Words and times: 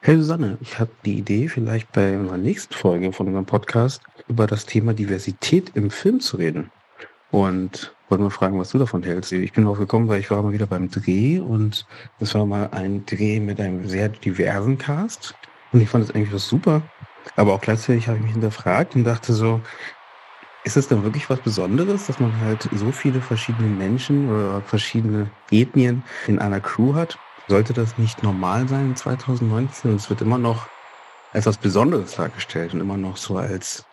Hey 0.00 0.16
Susanne, 0.16 0.58
ich 0.60 0.80
habe 0.80 0.90
die 1.04 1.18
Idee, 1.18 1.48
vielleicht 1.48 1.92
bei 1.92 2.18
unserer 2.18 2.36
nächsten 2.36 2.74
Folge 2.74 3.12
von 3.12 3.28
unserem 3.28 3.46
Podcast 3.46 4.02
über 4.26 4.48
das 4.48 4.66
Thema 4.66 4.92
Diversität 4.92 5.70
im 5.74 5.90
Film 5.90 6.18
zu 6.18 6.36
reden. 6.36 6.72
Und 7.30 7.94
wollte 8.08 8.24
mal 8.24 8.30
fragen, 8.30 8.58
was 8.58 8.70
du 8.70 8.78
davon 8.78 9.04
hältst. 9.04 9.30
Ich 9.32 9.52
bin 9.52 9.64
drauf 9.64 9.78
gekommen, 9.78 10.08
weil 10.08 10.18
ich 10.18 10.32
war 10.32 10.42
mal 10.42 10.52
wieder 10.52 10.66
beim 10.66 10.90
Dreh 10.90 11.38
und 11.38 11.86
das 12.18 12.34
war 12.34 12.44
mal 12.44 12.70
ein 12.72 13.06
Dreh 13.06 13.38
mit 13.38 13.60
einem 13.60 13.86
sehr 13.86 14.08
diversen 14.08 14.78
Cast. 14.78 15.36
Und 15.72 15.80
ich 15.80 15.88
fand 15.88 16.08
das 16.08 16.14
eigentlich 16.14 16.32
was 16.32 16.48
super. 16.48 16.82
Aber 17.36 17.54
auch 17.54 17.60
gleichzeitig 17.60 18.08
habe 18.08 18.16
ich 18.16 18.24
mich 18.24 18.32
hinterfragt 18.32 18.96
und 18.96 19.04
dachte 19.04 19.32
so, 19.32 19.60
ist 20.64 20.76
es 20.76 20.88
dann 20.88 21.04
wirklich 21.04 21.30
was 21.30 21.38
Besonderes, 21.38 22.06
dass 22.06 22.18
man 22.18 22.36
halt 22.40 22.68
so 22.74 22.90
viele 22.90 23.20
verschiedene 23.20 23.68
Menschen 23.68 24.28
oder 24.28 24.60
verschiedene 24.62 25.30
Ethnien 25.52 26.02
in 26.26 26.40
einer 26.40 26.60
Crew 26.60 26.94
hat? 26.94 27.16
Sollte 27.48 27.72
das 27.72 27.96
nicht 27.96 28.22
normal 28.22 28.68
sein 28.68 28.90
in 28.90 28.96
2019? 28.96 29.90
Und 29.90 29.96
es 29.96 30.10
wird 30.10 30.20
immer 30.20 30.36
noch 30.36 30.66
als 31.32 31.46
was 31.46 31.56
Besonderes 31.56 32.14
dargestellt 32.14 32.74
und 32.74 32.80
immer 32.80 32.98
noch 32.98 33.16
so 33.16 33.38
als, 33.38 33.86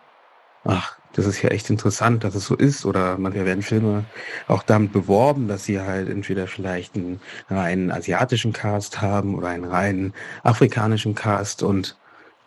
ach, 0.65 0.97
das 1.13 1.25
ist 1.25 1.41
ja 1.41 1.49
echt 1.49 1.69
interessant, 1.69 2.25
dass 2.25 2.35
es 2.35 2.45
so 2.45 2.55
ist. 2.55 2.85
Oder 2.85 3.17
manchmal 3.17 3.45
werden 3.45 3.61
Filme 3.61 4.03
auch 4.49 4.61
damit 4.61 4.91
beworben, 4.91 5.47
dass 5.47 5.63
sie 5.63 5.79
halt 5.79 6.09
entweder 6.09 6.47
vielleicht 6.47 6.95
einen 6.95 7.21
reinen 7.49 7.91
asiatischen 7.91 8.51
Cast 8.51 9.01
haben 9.01 9.35
oder 9.35 9.47
einen 9.47 9.63
reinen 9.63 10.13
afrikanischen 10.43 11.15
Cast 11.15 11.63
und 11.63 11.97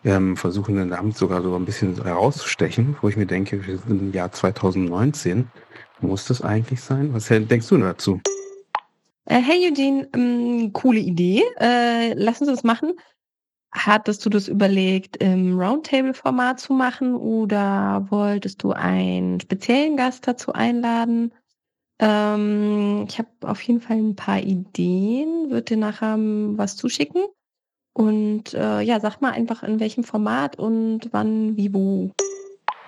ähm, 0.04 0.36
versuchen 0.36 0.76
dann 0.76 0.90
damit 0.90 1.16
sogar 1.16 1.40
so 1.40 1.56
ein 1.56 1.64
bisschen 1.64 2.02
herauszustechen, 2.02 2.96
wo 3.00 3.08
ich 3.08 3.16
mir 3.16 3.26
denke, 3.26 3.66
wir 3.66 3.78
sind 3.78 4.02
im 4.02 4.12
Jahr 4.12 4.30
2019. 4.30 5.50
Muss 6.00 6.26
das 6.26 6.42
eigentlich 6.42 6.82
sein? 6.82 7.14
Was 7.14 7.28
denkst 7.28 7.68
du 7.68 7.78
dazu? 7.78 8.20
Äh, 9.30 9.42
hey 9.42 9.70
Eugene, 9.70 10.08
ähm, 10.14 10.72
coole 10.72 11.00
Idee. 11.00 11.42
Äh, 11.60 12.14
lass 12.14 12.40
uns 12.40 12.48
das 12.48 12.64
machen. 12.64 12.94
Hattest 13.70 14.24
du 14.24 14.30
das 14.30 14.48
überlegt, 14.48 15.18
im 15.18 15.60
Roundtable-Format 15.60 16.58
zu 16.58 16.72
machen 16.72 17.14
oder 17.14 18.06
wolltest 18.08 18.62
du 18.62 18.72
einen 18.72 19.38
speziellen 19.38 19.98
Gast 19.98 20.26
dazu 20.26 20.54
einladen? 20.54 21.34
Ähm, 21.98 23.04
ich 23.06 23.18
habe 23.18 23.28
auf 23.42 23.60
jeden 23.60 23.82
Fall 23.82 23.98
ein 23.98 24.16
paar 24.16 24.40
Ideen, 24.40 25.50
würde 25.50 25.62
dir 25.62 25.76
nachher 25.76 26.16
was 26.18 26.76
zuschicken. 26.76 27.26
Und 27.92 28.54
äh, 28.54 28.80
ja, 28.80 28.98
sag 28.98 29.20
mal 29.20 29.32
einfach 29.32 29.62
in 29.62 29.78
welchem 29.78 30.04
Format 30.04 30.58
und 30.58 31.08
wann, 31.12 31.54
wie, 31.54 31.74
wo. 31.74 32.12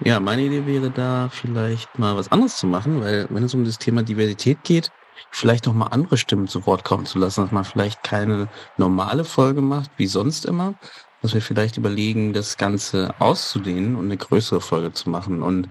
Ja, 0.03 0.21
meine 0.21 0.43
Idee 0.43 0.65
wäre 0.65 0.91
da 0.91 1.29
vielleicht 1.29 1.99
mal 1.99 2.17
was 2.17 2.33
anderes 2.33 2.57
zu 2.57 2.67
machen, 2.67 3.03
weil 3.03 3.27
wenn 3.29 3.43
es 3.43 3.53
um 3.53 3.67
das 3.67 3.77
Thema 3.77 4.03
Diversität 4.03 4.65
geht, 4.65 4.91
vielleicht 5.31 5.67
noch 5.67 5.75
mal 5.75 5.87
andere 5.87 6.17
Stimmen 6.17 6.49
zu 6.49 6.67
Wort 6.67 6.85
kommen 6.85 7.07
zu 7.07 7.19
lassen, 7.19 7.43
dass 7.43 7.53
man 7.53 7.65
vielleicht 7.65 8.03
keine 8.03 8.49
normale 8.77 9.25
Folge 9.25 9.61
macht, 9.61 9.91
wie 9.97 10.07
sonst 10.07 10.47
immer, 10.47 10.75
dass 11.23 11.35
wir 11.35 11.43
vielleicht 11.43 11.77
überlegen, 11.77 12.33
das 12.33 12.57
Ganze 12.57 13.15
auszudehnen 13.19 13.97
und 13.97 14.07
eine 14.07 14.17
größere 14.17 14.61
Folge 14.61 14.93
zu 14.93 15.11
machen. 15.11 15.43
Und 15.43 15.69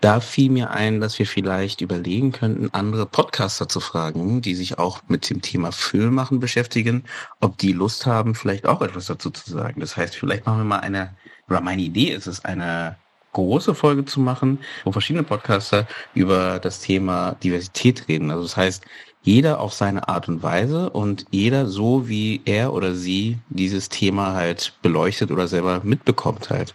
da 0.00 0.20
fiel 0.20 0.50
mir 0.50 0.70
ein, 0.70 1.00
dass 1.00 1.18
wir 1.18 1.26
vielleicht 1.26 1.82
überlegen 1.82 2.32
könnten, 2.32 2.70
andere 2.72 3.04
Podcaster 3.04 3.68
zu 3.68 3.80
fragen, 3.80 4.40
die 4.40 4.54
sich 4.54 4.78
auch 4.78 5.02
mit 5.08 5.28
dem 5.28 5.42
Thema 5.42 5.72
Filmmachen 5.72 6.40
beschäftigen, 6.40 7.04
ob 7.40 7.58
die 7.58 7.72
Lust 7.72 8.06
haben, 8.06 8.34
vielleicht 8.34 8.66
auch 8.66 8.80
etwas 8.80 9.06
dazu 9.06 9.30
zu 9.30 9.50
sagen. 9.50 9.80
Das 9.80 9.96
heißt, 9.96 10.16
vielleicht 10.16 10.46
machen 10.46 10.60
wir 10.60 10.64
mal 10.64 10.80
eine, 10.80 11.14
oder 11.48 11.60
meine 11.60 11.82
Idee 11.82 12.12
ist 12.12 12.26
es, 12.26 12.44
eine 12.44 12.96
große 13.32 13.74
Folge 13.74 14.04
zu 14.04 14.20
machen, 14.20 14.58
wo 14.84 14.92
verschiedene 14.92 15.22
Podcaster 15.22 15.86
über 16.14 16.58
das 16.58 16.80
Thema 16.80 17.36
Diversität 17.42 18.08
reden. 18.08 18.30
Also 18.30 18.42
das 18.44 18.56
heißt, 18.56 18.84
jeder 19.22 19.60
auf 19.60 19.74
seine 19.74 20.08
Art 20.08 20.28
und 20.28 20.42
Weise 20.42 20.90
und 20.90 21.26
jeder 21.30 21.66
so, 21.66 22.08
wie 22.08 22.40
er 22.44 22.72
oder 22.72 22.94
sie 22.94 23.38
dieses 23.50 23.88
Thema 23.88 24.34
halt 24.34 24.72
beleuchtet 24.82 25.30
oder 25.30 25.46
selber 25.46 25.80
mitbekommt 25.84 26.50
halt. 26.50 26.74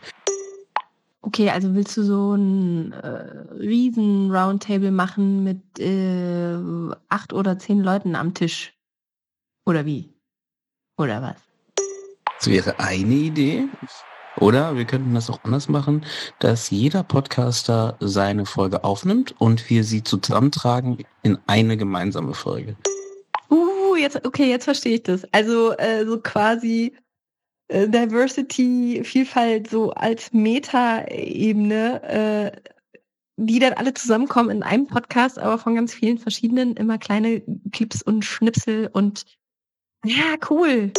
Okay, 1.22 1.50
also 1.50 1.74
willst 1.74 1.98
du 1.98 2.04
so 2.04 2.36
ein 2.36 2.92
äh, 2.92 3.08
riesen 3.58 4.30
Roundtable 4.30 4.92
machen 4.92 5.44
mit 5.44 5.80
äh, 5.80 6.56
acht 7.10 7.34
oder 7.34 7.58
zehn 7.58 7.80
Leuten 7.80 8.16
am 8.16 8.36
Tisch? 8.36 8.74
Oder 9.66 9.88
wie? 9.88 10.14
Oder 10.98 11.24
was? 11.24 11.36
Das 12.38 12.48
wäre 12.48 12.80
eine 12.80 13.16
Idee. 13.16 13.68
Oder 14.38 14.76
wir 14.76 14.86
könnten 14.86 15.14
das 15.14 15.30
auch 15.30 15.40
anders 15.44 15.70
machen, 15.70 16.06
dass 16.40 16.70
jeder 16.70 17.04
Podcaster 17.04 17.98
seine 18.00 18.46
Folge 18.46 18.84
aufnimmt 18.84 19.34
und 19.40 19.70
wir 19.70 19.84
sie 19.84 20.04
zusammentragen 20.04 20.98
in 21.24 21.38
eine 21.48 21.78
gemeinsame 21.78 22.34
Folge. 22.34 22.76
Uh, 23.50 23.96
jetzt, 23.96 24.26
okay, 24.26 24.50
jetzt 24.50 24.66
verstehe 24.66 24.96
ich 24.96 25.04
das. 25.04 25.26
Also 25.32 25.72
äh, 25.78 26.06
so 26.06 26.20
quasi 26.20 26.96
äh, 27.68 27.88
Diversity, 27.88 29.02
Vielfalt 29.04 29.70
so 29.70 29.92
als 29.92 30.34
Meta-Ebene, 30.34 32.04
äh, 32.04 32.52
die 33.38 33.60
dann 33.60 33.74
alle 33.74 33.94
zusammenkommen 33.94 34.50
in 34.50 34.64
einem 34.64 34.88
Podcast, 34.88 35.40
aber 35.40 35.58
von 35.58 35.76
ganz 35.76 35.94
vielen 35.94 36.18
verschiedenen, 36.18 36.76
immer 36.76 36.98
kleine 36.98 37.42
Clips 37.72 38.02
und 38.02 38.24
Schnipsel 38.24 38.90
und 38.94 39.26
ja, 40.06 40.36
cool. 40.50 40.92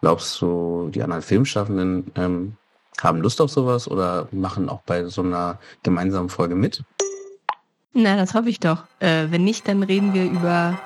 Glaubst 0.00 0.40
du, 0.40 0.90
die 0.92 1.02
anderen 1.02 1.22
Filmschaffenden 1.22 2.10
ähm, 2.16 2.56
haben 3.02 3.20
Lust 3.20 3.40
auf 3.40 3.50
sowas 3.50 3.88
oder 3.88 4.28
machen 4.32 4.68
auch 4.68 4.82
bei 4.82 5.04
so 5.04 5.22
einer 5.22 5.58
gemeinsamen 5.82 6.28
Folge 6.28 6.54
mit? 6.54 6.82
Na, 7.92 8.16
das 8.16 8.34
hoffe 8.34 8.48
ich 8.48 8.60
doch. 8.60 8.84
Äh, 9.00 9.26
wenn 9.30 9.44
nicht, 9.44 9.66
dann 9.66 9.82
reden 9.82 10.14
wir 10.14 10.24
über 10.24 10.78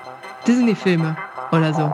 Disney-Filme 0.47 1.17
oder 1.53 1.75
so. 1.75 1.93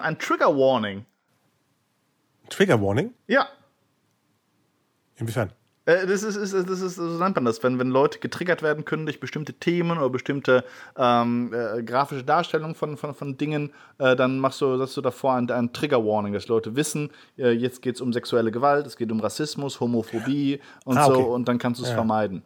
ein 0.00 0.18
Trigger 0.18 0.56
Warning. 0.56 1.04
Trigger 2.48 2.80
Warning? 2.80 3.12
Ja. 3.26 3.48
Inwiefern? 5.16 5.52
Äh, 5.84 6.06
das 6.06 6.22
ist, 6.22 6.36
ist, 6.36 6.52
das 6.52 6.80
ist, 6.80 6.96
so 6.96 7.02
nennt 7.02 7.34
man 7.34 7.44
das, 7.44 7.62
wenn, 7.62 7.78
wenn 7.78 7.90
Leute 7.90 8.18
getriggert 8.18 8.62
werden 8.62 8.84
können 8.84 9.06
durch 9.06 9.20
bestimmte 9.20 9.54
Themen 9.54 9.98
oder 9.98 10.10
bestimmte 10.10 10.64
ähm, 10.96 11.52
äh, 11.52 11.82
grafische 11.82 12.24
Darstellungen 12.24 12.74
von, 12.74 12.96
von, 12.96 13.14
von 13.14 13.36
Dingen, 13.36 13.72
äh, 13.98 14.14
dann 14.14 14.38
machst 14.38 14.60
du, 14.60 14.76
setzt 14.76 14.96
du 14.96 15.00
davor 15.00 15.34
ein, 15.34 15.50
ein 15.50 15.72
Trigger 15.72 16.04
Warning, 16.04 16.32
dass 16.32 16.48
Leute 16.48 16.76
wissen, 16.76 17.10
äh, 17.36 17.50
jetzt 17.50 17.82
geht 17.82 17.96
es 17.96 18.00
um 18.00 18.12
sexuelle 18.12 18.50
Gewalt, 18.50 18.86
es 18.86 18.96
geht 18.96 19.10
um 19.10 19.20
Rassismus, 19.20 19.80
Homophobie 19.80 20.60
und 20.84 20.98
ah, 20.98 21.06
okay. 21.06 21.14
so 21.14 21.28
und 21.28 21.48
dann 21.48 21.58
kannst 21.58 21.80
du 21.80 21.84
es 21.84 21.90
ja. 21.90 21.96
vermeiden 21.96 22.42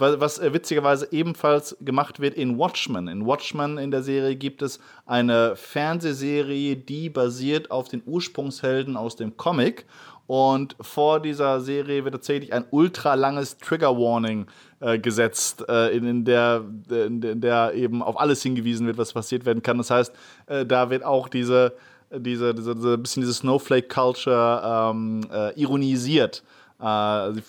was 0.00 0.38
äh, 0.38 0.52
witzigerweise 0.52 1.08
ebenfalls 1.10 1.76
gemacht 1.80 2.20
wird 2.20 2.34
in 2.34 2.58
Watchmen. 2.58 3.08
In 3.08 3.26
Watchmen 3.26 3.78
in 3.78 3.90
der 3.90 4.02
Serie 4.02 4.36
gibt 4.36 4.62
es 4.62 4.80
eine 5.06 5.56
Fernsehserie, 5.56 6.76
die 6.76 7.10
basiert 7.10 7.70
auf 7.70 7.88
den 7.88 8.02
Ursprungshelden 8.06 8.96
aus 8.96 9.16
dem 9.16 9.36
Comic. 9.36 9.86
Und 10.26 10.76
vor 10.80 11.18
dieser 11.18 11.60
Serie 11.60 12.04
wird 12.04 12.14
tatsächlich 12.14 12.52
ein 12.52 12.64
ultra 12.70 13.14
langes 13.14 13.58
Trigger 13.58 13.96
Warning 13.96 14.46
äh, 14.78 14.96
gesetzt, 14.96 15.64
äh, 15.68 15.88
in, 15.88 16.06
in, 16.06 16.24
der, 16.24 16.62
in, 16.88 17.20
in, 17.20 17.40
der 17.40 17.74
eben 17.74 18.00
auf 18.00 18.18
alles 18.20 18.40
hingewiesen 18.40 18.86
wird, 18.86 18.96
was 18.96 19.12
passiert 19.12 19.44
werden 19.44 19.62
kann. 19.62 19.78
Das 19.78 19.90
heißt, 19.90 20.14
äh, 20.46 20.64
da 20.64 20.88
wird 20.88 21.04
auch 21.04 21.28
diese, 21.28 21.74
diese, 22.16 22.54
diese, 22.54 22.76
diese 22.76 22.96
bisschen 22.96 23.22
diese 23.22 23.34
Snowflake 23.34 23.88
Culture 23.88 24.62
ähm, 24.92 25.22
äh, 25.32 25.60
ironisiert. 25.60 26.44
Äh, 26.80 26.84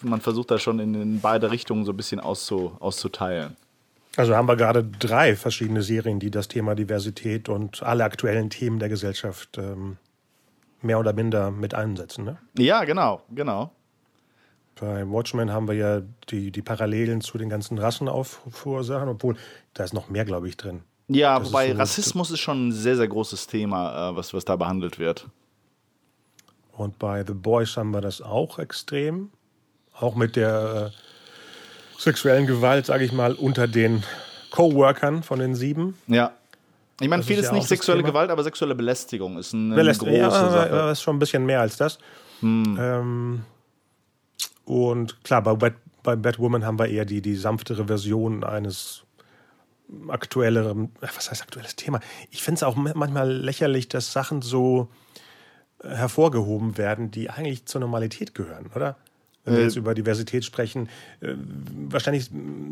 man 0.01 0.19
versucht 0.19 0.51
da 0.51 0.59
schon 0.59 0.79
in, 0.79 0.93
in, 0.93 1.21
beide 1.21 1.51
Richtungen 1.51 1.85
so 1.85 1.93
ein 1.93 1.97
bisschen 1.97 2.19
auszu, 2.19 2.75
auszuteilen. 2.79 3.55
Also 4.17 4.35
haben 4.35 4.47
wir 4.47 4.57
gerade 4.57 4.83
drei 4.83 5.35
verschiedene 5.35 5.81
Serien, 5.81 6.19
die 6.19 6.31
das 6.31 6.49
Thema 6.49 6.75
Diversität 6.75 7.47
und 7.47 7.81
alle 7.81 8.03
aktuellen 8.03 8.49
Themen 8.49 8.79
der 8.79 8.89
Gesellschaft 8.89 9.57
ähm, 9.57 9.97
mehr 10.81 10.99
oder 10.99 11.13
minder 11.13 11.49
mit 11.49 11.73
einsetzen. 11.73 12.25
Ne? 12.25 12.37
Ja, 12.57 12.83
genau, 12.83 13.21
genau. 13.33 13.71
Bei 14.75 15.07
Watchmen 15.07 15.51
haben 15.53 15.67
wir 15.67 15.75
ja 15.75 16.01
die, 16.29 16.51
die 16.51 16.61
Parallelen 16.61 17.21
zu 17.21 17.37
den 17.37 17.49
ganzen 17.49 17.77
Rassenaufursachen, 17.77 19.07
obwohl 19.07 19.37
da 19.73 19.83
ist 19.83 19.93
noch 19.93 20.09
mehr, 20.09 20.25
glaube 20.25 20.49
ich, 20.49 20.57
drin. 20.57 20.81
Ja, 21.07 21.39
das 21.39 21.49
wobei 21.49 21.67
ist 21.67 21.73
so 21.73 21.77
Rassismus 21.77 22.31
ist 22.31 22.39
schon 22.39 22.69
ein 22.69 22.71
sehr, 22.71 22.97
sehr 22.97 23.07
großes 23.07 23.47
Thema, 23.47 24.09
äh, 24.09 24.15
was, 24.15 24.33
was 24.33 24.43
da 24.43 24.55
behandelt 24.55 24.99
wird. 24.99 25.27
Und 26.73 26.97
bei 26.99 27.23
The 27.25 27.33
Boys 27.33 27.77
haben 27.77 27.91
wir 27.91 28.01
das 28.01 28.21
auch 28.21 28.59
extrem. 28.59 29.29
Auch 29.99 30.15
mit 30.15 30.35
der 30.35 30.91
äh, 30.93 32.01
sexuellen 32.01 32.47
Gewalt, 32.47 32.85
sage 32.85 33.03
ich 33.03 33.11
mal, 33.11 33.33
unter 33.33 33.67
den 33.67 34.03
Coworkern 34.51 35.21
von 35.23 35.39
den 35.39 35.53
sieben. 35.55 35.97
Ja. 36.07 36.31
Ich 36.99 37.07
meine, 37.09 37.21
Das 37.21 37.27
viel 37.27 37.37
ist 37.37 37.43
ist 37.43 37.47
ja 37.49 37.53
nicht 37.53 37.63
das 37.63 37.69
sexuelle. 37.69 38.03
Gewalt, 38.03 38.29
aber 38.29 38.43
sexuelle 38.43 38.75
Belästigung 38.75 39.37
ist 39.37 39.53
eine, 39.53 39.75
Beläst- 39.75 39.99
große 39.99 40.15
ja, 40.17 40.29
Sache. 40.29 40.71
aber 40.71 40.91
ist 40.91 41.01
schon 41.01 41.15
ein 41.15 41.19
bisschen 41.19 41.45
mehr 41.45 41.61
als 41.61 41.77
das. 41.77 41.97
Hm. 42.41 42.77
Ähm, 42.79 43.41
und 44.65 45.23
klar, 45.23 45.41
bei, 45.41 45.53
Bat, 45.55 45.73
bei 46.03 46.15
Batwoman 46.15 46.65
haben 46.65 46.79
wir 46.79 46.87
eher 46.87 47.05
die, 47.05 47.21
die 47.21 47.35
sanftere 47.35 47.85
Version 47.87 48.43
eines 48.43 49.03
aktuelleren, 50.07 50.85
äh, 51.01 51.07
was 51.15 51.29
heißt 51.31 51.41
aktuelles 51.41 51.75
Thema? 51.75 51.99
Ich 52.29 52.41
finde 52.43 52.59
es 52.59 52.63
auch 52.63 52.75
manchmal 52.75 53.31
lächerlich, 53.31 53.87
dass 53.89 54.11
Sachen 54.13 54.41
so 54.41 54.87
hervorgehoben 55.83 56.77
werden, 56.77 57.11
die 57.11 57.29
eigentlich 57.29 57.65
zur 57.65 57.81
Normalität 57.81 58.35
gehören, 58.35 58.69
oder? 58.75 58.95
Wenn 59.43 59.55
wir 59.55 59.61
Äh. 59.61 59.63
jetzt 59.65 59.75
über 59.75 59.95
Diversität 59.95 60.45
sprechen, 60.45 60.87
äh, 61.21 61.33
wahrscheinlich 61.89 62.29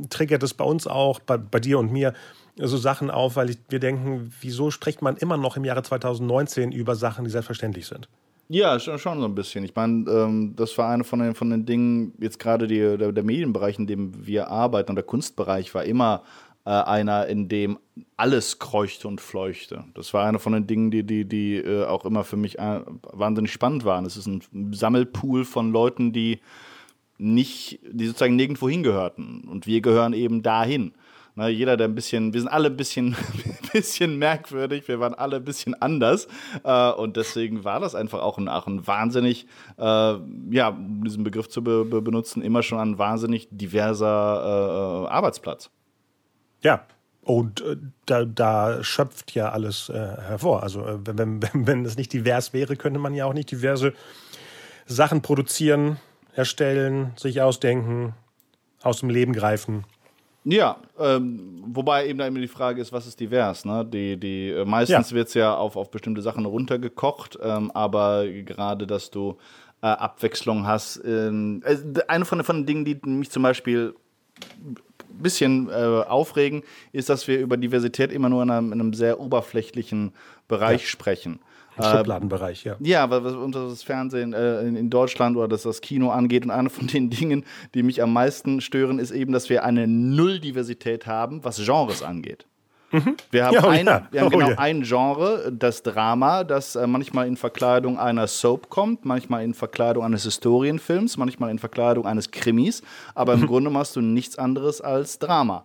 triggert 0.09 0.43
es 0.43 0.53
bei 0.53 0.63
uns 0.65 0.85
auch, 0.85 1.19
bei, 1.19 1.37
bei 1.37 1.59
dir 1.59 1.79
und 1.79 1.91
mir, 1.91 2.13
so 2.57 2.77
Sachen 2.77 3.09
auf, 3.09 3.35
weil 3.37 3.49
ich, 3.49 3.57
wir 3.69 3.79
denken, 3.79 4.31
wieso 4.41 4.69
spricht 4.69 5.01
man 5.01 5.17
immer 5.17 5.37
noch 5.37 5.55
im 5.57 5.63
Jahre 5.65 5.81
2019 5.81 6.71
über 6.71 6.95
Sachen, 6.95 7.23
die 7.25 7.31
selbstverständlich 7.31 7.87
sind? 7.87 8.07
Ja, 8.49 8.79
schon, 8.79 8.97
schon 8.97 9.19
so 9.19 9.25
ein 9.25 9.35
bisschen. 9.35 9.63
Ich 9.63 9.75
meine, 9.75 10.09
ähm, 10.09 10.53
das 10.55 10.77
war 10.77 10.89
eine 10.89 11.03
von 11.03 11.19
den, 11.19 11.35
von 11.35 11.49
den 11.51 11.65
Dingen, 11.65 12.13
jetzt 12.19 12.39
gerade 12.39 12.67
die, 12.67 12.79
der, 12.97 13.11
der 13.11 13.23
Medienbereich, 13.23 13.77
in 13.79 13.87
dem 13.87 14.25
wir 14.25 14.49
arbeiten, 14.49 14.89
und 14.91 14.95
der 14.95 15.05
Kunstbereich 15.05 15.73
war 15.75 15.83
immer 15.85 16.23
äh, 16.65 16.69
einer, 16.71 17.27
in 17.27 17.47
dem 17.47 17.79
alles 18.17 18.59
kreuchte 18.59 19.07
und 19.07 19.21
fleuchte. 19.21 19.85
Das 19.93 20.13
war 20.13 20.25
eine 20.25 20.39
von 20.39 20.53
den 20.53 20.67
Dingen, 20.67 20.91
die, 20.91 21.03
die, 21.03 21.25
die 21.25 21.55
äh, 21.55 21.85
auch 21.85 22.05
immer 22.05 22.23
für 22.23 22.37
mich 22.37 22.59
äh, 22.59 22.81
wahnsinnig 23.11 23.51
spannend 23.51 23.85
waren. 23.85 24.05
Es 24.05 24.17
ist 24.17 24.27
ein 24.27 24.73
Sammelpool 24.73 25.45
von 25.45 25.71
Leuten, 25.71 26.13
die 26.13 26.39
nicht, 27.17 27.79
die 27.83 28.07
sozusagen 28.07 28.35
nirgendwo 28.35 28.69
hingehörten. 28.69 29.41
Und 29.49 29.67
wir 29.67 29.81
gehören 29.81 30.13
eben 30.13 30.41
dahin. 30.41 30.93
Na, 31.35 31.47
jeder, 31.47 31.77
der 31.77 31.87
ein 31.87 31.95
bisschen, 31.95 32.33
wir 32.33 32.41
sind 32.41 32.49
alle 32.49 32.67
ein 32.67 32.75
bisschen, 32.75 33.15
bisschen 33.73 34.17
merkwürdig, 34.17 34.87
wir 34.87 34.99
waren 34.99 35.13
alle 35.13 35.37
ein 35.37 35.45
bisschen 35.45 35.79
anders. 35.81 36.27
Äh, 36.63 36.91
und 36.91 37.15
deswegen 37.15 37.63
war 37.63 37.79
das 37.79 37.95
einfach 37.95 38.21
auch 38.21 38.37
ein, 38.37 38.49
auch 38.49 38.67
ein 38.67 38.85
wahnsinnig, 38.85 39.47
äh, 39.77 39.83
ja, 39.83 40.69
um 40.69 41.03
diesen 41.03 41.23
Begriff 41.23 41.47
zu 41.47 41.63
be 41.63 41.85
be 41.85 42.01
benutzen, 42.01 42.41
immer 42.41 42.63
schon 42.63 42.79
ein 42.79 42.97
wahnsinnig 42.97 43.47
diverser 43.51 45.05
äh, 45.07 45.09
Arbeitsplatz. 45.09 45.71
Ja. 46.61 46.85
Und 47.23 47.61
äh, 47.61 47.75
da, 48.05 48.25
da 48.25 48.83
schöpft 48.83 49.35
ja 49.35 49.49
alles 49.49 49.89
äh, 49.89 49.93
hervor. 49.93 50.63
Also 50.63 50.85
äh, 50.85 50.97
wenn, 51.05 51.41
wenn, 51.53 51.67
wenn 51.67 51.85
es 51.85 51.97
nicht 51.97 52.13
divers 52.13 52.53
wäre, 52.53 52.75
könnte 52.75 52.99
man 52.99 53.13
ja 53.13 53.25
auch 53.25 53.33
nicht 53.33 53.51
diverse 53.51 53.93
Sachen 54.85 55.21
produzieren, 55.21 55.97
erstellen, 56.33 57.11
sich 57.15 57.41
ausdenken, 57.41 58.13
aus 58.81 59.01
dem 59.01 59.09
Leben 59.09 59.33
greifen. 59.33 59.83
Ja, 60.45 60.77
ähm, 60.97 61.63
wobei 61.67 62.07
eben 62.07 62.17
da 62.17 62.25
immer 62.25 62.39
die 62.39 62.47
Frage 62.47 62.81
ist, 62.81 62.93
was 62.93 63.05
ist 63.05 63.19
divers? 63.19 63.65
Ne? 63.65 63.85
Die, 63.85 64.17
die, 64.17 64.49
äh, 64.49 64.65
meistens 64.65 65.11
Ja. 65.11 65.15
wird 65.15 65.27
es 65.27 65.33
ja 65.33 65.53
auf, 65.53 65.75
auf 65.75 65.91
bestimmte 65.91 66.21
Sachen 66.21 66.45
runtergekocht, 66.45 67.37
ähm, 67.43 67.69
aber 67.71 68.25
gerade, 68.27 68.87
dass 68.87 69.11
du 69.11 69.37
äh, 69.81 69.87
Abwechslung 69.87 70.65
hast. 70.65 71.01
Ähm, 71.05 71.61
äh, 71.65 71.77
eine 72.07 72.25
von, 72.25 72.43
von 72.43 72.65
den 72.65 72.65
Dingen, 72.65 72.85
die 72.85 72.99
mich 73.09 73.29
zum 73.29 73.43
Beispiel 73.43 73.93
bisschen 75.09 75.69
äh, 75.69 75.73
aufregen, 75.73 76.63
ist, 76.91 77.09
dass 77.09 77.27
wir 77.27 77.39
über 77.39 77.57
Diversität 77.57 78.11
immer 78.11 78.29
nur 78.29 78.43
in 78.43 78.49
einem, 78.49 78.73
in 78.73 78.79
einem 78.79 78.93
sehr 78.93 79.19
oberflächlichen 79.19 80.13
Bereich 80.47 80.89
sprechen. 80.89 81.39
Im 81.77 81.83
Schubladenbereich, 81.83 82.65
ja. 82.65 82.75
Ja, 82.79 83.09
was, 83.09 83.23
was 83.23 83.51
das 83.51 83.83
Fernsehen 83.83 84.33
äh, 84.33 84.61
in, 84.61 84.75
in 84.75 84.89
Deutschland 84.89 85.37
oder 85.37 85.47
das, 85.47 85.63
das 85.63 85.79
Kino 85.81 86.09
angeht. 86.09 86.43
Und 86.43 86.51
eine 86.51 86.69
von 86.69 86.87
den 86.87 87.09
Dingen, 87.09 87.45
die 87.73 87.83
mich 87.83 88.03
am 88.03 88.11
meisten 88.11 88.61
stören, 88.61 88.99
ist 88.99 89.11
eben, 89.11 89.31
dass 89.31 89.49
wir 89.49 89.63
eine 89.63 89.87
Nulldiversität 89.87 91.07
haben, 91.07 91.43
was 91.43 91.63
Genres 91.63 92.03
angeht. 92.03 92.45
Wir 93.31 93.45
haben, 93.45 93.53
Ja, 93.53 93.63
oh 93.63 93.67
ein, 93.67 93.85
ja. 93.85 94.07
wir 94.11 94.21
haben 94.21 94.27
Oh 94.27 94.29
genau 94.31 94.49
ja. 94.49 94.57
ein 94.57 94.81
Genre, 94.83 95.51
das 95.51 95.83
Drama, 95.83 96.43
das 96.43 96.75
äh, 96.75 96.87
manchmal 96.87 97.27
in 97.27 97.37
Verkleidung 97.37 97.99
einer 97.99 98.27
Soap 98.27 98.69
kommt, 98.69 99.05
manchmal 99.05 99.43
in 99.43 99.53
Verkleidung 99.53 100.03
eines 100.03 100.23
Historienfilms, 100.23 101.17
manchmal 101.17 101.51
in 101.51 101.59
Verkleidung 101.59 102.05
eines 102.05 102.31
Krimis, 102.31 102.81
aber 103.15 103.33
im 103.33 103.45
Grunde 103.47 103.69
machst 103.69 103.95
du 103.95 104.01
nichts 104.01 104.37
anderes 104.37 104.81
als 104.81 105.19
Drama. 105.19 105.63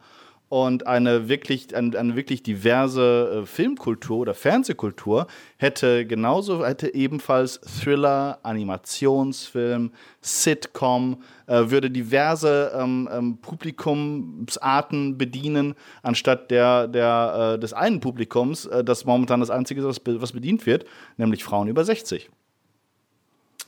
Und 0.55 0.87
eine 0.87 1.29
wirklich, 1.29 1.75
eine, 1.75 1.99
eine 1.99 2.15
wirklich 2.15 2.45
diverse 2.45 3.41
äh, 3.43 3.45
Filmkultur 3.45 4.19
oder 4.19 4.35
Fernsehkultur 4.35 5.27
hätte 5.57 6.07
genauso, 6.07 6.65
hätte 6.65 6.95
ebenfalls 6.95 7.61
Thriller, 7.61 8.39
Animationsfilm, 8.45 9.91
Sitcom, 10.21 11.21
äh, 11.49 11.71
würde 11.71 11.91
diverse 11.91 12.71
ähm, 12.79 13.09
ähm, 13.13 13.39
Publikumsarten 13.39 15.19
bedienen, 15.19 15.75
anstatt 16.05 16.53
der, 16.53 16.87
der, 16.87 17.55
äh, 17.55 17.59
des 17.59 17.73
einen 17.73 17.99
Publikums, 17.99 18.67
äh, 18.67 18.85
das 18.85 19.05
momentan 19.07 19.41
das 19.41 19.51
einzige 19.51 19.81
ist, 19.81 19.87
was, 19.89 19.99
be- 19.99 20.23
was 20.23 20.31
bedient 20.31 20.67
wird, 20.67 20.85
nämlich 21.17 21.43
Frauen 21.43 21.67
über 21.67 21.85
60. 21.85 22.31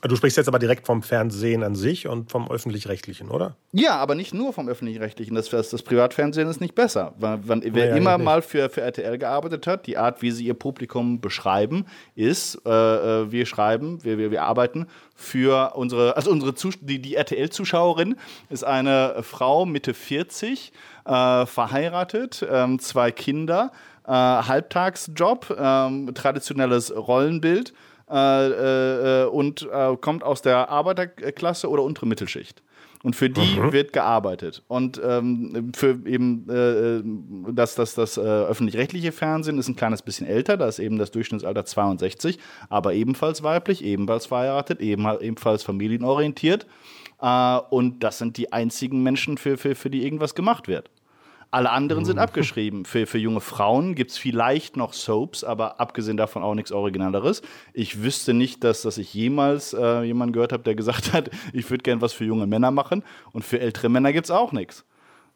Du 0.07 0.15
sprichst 0.15 0.37
jetzt 0.37 0.47
aber 0.47 0.59
direkt 0.59 0.85
vom 0.85 1.03
Fernsehen 1.03 1.63
an 1.63 1.75
sich 1.75 2.07
und 2.07 2.31
vom 2.31 2.49
öffentlich-rechtlichen, 2.49 3.29
oder? 3.29 3.55
Ja, 3.71 3.95
aber 3.97 4.15
nicht 4.15 4.33
nur 4.33 4.53
vom 4.53 4.67
öffentlich-rechtlichen. 4.67 5.35
Das, 5.35 5.49
das, 5.49 5.69
das 5.69 5.83
Privatfernsehen 5.83 6.47
ist 6.47 6.61
nicht 6.61 6.75
besser. 6.75 7.13
Weil, 7.19 7.39
wer 7.45 7.89
ja, 7.89 7.95
immer 7.95 8.17
mal 8.17 8.41
für, 8.41 8.69
für 8.69 8.81
RTL 8.81 9.17
gearbeitet 9.17 9.67
hat, 9.67 9.87
die 9.87 9.97
Art, 9.97 10.21
wie 10.21 10.31
sie 10.31 10.45
ihr 10.45 10.53
Publikum 10.53 11.19
beschreiben, 11.21 11.85
ist, 12.15 12.61
äh, 12.65 12.69
äh, 12.69 13.31
wir 13.31 13.45
schreiben, 13.45 14.03
wir, 14.03 14.17
wir, 14.17 14.31
wir 14.31 14.43
arbeiten 14.43 14.87
für 15.15 15.73
unsere, 15.75 16.15
also 16.15 16.31
unsere 16.31 16.55
Zus 16.55 16.75
die, 16.79 16.99
die 16.99 17.15
RTL-Zuschauerin 17.15 18.15
ist 18.49 18.63
eine 18.63 19.23
Frau 19.23 19.65
Mitte 19.65 19.93
40, 19.93 20.71
äh, 21.05 21.45
verheiratet, 21.45 22.45
ähm, 22.49 22.79
zwei 22.79 23.11
Kinder, 23.11 23.71
äh, 24.05 24.11
Halbtagsjob, 24.11 25.57
ähm, 25.59 26.13
traditionelles 26.13 26.95
Rollenbild 26.95 27.73
äh, 28.09 29.23
äh, 29.23 29.25
und 29.25 29.67
äh, 29.71 29.97
kommt 29.97 30.23
aus 30.23 30.41
der 30.41 30.69
Arbeiterklasse 30.69 31.69
oder 31.69 31.83
untere 31.83 32.05
Mittelschicht. 32.05 32.61
Und 33.03 33.15
für 33.15 33.29
die 33.29 33.57
wird 33.71 33.93
gearbeitet. 33.93 34.63
Und 34.67 34.99
ähm, 35.03 35.71
für 35.75 35.99
eben 36.05 36.49
äh, 36.49 37.53
das, 37.53 37.75
das, 37.75 37.93
das 37.93 38.17
äh, 38.17 38.21
öffentlich-rechtliche 38.21 39.11
Fernsehen 39.11 39.59
ist 39.59 39.67
ein 39.67 39.75
kleines 39.75 40.01
bisschen 40.01 40.25
älter, 40.25 40.57
da 40.57 40.67
ist 40.67 40.79
eben 40.79 40.97
das 40.97 41.11
Durchschnittsalter 41.11 41.63
62, 41.65 42.39
aber 42.69 42.93
ebenfalls 42.93 43.43
weiblich, 43.43 43.83
ebenfalls 43.83 44.25
verheiratet, 44.25 44.81
eben, 44.81 45.07
ebenfalls 45.21 45.63
familienorientiert. 45.63 46.65
Äh, 47.21 47.57
und 47.69 48.03
das 48.03 48.17
sind 48.17 48.37
die 48.37 48.51
einzigen 48.51 49.03
Menschen, 49.03 49.37
für, 49.37 49.57
für, 49.57 49.75
für 49.75 49.89
die 49.89 50.03
irgendwas 50.03 50.33
gemacht 50.33 50.67
wird. 50.67 50.89
Alle 51.49 51.69
anderen 51.71 52.03
sind 52.03 52.19
abgeschrieben. 52.19 52.83
Für, 52.83 53.05
für 53.05 53.17
junge 53.17 53.39
Frauen 53.39 53.95
gibt 53.95 54.11
es 54.11 54.17
vielleicht 54.17 54.75
noch 54.75 54.93
Soaps, 54.93 55.43
aber 55.43 55.79
abgesehen 55.79 56.17
davon 56.17 56.43
auch 56.43 56.55
nichts 56.55 56.71
Originaleres. 56.71 57.41
Ich 57.73 58.03
wüsste 58.03 58.33
nicht, 58.33 58.63
dass, 58.63 58.81
dass 58.81 58.97
ich 58.97 59.13
jemals 59.13 59.73
äh, 59.73 60.01
jemanden 60.01 60.33
gehört 60.33 60.51
habe, 60.51 60.63
der 60.63 60.75
gesagt 60.75 61.13
hat, 61.13 61.29
ich 61.53 61.69
würde 61.69 61.83
gern 61.83 62.01
was 62.01 62.13
für 62.13 62.25
junge 62.25 62.47
Männer 62.47 62.71
machen. 62.71 63.03
Und 63.31 63.45
für 63.45 63.59
ältere 63.59 63.89
Männer 63.89 64.11
gibt 64.11 64.25
es 64.25 64.31
auch 64.31 64.51
nichts. 64.51 64.85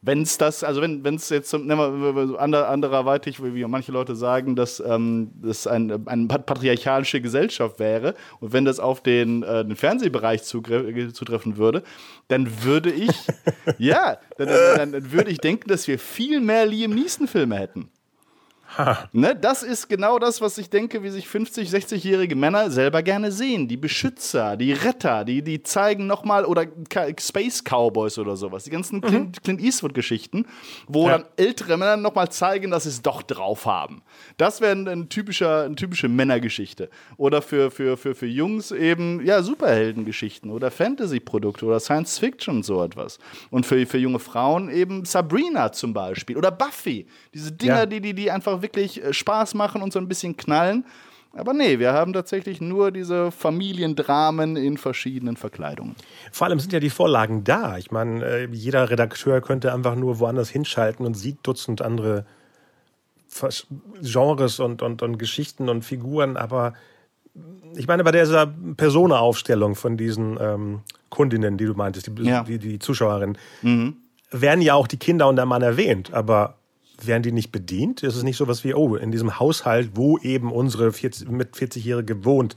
Wenn 0.04 0.24
es 0.24 0.40
das, 0.40 0.64
also 0.64 0.82
wenn 0.82 1.06
es 1.16 1.30
jetzt 1.30 1.54
wir, 1.54 2.40
ander, 2.40 2.70
anderweitig, 2.70 3.44
wie 3.44 3.64
manche 3.66 3.92
Leute 3.92 4.16
sagen, 4.16 4.56
dass 4.56 4.80
ähm, 4.80 5.30
das 5.42 5.68
ein, 5.68 6.08
eine 6.08 6.28
patriarchalische 6.28 7.22
Gesellschaft 7.22 7.78
wäre 7.78 8.16
und 8.40 8.52
wenn 8.52 8.66
das 8.66 8.80
auf 8.80 9.04
den, 9.04 9.44
äh, 9.44 9.64
den 9.64 9.76
Fernsehbereich 9.76 10.42
zugre- 10.42 11.14
zutreffen 11.14 11.58
würde, 11.58 11.84
dann 12.30 12.64
würde 12.64 12.92
ich, 12.92 13.12
ja, 13.78 14.18
dann, 14.38 14.48
dann, 14.48 14.92
dann 14.92 15.12
würde 15.12 15.30
ich 15.30 15.38
denken, 15.38 15.70
dass 15.70 15.88
wir 15.88 16.00
viel 16.00 16.40
mehr 16.40 16.66
Liam 16.66 16.96
Neeson-Filme 16.96 17.56
hätten. 17.56 17.92
Ne, 19.12 19.36
das 19.36 19.64
ist 19.64 19.90
genau 19.90 20.18
das, 20.20 20.40
was 20.42 20.58
ich 20.58 20.70
denke, 20.70 21.04
wie 21.04 21.10
sich 21.10 21.26
50-, 21.28 21.70
60-jährige 21.70 22.36
Männer 22.36 22.72
selber 22.72 23.04
gerne 23.04 23.32
sehen. 23.32 23.68
Die 23.68 23.78
Beschützer, 23.78 24.56
die 24.58 24.72
Retter, 24.74 25.26
die, 25.26 25.42
die 25.42 25.62
zeigen 25.64 26.08
nochmal, 26.08 26.46
oder 26.46 26.66
Space 27.20 27.64
Cowboys 27.64 28.18
oder 28.18 28.36
sowas, 28.36 28.64
die 28.64 28.70
ganzen 28.70 29.02
Clint, 29.02 29.44
Clint 29.44 29.62
Eastwood-Geschichten, 29.62 30.46
wo 30.88 31.08
Ja. 31.08 31.18
dann 31.20 31.28
ältere 31.38 31.78
Männer 31.78 31.98
nochmal 31.98 32.32
zeigen, 32.32 32.72
dass 32.72 32.84
sie 32.84 32.90
es 32.90 33.02
doch 33.02 33.22
drauf 33.24 33.66
haben. 33.66 34.02
Das 34.38 34.62
wäre 34.62 34.72
ein, 34.74 34.88
ein 34.88 35.10
typischer, 35.10 35.64
eine 35.64 35.76
typische 35.76 36.08
Männergeschichte. 36.08 36.90
Oder 37.18 37.42
für, 37.42 37.72
für, 37.72 37.98
für, 37.98 38.16
für 38.16 38.28
Jungs 38.28 38.72
eben, 38.72 39.26
ja, 39.26 39.42
Superheldengeschichten 39.44 40.50
oder 40.52 40.72
Fantasy-Produkte 40.72 41.66
oder 41.66 41.80
Science-Fiction 41.80 42.58
und 42.58 42.64
so 42.66 42.84
etwas. 42.84 43.20
Und 43.50 43.66
für, 43.66 43.86
für 43.86 43.98
junge 43.98 44.20
Frauen 44.20 44.70
eben 44.70 45.06
Sabrina 45.06 45.72
zum 45.72 45.94
Beispiel 45.94 46.38
oder 46.38 46.52
Buffy. 46.52 47.08
Diese 47.34 47.52
Dinger, 47.52 47.72
Ja. 47.80 47.86
die, 47.86 48.02
die, 48.02 48.14
die 48.14 48.32
einfach 48.32 48.61
wirklich 48.62 49.04
äh, 49.04 49.14
Spaß 49.14 49.54
machen 49.54 49.82
und 49.82 49.92
so 49.94 50.00
ein 50.00 50.08
bisschen 50.08 50.38
knallen. 50.38 50.86
Aber 51.34 51.54
nee, 51.54 51.80
wir 51.80 51.94
haben 51.94 52.12
tatsächlich 52.12 52.60
nur 52.60 52.92
diese 52.92 53.32
Familiendramen 53.32 54.58
in 54.58 54.78
verschiedenen 54.78 55.38
Verkleidungen. 55.38 55.96
Vor 56.34 56.48
allem 56.48 56.60
sind 56.60 56.74
ja 56.74 56.82
die 56.82 56.90
Vorlagen 56.90 57.46
da. 57.46 57.78
Ich 57.78 57.90
meine, 57.92 58.26
äh, 58.26 58.48
jeder 58.52 58.90
Redakteur 58.90 59.40
könnte 59.40 59.74
einfach 59.74 59.96
nur 59.96 60.20
woanders 60.20 60.50
hinschalten 60.50 61.06
und 61.06 61.14
sieht 61.14 61.38
Dutzend 61.44 61.82
andere 61.82 62.26
Genres 64.02 64.60
und, 64.60 64.82
und, 64.82 65.02
und 65.02 65.18
Geschichten 65.18 65.70
und 65.70 65.84
Figuren. 65.84 66.36
Aber 66.36 66.74
ich 67.76 67.88
meine, 67.88 68.04
bei 68.04 68.12
dieser 68.12 68.48
Personeaufstellung 68.76 69.76
von 69.76 69.96
diesen 69.96 70.38
ähm, 70.42 70.82
Kundinnen, 71.10 71.58
die 71.58 71.66
du 71.66 71.74
meintest, 71.74 72.08
die, 72.18 72.24
Ja. 72.24 72.44
die, 72.44 72.60
die 72.60 72.80
Zuschauerinnen, 72.80 73.38
werden 74.32 74.62
ja 74.62 74.74
auch 74.74 74.88
die 74.88 74.98
Kinder 74.98 75.30
und 75.30 75.38
der 75.38 75.46
Mann 75.46 75.62
erwähnt. 75.62 76.14
Aber 76.14 76.56
werden 77.08 77.24
die 77.24 77.32
nicht 77.32 77.52
bedient? 77.52 78.04
Ist 78.04 78.16
es 78.16 78.24
nicht 78.24 78.38
so 78.38 78.48
was 78.48 78.64
wie, 78.64 78.74
oh, 78.74 78.96
in 78.96 79.12
diesem 79.12 79.40
Haushalt, 79.40 79.92
wo 79.96 80.18
eben 80.18 80.52
unsere 80.52 80.92
40, 80.92 81.30
mit 81.30 81.56
40-Jährige 81.56 82.26
wohnt, 82.26 82.56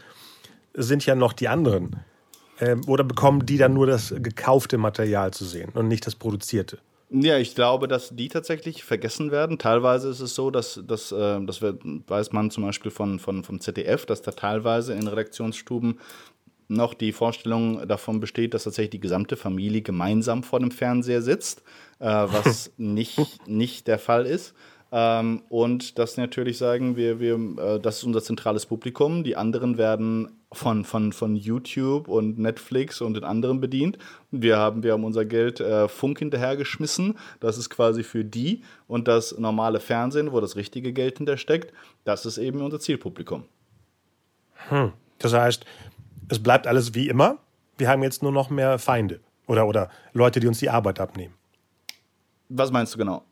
sind 0.75 1.07
ja 1.07 1.15
noch 1.15 1.33
die 1.33 1.49
anderen? 1.49 1.97
Ähm, 2.61 2.83
oder 2.87 3.05
bekommen 3.05 3.47
die 3.47 3.59
dann 3.59 3.75
nur 3.75 3.87
das 3.87 4.15
gekaufte 4.17 4.79
Material 4.79 5.33
zu 5.33 5.45
sehen 5.45 5.71
und 5.75 5.89
nicht 5.89 6.07
das 6.07 6.15
produzierte? 6.15 6.79
Ja, 7.11 7.39
ich 7.39 7.55
glaube, 7.55 7.87
dass 7.87 8.11
die 8.17 8.29
tatsächlich 8.29 8.83
vergessen 8.83 9.31
werden. 9.31 9.59
Teilweise 9.59 10.09
ist 10.09 10.21
es 10.21 10.35
so, 10.35 10.51
dass, 10.51 10.81
dass 10.87 11.13
äh, 11.13 11.41
das 11.45 11.63
weiß 11.63 12.33
man 12.33 12.51
zum 12.51 12.65
Beispiel 12.65 12.91
von, 12.91 13.19
von, 13.19 13.45
vom 13.45 13.61
ZDF, 13.61 14.07
dass 14.07 14.23
da 14.23 14.33
teilweise 14.33 14.95
in 14.95 15.07
Redaktionsstuben 15.07 16.01
noch 16.69 16.95
die 16.95 17.13
Vorstellung 17.13 17.87
davon 17.87 18.21
besteht, 18.21 18.55
dass 18.55 18.65
tatsächlich 18.65 18.91
die 18.91 19.01
gesamte 19.01 19.37
Familie 19.37 19.83
gemeinsam 19.83 20.43
vor 20.43 20.61
dem 20.61 20.71
Fernseher 20.71 21.23
sitzt, 21.23 21.63
äh, 21.99 22.07
was 22.07 22.73
nicht, 22.77 23.47
nicht 23.47 23.87
der 23.87 23.99
Fall 23.99 24.27
ist. 24.27 24.55
Ähm, 24.93 25.43
und 25.49 25.99
das 25.99 26.17
natürlich 26.17 26.57
sagen 26.57 26.97
wir, 26.97 27.19
wir 27.19 27.35
äh, 27.35 27.81
das 27.81 27.97
ist 27.99 28.05
unser 28.05 28.23
zentrales 28.23 28.65
Publikum. 28.67 29.25
Die 29.25 29.37
anderen 29.37 29.77
werden 29.77 30.39
von, 30.53 30.85
von, 30.85 31.13
von 31.13 31.35
YouTube 31.35 32.07
und 32.07 32.39
Netflix 32.39 33.01
und 33.01 33.15
den 33.15 33.25
anderen 33.25 33.61
bedient. 33.61 33.99
Wir 34.31 34.57
haben, 34.57 34.85
wir 34.85 34.93
haben 34.93 35.03
unser 35.03 35.25
Geld 35.25 35.59
äh, 35.59 35.89
Funk 35.89 36.21
hinterhergeschmissen. 36.21 37.19
Das 37.41 37.59
ist 37.59 37.71
quasi 37.71 38.05
für 38.05 38.25
die. 38.25 38.63
Und 38.87 39.09
das 39.09 39.37
normale 39.37 39.81
Fernsehen, 39.81 40.31
wo 40.31 40.41
das 40.41 40.55
richtige 40.55 40.93
Geld 40.93 41.19
hintersteckt, 41.19 41.73
das 42.05 42.25
ist 42.25 42.39
eben 42.39 42.63
unser 42.63 42.79
Zielpublikum. 42.79 43.45
Hm. 44.69 44.93
Das 45.19 45.33
heißt, 45.33 45.65
es 46.29 46.41
bleibt 46.41 46.69
alles 46.69 46.95
wie 46.95 47.09
immer. 47.09 47.39
Wir 47.79 47.89
haben 47.89 48.05
jetzt 48.05 48.23
nur 48.23 48.31
noch 48.31 48.49
mehr 48.49 48.79
Feinde 48.79 49.19
oder, 49.49 49.67
oder 49.67 49.91
Leute, 50.13 50.39
die 50.39 50.47
uns 50.47 50.61
die 50.61 50.71
Arbeit 50.71 51.01
abnehmen. 51.01 51.35
Was 52.49 52.71
meinst 52.71 52.95
du 52.95 52.99
genau? 52.99 53.25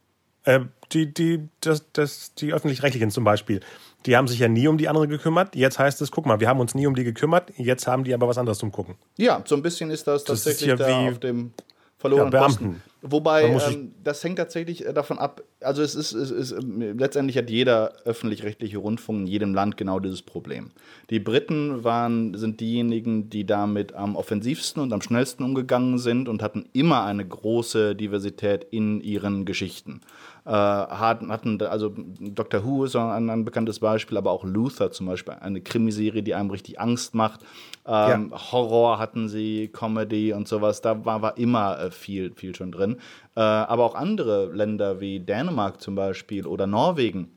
Äh, 0.44 0.60
die, 0.92 1.12
die, 1.12 1.48
das, 1.60 1.86
das, 1.92 2.34
die 2.34 2.52
öffentlich-rechtlichen 2.52 3.10
zum 3.10 3.24
Beispiel, 3.24 3.60
die 4.06 4.16
haben 4.16 4.28
sich 4.28 4.40
ja 4.40 4.48
nie 4.48 4.66
um 4.68 4.78
die 4.78 4.88
anderen 4.88 5.08
gekümmert. 5.08 5.54
Jetzt 5.54 5.78
heißt 5.78 6.02
es, 6.02 6.10
guck 6.10 6.26
mal, 6.26 6.40
wir 6.40 6.48
haben 6.48 6.60
uns 6.60 6.74
nie 6.74 6.86
um 6.86 6.94
die 6.94 7.04
gekümmert, 7.04 7.52
jetzt 7.56 7.86
haben 7.86 8.04
die 8.04 8.12
aber 8.12 8.28
was 8.28 8.38
anderes 8.38 8.58
zum 8.58 8.72
Gucken. 8.72 8.96
Ja, 9.16 9.42
so 9.44 9.54
ein 9.54 9.62
bisschen 9.62 9.90
ist 9.90 10.06
das, 10.06 10.24
das 10.24 10.42
tatsächlich 10.42 10.72
ist 10.72 10.80
ja 10.80 10.86
da 10.86 11.08
auf 11.08 11.20
dem 11.20 11.52
verlorenen 11.98 12.32
ja, 12.32 12.40
Posten. 12.40 12.82
Wobei, 13.04 13.48
ähm, 13.48 13.94
das 14.04 14.22
hängt 14.22 14.38
tatsächlich 14.38 14.86
äh, 14.86 14.92
davon 14.92 15.18
ab, 15.18 15.42
also 15.60 15.82
es 15.82 15.96
ist, 15.96 16.12
es 16.12 16.30
ist, 16.30 16.52
ähm, 16.52 16.96
letztendlich 16.96 17.36
hat 17.36 17.50
jeder 17.50 17.94
öffentlich-rechtliche 18.04 18.78
Rundfunk 18.78 19.22
in 19.22 19.26
jedem 19.26 19.54
Land 19.54 19.76
genau 19.76 19.98
dieses 19.98 20.22
Problem. 20.22 20.70
Die 21.10 21.18
Briten 21.18 21.82
waren, 21.82 22.34
sind 22.34 22.60
diejenigen, 22.60 23.28
die 23.28 23.44
damit 23.44 23.92
am 23.94 24.14
offensivsten 24.14 24.80
und 24.80 24.92
am 24.92 25.02
schnellsten 25.02 25.42
umgegangen 25.42 25.98
sind 25.98 26.28
und 26.28 26.42
hatten 26.42 26.68
immer 26.72 27.04
eine 27.04 27.26
große 27.26 27.96
Diversität 27.96 28.64
in 28.70 29.00
ihren 29.00 29.46
Geschichten 29.46 30.00
äh, 30.44 30.50
hatten, 30.50 31.62
also 31.62 31.94
Doctor 31.96 32.64
Who 32.64 32.84
ist 32.84 32.96
ein, 32.96 33.30
ein, 33.30 33.44
bekanntes 33.44 33.78
Beispiel, 33.78 34.16
aber 34.16 34.32
auch 34.32 34.44
Luther 34.44 34.90
zum 34.90 35.06
Beispiel, 35.06 35.34
eine 35.34 35.60
Krimiserie, 35.60 36.22
die 36.22 36.34
einem 36.34 36.50
richtig 36.50 36.80
Angst 36.80 37.14
macht. 37.14 37.40
Ähm, 37.86 38.28
ja. 38.30 38.52
Horror 38.52 38.98
hatten 38.98 39.28
sie, 39.28 39.68
Comedy 39.68 40.32
und 40.32 40.46
sowas, 40.46 40.80
da 40.80 41.04
war, 41.04 41.22
war 41.22 41.36
immer 41.36 41.78
äh, 41.78 41.90
viel, 41.90 42.32
viel 42.34 42.54
schon 42.54 42.70
drin. 42.70 42.98
Äh, 43.34 43.40
aber 43.40 43.84
auch 43.84 43.94
andere 43.94 44.46
Länder 44.52 45.00
wie 45.00 45.20
Dänemark 45.20 45.80
zum 45.80 45.94
Beispiel 45.94 46.46
oder 46.46 46.66
Norwegen. 46.66 47.36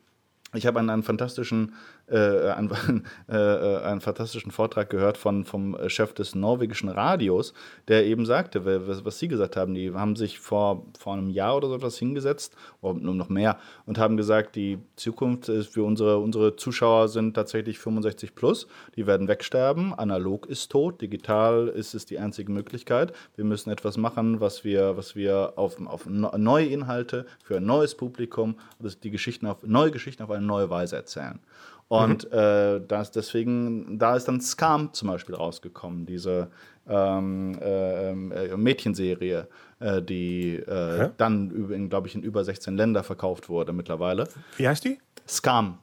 Ich 0.54 0.66
habe 0.68 0.80
einen, 0.80 0.90
einen 0.90 1.04
fantastischen 1.04 1.74
äh, 2.08 2.50
einen, 2.52 2.72
äh, 3.30 3.36
äh, 3.36 3.82
einen 3.84 4.02
fantastischen 4.02 4.52
Vortrag 4.52 4.90
gehört 4.90 5.18
von, 5.18 5.46
vom 5.46 5.78
Chef 5.88 6.14
des 6.14 6.36
norwegischen 6.36 6.90
Radios, 6.90 7.54
der 7.88 8.06
eben 8.06 8.26
sagte, 8.26 8.66
was, 8.88 9.06
was 9.06 9.20
Sie 9.20 9.28
gesagt 9.28 9.56
haben, 9.56 9.74
die 9.74 9.94
haben 9.94 10.16
sich 10.16 10.40
vor, 10.40 10.86
vor 10.98 11.14
einem 11.14 11.30
Jahr 11.30 11.58
oder 11.58 11.70
so 11.70 11.76
etwas 11.76 11.98
hingesetzt, 11.98 12.56
oder 12.82 13.00
noch 13.00 13.30
mehr, 13.30 13.58
und 13.86 13.98
haben 13.98 14.18
gesagt, 14.18 14.56
die 14.56 14.80
Zukunft 14.96 15.50
ist 15.50 15.74
für 15.74 15.84
unsere, 15.84 16.20
unsere 16.20 16.56
Zuschauer 16.56 17.08
sind 17.08 17.34
tatsächlich 17.34 17.80
65 17.80 18.36
plus, 18.36 18.68
die 18.96 19.08
werden 19.08 19.28
wegsterben, 19.28 19.94
analog 19.94 20.46
ist 20.48 20.72
tot, 20.72 21.02
digital 21.02 21.68
ist 21.68 21.96
es 21.96 22.06
die 22.06 22.20
einzige 22.20 22.52
Möglichkeit. 22.52 23.14
Wir 23.36 23.46
müssen 23.46 23.70
etwas 23.70 23.98
machen, 23.98 24.40
was 24.40 24.64
wir, 24.64 24.98
was 24.98 25.16
wir 25.16 25.54
auf, 25.56 25.80
auf 25.88 26.06
neue 26.08 26.68
Inhalte 26.68 27.26
für 27.44 27.58
ein 27.58 27.66
neues 27.66 27.96
Publikum, 27.96 28.56
die 29.04 29.12
Geschichten 29.12 29.48
auf, 29.48 29.64
neue 29.64 29.92
Geschichten 29.92 30.24
auf 30.24 30.32
eine 30.32 30.46
neue 30.46 30.70
Weise 30.70 30.96
erzählen. 30.96 31.40
Und 31.88 32.32
mhm. 32.32 32.38
äh, 32.38 32.82
das, 32.88 33.12
deswegen, 33.12 34.00
da 34.00 34.16
ist 34.16 34.28
dann 34.28 34.42
Scam 34.42 34.94
zum 34.94 35.10
Beispiel 35.10 35.36
rausgekommen, 35.36 36.06
diese 36.06 36.50
ähm, 36.88 37.58
äh, 37.62 38.12
äh, 38.12 38.58
Mädchenserie, 38.58 39.48
äh, 39.80 40.02
die 40.02 40.56
äh, 40.56 41.10
dann, 41.18 41.90
glaube 41.90 42.08
ich, 42.08 42.16
in 42.16 42.24
über 42.24 42.44
16 42.44 42.76
Länder 42.76 43.04
verkauft 43.04 43.50
wurde 43.50 43.74
mittlerweile. 43.74 44.28
Wie 44.58 44.68
heißt 44.68 44.84
die? 44.86 45.00
Scam. 45.28 45.80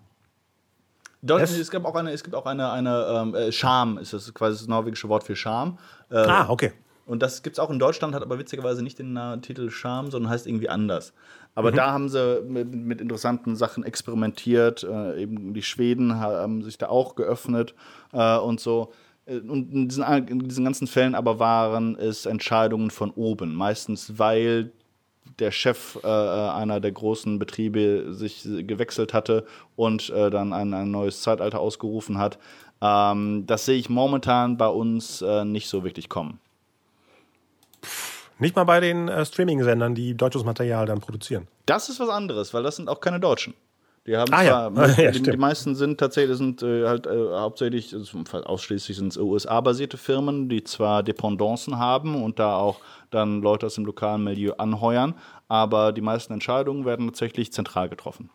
Dort, 1.25 1.43
es 1.43 1.71
gibt 1.71 1.87
auch 1.87 1.95
eine, 1.95 2.11
es 2.11 2.25
gibt 2.25 2.35
auch 2.35 2.47
eine, 2.47 2.73
eine 2.73 3.07
ähm, 3.09 3.35
äh, 3.37 3.53
Scham, 3.53 3.99
ist 3.99 4.13
das 4.13 4.35
quasi 4.35 4.59
das 4.59 4.67
norwegische 4.67 5.09
Wort 5.09 5.23
für 5.23 5.37
Scham. 5.37 5.79
ah, 6.11 6.49
okay. 6.49 6.73
Und 7.07 7.23
das 7.23 7.43
gibt 7.43 7.57
es 7.57 7.61
auch 7.61 7.71
in 7.71 7.79
Deutschland, 7.79 8.15
hat 8.15 8.23
aber 8.23 8.39
witzigerweise 8.39 8.83
nicht 8.83 8.99
den 8.99 9.19
Titel 9.43 9.71
Scham, 9.71 10.11
sondern 10.11 10.31
heißt 10.31 10.47
irgendwie 10.47 10.69
anders. 10.69 11.13
Aber 11.55 11.71
mhm. 11.73 11.77
da 11.77 11.93
haben 11.93 12.09
sie 12.09 12.43
mit, 12.47 12.75
mit, 12.75 13.01
interessanten 13.01 13.57
Sachen 13.57 13.85
experimentiert. 13.85 14.85
Äh, 14.85 15.23
eben 15.23 15.55
die 15.55 15.63
Schweden 15.63 16.19
haben 16.19 16.63
sich 16.63 16.79
da 16.79 16.89
auch 16.89 17.15
geöffnet 17.15 17.75
äh, 18.13 18.39
und 18.39 18.61
so. 18.61 18.93
Äh, 19.27 19.39
und 19.39 19.73
in 19.73 19.89
diesen, 19.89 20.05
in 20.05 20.49
diesen 20.49 20.65
ganzen 20.65 20.87
Fällen 20.87 21.15
aber 21.15 21.39
waren 21.39 21.97
es 21.97 22.27
Entscheidungen 22.27 22.91
von 22.91 23.11
oben. 23.11 23.55
Meistens, 23.55 24.19
weil 24.19 24.73
der 25.39 25.51
Chef 25.51 25.99
äh, 26.03 26.07
einer 26.07 26.81
der 26.81 26.93
großen 26.93 27.39
Betriebe 27.39 28.13
sich 28.13 28.43
gewechselt 28.45 29.15
hatte 29.15 29.45
und 29.77 30.11
äh, 30.11 30.31
dann 30.31 30.53
ein, 30.53 30.73
ein, 30.75 30.91
neues 30.91 31.23
Zeitalter 31.23 31.61
ausgerufen 31.61 32.19
hat. 32.19 32.39
Ähm, 32.81 33.45
das 33.47 33.65
sehe 33.65 33.77
ich 33.77 33.89
momentan 33.89 34.57
bei 34.57 34.69
uns 34.69 35.23
äh, 35.23 35.45
nicht 35.45 35.69
so 35.69 35.85
wirklich 35.85 36.09
kommen. 36.09 36.41
Nicht 38.43 38.57
mal 38.57 38.65
bei 38.65 38.81
den 38.81 39.07
äh, 39.07 39.25
Streaming-Sendern, 39.25 39.95
die 39.95 40.17
deutsches 40.17 40.43
Material 40.43 40.85
dann 40.85 41.01
produzieren. 41.01 41.47
Das 41.65 41.89
ist 41.89 42.01
was 42.01 42.09
anderes, 42.09 42.53
weil 42.53 42.65
das 42.65 42.75
sind 42.75 42.89
auch 42.89 43.01
keine 43.01 43.21
Deutschen. 43.21 43.55
Die 44.05 44.17
haben 44.17 44.33
ah, 44.35 44.43
zwar, 44.43 44.89
ja. 44.89 44.95
ja, 45.05 45.11
die, 45.13 45.23
die, 45.23 45.37
meisten 45.37 45.77
sind 45.77 46.01
tatsächlich 46.01 46.39
sind 46.39 46.61
äh, 46.61 46.89
halt 46.89 47.07
äh, 47.07 47.11
hauptsächlich, 47.35 47.95
also 47.95 48.19
ausschließlich 48.33 48.97
sind 48.97 49.13
es 49.13 49.17
USA-basierte 49.17 49.97
Firmen, 49.97 50.49
die 50.49 50.65
zwar 50.65 51.05
Dependancen 51.05 51.79
haben 51.79 52.21
und 52.21 52.41
da 52.41 52.57
auch 52.57 52.81
dann 53.11 53.43
Leute 53.43 53.67
aus 53.67 53.77
dem 53.77 53.85
lokalen 53.85 54.25
Milieu 54.25 54.55
anheuern, 54.59 55.15
aber 55.47 55.93
die 55.93 56.01
meisten 56.01 56.33
Entscheidungen 56.33 56.85
werden 56.85 57.07
tatsächlich 57.07 57.53
zentral 57.53 57.89
getroffen. 57.89 58.29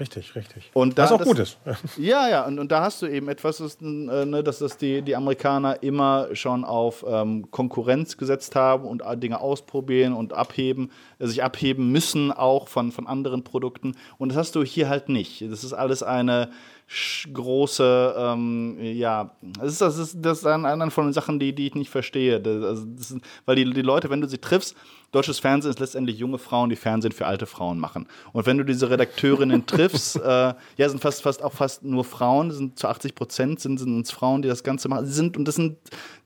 Richtig, 0.00 0.34
richtig. 0.34 0.70
Und 0.72 0.98
da, 0.98 1.04
Was 1.04 1.12
auch 1.12 1.18
das, 1.18 1.26
gut 1.28 1.38
ist. 1.38 1.58
Ja, 1.98 2.28
ja, 2.28 2.46
und, 2.46 2.58
und 2.58 2.72
da 2.72 2.82
hast 2.82 3.02
du 3.02 3.06
eben 3.06 3.28
etwas, 3.28 3.58
das, 3.58 3.76
äh, 3.80 3.84
ne, 3.84 4.42
dass 4.42 4.58
das 4.58 4.76
die, 4.76 5.02
die 5.02 5.14
Amerikaner 5.14 5.82
immer 5.82 6.34
schon 6.34 6.64
auf 6.64 7.04
ähm, 7.06 7.50
Konkurrenz 7.50 8.16
gesetzt 8.16 8.56
haben 8.56 8.84
und 8.84 9.02
Dinge 9.22 9.40
ausprobieren 9.40 10.14
und 10.14 10.32
abheben, 10.32 10.90
äh, 11.18 11.26
sich 11.26 11.42
abheben 11.42 11.92
müssen 11.92 12.32
auch 12.32 12.68
von, 12.68 12.90
von 12.92 13.06
anderen 13.06 13.44
Produkten. 13.44 13.96
Und 14.18 14.30
das 14.30 14.38
hast 14.38 14.54
du 14.54 14.64
hier 14.64 14.88
halt 14.88 15.08
nicht. 15.08 15.42
Das 15.42 15.64
ist 15.64 15.72
alles 15.72 16.02
eine 16.02 16.50
große, 17.32 18.14
ähm, 18.18 18.76
ja, 18.80 19.34
das 19.58 19.72
ist, 19.72 19.80
das 19.80 19.98
ist, 19.98 20.16
das 20.20 20.38
ist 20.38 20.46
eine 20.46 20.90
von 20.90 21.06
den 21.06 21.12
Sachen, 21.12 21.38
die, 21.38 21.54
die 21.54 21.68
ich 21.68 21.74
nicht 21.74 21.90
verstehe. 21.90 22.40
Das, 22.40 22.62
also 22.62 22.84
das 22.86 23.12
ist, 23.12 23.20
weil 23.46 23.56
die, 23.56 23.70
die 23.70 23.82
Leute, 23.82 24.10
wenn 24.10 24.20
du 24.20 24.28
sie 24.28 24.38
triffst, 24.38 24.76
deutsches 25.12 25.38
Fernsehen 25.38 25.70
ist 25.70 25.78
letztendlich 25.78 26.18
junge 26.18 26.38
Frauen, 26.38 26.70
die 26.70 26.76
Fernsehen 26.76 27.12
für 27.12 27.26
alte 27.26 27.46
Frauen 27.46 27.78
machen. 27.78 28.08
Und 28.32 28.46
wenn 28.46 28.58
du 28.58 28.64
diese 28.64 28.90
Redakteurinnen 28.90 29.66
triffst, 29.66 30.16
äh, 30.16 30.54
ja, 30.76 30.88
sind 30.88 31.00
fast, 31.00 31.22
fast 31.22 31.42
auch 31.42 31.52
fast 31.52 31.84
nur 31.84 32.04
Frauen, 32.04 32.50
sind 32.50 32.78
zu 32.78 32.88
80 32.88 33.14
Prozent 33.14 33.60
sind, 33.60 33.78
sind 33.78 33.94
uns 33.94 34.10
Frauen, 34.10 34.42
die 34.42 34.48
das 34.48 34.64
Ganze 34.64 34.88
machen. 34.88 35.06
Sie 35.06 35.12
sind, 35.12 35.36
und 35.36 35.46
das 35.46 35.54
sind, 35.54 35.76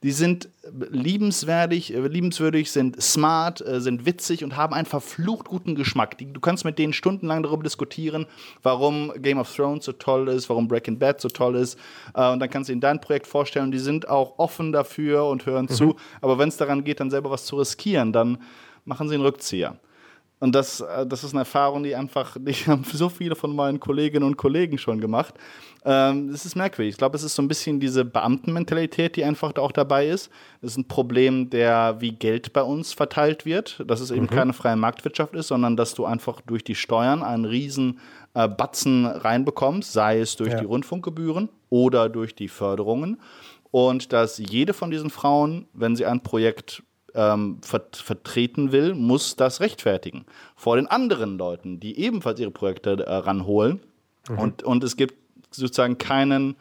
die 0.05 0.13
sind 0.13 0.49
liebenswürdig, 0.73 1.95
äh, 1.95 2.07
liebenswürdig, 2.07 2.71
sind 2.71 3.03
smart, 3.03 3.61
äh, 3.61 3.81
sind 3.81 4.07
witzig 4.07 4.45
und 4.45 4.57
haben 4.57 4.73
einen 4.73 4.87
verflucht 4.87 5.49
guten 5.49 5.75
Geschmack. 5.75 6.17
Die, 6.19 6.33
du 6.33 6.41
kannst 6.41 6.65
mit 6.65 6.79
denen 6.79 6.93
stundenlang 6.93 7.43
darüber 7.43 7.65
diskutieren, 7.65 8.27
warum 8.63 9.13
Game 9.21 9.39
of 9.39 9.53
Thrones 9.53 9.85
so 9.85 9.93
toll 9.93 10.29
ist, 10.29 10.49
warum 10.49 10.69
Breaking 10.69 10.99
Bad 10.99 11.21
so 11.21 11.29
toll 11.29 11.57
ist. 11.57 11.77
Äh, 12.15 12.31
und 12.31 12.39
dann 12.39 12.51
kannst 12.51 12.69
du 12.69 12.73
ihnen 12.73 12.81
dein 12.81 13.01
Projekt 13.01 13.27
vorstellen. 13.27 13.73
Die 13.73 13.81
sind 13.81 14.09
auch 14.09 14.39
offen 14.39 14.71
dafür 14.71 15.27
und 15.27 15.45
hören 15.45 15.67
mhm. 15.69 15.75
zu. 15.75 15.97
Aber 16.21 16.39
wenn 16.39 16.49
es 16.49 16.57
daran 16.57 16.85
geht, 16.85 17.01
dann 17.01 17.11
selber 17.11 17.31
was 17.33 17.47
zu 17.47 17.57
riskieren, 17.57 18.13
dann 18.13 18.39
machen 18.87 19.09
Sie 19.09 19.15
einen 19.15 19.25
Rückzieher. 19.25 19.79
Und 20.39 20.55
das, 20.55 20.81
äh, 20.81 21.07
das 21.07 21.25
ist 21.25 21.33
eine 21.33 21.41
Erfahrung, 21.41 21.83
die 21.83 21.95
einfach, 21.95 22.37
die 22.39 22.53
haben 22.67 22.85
so 22.85 23.09
viele 23.09 23.37
von 23.37 23.55
meinen 23.55 23.81
Kolleginnen 23.81 24.25
und 24.25 24.37
Kollegen 24.37 24.79
schon 24.79 25.01
gemacht. 25.01 25.35
Ähm, 25.85 26.31
das 26.31 26.45
ist 26.45 26.57
merkwürdig. 26.57 26.95
Ich 26.95 26.99
glaube, 26.99 27.17
es 27.17 27.23
ist 27.23 27.35
so 27.35 27.43
ein 27.43 27.49
bisschen 27.49 27.81
diese 27.81 28.05
Beamtenmentalität, 28.05 29.17
die 29.17 29.25
einfach 29.25 29.55
auch 29.57 29.73
dabei 29.73 30.09
ist. 30.09 30.31
Das 30.61 30.73
ist 30.73 30.79
ein 30.79 30.89
Problem, 30.89 31.49
der 31.49 31.97
wie 32.01 32.13
Geld 32.13 32.53
bei 32.53 32.63
uns 32.63 32.93
verteilt 32.93 33.47
wird, 33.47 33.83
dass 33.87 34.01
es 34.01 34.11
eben 34.11 34.25
mhm. 34.25 34.31
keine 34.31 34.53
freie 34.53 34.77
Marktwirtschaft 34.77 35.35
ist, 35.35 35.49
sondern 35.49 35.77
dass 35.77 35.95
du 35.95 36.05
einfach 36.05 36.41
durch 36.43 36.65
die 36.65 36.75
Steuern 36.75 37.23
einen 37.23 37.45
riesen 37.45 38.01
äh, 38.35 38.49
Batzen 38.49 39.07
reinbekommst, 39.07 39.93
sei 39.93 40.21
es 40.21 40.37
durch 40.37 40.53
ja. 40.53 40.61
die 40.61 40.67
Rundfunkgebühren 40.67 41.49
oder 41.71 42.09
durch 42.09 42.35
die 42.35 42.49
Förderungen. 42.49 43.19
Und 43.71 44.13
dass 44.13 44.39
jede 44.39 44.75
von 44.75 44.91
diesen 44.91 45.11
Frauen, 45.11 45.67
wenn 45.73 45.97
sie 45.97 46.07
ein 46.07 46.23
Projekt 46.23 46.83
ähm, 47.17 47.59
ver 47.63 47.83
vertreten 47.93 48.71
will, 48.73 48.95
muss 48.95 49.37
das 49.37 49.61
rechtfertigen. 49.61 50.27
Vor 50.55 50.77
den 50.77 50.87
anderen 50.87 51.39
Leuten, 51.39 51.81
die 51.81 51.99
ebenfalls 51.99 52.39
ihre 52.39 52.51
Projekte 52.51 53.05
äh, 53.05 53.15
ranholen. 53.15 53.81
Mhm. 54.29 54.39
Und, 54.39 54.63
und 54.63 54.85
es 54.85 54.97
gibt 54.97 55.15
sozusagen 55.51 55.99
keinen, 55.99 56.57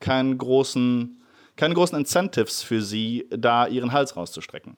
keinen 0.00 0.36
großen, 0.36 1.16
keine 1.56 1.74
großen 1.74 1.96
Incentives 1.96 2.62
für 2.62 2.82
sie, 2.82 3.26
da 3.30 3.66
ihren 3.66 3.92
Hals 3.92 4.16
rauszustrecken. 4.16 4.76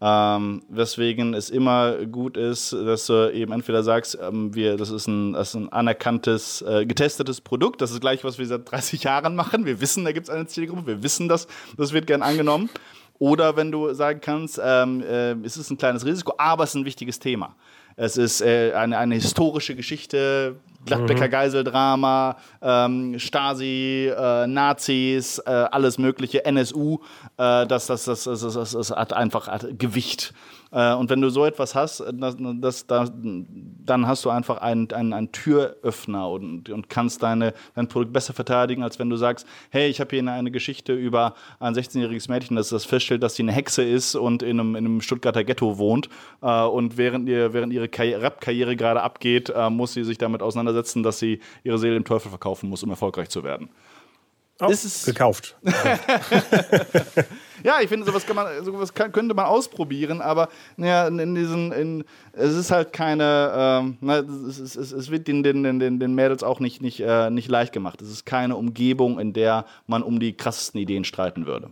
Ähm, 0.00 0.62
weswegen 0.68 1.34
es 1.34 1.50
immer 1.50 2.06
gut 2.06 2.36
ist, 2.36 2.72
dass 2.72 3.06
du 3.06 3.32
eben 3.32 3.50
entweder 3.50 3.82
sagst, 3.82 4.16
ähm, 4.22 4.54
wir, 4.54 4.76
das, 4.76 4.90
ist 4.90 5.08
ein, 5.08 5.32
das 5.32 5.48
ist 5.48 5.54
ein 5.56 5.72
anerkanntes, 5.72 6.62
äh, 6.62 6.86
getestetes 6.86 7.40
Produkt, 7.40 7.80
das 7.80 7.90
ist 7.90 8.00
gleich, 8.00 8.22
was 8.22 8.38
wir 8.38 8.46
seit 8.46 8.70
30 8.70 9.02
Jahren 9.02 9.34
machen. 9.34 9.66
Wir 9.66 9.80
wissen, 9.80 10.04
da 10.04 10.12
gibt 10.12 10.28
es 10.28 10.30
eine 10.32 10.46
Zielgruppe, 10.46 10.86
wir 10.86 11.02
wissen 11.02 11.28
das, 11.28 11.48
das 11.76 11.92
wird 11.92 12.06
gern 12.06 12.22
angenommen. 12.22 12.70
Oder 13.18 13.56
wenn 13.56 13.72
du 13.72 13.92
sagen 13.94 14.20
kannst, 14.20 14.60
ähm, 14.62 15.02
äh, 15.02 15.32
es 15.44 15.56
ist 15.56 15.70
ein 15.70 15.78
kleines 15.78 16.04
Risiko, 16.04 16.34
aber 16.38 16.64
es 16.64 16.70
ist 16.70 16.76
ein 16.76 16.84
wichtiges 16.84 17.18
Thema. 17.18 17.54
Es 17.96 18.16
ist 18.16 18.40
äh, 18.42 18.72
eine, 18.74 18.96
eine 18.96 19.16
historische 19.16 19.74
Geschichte, 19.74 20.54
Gladbecker 20.86 21.26
mhm. 21.26 21.30
Geiseldrama, 21.30 22.36
ähm, 22.62 23.18
Stasi, 23.18 24.12
äh, 24.16 24.46
Nazis, 24.46 25.38
äh, 25.38 25.50
alles 25.50 25.98
Mögliche, 25.98 26.44
NSU. 26.44 26.98
Äh, 27.36 27.66
das, 27.66 27.86
das, 27.86 28.04
das, 28.04 28.22
das, 28.22 28.40
das, 28.40 28.70
das 28.70 28.90
hat 28.92 29.12
einfach 29.12 29.48
hat 29.48 29.66
Gewicht. 29.78 30.32
Äh, 30.70 30.94
und 30.94 31.10
wenn 31.10 31.20
du 31.20 31.30
so 31.30 31.44
etwas 31.44 31.74
hast, 31.74 32.00
äh, 32.00 32.12
das, 32.14 32.36
das, 32.38 32.86
das, 32.86 33.12
dann 33.14 34.06
hast 34.06 34.24
du 34.24 34.30
einfach 34.30 34.58
einen, 34.58 34.90
einen, 34.92 35.12
einen 35.12 35.32
Türöffner 35.32 36.28
und, 36.28 36.68
und 36.68 36.88
kannst 36.88 37.22
deine, 37.22 37.54
dein 37.74 37.88
Produkt 37.88 38.12
besser 38.12 38.34
verteidigen, 38.34 38.82
als 38.82 38.98
wenn 38.98 39.10
du 39.10 39.16
sagst, 39.16 39.46
hey, 39.70 39.88
ich 39.88 40.00
habe 40.00 40.10
hier 40.10 40.28
eine, 40.28 40.50
Geschichte 40.50 40.94
über 40.94 41.34
ein 41.60 41.74
16-jähriges 41.74 42.30
Mädchen, 42.30 42.56
das 42.56 42.70
das 42.70 42.84
feststellt, 42.84 43.22
dass 43.22 43.34
sie 43.34 43.42
eine 43.42 43.52
Hexe 43.52 43.82
ist 43.82 44.14
und 44.14 44.42
in 44.42 44.60
einem, 44.60 44.76
in 44.76 44.84
einem 44.84 45.00
Stuttgarter 45.00 45.44
Ghetto 45.44 45.78
wohnt. 45.78 46.08
Äh, 46.42 46.64
und 46.64 46.96
während, 46.96 47.28
ihr, 47.28 47.52
während 47.52 47.72
ihre 47.72 47.88
Rap-Karriere 47.88 48.76
gerade 48.76 49.02
abgeht, 49.02 49.52
muss 49.70 49.92
sie 49.94 50.04
sich 50.04 50.18
damit 50.18 50.42
auseinandersetzen, 50.42 51.02
dass 51.02 51.18
sie 51.18 51.40
ihre 51.64 51.78
Seele 51.78 51.94
dem 51.94 52.04
Teufel 52.04 52.28
verkaufen 52.28 52.68
muss, 52.68 52.82
um 52.82 52.90
erfolgreich 52.90 53.28
zu 53.28 53.44
werden. 53.44 53.70
Oh, 54.60 54.66
ist 54.66 54.84
es 54.84 55.04
gekauft. 55.04 55.56
ja, 57.62 57.80
ich 57.80 57.88
finde, 57.88 58.04
sowas, 58.06 58.26
kann 58.26 58.34
man, 58.34 58.64
sowas 58.64 58.92
kann, 58.92 59.12
könnte 59.12 59.32
man 59.32 59.46
ausprobieren, 59.46 60.20
aber 60.20 60.48
ja, 60.76 61.06
in 61.06 61.34
diesen, 61.36 61.70
in, 61.70 62.04
es 62.32 62.54
ist 62.54 62.72
halt 62.72 62.92
keine, 62.92 63.52
ähm, 63.54 63.98
na, 64.00 64.18
es, 64.18 64.58
es, 64.58 64.74
es, 64.74 65.10
wird 65.12 65.28
den, 65.28 65.44
den, 65.44 65.62
den, 65.62 66.00
den 66.00 66.14
Mädels 66.14 66.42
auch 66.42 66.58
nicht, 66.58 66.82
nicht, 66.82 66.98
äh, 66.98 67.30
nicht 67.30 67.48
leicht 67.48 67.72
gemacht. 67.72 68.02
Es 68.02 68.10
ist 68.10 68.26
keine 68.26 68.56
Umgebung, 68.56 69.20
in 69.20 69.32
der 69.32 69.64
man 69.86 70.02
um 70.02 70.18
die 70.18 70.32
krassesten 70.32 70.80
Ideen 70.80 71.04
streiten 71.04 71.46
würde. 71.46 71.70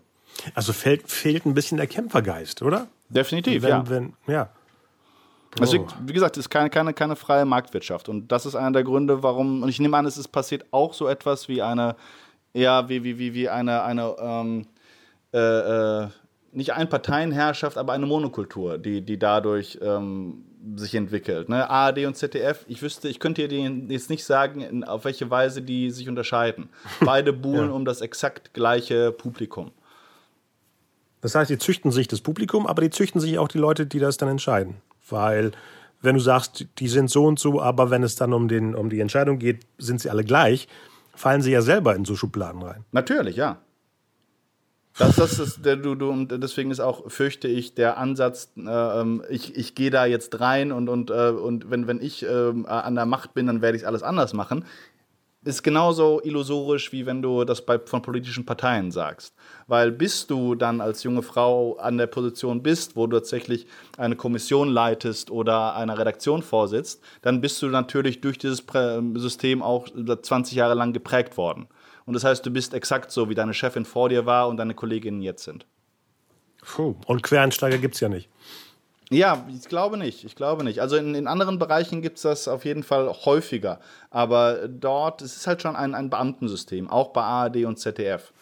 Also 0.55 0.73
fehlt, 0.73 1.11
fehlt 1.11 1.45
ein 1.45 1.55
bisschen 1.55 1.78
der 1.78 1.88
Kämpfergeist, 1.88 2.62
oder? 2.62 2.87
Definitiv, 3.09 3.64
wenn, 3.64 3.71
ja. 3.71 3.88
Wenn, 3.88 4.12
ja. 4.28 4.49
Also, 5.59 5.87
wie 6.05 6.12
gesagt, 6.12 6.37
es 6.37 6.45
ist 6.45 6.50
keine, 6.50 6.71
keine, 6.71 6.93
keine 6.93 7.16
freie 7.16 7.45
Marktwirtschaft. 7.45 8.09
Und 8.09 8.31
das 8.31 8.47
ist 8.47 8.55
einer 8.55 8.73
der 8.73 8.85
Gründe, 8.85 9.23
warum, 9.23 9.62
und 9.62 9.69
ich 9.69 9.81
nehme 9.81 9.97
an, 9.97 10.05
es 10.05 10.19
ist 10.19 10.28
passiert 10.28 10.66
auch 10.71 10.93
so 10.93 11.09
etwas 11.09 11.49
wie 11.49 11.62
eine 11.62 11.97
ja, 12.57 12.89
wie, 12.89 13.05
wie, 13.05 13.19
wie, 13.19 13.35
wie 13.35 13.49
eine, 13.49 13.83
eine 13.83 14.17
ähm, 14.19 14.67
äh, 15.33 15.39
äh, 15.39 16.09
nicht 16.53 16.73
Einparteienherrschaft, 16.73 17.77
aber 17.77 17.93
eine 17.93 18.07
Monokultur, 18.07 18.79
die, 18.79 19.03
die 19.03 19.19
dadurch 19.19 19.79
ähm, 19.83 20.45
sich 20.75 20.95
entwickelt. 20.95 21.51
Ne? 21.51 21.69
ARD 21.69 22.07
und 22.07 22.17
ZDF, 22.17 22.65
ich 22.67 22.81
wüsste, 22.81 23.09
ich 23.09 23.21
könnte 23.21 23.47
dir 23.47 23.71
jetzt 23.89 24.09
nicht 24.09 24.25
sagen, 24.25 24.85
auf 24.85 25.05
welche 25.05 25.31
Weise 25.31 25.61
die 25.61 25.91
sich 25.91 26.09
unterscheiden. 26.09 26.71
Beide 27.01 27.35
buhlen 27.35 27.69
ja. 27.69 27.75
um 27.75 27.85
das 27.85 28.01
exakt 28.01 28.55
gleiche 28.55 29.13
Publikum. 29.13 29.71
Das 31.21 31.35
heißt, 31.35 31.51
die 31.51 31.59
züchten 31.59 31.91
sich 31.91 32.09
das 32.09 32.23
Publikum, 32.23 32.67
aber 32.67 32.81
die 32.81 32.91
züchten 32.91 33.21
sich 33.21 33.39
auch 33.39 33.49
die 33.49 33.59
Leute, 33.59 33.87
die 33.87 33.99
das 33.99 34.17
dann 34.17 34.31
entscheiden. 34.31 34.77
Weil, 35.11 35.53
wenn 36.01 36.15
du 36.15 36.21
sagst, 36.21 36.67
die 36.79 36.89
sind 36.89 37.11
so 37.11 37.27
und 37.27 37.39
so, 37.39 37.61
aber 37.61 37.91
wenn 37.91 38.03
es 38.03 38.17
dann 38.17 38.33
um, 38.33 38.49
den, 38.49 38.75
um 38.75 38.89
die 38.89 39.01
Entscheidung 39.01 39.39
geht, 39.39 39.61
sind 39.77 40.01
sie 40.01 40.09
alle 40.09 40.25
gleich, 40.25 40.69
fallen 41.17 41.43
sie 41.43 41.51
ja 41.51 41.63
selber 41.63 41.95
in 41.97 42.05
so 42.05 42.17
Schubladen 42.17 42.63
rein. 42.63 42.85
Natürlich, 42.93 43.37
ja. 43.37 43.59
Das, 44.99 45.17
das 45.17 45.39
ist 45.39 45.65
der, 45.65 45.76
du, 45.76 45.95
du, 45.95 46.09
und 46.09 46.29
deswegen 46.43 46.71
ist 46.71 46.81
auch, 46.81 47.11
fürchte 47.11 47.49
ich, 47.49 47.75
der 47.75 47.99
Ansatz, 47.99 48.50
äh, 48.57 48.63
ähm, 49.00 49.23
ich, 49.29 49.55
ich 49.55 49.75
gehe 49.75 49.91
da 49.91 50.07
jetzt 50.07 50.41
rein 50.41 50.73
und, 50.73 50.89
und, 50.89 51.11
äh, 51.11 51.29
und 51.29 51.71
wenn, 51.71 51.87
wenn 51.87 52.00
ich 52.00 52.25
äh, 52.25 52.52
an 52.67 52.95
der 52.95 53.05
Macht 53.05 53.35
bin, 53.35 53.47
dann 53.47 53.61
werde 53.61 53.76
ich 53.76 53.87
alles 53.87 54.02
anders 54.02 54.33
machen 54.33 54.65
ist 55.47 55.63
genauso 55.63 56.21
illusorisch, 56.23 56.93
wie 56.93 57.06
wenn 57.06 57.23
du 57.23 57.45
das 57.45 57.65
bei, 57.65 57.78
von 57.78 58.02
politischen 58.02 58.45
Parteien 58.45 58.91
sagst. 58.91 59.35
Weil 59.67 59.93
bis 59.93 60.26
du 60.26 60.54
dann 60.54 60.80
als 60.80 61.02
junge 61.02 61.23
Frau 61.23 61.76
an 61.76 61.99
der 61.99 62.09
Position 62.09 62.63
bist, 62.63 62.97
wo 62.97 63.06
du 63.06 63.17
tatsächlich 63.17 63.67
eine 63.97 64.17
Kommission 64.17 64.69
leitest 64.69 65.30
oder 65.30 65.76
einer 65.76 65.99
Redaktion 65.99 66.43
vorsitzt, 66.43 67.02
dann 67.23 67.41
bist 67.41 67.63
du 67.63 67.69
natürlich 67.69 68.21
durch 68.21 68.39
dieses 68.39 68.65
System 69.15 69.63
auch 69.63 69.89
20 69.89 70.56
Jahre 70.56 70.75
lang 70.75 70.93
geprägt 70.93 71.37
worden. 71.37 71.69
Und 72.06 72.15
das 72.15 72.25
heißt, 72.25 72.45
du 72.45 72.50
bist 72.50 72.75
exakt 72.75 73.11
so, 73.11 73.28
wie 73.28 73.35
deine 73.35 73.54
Chefin 73.54 73.85
vor 73.85 74.09
dir 74.09 74.26
war 74.26 74.49
und 74.49 74.56
deine 74.56 74.75
Kolleginnen 74.75 75.23
jetzt 75.23 75.45
sind. 75.45 75.67
Puh. 76.63 76.97
Und 77.06 77.23
Quereinsteiger 77.23 77.78
gibt 77.78 77.95
es 77.95 78.00
ja 78.00 78.09
nicht. 78.09 78.28
Ja, 79.10 79.47
ich 79.49 79.69
glaube 79.69 79.97
nicht. 79.97 80.25
Ich 80.25 80.34
glaube 80.34 80.64
nicht. 80.64 80.80
Also 80.80 80.97
in, 80.97 81.14
in 81.14 81.28
anderen 81.28 81.58
Bereichen 81.58 82.02
gibt 82.02 82.16
es 82.16 82.23
das 82.23 82.49
auf 82.49 82.64
jeden 82.64 82.82
Fall 82.82 83.08
häufiger. 83.25 83.78
Aber 84.10 84.66
dort 84.69 85.23
es 85.23 85.32
ist 85.32 85.38
es 85.38 85.47
halt 85.47 85.62
schon 85.62 85.76
ein, 85.76 85.95
ein 85.95 86.10
Beamtensystem, 86.10 86.90
auch 86.90 87.08
bei 87.08 87.23
ARD 87.23 87.64
und 87.66 87.78
ZDF. 87.78 88.32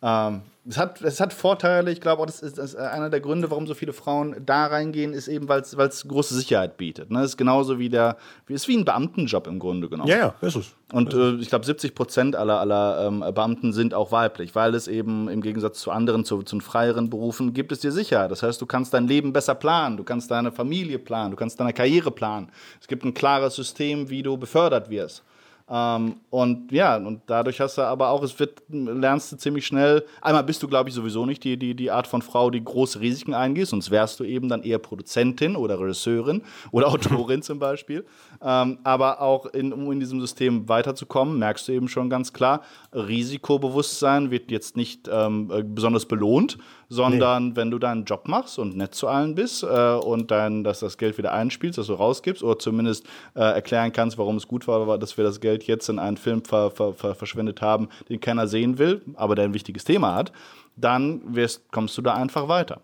Ähm, 0.00 0.42
es, 0.68 0.76
hat, 0.76 1.00
es 1.00 1.20
hat 1.20 1.32
Vorteile. 1.32 1.90
Ich 1.90 2.00
glaube, 2.00 2.24
das 2.26 2.40
ist, 2.40 2.58
das 2.58 2.74
ist 2.74 2.76
einer 2.76 3.10
der 3.10 3.20
Gründe, 3.20 3.50
warum 3.50 3.66
so 3.66 3.74
viele 3.74 3.92
Frauen 3.92 4.36
da 4.44 4.66
reingehen, 4.66 5.12
ist 5.12 5.26
eben, 5.26 5.48
weil 5.48 5.60
es 5.60 6.06
große 6.06 6.34
Sicherheit 6.34 6.76
bietet. 6.76 7.10
Ne? 7.10 7.20
Es 7.20 7.30
ist 7.30 7.36
genauso 7.36 7.78
wie 7.78 7.88
der, 7.88 8.16
wie, 8.46 8.54
ist 8.54 8.68
wie 8.68 8.76
ein 8.76 8.84
Beamtenjob 8.84 9.46
im 9.46 9.58
Grunde 9.58 9.88
genommen. 9.88 10.08
Ja, 10.08 10.18
ja, 10.18 10.34
ist 10.40 10.56
es. 10.56 10.74
Und 10.92 11.14
äh, 11.14 11.34
ich 11.36 11.48
glaube, 11.48 11.64
70 11.64 11.94
Prozent 11.94 12.36
aller, 12.36 12.60
aller 12.60 13.06
ähm, 13.06 13.20
Beamten 13.34 13.72
sind 13.72 13.94
auch 13.94 14.12
weiblich, 14.12 14.54
weil 14.54 14.74
es 14.74 14.88
eben 14.88 15.28
im 15.28 15.40
Gegensatz 15.40 15.80
zu 15.80 15.90
anderen, 15.90 16.24
zu, 16.24 16.42
zu 16.42 16.60
freieren 16.60 17.10
Berufen, 17.10 17.52
gibt 17.54 17.72
es 17.72 17.80
dir 17.80 17.90
Sicherheit. 17.90 18.30
Das 18.30 18.42
heißt, 18.42 18.60
du 18.60 18.66
kannst 18.66 18.94
dein 18.94 19.08
Leben 19.08 19.32
besser 19.32 19.54
planen, 19.54 19.96
du 19.96 20.04
kannst 20.04 20.30
deine 20.30 20.52
Familie 20.52 20.98
planen, 20.98 21.32
du 21.32 21.36
kannst 21.36 21.58
deine 21.58 21.72
Karriere 21.72 22.10
planen. 22.10 22.50
Es 22.80 22.86
gibt 22.86 23.04
ein 23.04 23.14
klares 23.14 23.56
System, 23.56 24.10
wie 24.10 24.22
du 24.22 24.36
befördert 24.36 24.90
wirst. 24.90 25.24
Ähm, 25.70 26.16
und 26.30 26.72
ja, 26.72 26.96
und 26.96 27.22
dadurch 27.26 27.60
hast 27.60 27.76
du 27.76 27.82
aber 27.82 28.08
auch, 28.08 28.22
es 28.22 28.38
wird, 28.38 28.62
lernst 28.68 29.32
du 29.32 29.36
ziemlich 29.36 29.66
schnell, 29.66 30.04
einmal 30.22 30.44
bist 30.44 30.62
du, 30.62 30.68
glaube 30.68 30.88
ich, 30.88 30.94
sowieso 30.94 31.26
nicht 31.26 31.44
die, 31.44 31.58
die, 31.58 31.74
die 31.74 31.90
Art 31.90 32.06
von 32.06 32.22
Frau, 32.22 32.50
die 32.50 32.64
große 32.64 33.00
Risiken 33.00 33.34
eingeht, 33.34 33.68
sonst 33.68 33.90
wärst 33.90 34.18
du 34.20 34.24
eben 34.24 34.48
dann 34.48 34.62
eher 34.62 34.78
Produzentin 34.78 35.56
oder 35.56 35.78
Regisseurin 35.78 36.42
oder 36.70 36.88
Autorin 36.92 37.42
zum 37.42 37.58
Beispiel. 37.58 38.06
Ähm, 38.42 38.78
aber 38.82 39.20
auch, 39.20 39.46
in, 39.46 39.72
um 39.72 39.92
in 39.92 40.00
diesem 40.00 40.20
System 40.20 40.68
weiterzukommen, 40.68 41.38
merkst 41.38 41.68
du 41.68 41.72
eben 41.72 41.88
schon 41.88 42.08
ganz 42.08 42.32
klar, 42.32 42.62
Risikobewusstsein 42.92 44.30
wird 44.30 44.50
jetzt 44.50 44.76
nicht 44.76 45.08
ähm, 45.12 45.50
äh, 45.52 45.62
besonders 45.62 46.06
belohnt, 46.06 46.56
sondern 46.88 47.50
nee. 47.50 47.56
wenn 47.56 47.70
du 47.70 47.78
deinen 47.78 48.04
Job 48.04 48.28
machst 48.28 48.58
und 48.58 48.76
nett 48.76 48.94
zu 48.94 49.08
allen 49.08 49.34
bist 49.34 49.62
äh, 49.62 49.92
und 49.94 50.30
dann, 50.30 50.64
dass 50.64 50.80
das 50.80 50.96
Geld 50.96 51.18
wieder 51.18 51.32
einspielst, 51.32 51.78
dass 51.78 51.88
du 51.88 51.94
rausgibst 51.94 52.42
oder 52.42 52.58
zumindest 52.58 53.06
äh, 53.34 53.40
erklären 53.40 53.92
kannst, 53.92 54.16
warum 54.16 54.36
es 54.36 54.48
gut 54.48 54.66
war, 54.66 54.98
dass 54.98 55.16
wir 55.16 55.24
das 55.24 55.40
Geld 55.40 55.64
jetzt 55.64 55.88
in 55.88 55.98
einen 55.98 56.16
Film 56.16 56.44
ver, 56.44 56.70
ver, 56.70 56.94
ver, 56.94 57.14
verschwendet 57.14 57.60
haben, 57.60 57.88
den 58.08 58.20
keiner 58.20 58.46
sehen 58.46 58.78
will, 58.78 59.02
aber 59.14 59.34
der 59.34 59.44
ein 59.44 59.54
wichtiges 59.54 59.84
Thema 59.84 60.14
hat, 60.14 60.32
dann 60.76 61.20
wirst, 61.34 61.70
kommst 61.72 61.96
du 61.98 62.02
da 62.02 62.14
einfach 62.14 62.48
weiter. 62.48 62.80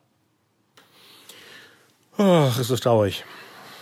Ach, 2.18 2.58
ist 2.58 2.70
das 2.70 2.80
traurig. 2.80 3.24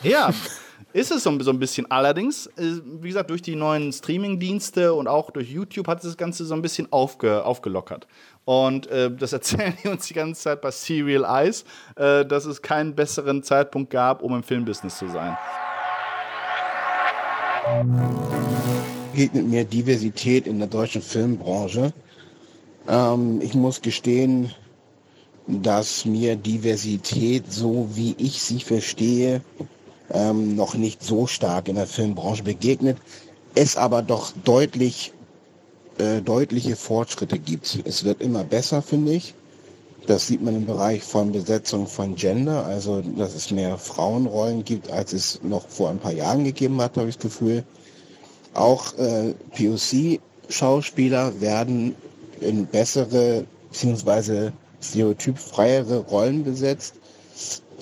Ja, 0.03 0.33
ist 0.93 1.11
es 1.11 1.23
so, 1.23 1.31
ein 1.31 1.59
bisschen. 1.59 1.91
Allerdings, 1.91 2.47
äh, 2.59 2.81
wie 3.01 3.09
gesagt, 3.09 3.31
durch 3.31 3.43
die 3.43 3.57
neuen 3.57 3.93
Streaming-Dienste 3.93 4.93
und 4.93 5.09
auch 5.09 5.31
durch 5.31 5.51
YouTube 5.51 5.89
hat 5.89 6.05
das 6.05 6.17
Ganze 6.17 6.45
so 6.45 6.55
ein 6.55 6.63
bisschen 6.63 6.89
aufge, 6.93 7.45
aufgelockert. 7.45 8.07
Und 8.45 8.87
äh, 8.89 9.11
das 9.11 9.33
erzählen 9.33 9.75
die 9.83 9.89
uns 9.89 10.07
die 10.07 10.15
ganze 10.15 10.43
Zeit 10.43 10.61
bei 10.61 10.71
Serial 10.71 11.25
Eyes, 11.25 11.65
äh, 11.97 12.25
dass 12.27 12.45
es 12.45 12.61
keinen 12.61 12.95
besseren 12.95 13.43
Zeitpunkt 13.43 13.91
gab, 13.91 14.23
um 14.23 14.35
im 14.35 14.43
Filmbusiness 14.43 14.99
zu 14.99 15.09
sein. 15.09 15.37
Mit 19.15 19.35
mehr 19.35 19.65
Diversität 19.65 20.47
in 20.47 20.59
der 20.59 20.69
deutschen 20.69 21.01
Filmbranche. 21.01 21.93
Ähm, 22.89 23.41
ich 23.41 23.55
muss 23.55 23.81
gestehen, 23.81 24.53
dass 25.47 26.05
mir 26.05 26.37
Diversität, 26.37 27.51
so 27.51 27.89
wie 27.95 28.15
ich 28.19 28.43
sie 28.43 28.61
verstehe, 28.61 29.43
ähm, 30.13 30.57
noch 30.57 30.75
nicht 30.75 31.03
so 31.03 31.27
stark 31.27 31.69
in 31.69 31.77
der 31.77 31.87
Filmbranche 31.87 32.43
begegnet, 32.43 32.99
es 33.55 33.77
aber 33.77 34.03
doch 34.03 34.33
deutlich 34.45 35.13
äh, 35.99 36.21
deutliche 36.21 36.77
Fortschritte 36.77 37.39
gibt. 37.39 37.81
Es 37.85 38.05
wird 38.05 38.21
immer 38.21 38.45
besser, 38.45 38.83
finde 38.83 39.13
ich. 39.13 39.35
Das 40.07 40.27
sieht 40.27 40.43
man 40.43 40.57
im 40.57 40.67
Bereich 40.67 41.03
von 41.03 41.31
Besetzung 41.31 41.87
von 41.87 42.17
Gender, 42.17 42.67
also 42.67 43.03
dass 43.03 43.35
es 43.35 43.51
mehr 43.53 43.79
Frauenrollen 43.79 44.65
gibt, 44.65 44.91
als 44.91 45.13
es 45.13 45.41
noch 45.45 45.69
vor 45.69 45.91
ein 45.91 45.99
paar 45.99 46.13
Jahren 46.13 46.45
gegeben 46.45 46.81
hat, 46.81 46.97
habe 46.97 47.09
ich 47.09 47.17
das 47.17 47.23
Gefühl. 47.23 47.63
Auch 48.53 48.99
äh, 48.99 49.35
POC-Schauspieler 49.57 51.41
werden 51.41 51.95
in 52.41 52.67
bessere 52.67 53.45
bzw. 53.71 54.51
stereotypfreiere 54.83 55.99
Rollen 55.99 56.43
besetzt. 56.43 56.95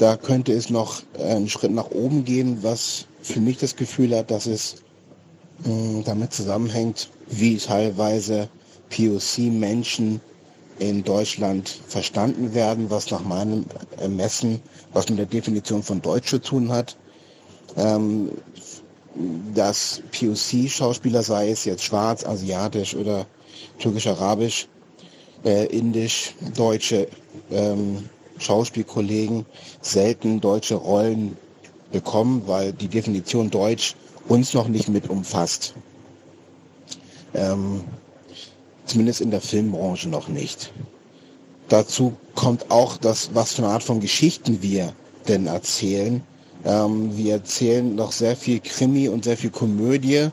Da 0.01 0.17
könnte 0.17 0.55
es 0.55 0.71
noch 0.71 1.03
einen 1.19 1.51
Schritt 1.51 1.73
nach 1.73 1.91
oben 1.91 2.25
gehen, 2.25 2.63
was 2.63 3.05
für 3.21 3.39
mich 3.39 3.59
das 3.59 3.77
Gefühl 3.77 4.17
hat, 4.17 4.31
dass 4.31 4.47
es 4.47 4.77
mh, 5.63 6.05
damit 6.07 6.33
zusammenhängt, 6.33 7.11
wie 7.29 7.59
teilweise 7.59 8.49
POC-Menschen 8.89 10.23
in 10.79 11.05
Deutschland 11.05 11.69
verstanden 11.87 12.55
werden, 12.55 12.89
was 12.89 13.11
nach 13.11 13.23
meinem 13.23 13.67
Ermessen, 13.99 14.63
was 14.95 15.11
mit 15.11 15.19
der 15.19 15.27
Definition 15.27 15.83
von 15.83 16.01
Deutsch 16.01 16.31
zu 16.31 16.39
tun 16.39 16.73
hat. 16.73 16.97
Ähm, 17.77 18.31
dass 19.55 20.01
POC-Schauspieler, 20.13 21.23
sei 21.23 21.51
es 21.51 21.67
jetzt 21.67 21.85
schwarz, 21.85 22.25
asiatisch 22.25 22.95
oder 22.97 23.27
türkisch-arabisch, 23.79 24.67
äh, 25.45 25.67
indisch, 25.67 26.35
deutsche 26.57 27.07
ähm, 27.51 28.09
Schauspielkollegen 28.41 29.47
selten 29.81 30.41
deutsche 30.41 30.75
Rollen 30.75 31.37
bekommen, 31.93 32.43
weil 32.47 32.73
die 32.73 32.89
Definition 32.89 33.51
Deutsch 33.51 33.95
uns 34.29 34.55
noch 34.55 34.69
nicht 34.69 34.89
mit 34.89 35.09
umfasst. 35.09 35.75
Ähm, 37.35 37.85
zumindest 38.87 39.21
in 39.21 39.31
der 39.31 39.41
Filmbranche 39.41 40.09
noch 40.09 40.29
nicht. 40.29 40.73
Dazu 41.69 42.15
kommt 42.35 42.71
auch 42.71 42.97
das, 42.97 43.31
was 43.35 43.53
für 43.53 43.63
eine 43.63 43.73
Art 43.73 43.83
von 43.85 44.01
Geschichten 44.01 44.63
wir 44.63 44.93
denn 45.29 45.47
erzählen. 45.47 46.23
Ähm, 46.65 47.17
wir 47.17 47.35
erzählen 47.35 47.95
noch 47.95 48.13
sehr 48.13 48.37
viel 48.37 48.61
Krimi 48.61 49.09
und 49.09 49.25
sehr 49.25 49.37
viel 49.37 49.51
Komödie 49.51 50.31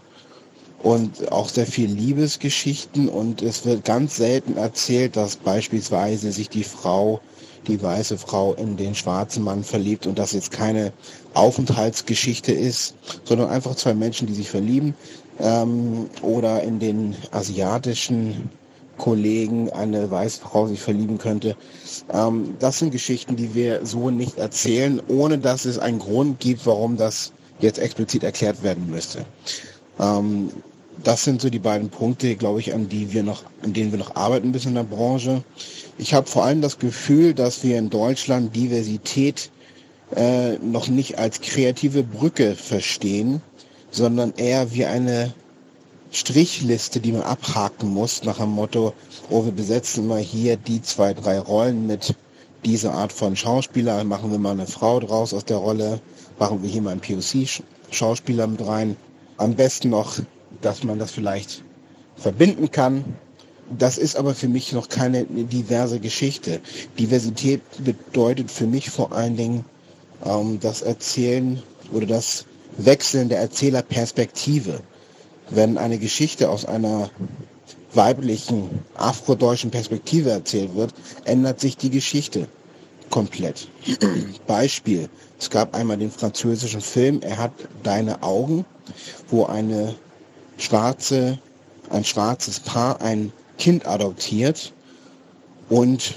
und 0.82 1.32
auch 1.32 1.50
sehr 1.50 1.66
viel 1.66 1.90
Liebesgeschichten 1.90 3.10
und 3.10 3.42
es 3.42 3.66
wird 3.66 3.86
ganz 3.86 4.16
selten 4.18 4.58
erzählt, 4.58 5.16
dass 5.16 5.36
beispielsweise 5.36 6.32
sich 6.32 6.50
die 6.50 6.64
Frau, 6.64 7.20
die 7.68 7.82
weiße 7.82 8.18
Frau 8.18 8.54
in 8.54 8.78
den 8.78 8.96
schwarzen 8.96 9.44
Mann 9.44 9.64
verliebt 9.64 10.08
und 10.08 10.20
das 10.20 10.34
jetzt 10.34 10.52
keine 10.52 10.94
Aufenthaltsgeschichte 11.34 12.52
ist, 12.52 12.96
sondern 13.24 13.50
einfach 13.50 13.76
zwei 13.76 13.94
Menschen, 13.94 14.28
die 14.28 14.34
sich 14.34 14.50
verlieben 14.50 14.96
ähm, 15.40 16.10
oder 16.22 16.64
in 16.64 16.80
den 16.80 17.16
asiatischen 17.32 18.50
Kollegen 18.98 19.70
eine 19.72 20.10
weiße 20.10 20.42
Frau 20.42 20.68
sich 20.68 20.82
verlieben 20.82 21.18
könnte. 21.18 21.56
Ähm, 22.12 22.56
das 22.60 22.80
sind 22.80 22.92
Geschichten, 22.92 23.36
die 23.36 23.54
wir 23.54 23.86
so 23.86 24.10
nicht 24.10 24.38
erzählen, 24.38 25.02
ohne 25.08 25.38
dass 25.38 25.66
es 25.66 25.78
einen 25.78 26.00
Grund 26.00 26.40
gibt, 26.40 26.66
warum 26.66 26.98
das 26.98 27.32
jetzt 27.60 27.80
explizit 27.80 28.24
erklärt 28.24 28.64
werden 28.64 28.90
müsste. 28.90 29.26
Ähm, 30.00 30.52
das 31.04 31.24
sind 31.24 31.42
so 31.42 31.50
die 31.50 31.60
beiden 31.60 31.90
Punkte, 31.90 32.36
glaube 32.36 32.60
ich, 32.60 32.74
an 32.74 32.90
die 32.90 33.14
wir 33.14 33.24
noch, 33.24 33.44
an 33.62 33.74
denen 33.74 33.92
wir 33.92 34.00
noch 34.00 34.16
arbeiten 34.16 34.52
müssen 34.52 34.70
in 34.70 34.76
der 34.76 34.84
Branche. 34.84 35.44
Ich 35.98 36.14
habe 36.14 36.28
vor 36.28 36.46
allem 36.46 36.62
das 36.62 36.78
Gefühl, 36.78 37.34
dass 37.34 37.64
wir 37.64 37.78
in 37.78 37.90
Deutschland 37.90 38.56
Diversität 38.56 39.50
äh, 40.16 40.58
noch 40.60 40.88
nicht 40.88 41.18
als 41.18 41.42
kreative 41.42 42.04
Brücke 42.04 42.56
verstehen, 42.56 43.42
sondern 43.90 44.34
eher 44.38 44.74
wie 44.74 44.86
eine 44.86 45.34
Strichliste, 46.12 47.00
die 47.00 47.12
man 47.12 47.24
abhaken 47.24 47.90
muss, 47.90 48.24
nach 48.24 48.38
dem 48.38 48.50
Motto, 48.50 48.94
oh, 49.30 49.46
wir 49.46 49.52
besetzen 49.52 50.08
mal 50.08 50.22
hier 50.22 50.56
die 50.56 50.82
zwei, 50.82 51.14
drei 51.14 51.40
Rollen 51.40 51.88
mit 51.88 52.16
dieser 52.64 52.94
Art 52.94 53.12
von 53.12 53.36
Schauspieler, 53.36 54.04
machen 54.04 54.32
wir 54.32 54.40
mal 54.40 54.52
eine 54.52 54.68
Frau 54.68 55.00
draus 55.00 55.34
aus 55.34 55.46
der 55.46 55.58
Rolle, 55.58 56.00
machen 56.40 56.62
wir 56.62 56.70
hier 56.70 56.82
mal 56.82 56.92
einen 56.92 57.02
POC-Schauspieler 57.02 58.48
mit 58.48 58.66
rein. 58.66 58.96
Am 59.38 59.56
besten 59.56 59.90
noch, 59.90 60.20
dass 60.62 60.84
man 60.84 61.00
das 61.00 61.12
vielleicht 61.12 61.64
verbinden 62.16 62.72
kann. 62.72 63.04
Das 63.70 63.98
ist 63.98 64.16
aber 64.16 64.34
für 64.34 64.48
mich 64.48 64.72
noch 64.74 64.88
keine 64.90 65.26
diverse 65.26 66.00
Geschichte. 66.00 66.62
Diversität 66.98 67.62
bedeutet 67.80 68.52
für 68.52 68.68
mich 68.68 68.90
vor 68.90 69.12
allen 69.12 69.36
Dingen 69.36 69.66
ähm, 70.26 70.60
das 70.62 70.82
Erzählen 70.82 71.62
oder 71.92 72.06
das 72.06 72.46
Wechseln 72.78 73.30
der 73.30 73.40
Erzählerperspektive 73.40 74.82
wenn 75.50 75.78
eine 75.78 75.98
Geschichte 75.98 76.50
aus 76.50 76.66
einer 76.66 77.10
weiblichen 77.94 78.84
afrodeutschen 78.96 79.72
Perspektive 79.72 80.30
erzählt 80.30 80.76
wird, 80.76 80.94
ändert 81.24 81.60
sich 81.60 81.78
die 81.78 81.90
Geschichte 81.90 82.48
komplett. 83.10 83.70
Beispiel. 84.48 85.10
Es 85.40 85.50
gab 85.50 85.74
einmal 85.76 85.98
den 85.98 86.12
französischen 86.12 86.82
Film 86.82 87.22
Er 87.22 87.38
hat 87.38 87.52
deine 87.84 88.24
Augen, 88.24 88.66
wo 89.30 89.46
eine 89.46 89.96
schwarze, 90.58 91.40
ein 91.90 92.04
schwarzes 92.04 92.60
Paar 92.60 93.02
ein 93.02 93.32
Kind 93.58 93.88
adoptiert 93.88 94.74
und 95.70 96.16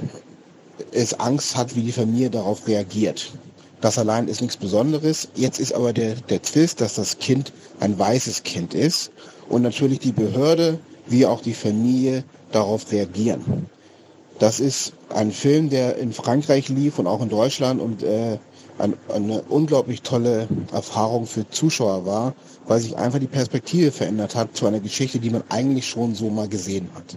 es 0.93 1.19
Angst 1.19 1.57
hat, 1.57 1.77
wie 1.77 1.83
die 1.83 1.93
Familie 1.93 2.31
darauf 2.31 2.67
reagiert. 2.67 3.33
Das 3.81 3.99
allein 3.99 4.29
ist 4.29 4.41
nichts 4.41 4.57
Besonderes. 4.57 5.29
Jetzt 5.35 5.59
ist 5.59 5.73
aber 5.73 5.93
der, 5.93 6.15
der 6.15 6.43
Twist, 6.43 6.81
dass 6.81 6.95
das 6.95 7.19
Kind 7.19 7.53
ein 7.81 7.99
weißes 7.99 8.43
Kind 8.43 8.75
ist 8.75 9.11
und 9.49 9.63
natürlich 9.63 10.01
die 10.01 10.13
Behörde 10.13 10.79
wie 11.07 11.27
auch 11.27 11.41
die 11.41 11.55
Familie 11.55 12.25
darauf 12.53 12.91
reagieren. 12.93 13.67
Das 14.39 14.61
ist 14.61 14.93
ein 15.11 15.33
Film, 15.33 15.71
der 15.71 15.97
in 15.97 16.13
Frankreich 16.13 16.69
lief 16.69 16.99
und 16.99 17.07
auch 17.07 17.21
in 17.23 17.29
Deutschland 17.29 17.81
und 17.81 18.03
äh, 18.03 18.39
ein, 18.79 18.95
eine 19.13 19.43
unglaublich 19.43 20.03
tolle 20.03 20.49
Erfahrung 20.73 21.27
für 21.27 21.49
Zuschauer 21.49 22.07
war, 22.07 22.35
weil 22.67 22.81
sich 22.81 22.97
einfach 22.97 23.19
die 23.19 23.27
Perspektive 23.27 23.93
verändert 23.93 24.35
hat 24.35 24.57
zu 24.57 24.67
einer 24.67 24.81
Geschichte, 24.81 25.19
die 25.19 25.31
man 25.31 25.43
eigentlich 25.49 25.87
schon 25.87 26.15
so 26.15 26.31
mal 26.31 26.49
gesehen 26.49 26.89
hat. 26.95 27.17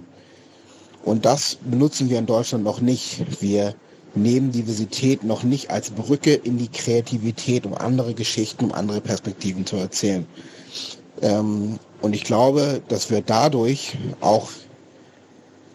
Und 1.04 1.26
das 1.26 1.58
benutzen 1.70 2.10
wir 2.10 2.20
in 2.20 2.26
Deutschland 2.26 2.64
noch 2.64 2.80
nicht. 2.80 3.42
Wir 3.42 3.76
nehmen 4.16 4.52
Diversität 4.52 5.24
noch 5.24 5.44
nicht 5.44 5.70
als 5.70 5.90
Brücke 5.90 6.34
in 6.34 6.58
die 6.58 6.70
Kreativität, 6.70 7.66
um 7.66 7.74
andere 7.74 8.14
Geschichten, 8.14 8.66
um 8.66 8.72
andere 8.72 9.02
Perspektiven 9.02 9.66
zu 9.66 9.76
erzählen. 9.76 10.26
Ähm, 11.22 11.80
und 12.02 12.14
ich 12.14 12.24
glaube, 12.24 12.82
dass 12.88 13.10
wir 13.10 13.22
dadurch 13.22 13.98
auch 14.22 14.50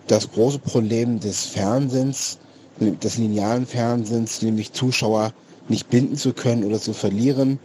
das 0.07 0.31
große 0.31 0.59
Problem 0.59 1.21
des 1.21 1.45
Fernsehens, 1.45 2.39
des 2.81 3.19
linearen 3.19 3.67
Fernsehens, 3.67 4.41
nämlich 4.43 4.73
Zuschauer 4.73 5.33
nicht 5.69 5.91
binden 5.91 6.17
zu 6.17 6.33
können 6.33 6.65
oder 6.65 6.81
zu 6.81 6.93
verlieren, 6.93 7.59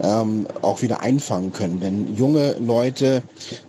ähm, 0.00 0.46
auch 0.62 0.82
wieder 0.82 1.00
einfangen 1.00 1.52
können. 1.52 1.80
Denn 1.80 2.16
junge 2.16 2.56
Leute 2.58 3.22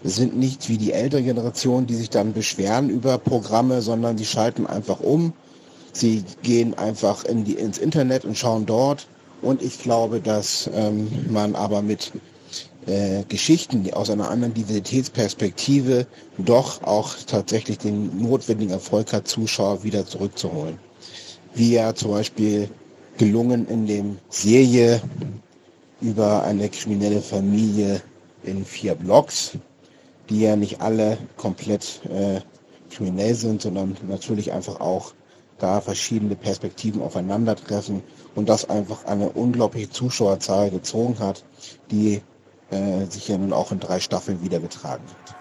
sind 0.03 0.37
nicht 0.37 0.69
wie 0.69 0.77
die 0.77 0.93
ältere 0.93 1.23
Generation, 1.23 1.87
die 1.87 1.95
sich 1.95 2.09
dann 2.09 2.33
beschweren 2.33 2.89
über 2.89 3.17
Programme, 3.17 3.81
sondern 3.81 4.17
die 4.17 4.25
schalten 4.25 4.65
einfach 4.65 4.99
um 4.99 5.33
Sie 5.95 6.25
gehen 6.43 6.73
einfach 6.73 7.23
in 7.23 7.45
die, 7.45 7.53
ins 7.53 7.77
Internet 7.77 8.25
und 8.25 8.37
schauen 8.37 8.65
dort. 8.65 9.07
Und 9.41 9.61
ich 9.61 9.79
glaube, 9.79 10.19
dass 10.19 10.69
ähm, 10.73 11.07
man 11.29 11.55
aber 11.55 11.81
mit 11.81 12.11
äh, 12.85 13.23
Geschichten 13.29 13.91
aus 13.93 14.09
einer 14.09 14.29
anderen 14.29 14.53
Diversitätsperspektive 14.53 16.05
doch 16.37 16.83
auch 16.83 17.15
tatsächlich 17.25 17.77
den 17.77 18.21
notwendigen 18.21 18.73
Erfolg 18.73 19.13
hat, 19.13 19.27
Zuschauer 19.27 19.83
wieder 19.83 20.05
zurückzuholen. 20.05 20.77
Wie 21.53 21.73
ja 21.73 21.95
zum 21.95 22.11
Beispiel 22.11 22.69
gelungen 23.17 23.65
in 23.69 23.87
dem 23.87 24.17
Serie 24.29 25.01
über 26.05 26.43
eine 26.43 26.69
kriminelle 26.69 27.21
Familie 27.21 28.01
in 28.43 28.63
vier 28.63 28.93
Blocks, 28.93 29.57
die 30.29 30.41
ja 30.41 30.55
nicht 30.55 30.81
alle 30.81 31.17
komplett 31.35 32.01
äh, 32.05 32.41
kriminell 32.91 33.33
sind, 33.33 33.63
sondern 33.63 33.97
natürlich 34.07 34.51
einfach 34.51 34.79
auch 34.79 35.13
da 35.57 35.81
verschiedene 35.81 36.35
Perspektiven 36.35 37.01
aufeinandertreffen 37.01 38.03
und 38.35 38.49
das 38.49 38.69
einfach 38.69 39.05
eine 39.05 39.29
unglaubliche 39.29 39.89
Zuschauerzahl 39.89 40.69
gezogen 40.69 41.17
hat, 41.19 41.43
die 41.89 42.21
äh, 42.69 43.05
sich 43.05 43.27
ja 43.27 43.37
nun 43.37 43.53
auch 43.53 43.71
in 43.71 43.79
drei 43.79 43.99
Staffeln 43.99 44.43
wieder 44.43 44.59
getragen 44.59 45.03
hat. 45.23 45.35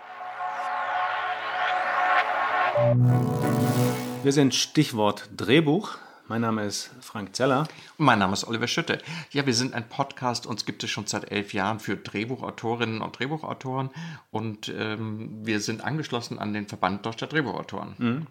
Wir 4.23 4.33
sind 4.33 4.55
Stichwort 4.55 5.29
Drehbuch. 5.37 5.99
Mein 6.27 6.41
Name 6.41 6.65
ist 6.65 6.91
Frank 7.03 7.37
Zeller. 7.37 7.69
Und 7.99 8.07
mein 8.07 8.19
Name 8.19 8.33
ist 8.33 8.49
Oliver 8.49 8.67
Schütte. 8.67 8.99
Ja, 9.31 9.45
wir 9.45 9.53
sind 9.53 9.75
ein 9.75 9.87
Podcast, 9.87 10.47
uns 10.47 10.65
gibt 10.65 10.83
es 10.83 10.91
schon 10.91 11.07
seit 11.07 11.31
elf 11.31 11.53
Jahren 11.53 11.81
für 11.81 11.97
Drehbuchautorinnen 11.97 13.03
und 13.03 13.19
Drehbuchautoren 13.19 13.91
und 14.31 14.73
ähm, 14.75 15.41
wir 15.43 15.61
sind 15.61 15.85
angeschlossen 15.85 16.39
an 16.39 16.55
den 16.55 16.67
Verband 16.67 17.05
Deutscher 17.05 17.27
Drehbuchautoren. 17.27 17.95
Mhm. 17.99 18.27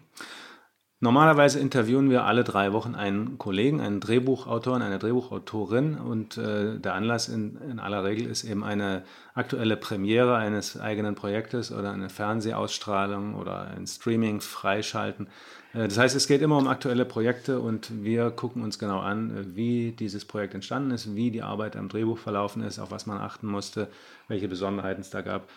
Normalerweise 1.02 1.60
interviewen 1.60 2.10
wir 2.10 2.24
alle 2.24 2.44
drei 2.44 2.74
Wochen 2.74 2.96
einen 2.96 3.38
Kollegen, 3.38 3.80
einen 3.80 4.00
Drehbuchautor 4.00 4.76
und 4.76 4.82
eine 4.82 4.98
Drehbuchautorin 4.98 5.96
und 5.96 6.38
äh, 6.38 6.80
der 6.80 6.96
Anlass 6.96 7.28
in, 7.28 7.58
in, 7.58 7.80
aller 7.80 8.04
Regel 8.06 8.26
ist 8.26 8.44
eben 8.44 8.64
eine 8.64 9.04
aktuelle 9.36 9.78
Premiere 9.78 10.38
eines 10.38 10.80
eigenen 10.80 11.14
Projektes 11.14 11.72
oder 11.72 11.92
eine 11.92 12.10
Fernsehausstrahlung 12.10 13.36
oder 13.36 13.68
ein 13.68 13.86
Streaming 13.86 14.42
freischalten. 14.42 15.28
Äh, 15.74 15.88
das 15.88 15.98
heißt, 15.98 16.16
es 16.16 16.28
geht 16.28 16.42
immer 16.42 16.58
um 16.58 16.68
aktuelle 16.68 17.06
Projekte 17.06 17.60
und 17.60 18.04
wir 18.04 18.32
gucken 18.32 18.64
uns 18.64 18.80
genau 18.80 19.00
an, 19.00 19.56
wie 19.56 19.92
dieses 19.92 20.26
Projekt 20.26 20.54
entstanden 20.54 20.92
ist, 20.92 21.16
wie 21.16 21.32
die 21.32 21.42
Arbeit 21.42 21.76
am 21.76 21.90
Drehbuch 21.90 22.18
verlaufen 22.18 22.64
ist, 22.64 22.80
auf 22.80 22.92
was 22.92 23.06
man 23.06 23.20
achten 23.20 23.48
musste, 23.48 23.90
welche 24.28 24.48
Besonderheiten 24.48 25.02
es 25.02 25.10
da 25.10 25.22
gab. 25.22 25.50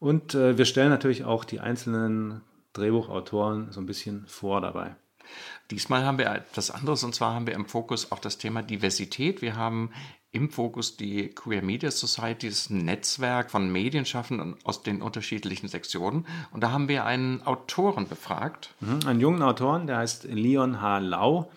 Und 0.00 0.34
äh, 0.34 0.58
wir 0.58 0.64
stellen 0.64 0.90
natürlich 0.90 1.24
auch 1.24 1.44
die 1.44 1.60
einzelnen 1.60 2.40
Drehbuchautoren 2.72 3.72
so 3.72 3.80
ein 3.80 3.86
bisschen 3.86 4.24
vor 4.26 4.60
dabei. 4.60 4.94
Diesmal 5.70 6.04
haben 6.04 6.18
wir 6.18 6.30
etwas 6.30 6.70
anderes 6.70 7.04
und 7.04 7.14
zwar 7.14 7.34
haben 7.34 7.46
wir 7.46 7.54
im 7.54 7.66
Fokus 7.66 8.12
auch 8.12 8.18
das 8.18 8.38
Thema 8.38 8.62
Diversität. 8.62 9.42
Wir 9.42 9.56
haben 9.56 9.90
im 10.30 10.50
Fokus 10.50 10.96
die 10.96 11.28
Queer 11.28 11.62
Media 11.62 11.90
Society, 11.90 12.48
das 12.48 12.68
Netzwerk 12.68 13.50
von 13.50 13.70
Medienschaffenden 13.70 14.56
aus 14.64 14.82
den 14.82 15.00
unterschiedlichen 15.00 15.68
Sektionen. 15.68 16.26
Und 16.52 16.62
da 16.62 16.70
haben 16.70 16.88
wir 16.88 17.04
einen 17.04 17.42
Autoren 17.42 18.08
befragt. 18.08 18.74
Mhm, 18.80 19.00
einen 19.06 19.20
jungen 19.20 19.42
Autoren, 19.42 19.86
der 19.86 19.98
heißt 19.98 20.24
Leon 20.24 20.82
H. 20.82 20.98
Lau. 20.98 21.50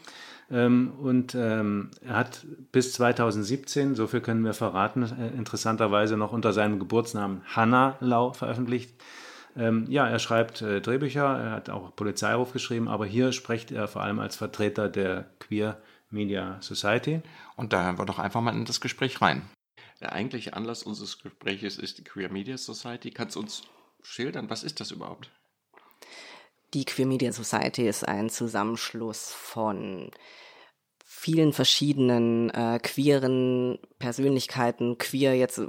Ähm, 0.49 0.93
und 1.01 1.35
ähm, 1.35 1.91
er 2.01 2.15
hat 2.15 2.45
bis 2.71 2.93
2017, 2.93 3.95
so 3.95 4.07
viel 4.07 4.21
können 4.21 4.43
wir 4.43 4.53
verraten, 4.53 5.03
äh, 5.03 5.29
interessanterweise 5.37 6.17
noch 6.17 6.31
unter 6.31 6.53
seinem 6.53 6.79
Geburtsnamen 6.79 7.41
Hannah 7.45 7.97
Lau 7.99 8.31
veröffentlicht. 8.31 8.93
Ähm, 9.55 9.85
ja, 9.89 10.07
er 10.07 10.19
schreibt 10.19 10.61
äh, 10.61 10.79
Drehbücher, 10.79 11.25
er 11.25 11.51
hat 11.51 11.69
auch 11.69 11.93
Polizeiruf 11.95 12.53
geschrieben, 12.53 12.87
aber 12.87 13.05
hier 13.05 13.33
spricht 13.33 13.71
er 13.71 13.89
vor 13.89 14.01
allem 14.01 14.19
als 14.19 14.37
Vertreter 14.37 14.87
der 14.87 15.25
Queer 15.39 15.77
Media 16.09 16.57
Society. 16.61 17.21
Und 17.61 17.73
da 17.73 17.83
hören 17.83 17.99
wir 17.99 18.05
doch 18.07 18.17
einfach 18.17 18.41
mal 18.41 18.55
in 18.55 18.65
das 18.65 18.81
Gespräch 18.81 19.21
rein. 19.21 19.47
Der 19.99 20.13
eigentliche 20.13 20.53
Anlass 20.53 20.81
unseres 20.81 21.19
Gesprächs 21.19 21.77
ist 21.77 21.99
die 21.99 22.03
Queer 22.03 22.31
Media 22.31 22.57
Society. 22.57 23.11
Kannst 23.11 23.35
du 23.35 23.39
uns 23.39 23.61
schildern, 24.01 24.49
was 24.49 24.63
ist 24.63 24.79
das 24.79 24.89
überhaupt? 24.89 25.29
Die 26.73 26.85
Queer 26.85 27.05
Media 27.05 27.31
Society 27.31 27.87
ist 27.87 28.07
ein 28.07 28.31
Zusammenschluss 28.31 29.31
von 29.31 30.09
vielen 31.05 31.53
verschiedenen 31.53 32.49
äh, 32.49 32.79
queeren 32.81 33.77
Persönlichkeiten, 33.99 34.97
queer 34.97 35.35
jetzt, 35.35 35.61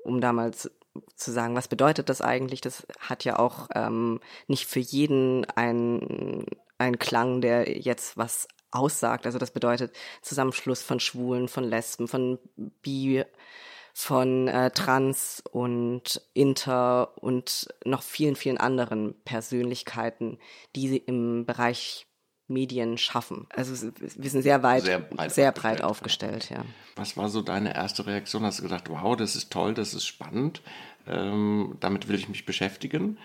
um 0.00 0.20
damals 0.20 0.70
zu 1.16 1.32
sagen, 1.32 1.56
was 1.56 1.68
bedeutet 1.68 2.10
das 2.10 2.20
eigentlich? 2.20 2.60
Das 2.60 2.86
hat 3.00 3.24
ja 3.24 3.38
auch 3.38 3.70
ähm, 3.74 4.20
nicht 4.46 4.66
für 4.66 4.80
jeden 4.80 5.46
ein, 5.56 6.44
ein 6.76 6.98
Klang, 6.98 7.40
der 7.40 7.78
jetzt 7.78 8.18
was 8.18 8.46
aussagt. 8.70 9.26
Also 9.26 9.38
das 9.38 9.50
bedeutet 9.50 9.94
Zusammenschluss 10.22 10.82
von 10.82 11.00
Schwulen, 11.00 11.48
von 11.48 11.64
Lesben, 11.64 12.08
von 12.08 12.38
Bi, 12.82 13.24
von 13.94 14.46
äh, 14.48 14.70
Trans 14.70 15.42
und 15.50 16.22
Inter 16.32 17.20
und 17.22 17.68
noch 17.84 18.02
vielen, 18.02 18.36
vielen 18.36 18.58
anderen 18.58 19.14
Persönlichkeiten, 19.24 20.38
die 20.76 20.96
im 20.98 21.44
Bereich 21.46 22.06
Medien 22.48 22.96
schaffen. 22.96 23.46
Also 23.50 23.90
wir 23.98 24.30
sind 24.30 24.42
sehr 24.42 24.62
weit, 24.62 24.84
sehr 24.84 25.00
breit, 25.00 25.32
sehr 25.32 25.52
breit 25.52 25.82
aufgestellt, 25.82 26.34
aufgestellt, 26.34 26.64
ja. 26.66 26.72
Was 26.96 27.16
war 27.16 27.28
so 27.28 27.42
deine 27.42 27.74
erste 27.74 28.06
Reaktion? 28.06 28.44
Hast 28.44 28.60
du 28.60 28.62
gedacht, 28.62 28.88
wow, 28.88 29.16
das 29.16 29.36
ist 29.36 29.52
toll, 29.52 29.74
das 29.74 29.94
ist 29.94 30.06
spannend, 30.06 30.62
ähm, 31.06 31.76
damit 31.80 32.08
will 32.08 32.16
ich 32.16 32.28
mich 32.28 32.46
beschäftigen? 32.46 33.18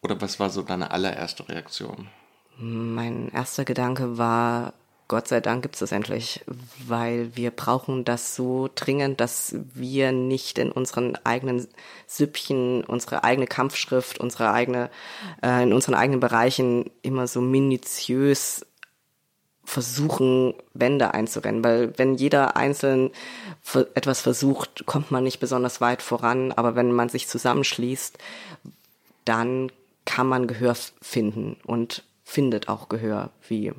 Oder 0.00 0.20
was 0.20 0.40
war 0.40 0.48
so 0.48 0.62
deine 0.62 0.92
allererste 0.92 1.48
Reaktion? 1.48 2.08
Mein 2.56 3.30
erster 3.30 3.64
Gedanke 3.64 4.16
war, 4.16 4.74
Gott 5.10 5.26
sei 5.26 5.40
Dank 5.40 5.62
gibt 5.62 5.74
es 5.74 5.80
das 5.80 5.90
endlich, 5.90 6.44
weil 6.86 7.34
wir 7.34 7.50
brauchen 7.50 8.04
das 8.04 8.36
so 8.36 8.70
dringend, 8.72 9.20
dass 9.20 9.56
wir 9.74 10.12
nicht 10.12 10.56
in 10.56 10.70
unseren 10.70 11.16
eigenen 11.24 11.66
Süppchen, 12.06 12.84
unsere 12.84 13.24
eigene 13.24 13.48
Kampfschrift, 13.48 14.18
unsere 14.18 14.52
eigene, 14.52 14.88
äh, 15.42 15.64
in 15.64 15.72
unseren 15.72 15.96
eigenen 15.96 16.20
Bereichen 16.20 16.92
immer 17.02 17.26
so 17.26 17.40
minutiös 17.40 18.64
versuchen, 19.64 20.54
Wände 20.74 21.12
einzurennen, 21.12 21.64
weil 21.64 21.98
wenn 21.98 22.14
jeder 22.14 22.56
einzeln 22.56 23.10
etwas 23.94 24.20
versucht, 24.20 24.86
kommt 24.86 25.10
man 25.10 25.24
nicht 25.24 25.40
besonders 25.40 25.80
weit 25.80 26.02
voran, 26.02 26.52
aber 26.52 26.76
wenn 26.76 26.92
man 26.92 27.08
sich 27.08 27.26
zusammenschließt, 27.26 28.16
dann 29.24 29.72
kann 30.04 30.28
man 30.28 30.46
Gehör 30.46 30.76
finden 31.02 31.56
und 31.66 32.04
findet 32.22 32.68
auch 32.68 32.88
Gehör, 32.88 33.30
wie 33.48 33.72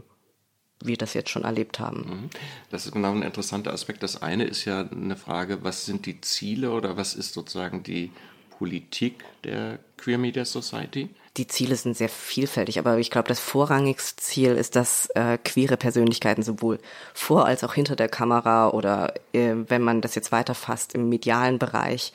wir 0.86 0.98
das 0.98 1.14
jetzt 1.14 1.30
schon 1.30 1.44
erlebt 1.44 1.80
haben. 1.80 2.00
Mhm. 2.00 2.30
Das 2.70 2.86
ist 2.86 2.92
genau 2.92 3.12
ein 3.12 3.24
interessanter 3.24 3.74
Aspekt. 3.74 4.04
Das 4.04 4.22
eine 4.22 4.46
ist 4.46 4.66
ja 4.66 4.88
eine 4.90 5.16
Frage, 5.16 5.64
was 5.64 5.86
sind 5.86 6.06
die 6.06 6.22
Ziele 6.22 6.72
oder 6.72 6.98
was 6.98 7.14
ist 7.14 7.34
sozusagen 7.34 7.84
die 7.84 8.12
Politik 8.58 9.24
der 9.44 9.80
Queer 9.98 10.18
Media 10.18 10.46
Society? 10.46 11.10
Die 11.38 11.48
Ziele 11.48 11.76
sind 11.78 11.96
sehr 11.96 12.10
vielfältig, 12.10 12.78
aber 12.78 12.98
ich 12.98 13.10
glaube, 13.10 13.30
das 13.30 13.40
vorrangigste 13.40 14.22
Ziel 14.22 14.52
ist, 14.52 14.76
dass 14.76 15.08
äh, 15.16 15.38
queere 15.38 15.78
Persönlichkeiten 15.78 16.44
sowohl 16.44 16.78
vor 17.14 17.46
als 17.46 17.64
auch 17.64 17.74
hinter 17.74 17.96
der 17.96 18.10
Kamera 18.10 18.70
oder 18.70 19.14
äh, 19.32 19.56
wenn 19.68 19.82
man 19.82 20.02
das 20.02 20.14
jetzt 20.16 20.34
weiterfasst 20.34 20.94
im 20.94 21.08
medialen 21.08 21.58
Bereich 21.58 22.12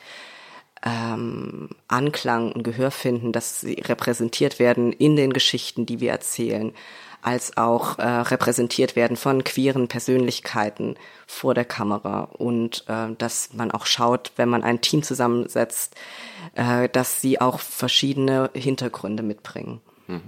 ähm, 0.85 1.69
Anklang 1.87 2.51
und 2.51 2.63
Gehör 2.63 2.91
finden, 2.91 3.31
dass 3.31 3.61
sie 3.61 3.73
repräsentiert 3.73 4.59
werden 4.59 4.93
in 4.93 5.15
den 5.15 5.33
Geschichten, 5.33 5.85
die 5.85 5.99
wir 5.99 6.11
erzählen, 6.11 6.73
als 7.21 7.57
auch 7.57 7.99
äh, 7.99 8.03
repräsentiert 8.03 8.95
werden 8.95 9.17
von 9.17 9.43
queeren 9.43 9.87
Persönlichkeiten 9.87 10.95
vor 11.25 11.53
der 11.53 11.65
Kamera 11.65 12.23
und 12.23 12.85
äh, 12.87 13.15
dass 13.17 13.53
man 13.53 13.71
auch 13.71 13.85
schaut, 13.85 14.31
wenn 14.37 14.49
man 14.49 14.63
ein 14.63 14.81
Team 14.81 15.03
zusammensetzt, 15.03 15.95
äh, 16.55 16.89
dass 16.89 17.21
sie 17.21 17.41
auch 17.41 17.59
verschiedene 17.59 18.49
Hintergründe 18.53 19.23
mitbringen. 19.23 19.81
Mhm. 20.07 20.21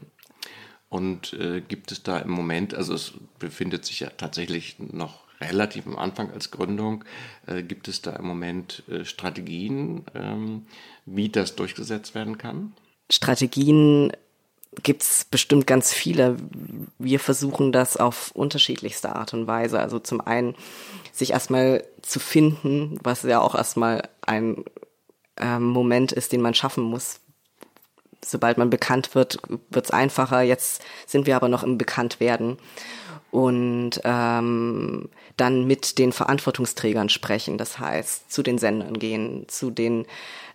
Und 0.89 1.33
äh, 1.33 1.61
gibt 1.61 1.91
es 1.91 2.01
da 2.01 2.17
im 2.17 2.31
Moment, 2.31 2.73
also 2.73 2.95
es 2.95 3.13
befindet 3.37 3.85
sich 3.85 3.99
ja 3.99 4.09
tatsächlich 4.09 4.77
noch 4.79 5.29
relativ 5.39 5.85
am 5.87 5.97
Anfang 5.97 6.31
als 6.31 6.51
Gründung, 6.51 7.03
äh, 7.45 7.63
gibt 7.63 7.87
es 7.87 8.01
da 8.01 8.15
im 8.15 8.25
Moment 8.25 8.83
äh, 8.89 9.05
Strategien, 9.05 10.03
ähm, 10.15 10.65
wie 11.05 11.29
das 11.29 11.55
durchgesetzt 11.55 12.15
werden 12.15 12.37
kann? 12.37 12.73
Strategien 13.11 14.11
gibt 14.83 15.01
es 15.01 15.25
bestimmt 15.25 15.67
ganz 15.67 15.93
viele. 15.93 16.37
Wir 16.97 17.19
versuchen 17.19 17.71
das 17.71 17.97
auf 17.97 18.31
unterschiedlichste 18.31 19.15
Art 19.15 19.33
und 19.33 19.47
Weise. 19.47 19.79
Also 19.79 19.99
zum 19.99 20.21
einen 20.21 20.55
sich 21.11 21.31
erstmal 21.31 21.83
zu 22.01 22.19
finden, 22.19 22.99
was 23.03 23.23
ja 23.23 23.41
auch 23.41 23.55
erstmal 23.55 24.07
ein 24.21 24.63
äh, 25.37 25.59
Moment 25.59 26.11
ist, 26.11 26.31
den 26.31 26.41
man 26.41 26.53
schaffen 26.53 26.83
muss. 26.83 27.19
Sobald 28.23 28.57
man 28.57 28.69
bekannt 28.69 29.15
wird, 29.15 29.39
wird 29.69 29.85
es 29.85 29.91
einfacher. 29.91 30.41
Jetzt 30.41 30.83
sind 31.07 31.25
wir 31.25 31.35
aber 31.35 31.49
noch 31.49 31.63
im 31.63 31.77
Bekanntwerden 31.77 32.57
und 33.31 34.01
ähm, 34.03 35.09
dann 35.37 35.65
mit 35.65 35.97
den 35.99 36.11
Verantwortungsträgern 36.11 37.09
sprechen. 37.09 37.57
Das 37.57 37.79
heißt, 37.79 38.31
zu 38.31 38.43
den 38.43 38.57
Sendern 38.57 38.99
gehen, 38.99 39.45
zu 39.47 39.71
den 39.71 40.05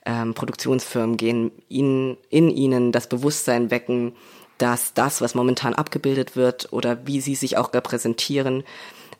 ähm, 0.04 0.34
Produktionsfirmen 0.34 1.16
gehen, 1.16 1.52
ihnen, 1.68 2.16
in 2.30 2.50
ihnen 2.50 2.92
das 2.92 3.08
Bewusstsein 3.08 3.70
wecken, 3.70 4.14
dass 4.58 4.94
das, 4.94 5.20
was 5.20 5.34
momentan 5.34 5.74
abgebildet 5.74 6.36
wird 6.36 6.72
oder 6.72 7.06
wie 7.06 7.20
sie 7.20 7.34
sich 7.34 7.56
auch 7.56 7.72
repräsentieren 7.74 8.64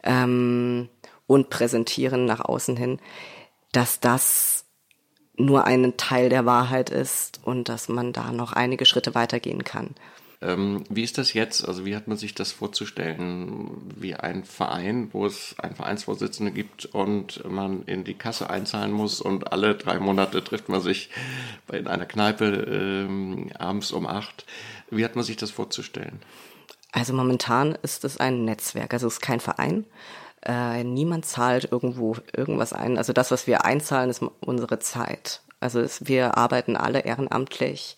ähm, 0.02 0.88
und 1.26 1.50
präsentieren 1.50 2.24
nach 2.26 2.40
außen 2.40 2.76
hin, 2.76 3.00
dass 3.72 4.00
das 4.00 4.64
nur 5.36 5.64
ein 5.64 5.96
Teil 5.96 6.28
der 6.28 6.46
Wahrheit 6.46 6.90
ist 6.90 7.40
und 7.42 7.68
dass 7.68 7.88
man 7.88 8.12
da 8.12 8.30
noch 8.30 8.52
einige 8.52 8.86
Schritte 8.86 9.14
weitergehen 9.14 9.64
kann. 9.64 9.94
Ähm, 10.44 10.84
wie 10.90 11.02
ist 11.02 11.16
das 11.16 11.32
jetzt? 11.32 11.66
Also 11.66 11.86
wie 11.86 11.96
hat 11.96 12.06
man 12.06 12.18
sich 12.18 12.34
das 12.34 12.52
vorzustellen? 12.52 13.70
Wie 13.96 14.14
ein 14.14 14.44
Verein, 14.44 15.08
wo 15.12 15.24
es 15.24 15.54
einen 15.58 15.74
Vereinsvorsitzenden 15.74 16.54
gibt 16.54 16.86
und 16.86 17.48
man 17.48 17.82
in 17.84 18.04
die 18.04 18.14
Kasse 18.14 18.50
einzahlen 18.50 18.92
muss 18.92 19.20
und 19.20 19.52
alle 19.52 19.74
drei 19.74 19.98
Monate 19.98 20.44
trifft 20.44 20.68
man 20.68 20.80
sich 20.80 21.08
in 21.72 21.86
einer 21.86 22.06
Kneipe 22.06 22.44
ähm, 22.46 23.50
abends 23.58 23.90
um 23.90 24.06
acht. 24.06 24.44
Wie 24.90 25.04
hat 25.04 25.16
man 25.16 25.24
sich 25.24 25.36
das 25.36 25.50
vorzustellen? 25.50 26.20
Also 26.92 27.14
momentan 27.14 27.76
ist 27.82 28.04
es 28.04 28.18
ein 28.18 28.44
Netzwerk, 28.44 28.92
also 28.92 29.06
es 29.06 29.14
ist 29.14 29.20
kein 29.20 29.40
Verein. 29.40 29.84
Äh, 30.42 30.84
niemand 30.84 31.24
zahlt 31.24 31.72
irgendwo 31.72 32.16
irgendwas 32.36 32.74
ein. 32.74 32.98
Also 32.98 33.14
das, 33.14 33.30
was 33.30 33.46
wir 33.46 33.64
einzahlen, 33.64 34.10
ist 34.10 34.22
unsere 34.40 34.78
Zeit. 34.78 35.40
Also 35.58 35.82
wir 36.00 36.36
arbeiten 36.36 36.76
alle 36.76 37.00
ehrenamtlich 37.00 37.96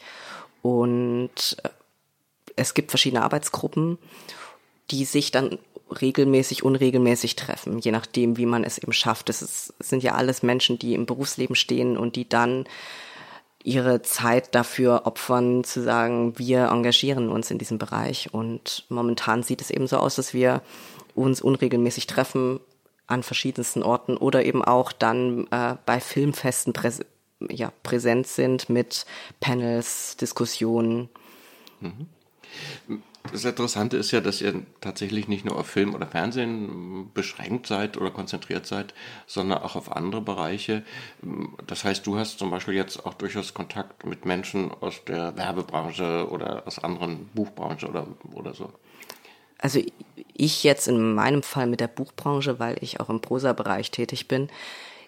und 0.63 1.57
äh, 1.65 1.69
es 2.57 2.75
gibt 2.75 2.91
verschiedene 2.91 3.23
Arbeitsgruppen, 3.23 3.99
die 4.91 5.05
sich 5.05 5.31
dann 5.31 5.59
regelmäßig, 6.01 6.65
unregelmäßig 6.65 7.37
treffen, 7.37 7.79
je 7.79 7.93
nachdem, 7.93 8.37
wie 8.37 8.47
man 8.47 8.65
es 8.65 8.79
eben 8.79 8.93
schafft. 8.93 9.31
Es, 9.31 9.73
sind 9.79 10.03
ja 10.03 10.15
alles 10.15 10.43
Menschen, 10.43 10.79
die 10.79 10.95
im 10.95 11.07
Berufsleben 11.07 11.55
stehen 11.55 11.97
und 11.97 12.17
die 12.17 12.29
dann 12.29 12.65
ihre 13.63 14.03
Zeit 14.03 14.55
dafür 14.55 15.03
opfern, 15.07 15.65
zu 15.65 15.83
sagen, 15.83 16.39
wir 16.39 16.69
engagieren 16.69 17.29
uns 17.29 17.51
in 17.51 17.59
diesem 17.59 17.79
Bereich. 17.79 18.33
Und 18.33 18.85
momentan 18.89 19.43
sieht 19.43 19.61
es 19.61 19.71
eben 19.71 19.87
so 19.87 19.99
aus, 19.99 20.17
dass 20.17 20.35
wir 20.35 20.63
uns 21.15 21.41
unregelmäßig 21.41 22.07
treffen 22.07 22.61
an 23.07 23.23
verschiedensten 23.23 23.83
Orten 23.83 24.17
oder 24.17 24.45
eben 24.45 24.65
auch 24.65 24.93
dann 24.93 25.47
äh, 25.51 25.77
bei 25.85 26.01
Filmfesten 26.01 26.73
präs 26.73 27.01
ja, 27.51 27.71
präsent 27.83 28.27
sind 28.27 28.71
mit 28.71 29.05
Panels, 29.41 30.17
Diskussionen. 30.17 31.11
Mhm. 31.81 32.07
Das 33.33 33.45
Interessante 33.45 33.97
ist 33.97 34.13
ja, 34.13 34.21
dass 34.21 34.41
ihr 34.41 34.63
tatsächlich 34.81 35.27
nicht 35.29 35.45
nur 35.45 35.59
auf 35.59 35.67
Film 35.67 35.95
oder 35.95 36.07
Fernsehen 36.07 37.11
beschränkt 37.13 37.67
seid 37.67 37.97
oder 37.97 38.11
konzentriert 38.11 38.67
seid, 38.67 38.95
sondern 39.27 39.59
auch 39.63 39.75
auf 39.75 39.91
andere 39.95 40.21
Bereiche. 40.21 40.85
Das 41.67 41.85
heißt, 41.85 42.07
du 42.07 42.19
hast 42.19 42.39
zum 42.39 42.51
Beispiel 42.51 42.75
jetzt 42.75 43.05
auch 43.05 43.15
durchaus 43.15 43.55
Kontakt 43.55 44.07
mit 44.07 44.25
Menschen 44.25 44.71
aus 44.81 45.05
der 45.07 45.37
Werbebranche 45.37 46.29
oder 46.31 46.67
aus 46.67 46.79
anderen 46.79 47.29
Buchbranche 47.35 47.89
oder, 47.89 48.07
oder 48.33 48.55
so. 48.55 48.73
Also 49.59 49.81
ich 50.35 50.65
jetzt 50.65 50.87
in 50.87 51.15
meinem 51.15 51.43
Fall 51.43 51.67
mit 51.67 51.81
der 51.81 51.89
Buchbranche, 51.89 52.59
weil 52.59 52.77
ich 52.81 53.01
auch 53.01 53.09
im 53.09 53.21
Prosa-Bereich 53.21 53.91
tätig 53.91 54.29
bin, 54.29 54.49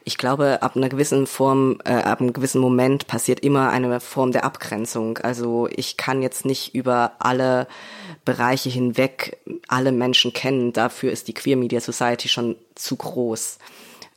ich 0.05 0.19
glaube, 0.19 0.63
ab 0.63 0.77
einer 0.77 0.89
gewissen 0.89 1.27
Form, 1.27 1.81
äh, 1.85 1.93
ab 1.93 2.21
einem 2.21 2.33
gewissen 2.33 2.61
Moment 2.61 3.07
passiert 3.07 3.41
immer 3.41 3.71
eine 3.71 4.01
Form 4.01 4.33
der 4.33 4.45
Abgrenzung. 4.45 5.19
Also 5.19 5.69
ich 5.71 5.97
kann 5.97 6.23
jetzt 6.23 6.45
nicht 6.45 6.75
über 6.75 7.13
alle 7.19 7.67
Bereiche 8.25 8.69
hinweg 8.69 9.39
alle 9.69 9.93
Menschen 9.93 10.33
kennen. 10.33 10.73
Dafür 10.73 11.13
ist 11.13 11.29
die 11.29 11.35
Queer 11.35 11.57
Media 11.57 11.81
Society 11.81 12.29
schon 12.29 12.57
zu 12.75 12.97
groß. 12.97 13.59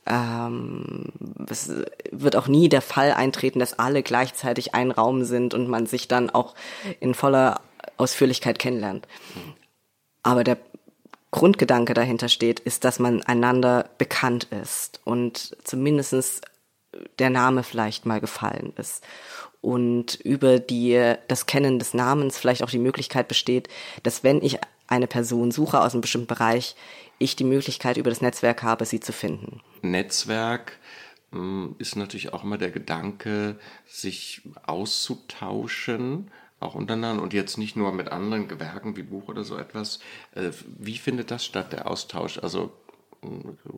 Ähm, 0.06 1.12
es 1.48 1.70
wird 2.10 2.36
auch 2.36 2.48
nie 2.48 2.68
der 2.68 2.82
Fall 2.82 3.12
eintreten, 3.12 3.58
dass 3.58 3.78
alle 3.78 4.02
gleichzeitig 4.02 4.74
ein 4.74 4.90
Raum 4.90 5.24
sind 5.24 5.54
und 5.54 5.68
man 5.68 5.86
sich 5.86 6.08
dann 6.08 6.30
auch 6.30 6.54
in 7.00 7.14
voller 7.14 7.60
Ausführlichkeit 7.96 8.58
kennenlernt. 8.58 9.06
Aber 10.22 10.44
der 10.44 10.58
Grundgedanke 11.32 11.94
dahinter 11.94 12.28
steht, 12.28 12.60
ist, 12.60 12.84
dass 12.84 12.98
man 12.98 13.22
einander 13.22 13.90
bekannt 13.98 14.44
ist 14.62 15.00
und 15.04 15.56
zumindestens 15.64 16.42
der 17.18 17.30
Name 17.30 17.62
vielleicht 17.62 18.06
mal 18.06 18.20
gefallen 18.20 18.74
ist. 18.76 19.02
Und 19.62 20.16
über 20.16 20.58
die, 20.58 21.14
das 21.28 21.46
Kennen 21.46 21.78
des 21.78 21.94
Namens 21.94 22.38
vielleicht 22.38 22.62
auch 22.62 22.70
die 22.70 22.78
Möglichkeit 22.78 23.28
besteht, 23.28 23.68
dass 24.02 24.22
wenn 24.22 24.42
ich 24.42 24.58
eine 24.88 25.06
Person 25.06 25.52
suche 25.52 25.80
aus 25.80 25.94
einem 25.94 26.02
bestimmten 26.02 26.26
Bereich, 26.26 26.76
ich 27.18 27.34
die 27.34 27.44
Möglichkeit 27.44 27.96
über 27.96 28.10
das 28.10 28.20
Netzwerk 28.20 28.62
habe, 28.62 28.84
sie 28.84 29.00
zu 29.00 29.12
finden. 29.12 29.60
Netzwerk 29.80 30.78
hm, 31.30 31.76
ist 31.78 31.96
natürlich 31.96 32.34
auch 32.34 32.44
immer 32.44 32.58
der 32.58 32.70
Gedanke, 32.70 33.58
sich 33.86 34.42
auszutauschen 34.66 36.30
auch 36.62 36.74
untereinander 36.74 37.22
und 37.22 37.32
jetzt 37.32 37.58
nicht 37.58 37.76
nur 37.76 37.92
mit 37.92 38.10
anderen 38.10 38.48
Gewerken 38.48 38.96
wie 38.96 39.02
Buch 39.02 39.28
oder 39.28 39.44
so 39.44 39.56
etwas. 39.56 40.00
Äh, 40.34 40.50
wie 40.78 40.98
findet 40.98 41.30
das 41.30 41.44
statt, 41.44 41.72
der 41.72 41.90
Austausch? 41.90 42.38
Also 42.38 42.72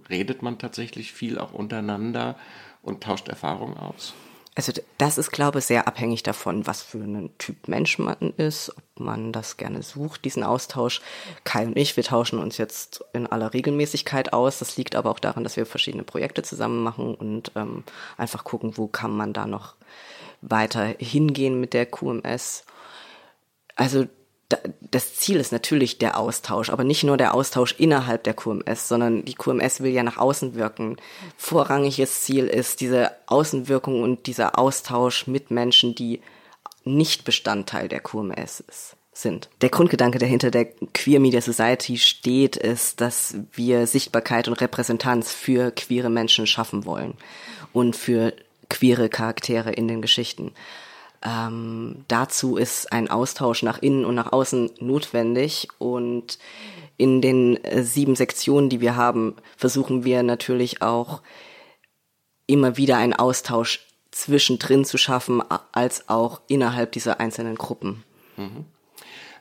redet 0.08 0.42
man 0.42 0.58
tatsächlich 0.58 1.12
viel 1.12 1.38
auch 1.38 1.52
untereinander 1.52 2.36
und 2.82 3.02
tauscht 3.02 3.28
Erfahrungen 3.28 3.76
aus? 3.76 4.14
Also 4.56 4.72
das 4.98 5.18
ist, 5.18 5.32
glaube 5.32 5.58
ich, 5.58 5.64
sehr 5.64 5.88
abhängig 5.88 6.22
davon, 6.22 6.64
was 6.66 6.80
für 6.80 6.98
ein 6.98 7.30
Typ 7.38 7.66
Mensch 7.66 7.98
man 7.98 8.32
ist, 8.36 8.70
ob 8.70 9.00
man 9.00 9.32
das 9.32 9.56
gerne 9.56 9.82
sucht, 9.82 10.24
diesen 10.24 10.44
Austausch. 10.44 11.00
Kai 11.42 11.66
und 11.66 11.76
ich, 11.76 11.96
wir 11.96 12.04
tauschen 12.04 12.38
uns 12.38 12.56
jetzt 12.56 13.04
in 13.12 13.26
aller 13.26 13.52
Regelmäßigkeit 13.52 14.32
aus. 14.32 14.60
Das 14.60 14.76
liegt 14.76 14.94
aber 14.94 15.10
auch 15.10 15.18
daran, 15.18 15.42
dass 15.42 15.56
wir 15.56 15.66
verschiedene 15.66 16.04
Projekte 16.04 16.44
zusammen 16.44 16.84
machen 16.84 17.16
und 17.16 17.50
ähm, 17.56 17.82
einfach 18.16 18.44
gucken, 18.44 18.76
wo 18.76 18.86
kann 18.86 19.16
man 19.16 19.32
da 19.32 19.46
noch 19.46 19.74
weiter 20.40 20.94
hingehen 20.98 21.58
mit 21.58 21.72
der 21.72 21.86
QMS. 21.86 22.64
Also 23.76 24.06
das 24.90 25.16
Ziel 25.16 25.36
ist 25.36 25.52
natürlich 25.52 25.98
der 25.98 26.18
Austausch, 26.18 26.70
aber 26.70 26.84
nicht 26.84 27.02
nur 27.02 27.16
der 27.16 27.34
Austausch 27.34 27.74
innerhalb 27.78 28.24
der 28.24 28.34
QMS, 28.34 28.88
sondern 28.88 29.24
die 29.24 29.34
QMS 29.34 29.80
will 29.80 29.90
ja 29.90 30.02
nach 30.02 30.18
außen 30.18 30.54
wirken. 30.54 30.96
Vorrangiges 31.36 32.22
Ziel 32.22 32.46
ist 32.46 32.80
diese 32.80 33.10
Außenwirkung 33.26 34.02
und 34.02 34.26
dieser 34.26 34.58
Austausch 34.58 35.26
mit 35.26 35.50
Menschen, 35.50 35.94
die 35.94 36.20
nicht 36.84 37.24
Bestandteil 37.24 37.88
der 37.88 38.00
QMS 38.00 38.60
ist, 38.60 38.96
sind. 39.12 39.48
Der 39.62 39.70
Grundgedanke, 39.70 40.18
der 40.18 40.28
hinter 40.28 40.50
der 40.50 40.66
Queer 40.66 41.20
Media 41.20 41.40
Society 41.40 41.96
steht, 41.96 42.56
ist, 42.56 43.00
dass 43.00 43.36
wir 43.52 43.86
Sichtbarkeit 43.86 44.46
und 44.46 44.60
Repräsentanz 44.60 45.32
für 45.32 45.70
queere 45.70 46.10
Menschen 46.10 46.46
schaffen 46.46 46.84
wollen 46.84 47.14
und 47.72 47.96
für 47.96 48.34
queere 48.68 49.08
Charaktere 49.08 49.72
in 49.72 49.88
den 49.88 50.02
Geschichten. 50.02 50.52
Ähm, 51.24 52.04
dazu 52.08 52.56
ist 52.56 52.92
ein 52.92 53.08
Austausch 53.08 53.62
nach 53.62 53.78
innen 53.78 54.04
und 54.04 54.14
nach 54.14 54.32
außen 54.32 54.70
notwendig 54.80 55.68
und 55.78 56.38
in 56.96 57.22
den 57.22 57.62
äh, 57.64 57.82
sieben 57.82 58.14
Sektionen, 58.14 58.68
die 58.68 58.80
wir 58.80 58.96
haben, 58.96 59.34
versuchen 59.56 60.04
wir 60.04 60.22
natürlich 60.22 60.82
auch 60.82 61.22
immer 62.46 62.76
wieder 62.76 62.98
einen 62.98 63.14
Austausch 63.14 63.80
zwischendrin 64.10 64.84
zu 64.84 64.96
schaffen, 64.96 65.42
als 65.72 66.08
auch 66.08 66.40
innerhalb 66.46 66.92
dieser 66.92 67.18
einzelnen 67.20 67.56
Gruppen. 67.56 68.04
Mhm. 68.36 68.66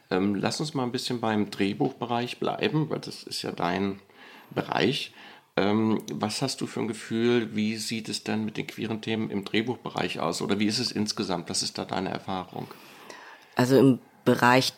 Ähm, 0.10 0.36
lass 0.36 0.60
uns 0.60 0.74
mal 0.74 0.84
ein 0.84 0.92
bisschen 0.92 1.20
beim 1.20 1.52
Drehbuchbereich 1.52 2.40
bleiben, 2.40 2.90
weil 2.90 3.00
das 3.00 3.24
ist 3.24 3.42
ja 3.42 3.52
dein 3.52 4.00
Bereich. 4.52 5.14
Ähm, 5.56 6.02
was 6.12 6.42
hast 6.42 6.62
du 6.62 6.68
für 6.68 6.80
ein 6.80 6.88
Gefühl, 6.88 7.56
wie 7.56 7.78
sieht 7.78 8.10
es 8.10 8.24
denn 8.24 8.44
mit 8.44 8.58
den 8.58 8.66
queeren 8.66 9.02
Themen 9.02 9.30
im 9.30 9.46
Drehbuchbereich 9.46 10.20
aus 10.20 10.42
oder 10.42 10.58
wie 10.60 10.66
ist 10.66 10.80
es 10.80 10.92
insgesamt? 10.92 11.50
Was 11.50 11.62
ist 11.62 11.78
da 11.78 11.86
deine 11.86 12.10
Erfahrung? 12.10 12.68
Also 13.56 13.78
im 13.78 14.00
Bereich 14.26 14.74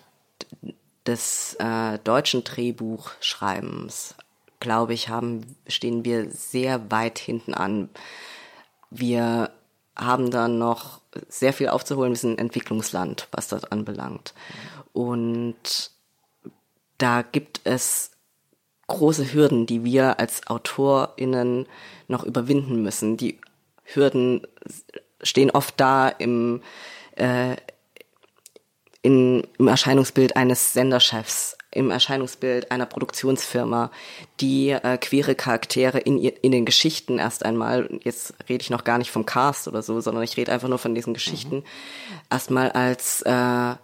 des 1.06 1.56
äh, 1.60 1.98
deutschen 2.00 2.44
Drehbuchschreibens, 2.44 4.16
glaube 4.60 4.94
ich, 4.94 5.08
haben, 5.08 5.56
stehen 5.68 6.04
wir 6.04 6.30
sehr 6.30 6.92
weit 6.92 7.20
hinten 7.20 7.54
an. 7.54 7.90
Wir 8.90 9.52
haben 9.96 10.30
da 10.30 10.48
noch 10.48 11.00
sehr 11.30 11.54
viel 11.54 11.70
aufzuholen. 11.70 12.14
Wir 12.14 12.18
sind 12.18 12.34
ein 12.34 12.46
Entwicklungsland, 12.46 13.30
was 13.32 13.48
das 13.48 13.64
anbelangt. 13.64 14.34
Und 14.92 15.92
da 16.98 17.22
gibt 17.22 17.62
es 17.64 18.12
große 18.88 19.34
Hürden, 19.34 19.66
die 19.66 19.84
wir 19.84 20.20
als 20.20 20.48
AutorInnen 20.48 21.68
noch 22.08 22.24
überwinden 22.24 22.82
müssen. 22.84 23.18
Die 23.18 23.40
Hürden 23.84 24.46
stehen 25.22 25.52
oft 25.52 25.80
da 25.80 26.10
im, 26.10 26.62
äh, 27.16 27.56
in, 29.02 29.46
im 29.58 29.68
Erscheinungsbild 29.68 30.36
eines 30.36 30.74
Senderchefs, 30.74 31.58
im 31.72 31.92
Erscheinungsbild 31.92 32.72
einer 32.72 32.86
Produktionsfirma, 32.86 33.92
die 34.40 34.70
äh, 34.70 34.98
queere 34.98 35.36
Charaktere 35.36 36.00
in, 36.00 36.20
in 36.20 36.52
den 36.52 36.66
Geschichten 36.66 37.20
erst 37.20 37.44
einmal, 37.44 37.90
jetzt 38.04 38.34
rede 38.48 38.62
ich 38.62 38.70
noch 38.70 38.84
gar 38.84 38.98
nicht 38.98 39.12
vom 39.12 39.26
Cast 39.26 39.68
oder 39.68 39.82
so, 39.82 40.00
sondern 40.00 40.24
ich 40.24 40.38
rede 40.38 40.52
einfach 40.52 40.70
nur 40.70 40.80
von 40.80 40.96
diesen 40.96 41.14
Geschichten, 41.14 41.58
mhm. 41.58 41.64
erstmal 42.30 42.72
als 42.72 43.24
äh, 43.24 43.76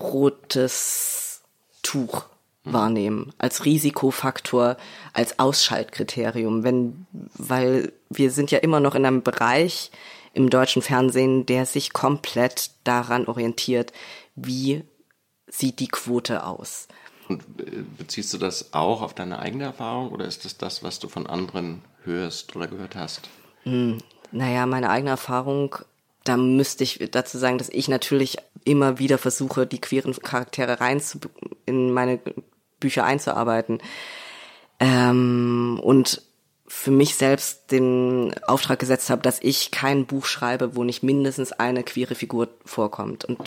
rotes 0.00 1.42
Tuch 1.82 2.24
wahrnehmen, 2.64 3.32
als 3.38 3.64
Risikofaktor, 3.64 4.76
als 5.12 5.38
Ausschaltkriterium, 5.38 6.62
wenn, 6.62 7.06
weil 7.34 7.92
wir 8.10 8.30
sind 8.30 8.50
ja 8.50 8.58
immer 8.58 8.80
noch 8.80 8.94
in 8.94 9.06
einem 9.06 9.22
Bereich 9.22 9.90
im 10.34 10.50
deutschen 10.50 10.82
Fernsehen, 10.82 11.46
der 11.46 11.66
sich 11.66 11.92
komplett 11.92 12.70
daran 12.84 13.26
orientiert, 13.26 13.92
wie 14.36 14.84
sieht 15.48 15.80
die 15.80 15.88
Quote 15.88 16.44
aus. 16.44 16.86
Und 17.28 17.42
äh, 17.58 17.84
beziehst 17.98 18.32
du 18.32 18.38
das 18.38 18.72
auch 18.72 19.02
auf 19.02 19.14
deine 19.14 19.38
eigene 19.38 19.64
Erfahrung 19.64 20.10
oder 20.10 20.26
ist 20.26 20.44
das 20.44 20.58
das, 20.58 20.82
was 20.82 20.98
du 20.98 21.08
von 21.08 21.26
anderen 21.26 21.82
hörst 22.04 22.54
oder 22.56 22.66
gehört 22.66 22.94
hast? 22.94 23.28
Hm, 23.62 23.98
naja, 24.32 24.66
meine 24.66 24.90
eigene 24.90 25.10
Erfahrung, 25.10 25.76
da 26.24 26.36
müsste 26.36 26.84
ich 26.84 27.10
dazu 27.10 27.38
sagen, 27.38 27.58
dass 27.58 27.68
ich 27.68 27.88
natürlich 27.88 28.36
immer 28.64 28.98
wieder 28.98 29.18
versuche, 29.18 29.66
die 29.66 29.80
queeren 29.80 30.12
Charaktere 30.14 30.80
rein 30.80 31.00
zu, 31.00 31.18
in 31.66 31.92
meine 31.92 32.20
Bücher 32.80 33.04
einzuarbeiten. 33.04 33.78
Ähm, 34.80 35.78
und 35.82 36.22
für 36.66 36.90
mich 36.90 37.16
selbst 37.16 37.72
den 37.72 38.32
Auftrag 38.46 38.78
gesetzt 38.78 39.10
habe, 39.10 39.22
dass 39.22 39.40
ich 39.42 39.70
kein 39.70 40.06
Buch 40.06 40.24
schreibe, 40.24 40.76
wo 40.76 40.84
nicht 40.84 41.02
mindestens 41.02 41.52
eine 41.52 41.82
queere 41.82 42.14
Figur 42.14 42.48
vorkommt. 42.64 43.24
Und 43.24 43.38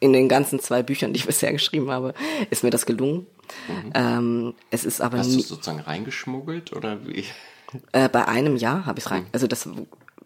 in 0.00 0.14
den 0.14 0.28
ganzen 0.28 0.60
zwei 0.60 0.82
Büchern, 0.82 1.12
die 1.12 1.18
ich 1.18 1.26
bisher 1.26 1.52
geschrieben 1.52 1.90
habe, 1.90 2.14
ist 2.48 2.64
mir 2.64 2.70
das 2.70 2.86
gelungen. 2.86 3.26
Mhm. 3.68 3.92
Ähm, 3.94 4.54
es 4.70 4.84
ist 4.84 5.02
aber 5.02 5.18
Hast 5.18 5.34
du 5.34 5.40
sozusagen 5.40 5.80
reingeschmuggelt 5.80 6.72
oder 6.72 7.06
wie? 7.06 7.24
Äh, 7.92 8.08
bei 8.08 8.26
einem 8.26 8.56
Jahr 8.56 8.86
habe 8.86 8.98
ich 8.98 9.04
es 9.04 9.10
rein. 9.10 9.22
Mhm. 9.22 9.28
Also 9.32 9.46
das, 9.46 9.68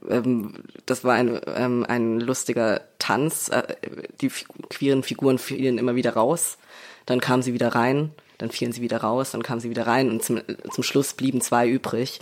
ähm, 0.08 0.54
das 0.86 1.02
war 1.02 1.14
ein, 1.14 1.40
ähm, 1.56 1.84
ein 1.88 2.20
lustiger 2.20 2.82
Tanz. 3.00 3.48
Äh, 3.48 3.74
die 4.20 4.28
queeren 4.70 5.02
Figuren 5.02 5.38
fielen 5.38 5.76
immer 5.76 5.96
wieder 5.96 6.14
raus, 6.14 6.56
dann 7.04 7.20
kamen 7.20 7.42
sie 7.42 7.52
wieder 7.52 7.74
rein 7.74 8.12
dann 8.38 8.50
fielen 8.50 8.72
sie 8.72 8.82
wieder 8.82 8.98
raus, 8.98 9.32
dann 9.32 9.42
kamen 9.42 9.60
sie 9.60 9.70
wieder 9.70 9.86
rein 9.86 10.10
und 10.10 10.22
zum, 10.22 10.40
zum 10.70 10.84
Schluss 10.84 11.14
blieben 11.14 11.40
zwei 11.40 11.68
übrig. 11.68 12.20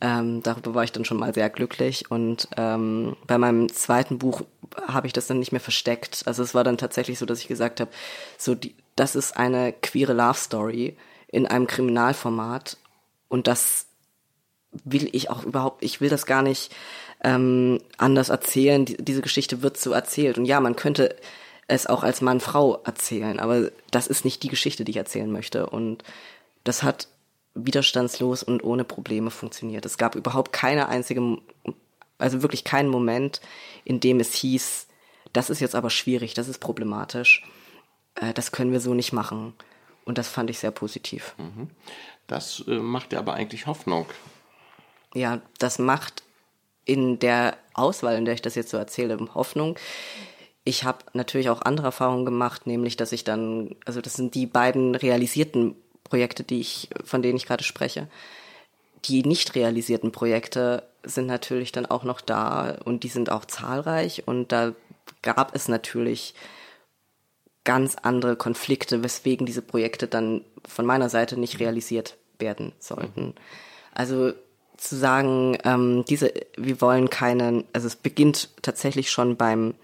Ähm, 0.00 0.42
darüber 0.42 0.74
war 0.74 0.84
ich 0.84 0.92
dann 0.92 1.04
schon 1.04 1.18
mal 1.18 1.34
sehr 1.34 1.50
glücklich. 1.50 2.10
Und 2.10 2.48
ähm, 2.56 3.16
bei 3.26 3.38
meinem 3.38 3.72
zweiten 3.72 4.18
Buch 4.18 4.42
habe 4.86 5.06
ich 5.06 5.12
das 5.12 5.26
dann 5.26 5.38
nicht 5.38 5.52
mehr 5.52 5.60
versteckt. 5.60 6.22
Also 6.26 6.42
es 6.42 6.54
war 6.54 6.64
dann 6.64 6.78
tatsächlich 6.78 7.18
so, 7.18 7.26
dass 7.26 7.40
ich 7.40 7.48
gesagt 7.48 7.80
habe, 7.80 7.90
so 8.38 8.56
das 8.96 9.16
ist 9.16 9.36
eine 9.36 9.72
queere 9.72 10.12
Love 10.12 10.38
Story 10.38 10.96
in 11.28 11.46
einem 11.46 11.66
Kriminalformat 11.66 12.76
und 13.28 13.46
das 13.46 13.86
will 14.84 15.08
ich 15.12 15.30
auch 15.30 15.44
überhaupt, 15.44 15.82
ich 15.84 16.00
will 16.00 16.08
das 16.08 16.26
gar 16.26 16.42
nicht 16.42 16.72
ähm, 17.22 17.80
anders 17.96 18.28
erzählen. 18.28 18.84
Die, 18.84 18.96
diese 18.96 19.22
Geschichte 19.22 19.62
wird 19.62 19.76
so 19.76 19.92
erzählt. 19.92 20.38
Und 20.38 20.44
ja, 20.44 20.60
man 20.60 20.76
könnte 20.76 21.16
es 21.66 21.86
auch 21.86 22.02
als 22.02 22.20
Mann-Frau 22.20 22.82
erzählen. 22.84 23.40
Aber 23.40 23.70
das 23.90 24.06
ist 24.06 24.24
nicht 24.24 24.42
die 24.42 24.48
Geschichte, 24.48 24.84
die 24.84 24.92
ich 24.92 24.96
erzählen 24.96 25.30
möchte. 25.30 25.66
Und 25.66 26.04
das 26.64 26.82
hat 26.82 27.08
widerstandslos 27.54 28.42
und 28.42 28.62
ohne 28.64 28.84
Probleme 28.84 29.30
funktioniert. 29.30 29.86
Es 29.86 29.96
gab 29.96 30.16
überhaupt 30.16 30.52
keine 30.52 30.88
einzige, 30.88 31.38
also 32.18 32.42
wirklich 32.42 32.64
keinen 32.64 32.88
Moment, 32.88 33.40
in 33.84 34.00
dem 34.00 34.20
es 34.20 34.34
hieß, 34.34 34.86
das 35.32 35.50
ist 35.50 35.60
jetzt 35.60 35.74
aber 35.74 35.90
schwierig, 35.90 36.34
das 36.34 36.48
ist 36.48 36.58
problematisch, 36.58 37.44
äh, 38.16 38.32
das 38.32 38.52
können 38.52 38.72
wir 38.72 38.80
so 38.80 38.94
nicht 38.94 39.12
machen. 39.12 39.54
Und 40.04 40.18
das 40.18 40.28
fand 40.28 40.50
ich 40.50 40.58
sehr 40.58 40.70
positiv. 40.70 41.34
Das 42.26 42.64
äh, 42.66 42.78
macht 42.78 43.12
ja 43.12 43.20
aber 43.20 43.34
eigentlich 43.34 43.66
Hoffnung. 43.66 44.06
Ja, 45.14 45.40
das 45.58 45.78
macht 45.78 46.22
in 46.84 47.18
der 47.18 47.56
Auswahl, 47.72 48.16
in 48.16 48.24
der 48.24 48.34
ich 48.34 48.42
das 48.42 48.54
jetzt 48.54 48.70
so 48.70 48.76
erzähle, 48.76 49.16
Hoffnung. 49.34 49.78
Ich 50.64 50.84
habe 50.84 50.98
natürlich 51.12 51.50
auch 51.50 51.62
andere 51.62 51.88
Erfahrungen 51.88 52.24
gemacht, 52.24 52.66
nämlich 52.66 52.96
dass 52.96 53.12
ich 53.12 53.22
dann, 53.22 53.76
also 53.84 54.00
das 54.00 54.14
sind 54.14 54.34
die 54.34 54.46
beiden 54.46 54.94
realisierten 54.94 55.76
Projekte, 56.04 56.42
die 56.42 56.60
ich, 56.60 56.88
von 57.04 57.22
denen 57.22 57.36
ich 57.36 57.46
gerade 57.46 57.64
spreche. 57.64 58.08
Die 59.04 59.22
nicht 59.22 59.54
realisierten 59.54 60.10
Projekte 60.10 60.82
sind 61.02 61.26
natürlich 61.26 61.72
dann 61.72 61.84
auch 61.84 62.04
noch 62.04 62.22
da 62.22 62.78
und 62.84 63.04
die 63.04 63.08
sind 63.08 63.30
auch 63.30 63.44
zahlreich 63.44 64.26
und 64.26 64.52
da 64.52 64.72
gab 65.20 65.54
es 65.54 65.68
natürlich 65.68 66.34
ganz 67.64 67.96
andere 67.96 68.36
Konflikte, 68.36 69.02
weswegen 69.02 69.46
diese 69.46 69.62
Projekte 69.62 70.06
dann 70.06 70.42
von 70.66 70.86
meiner 70.86 71.08
Seite 71.10 71.38
nicht 71.38 71.60
realisiert 71.60 72.16
werden 72.38 72.72
sollten. 72.78 73.34
Also 73.92 74.32
zu 74.76 74.96
sagen, 74.96 75.58
ähm, 75.64 76.04
diese, 76.08 76.32
wir 76.56 76.80
wollen 76.80 77.10
keinen, 77.10 77.64
also 77.72 77.86
es 77.86 77.96
beginnt 77.96 78.50
tatsächlich 78.62 79.10
schon 79.10 79.36
beim 79.36 79.74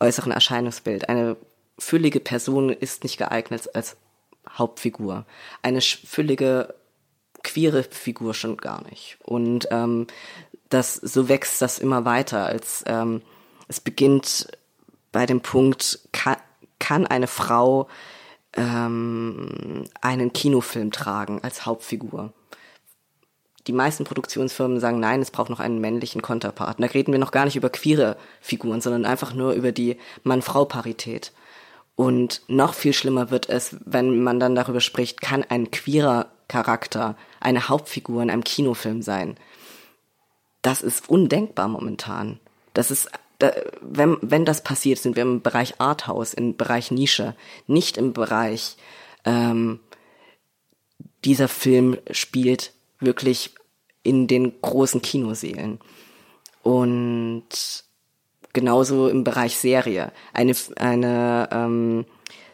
äußeren 0.00 0.32
Erscheinungsbild. 0.32 1.08
Eine 1.08 1.36
füllige 1.78 2.20
Person 2.20 2.70
ist 2.70 3.02
nicht 3.02 3.18
geeignet 3.18 3.74
als 3.74 3.96
Hauptfigur. 4.48 5.26
Eine 5.62 5.80
füllige 5.80 6.74
queere 7.42 7.82
Figur 7.82 8.34
schon 8.34 8.56
gar 8.56 8.82
nicht. 8.84 9.18
Und 9.22 9.68
ähm, 9.70 10.06
das 10.68 10.94
so 10.94 11.28
wächst 11.28 11.62
das 11.62 11.78
immer 11.78 12.04
weiter, 12.04 12.46
als 12.46 12.82
ähm, 12.86 13.22
es 13.68 13.80
beginnt 13.80 14.48
bei 15.12 15.26
dem 15.26 15.40
Punkt, 15.40 16.00
kann, 16.12 16.36
kann 16.78 17.06
eine 17.06 17.26
Frau 17.28 17.88
ähm, 18.56 19.84
einen 20.00 20.32
Kinofilm 20.32 20.90
tragen 20.90 21.40
als 21.42 21.66
Hauptfigur? 21.66 22.32
Die 23.66 23.72
meisten 23.72 24.04
Produktionsfirmen 24.04 24.78
sagen, 24.78 25.00
nein, 25.00 25.22
es 25.22 25.30
braucht 25.30 25.48
noch 25.50 25.60
einen 25.60 25.80
männlichen 25.80 26.20
Konterpart. 26.20 26.78
Da 26.78 26.86
reden 26.86 27.12
wir 27.12 27.18
noch 27.18 27.30
gar 27.30 27.46
nicht 27.46 27.56
über 27.56 27.70
queere 27.70 28.16
Figuren, 28.40 28.80
sondern 28.80 29.06
einfach 29.06 29.32
nur 29.32 29.52
über 29.52 29.72
die 29.72 29.96
Mann-Frau-Parität. 30.22 31.32
Und 31.96 32.42
noch 32.48 32.74
viel 32.74 32.92
schlimmer 32.92 33.30
wird 33.30 33.48
es, 33.48 33.76
wenn 33.84 34.22
man 34.22 34.38
dann 34.40 34.54
darüber 34.54 34.80
spricht, 34.80 35.20
kann 35.20 35.44
ein 35.48 35.70
queerer 35.70 36.26
Charakter 36.48 37.16
eine 37.40 37.68
Hauptfigur 37.68 38.22
in 38.22 38.30
einem 38.30 38.44
Kinofilm 38.44 39.00
sein. 39.00 39.36
Das 40.60 40.82
ist 40.82 41.08
undenkbar 41.08 41.68
momentan. 41.68 42.40
Das 42.74 42.90
ist, 42.90 43.08
wenn, 43.80 44.18
wenn 44.20 44.44
das 44.44 44.62
passiert, 44.62 44.98
sind 44.98 45.16
wir 45.16 45.22
im 45.22 45.40
Bereich 45.40 45.80
Arthouse, 45.80 46.34
im 46.34 46.56
Bereich 46.56 46.90
Nische, 46.90 47.34
nicht 47.66 47.96
im 47.96 48.12
Bereich, 48.12 48.76
ähm, 49.24 49.80
dieser 51.24 51.48
Film 51.48 51.96
spielt 52.10 52.73
wirklich 53.04 53.54
in 54.02 54.26
den 54.26 54.60
großen 54.60 55.02
Kinosälen. 55.02 55.80
Und 56.62 57.44
genauso 58.52 59.08
im 59.08 59.24
Bereich 59.24 59.56
Serie. 59.56 60.12
Eine, 60.32 60.54
eine 60.76 61.48
ähm, 61.52 62.04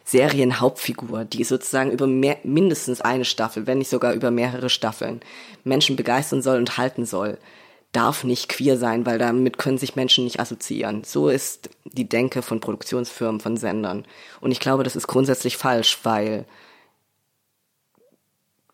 Serienhauptfigur, 0.03 1.23
die 1.25 1.45
sozusagen 1.45 1.91
über 1.91 2.07
mehr, 2.07 2.37
mindestens 2.43 2.99
eine 2.99 3.23
Staffel, 3.23 3.67
wenn 3.67 3.77
nicht 3.77 3.89
sogar 3.89 4.13
über 4.13 4.31
mehrere 4.31 4.69
Staffeln 4.69 5.21
Menschen 5.63 5.95
begeistern 5.95 6.41
soll 6.41 6.57
und 6.57 6.77
halten 6.77 7.05
soll, 7.05 7.37
darf 7.91 8.23
nicht 8.23 8.49
queer 8.49 8.77
sein, 8.77 9.05
weil 9.05 9.19
damit 9.19 9.57
können 9.57 9.77
sich 9.77 9.95
Menschen 9.95 10.23
nicht 10.23 10.39
assoziieren. 10.39 11.03
So 11.05 11.29
ist 11.29 11.69
die 11.85 12.07
Denke 12.07 12.41
von 12.41 12.59
Produktionsfirmen, 12.59 13.39
von 13.39 13.57
Sendern. 13.57 14.05
Und 14.39 14.51
ich 14.51 14.59
glaube, 14.59 14.83
das 14.83 14.95
ist 14.95 15.07
grundsätzlich 15.07 15.57
falsch, 15.57 15.99
weil 16.03 16.45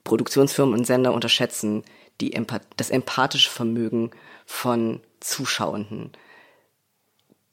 Produktionsfirmen 0.08 0.74
und 0.74 0.88
Sender 0.88 1.14
unterschätzen 1.14 1.84
die 2.22 2.34
Empath 2.34 2.64
das 2.78 2.90
empathische 2.90 3.50
Vermögen 3.50 4.12
von 4.46 5.02
Zuschauenden. 5.20 6.12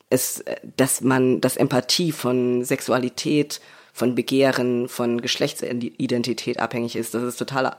Es, 0.08 0.44
dass 0.76 1.00
man, 1.00 1.40
dass 1.40 1.56
Empathie 1.56 2.12
von 2.12 2.64
Sexualität, 2.64 3.60
von 3.92 4.14
Begehren, 4.14 4.88
von 4.88 5.20
Geschlechtsidentität 5.20 6.60
abhängig 6.60 6.96
ist, 6.96 7.14
das 7.14 7.22
ist 7.22 7.36
total, 7.36 7.76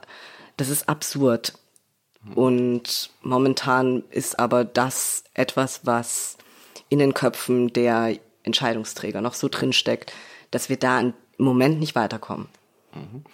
das 0.56 0.68
ist 0.68 0.88
absurd. 0.88 1.54
Und 2.34 3.10
momentan 3.22 4.02
ist 4.10 4.38
aber 4.38 4.64
das 4.64 5.24
etwas, 5.34 5.80
was 5.84 6.36
in 6.88 6.98
den 6.98 7.14
Köpfen 7.14 7.72
der 7.72 8.16
Entscheidungsträger 8.42 9.20
noch 9.20 9.34
so 9.34 9.48
drin 9.48 9.72
steckt, 9.72 10.12
dass 10.50 10.68
wir 10.68 10.76
da 10.76 11.00
im 11.00 11.14
Moment 11.38 11.80
nicht 11.80 11.94
weiterkommen. 11.94 12.48
Ähm, 12.94 13.24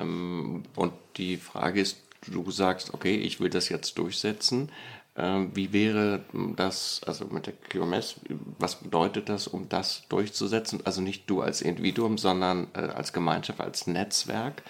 und 0.00 0.92
die 1.16 1.36
Frage 1.36 1.80
ist, 1.80 1.98
du 2.26 2.50
sagst, 2.50 2.94
okay, 2.94 3.16
ich 3.16 3.40
will 3.40 3.50
das 3.50 3.68
jetzt 3.68 3.98
durchsetzen. 3.98 4.70
Ähm, 5.16 5.50
wie 5.54 5.72
wäre 5.72 6.24
das, 6.56 7.00
also 7.06 7.26
mit 7.26 7.46
der 7.46 7.54
QMS, 7.54 8.16
was 8.58 8.76
bedeutet 8.76 9.28
das, 9.28 9.48
um 9.48 9.68
das 9.68 10.04
durchzusetzen? 10.08 10.80
Also 10.84 11.00
nicht 11.00 11.28
du 11.28 11.40
als 11.42 11.62
Individuum, 11.62 12.16
sondern 12.16 12.68
äh, 12.74 12.80
als 12.80 13.12
Gemeinschaft, 13.12 13.60
als 13.60 13.86
Netzwerk. 13.86 14.62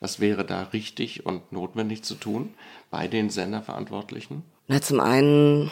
Was 0.00 0.20
wäre 0.20 0.44
da 0.44 0.62
richtig 0.72 1.26
und 1.26 1.50
notwendig 1.50 2.04
zu 2.04 2.14
tun 2.14 2.54
bei 2.90 3.08
den 3.08 3.30
Senderverantwortlichen? 3.30 4.44
Na, 4.68 4.80
zum 4.80 5.00
einen 5.00 5.70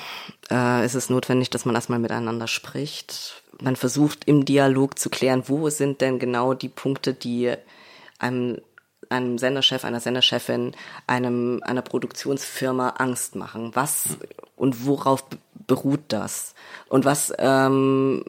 äh, 0.51 0.85
ist 0.85 0.95
es 0.95 1.11
notwendig, 1.11 1.51
dass 1.51 1.65
man 1.65 1.75
erstmal 1.75 1.99
miteinander 1.99 2.49
spricht. 2.49 3.43
Man 3.61 3.77
versucht 3.77 4.25
im 4.25 4.45
Dialog 4.45 4.99
zu 4.99 5.11
klären, 5.11 5.45
wo 5.47 5.69
sind 5.69 6.01
denn 6.01 6.19
genau 6.19 6.55
die 6.55 6.69
Punkte, 6.71 7.15
die 7.15 7.55
einem, 8.19 8.61
einem 9.11 9.39
Senderchef, 9.39 9.85
einer 9.85 10.01
Senderchefin, 10.01 10.75
einem, 11.07 11.61
einer 11.65 11.83
Produktionsfirma 11.83 12.91
Angst 12.99 13.37
machen. 13.37 13.71
Was 13.75 14.19
und 14.57 14.87
worauf 14.87 15.25
be- 15.29 15.39
beruht 15.67 16.05
das? 16.09 16.55
Und 16.89 17.05
was, 17.05 17.33
ähm, 17.39 18.25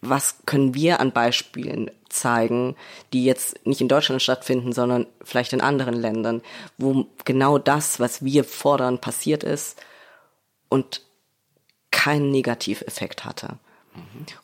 was 0.00 0.36
können 0.46 0.74
wir 0.74 1.00
an 1.00 1.12
Beispielen 1.12 1.90
zeigen, 2.08 2.76
die 3.12 3.24
jetzt 3.24 3.66
nicht 3.66 3.80
in 3.80 3.88
Deutschland 3.88 4.22
stattfinden, 4.22 4.72
sondern 4.72 5.06
vielleicht 5.22 5.52
in 5.52 5.60
anderen 5.60 5.94
Ländern, 5.94 6.42
wo 6.78 7.06
genau 7.24 7.58
das, 7.58 7.98
was 8.00 8.24
wir 8.24 8.44
fordern, 8.44 9.00
passiert 9.00 9.42
ist 9.42 9.82
und 10.68 11.02
keinen 11.90 12.30
Negativeffekt 12.30 13.24
hatte. 13.24 13.58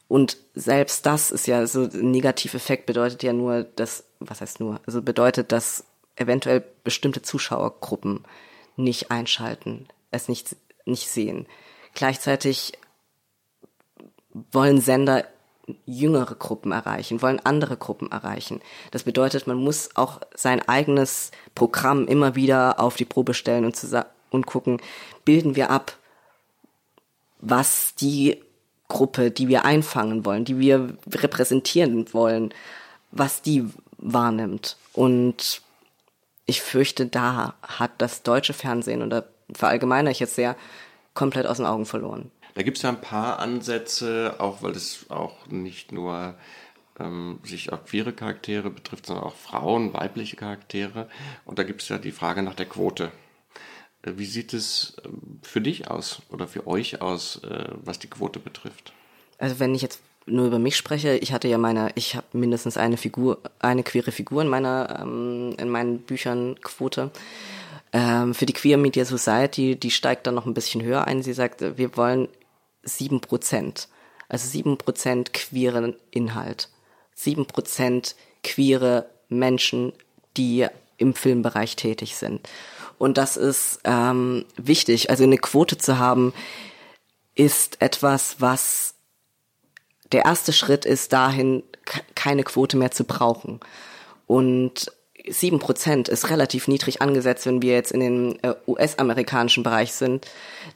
Und 0.08 0.36
selbst 0.54 1.06
das 1.06 1.30
ist 1.30 1.46
ja 1.46 1.66
so, 1.66 1.82
ein 1.82 2.10
Negativeffekt 2.10 2.86
bedeutet 2.86 3.22
ja 3.22 3.32
nur, 3.32 3.64
dass, 3.64 4.04
was 4.18 4.40
heißt 4.40 4.60
nur, 4.60 4.80
also 4.86 5.02
bedeutet, 5.02 5.52
dass 5.52 5.84
eventuell 6.16 6.64
bestimmte 6.84 7.22
Zuschauergruppen 7.22 8.24
nicht 8.76 9.10
einschalten, 9.10 9.88
es 10.10 10.28
nicht, 10.28 10.56
nicht 10.84 11.08
sehen. 11.08 11.46
Gleichzeitig 11.94 12.72
wollen 14.52 14.80
Sender 14.80 15.24
jüngere 15.86 16.34
Gruppen 16.34 16.72
erreichen, 16.72 17.22
wollen 17.22 17.40
andere 17.40 17.76
Gruppen 17.76 18.10
erreichen. 18.10 18.60
Das 18.90 19.04
bedeutet, 19.04 19.46
man 19.46 19.56
muss 19.56 19.90
auch 19.94 20.20
sein 20.34 20.66
eigenes 20.68 21.30
Programm 21.54 22.06
immer 22.06 22.34
wieder 22.34 22.80
auf 22.80 22.96
die 22.96 23.04
Probe 23.04 23.34
stellen 23.34 23.64
und, 23.64 23.78
und 24.30 24.46
gucken, 24.46 24.80
bilden 25.24 25.56
wir 25.56 25.70
ab, 25.70 25.96
was 27.40 27.94
die 27.94 28.42
Gruppe, 28.90 29.30
die 29.30 29.48
wir 29.48 29.64
einfangen 29.64 30.26
wollen, 30.26 30.44
die 30.44 30.58
wir 30.58 30.98
repräsentieren 31.10 32.12
wollen, 32.12 32.52
was 33.10 33.40
die 33.40 33.64
wahrnimmt. 33.96 34.76
Und 34.92 35.62
ich 36.44 36.60
fürchte, 36.60 37.06
da 37.06 37.54
hat 37.62 37.92
das 37.98 38.22
deutsche 38.22 38.52
Fernsehen, 38.52 39.00
und 39.00 39.08
da 39.08 39.24
verallgemeine 39.54 40.10
ich 40.10 40.20
jetzt 40.20 40.34
sehr, 40.34 40.56
komplett 41.14 41.46
aus 41.46 41.56
den 41.56 41.66
Augen 41.66 41.86
verloren. 41.86 42.30
Da 42.54 42.62
gibt 42.62 42.76
es 42.76 42.82
ja 42.82 42.90
ein 42.90 43.00
paar 43.00 43.38
Ansätze, 43.38 44.36
auch 44.38 44.62
weil 44.62 44.72
es 44.72 45.06
auch 45.08 45.46
nicht 45.46 45.92
nur 45.92 46.34
ähm, 46.98 47.38
sich 47.44 47.72
auf 47.72 47.84
queere 47.84 48.12
Charaktere 48.12 48.70
betrifft, 48.70 49.06
sondern 49.06 49.24
auch 49.24 49.34
Frauen, 49.34 49.92
weibliche 49.92 50.36
Charaktere. 50.36 51.08
Und 51.44 51.58
da 51.58 51.62
gibt 51.62 51.82
es 51.82 51.88
ja 51.88 51.98
die 51.98 52.12
Frage 52.12 52.42
nach 52.42 52.54
der 52.54 52.66
Quote. 52.66 53.10
Äh, 54.02 54.12
Wie 54.16 54.26
sieht 54.26 54.52
es 54.52 54.96
ähm, 55.04 55.40
für 55.42 55.60
dich 55.60 55.90
aus 55.90 56.22
oder 56.30 56.46
für 56.48 56.66
euch 56.66 57.00
aus, 57.00 57.42
äh, 57.44 57.68
was 57.84 57.98
die 57.98 58.08
Quote 58.08 58.38
betrifft? 58.38 58.92
Also 59.38 59.58
wenn 59.58 59.74
ich 59.74 59.82
jetzt 59.82 60.00
nur 60.26 60.46
über 60.46 60.58
mich 60.58 60.76
spreche, 60.76 61.16
ich 61.16 61.32
hatte 61.32 61.48
ja 61.48 61.58
meine, 61.58 61.92
ich 61.94 62.14
habe 62.14 62.26
mindestens 62.32 62.76
eine 62.76 62.96
Figur, 62.96 63.38
eine 63.58 63.82
queere 63.82 64.12
Figur 64.12 64.42
in 64.42 64.48
meiner, 64.48 65.00
ähm, 65.00 65.54
in 65.58 65.68
meinen 65.68 66.00
Büchern 66.00 66.56
Quote. 66.60 67.10
Ähm, 67.92 68.34
für 68.34 68.46
die 68.46 68.52
Queer 68.52 68.76
Media 68.76 69.04
Society, 69.04 69.76
die 69.76 69.90
steigt 69.90 70.26
dann 70.26 70.34
noch 70.34 70.46
ein 70.46 70.54
bisschen 70.54 70.82
höher 70.82 71.06
ein. 71.06 71.22
Sie 71.22 71.32
sagt, 71.32 71.62
äh, 71.62 71.76
wir 71.76 71.96
wollen 71.96 72.28
sieben 72.82 73.20
Prozent, 73.20 73.88
also 74.28 74.46
sieben 74.46 74.78
Prozent 74.78 75.32
queeren 75.32 75.96
Inhalt, 76.10 76.68
sieben 77.14 77.46
Prozent 77.46 78.14
queere 78.42 79.06
Menschen, 79.28 79.92
die 80.36 80.66
im 80.98 81.14
Filmbereich 81.14 81.76
tätig 81.76 82.16
sind. 82.16 82.48
Und 83.00 83.16
das 83.16 83.38
ist 83.38 83.80
ähm, 83.84 84.44
wichtig. 84.58 85.08
Also 85.08 85.24
eine 85.24 85.38
Quote 85.38 85.78
zu 85.78 85.98
haben, 85.98 86.34
ist 87.34 87.80
etwas, 87.80 88.36
was 88.40 88.92
der 90.12 90.26
erste 90.26 90.52
Schritt 90.52 90.84
ist 90.84 91.14
dahin, 91.14 91.62
ke- 91.86 92.02
keine 92.14 92.44
Quote 92.44 92.76
mehr 92.76 92.90
zu 92.90 93.04
brauchen. 93.04 93.58
Und 94.26 94.92
sieben 95.26 95.60
Prozent 95.60 96.10
ist 96.10 96.28
relativ 96.28 96.68
niedrig 96.68 97.00
angesetzt, 97.00 97.46
wenn 97.46 97.62
wir 97.62 97.72
jetzt 97.72 97.92
in 97.92 98.00
den 98.00 98.44
äh, 98.44 98.54
US-amerikanischen 98.66 99.62
Bereich 99.62 99.94
sind. 99.94 100.26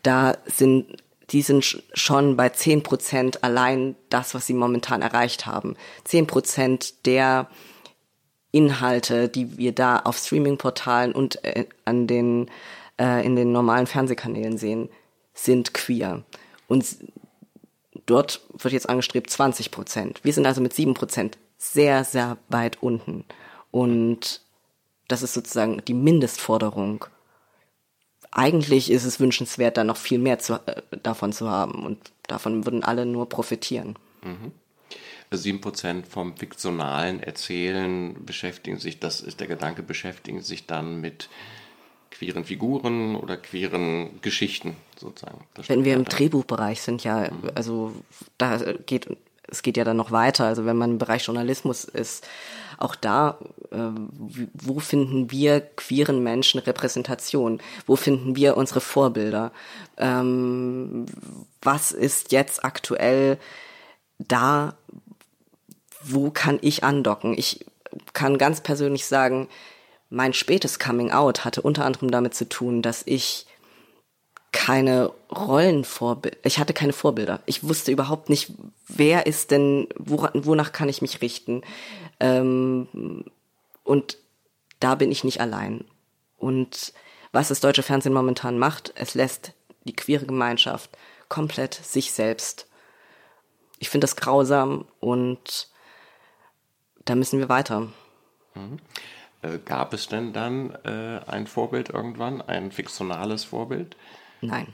Da 0.02 0.38
sind 0.46 0.96
die 1.30 1.42
sind 1.42 1.82
schon 1.92 2.36
bei 2.36 2.48
zehn 2.50 2.82
Prozent 2.82 3.44
allein 3.44 3.96
das, 4.08 4.34
was 4.34 4.46
sie 4.46 4.54
momentan 4.54 5.02
erreicht 5.02 5.44
haben. 5.44 5.76
Zehn 6.04 6.26
Prozent 6.26 7.06
der 7.06 7.48
Inhalte, 8.54 9.28
die 9.28 9.58
wir 9.58 9.72
da 9.72 9.98
auf 9.98 10.16
Streaming-Portalen 10.16 11.12
und 11.12 11.44
äh, 11.44 11.66
an 11.84 12.06
den 12.06 12.48
äh, 13.00 13.24
in 13.26 13.36
den 13.36 13.52
normalen 13.52 13.86
Fernsehkanälen 13.86 14.58
sehen, 14.58 14.88
sind 15.32 15.74
queer. 15.74 16.22
Und 16.68 16.96
dort 18.06 18.40
wird 18.52 18.72
jetzt 18.72 18.88
angestrebt 18.88 19.30
20 19.30 19.70
Prozent. 19.70 20.20
Wir 20.22 20.32
sind 20.32 20.46
also 20.46 20.60
mit 20.60 20.72
sieben 20.72 20.94
Prozent 20.94 21.38
sehr, 21.58 22.04
sehr 22.04 22.38
weit 22.48 22.82
unten. 22.82 23.24
Und 23.70 24.42
das 25.08 25.22
ist 25.22 25.34
sozusagen 25.34 25.82
die 25.86 25.94
Mindestforderung. 25.94 27.06
Eigentlich 28.30 28.90
ist 28.90 29.04
es 29.04 29.20
wünschenswert, 29.20 29.76
da 29.76 29.84
noch 29.84 29.96
viel 29.96 30.18
mehr 30.18 30.38
zu, 30.38 30.54
äh, 30.66 30.82
davon 31.02 31.32
zu 31.32 31.50
haben. 31.50 31.84
Und 31.84 32.12
davon 32.26 32.64
würden 32.64 32.84
alle 32.84 33.06
nur 33.06 33.28
profitieren. 33.28 33.96
Mhm. 34.22 34.52
Sieben 35.36 35.60
Prozent 35.60 36.06
vom 36.06 36.36
fiktionalen 36.36 37.22
Erzählen 37.22 38.24
beschäftigen 38.24 38.78
sich, 38.78 38.98
das 38.98 39.20
ist 39.20 39.40
der 39.40 39.46
Gedanke, 39.46 39.82
beschäftigen 39.82 40.40
sich 40.40 40.66
dann 40.66 41.00
mit 41.00 41.28
queeren 42.10 42.44
Figuren 42.44 43.16
oder 43.16 43.36
queeren 43.36 44.20
Geschichten 44.22 44.76
sozusagen. 44.96 45.44
Das 45.54 45.68
Wenn 45.68 45.84
wir 45.84 45.94
im 45.94 46.04
Drehbuchbereich 46.04 46.80
sind, 46.80 47.02
ja, 47.02 47.30
mhm. 47.30 47.50
also 47.54 47.92
da 48.38 48.58
geht 48.86 49.08
es 49.46 49.62
geht 49.62 49.76
ja 49.76 49.84
dann 49.84 49.96
noch 49.96 50.10
weiter. 50.10 50.46
Also 50.46 50.64
wenn 50.64 50.76
man 50.76 50.92
im 50.92 50.98
Bereich 50.98 51.26
Journalismus 51.26 51.84
ist, 51.84 52.26
auch 52.78 52.94
da, 52.94 53.38
äh, 53.70 53.76
wo 54.54 54.80
finden 54.80 55.30
wir 55.30 55.60
queeren 55.60 56.22
Menschen 56.22 56.60
Repräsentation? 56.60 57.60
Wo 57.86 57.96
finden 57.96 58.36
wir 58.36 58.56
unsere 58.56 58.80
Vorbilder? 58.80 59.52
Ähm, 59.96 61.06
was 61.62 61.92
ist 61.92 62.32
jetzt 62.32 62.64
aktuell 62.64 63.38
da? 64.18 64.76
Wo 66.04 66.30
kann 66.30 66.58
ich 66.60 66.84
andocken? 66.84 67.34
Ich 67.36 67.64
kann 68.12 68.38
ganz 68.38 68.60
persönlich 68.60 69.06
sagen, 69.06 69.48
mein 70.10 70.32
spätes 70.32 70.78
Coming 70.78 71.10
Out 71.10 71.44
hatte 71.44 71.62
unter 71.62 71.84
anderem 71.84 72.10
damit 72.10 72.34
zu 72.34 72.48
tun, 72.48 72.82
dass 72.82 73.02
ich 73.06 73.46
keine 74.52 75.10
Rollenvorbilder, 75.34 76.38
ich 76.44 76.58
hatte 76.58 76.72
keine 76.72 76.92
Vorbilder. 76.92 77.42
Ich 77.46 77.64
wusste 77.64 77.90
überhaupt 77.90 78.30
nicht, 78.30 78.52
wer 78.86 79.26
ist 79.26 79.50
denn, 79.50 79.88
wonach 79.96 80.70
kann 80.70 80.88
ich 80.88 81.02
mich 81.02 81.20
richten. 81.22 81.62
Ähm, 82.20 83.24
und 83.82 84.18
da 84.78 84.94
bin 84.94 85.10
ich 85.10 85.24
nicht 85.24 85.40
allein. 85.40 85.84
Und 86.38 86.92
was 87.32 87.48
das 87.48 87.60
deutsche 87.60 87.82
Fernsehen 87.82 88.12
momentan 88.12 88.58
macht, 88.58 88.92
es 88.94 89.14
lässt 89.14 89.52
die 89.84 89.96
queere 89.96 90.24
Gemeinschaft 90.24 90.90
komplett 91.28 91.74
sich 91.74 92.12
selbst. 92.12 92.68
Ich 93.80 93.90
finde 93.90 94.04
das 94.04 94.14
grausam 94.14 94.86
und 95.00 95.68
da 97.04 97.14
müssen 97.14 97.38
wir 97.38 97.48
weiter. 97.48 97.88
Mhm. 98.54 98.78
Äh, 99.42 99.58
gab 99.64 99.92
es 99.92 100.08
denn 100.08 100.32
dann 100.32 100.70
äh, 100.84 101.20
ein 101.26 101.46
Vorbild 101.46 101.90
irgendwann, 101.90 102.40
ein 102.40 102.72
fiktionales 102.72 103.44
Vorbild? 103.44 103.96
Nein. 104.40 104.68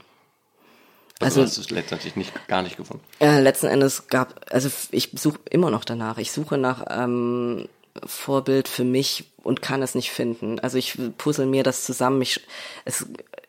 Also, 1.19 1.41
also 1.41 1.43
hast 1.43 1.57
du 1.57 1.61
es 1.61 1.69
letztendlich 1.69 2.15
nicht, 2.15 2.47
gar 2.47 2.63
nicht 2.63 2.77
gefunden? 2.77 3.03
Äh, 3.19 3.41
letzten 3.41 3.67
Endes 3.67 4.07
gab, 4.07 4.41
also 4.49 4.69
ich 4.91 5.11
suche 5.13 5.39
immer 5.49 5.69
noch 5.69 5.85
danach. 5.85 6.17
Ich 6.17 6.31
suche 6.31 6.57
nach 6.57 6.85
ähm, 6.89 7.67
Vorbild 8.03 8.67
für 8.67 8.83
mich 8.83 9.25
und 9.43 9.61
kann 9.61 9.83
es 9.83 9.93
nicht 9.93 10.11
finden. 10.11 10.59
Also 10.59 10.77
ich 10.77 10.97
puzzle 11.17 11.45
mir 11.45 11.63
das 11.63 11.83
zusammen. 11.83 12.21
Ich, 12.21 12.41
es, 12.85 13.05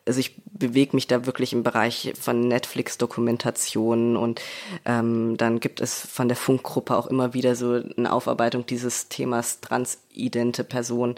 also 0.06 0.20
ich 0.20 0.34
bewege 0.46 0.96
mich 0.96 1.06
da 1.06 1.26
wirklich 1.26 1.52
im 1.52 1.62
Bereich 1.62 2.12
von 2.18 2.48
Netflix-Dokumentationen 2.48 4.16
und 4.16 4.40
ähm, 4.84 5.36
dann 5.36 5.60
gibt 5.60 5.80
es 5.80 6.00
von 6.06 6.28
der 6.28 6.36
Funkgruppe 6.36 6.96
auch 6.96 7.06
immer 7.06 7.34
wieder 7.34 7.54
so 7.54 7.80
eine 7.96 8.12
Aufarbeitung 8.12 8.66
dieses 8.66 9.08
Themas 9.08 9.60
transidente 9.60 10.64
Person. 10.64 11.16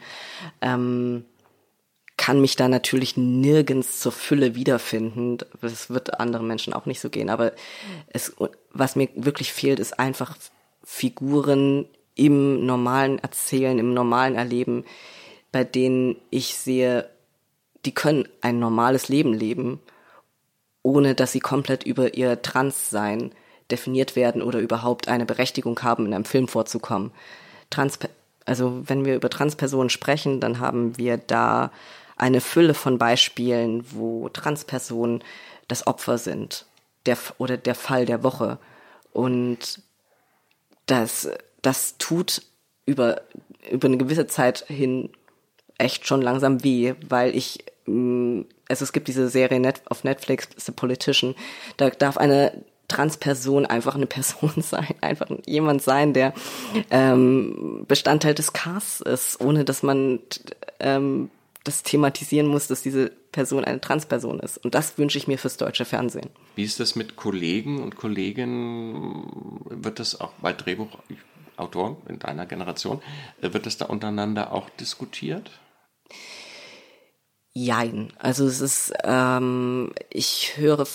Ähm, 0.60 1.24
kann 2.16 2.40
mich 2.40 2.56
da 2.56 2.68
natürlich 2.68 3.16
nirgends 3.16 3.98
zur 4.00 4.12
Fülle 4.12 4.54
wiederfinden. 4.54 5.38
Das 5.60 5.90
wird 5.90 6.20
anderen 6.20 6.46
Menschen 6.46 6.72
auch 6.72 6.86
nicht 6.86 7.00
so 7.00 7.10
gehen. 7.10 7.28
Aber 7.28 7.52
es, 8.08 8.36
was 8.70 8.94
mir 8.94 9.08
wirklich 9.16 9.52
fehlt, 9.52 9.80
ist 9.80 9.98
einfach 9.98 10.36
Figuren 10.84 11.86
im 12.14 12.64
normalen 12.66 13.18
Erzählen, 13.18 13.78
im 13.78 13.94
normalen 13.94 14.36
Erleben, 14.36 14.84
bei 15.50 15.64
denen 15.64 16.16
ich 16.30 16.54
sehe, 16.54 17.10
die 17.84 17.92
können 17.92 18.28
ein 18.40 18.58
normales 18.58 19.08
Leben 19.08 19.32
leben, 19.32 19.80
ohne 20.82 21.14
dass 21.14 21.32
sie 21.32 21.40
komplett 21.40 21.84
über 21.84 22.14
ihr 22.14 22.42
Transsein 22.42 23.32
definiert 23.70 24.16
werden 24.16 24.42
oder 24.42 24.58
überhaupt 24.58 25.08
eine 25.08 25.26
Berechtigung 25.26 25.82
haben, 25.82 26.06
in 26.06 26.14
einem 26.14 26.24
Film 26.24 26.48
vorzukommen. 26.48 27.12
Trans, 27.70 27.98
also 28.44 28.82
wenn 28.86 29.04
wir 29.04 29.14
über 29.16 29.30
Transpersonen 29.30 29.90
sprechen, 29.90 30.40
dann 30.40 30.60
haben 30.60 30.98
wir 30.98 31.16
da 31.16 31.70
eine 32.16 32.40
Fülle 32.40 32.74
von 32.74 32.98
Beispielen, 32.98 33.84
wo 33.90 34.28
Transpersonen 34.28 35.24
das 35.68 35.86
Opfer 35.86 36.18
sind 36.18 36.66
der, 37.06 37.16
oder 37.38 37.56
der 37.56 37.74
Fall 37.74 38.06
der 38.06 38.22
Woche. 38.22 38.58
Und 39.12 39.80
das, 40.86 41.28
das 41.62 41.96
tut 41.98 42.42
über, 42.86 43.22
über 43.70 43.88
eine 43.88 43.96
gewisse 43.96 44.26
Zeit 44.26 44.64
hin 44.68 45.10
echt 45.78 46.06
schon 46.06 46.22
langsam 46.22 46.62
weh, 46.62 46.94
weil 47.08 47.34
ich, 47.34 47.64
also 47.86 48.82
es 48.82 48.92
gibt 48.92 49.08
diese 49.08 49.28
Serie 49.28 49.60
Net, 49.60 49.82
auf 49.86 50.04
Netflix, 50.04 50.48
The 50.56 50.72
Politician, 50.72 51.34
da 51.76 51.90
darf 51.90 52.16
eine 52.16 52.64
Transperson 52.88 53.66
einfach 53.66 53.94
eine 53.94 54.06
Person 54.14 54.62
sein, 54.62 54.94
einfach 55.00 55.28
jemand 55.46 55.82
sein, 55.82 56.12
der 56.12 56.34
ähm, 56.90 57.84
Bestandteil 57.88 58.34
des 58.34 58.52
Casts 58.52 59.00
ist, 59.00 59.40
ohne 59.40 59.64
dass 59.64 59.82
man 59.82 60.20
ähm, 60.80 61.30
das 61.64 61.82
thematisieren 61.82 62.46
muss, 62.46 62.66
dass 62.66 62.82
diese 62.82 63.10
Person 63.32 63.64
eine 63.64 63.80
Transperson 63.80 64.38
ist. 64.40 64.58
Und 64.58 64.74
das 64.74 64.98
wünsche 64.98 65.18
ich 65.18 65.26
mir 65.26 65.38
fürs 65.38 65.56
deutsche 65.56 65.86
Fernsehen. 65.86 66.28
Wie 66.54 66.62
ist 66.62 66.78
das 66.78 66.94
mit 66.94 67.16
Kollegen 67.16 67.82
und 67.82 67.96
Kolleginnen? 67.96 69.60
Wird 69.64 69.98
das 69.98 70.20
auch 70.20 70.32
bei 70.40 70.52
Drehbuchautoren 70.52 71.96
in 72.08 72.18
deiner 72.18 72.46
Generation, 72.46 73.02
äh, 73.40 73.52
wird 73.52 73.66
das 73.66 73.78
da 73.78 73.86
untereinander 73.86 74.52
auch 74.52 74.68
diskutiert? 74.70 75.50
Jein. 77.54 78.12
Also 78.18 78.46
es 78.46 78.60
ist, 78.60 78.92
ähm, 79.04 79.92
ich 80.10 80.56
höre 80.56 80.86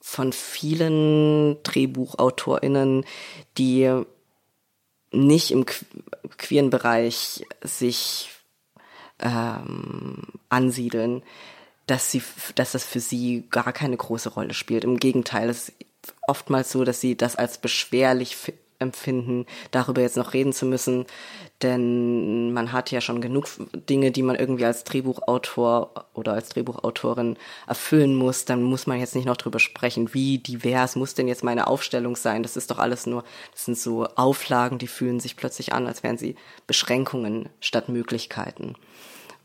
von 0.00 0.32
vielen 0.32 1.62
DrehbuchautorInnen, 1.62 3.06
die 3.56 4.02
nicht 5.12 5.52
im 5.52 5.64
queeren 6.36 6.70
Bereich 6.70 7.46
sich 7.62 8.30
ähm, 9.20 10.24
ansiedeln, 10.48 11.22
dass 11.86 12.10
sie, 12.10 12.22
dass 12.56 12.72
das 12.72 12.84
für 12.84 13.00
sie 13.00 13.46
gar 13.50 13.72
keine 13.72 13.96
große 13.96 14.30
Rolle 14.30 14.54
spielt. 14.54 14.84
Im 14.84 14.98
Gegenteil, 14.98 15.48
es 15.48 15.68
ist 15.68 16.14
oftmals 16.26 16.72
so, 16.72 16.84
dass 16.84 17.00
sie 17.00 17.16
das 17.16 17.36
als 17.36 17.58
beschwerlich 17.58 18.36
empfinden, 18.78 19.46
darüber 19.70 20.00
jetzt 20.00 20.16
noch 20.16 20.34
reden 20.34 20.52
zu 20.52 20.66
müssen, 20.66 21.06
denn 21.62 22.52
man 22.52 22.72
hat 22.72 22.90
ja 22.90 23.00
schon 23.00 23.20
genug 23.20 23.46
Dinge, 23.88 24.10
die 24.10 24.22
man 24.22 24.36
irgendwie 24.36 24.64
als 24.64 24.84
Drehbuchautor 24.84 26.06
oder 26.12 26.32
als 26.32 26.48
Drehbuchautorin 26.50 27.36
erfüllen 27.66 28.16
muss, 28.16 28.44
dann 28.44 28.62
muss 28.62 28.86
man 28.86 28.98
jetzt 28.98 29.14
nicht 29.14 29.24
noch 29.24 29.36
drüber 29.36 29.60
sprechen, 29.60 30.12
wie 30.12 30.38
divers 30.38 30.96
muss 30.96 31.14
denn 31.14 31.28
jetzt 31.28 31.44
meine 31.44 31.66
Aufstellung 31.66 32.16
sein, 32.16 32.42
das 32.42 32.56
ist 32.56 32.70
doch 32.70 32.78
alles 32.78 33.06
nur, 33.06 33.24
das 33.52 33.64
sind 33.64 33.78
so 33.78 34.04
Auflagen, 34.16 34.78
die 34.78 34.88
fühlen 34.88 35.20
sich 35.20 35.36
plötzlich 35.36 35.72
an, 35.72 35.86
als 35.86 36.02
wären 36.02 36.18
sie 36.18 36.36
Beschränkungen 36.66 37.48
statt 37.60 37.88
Möglichkeiten. 37.88 38.74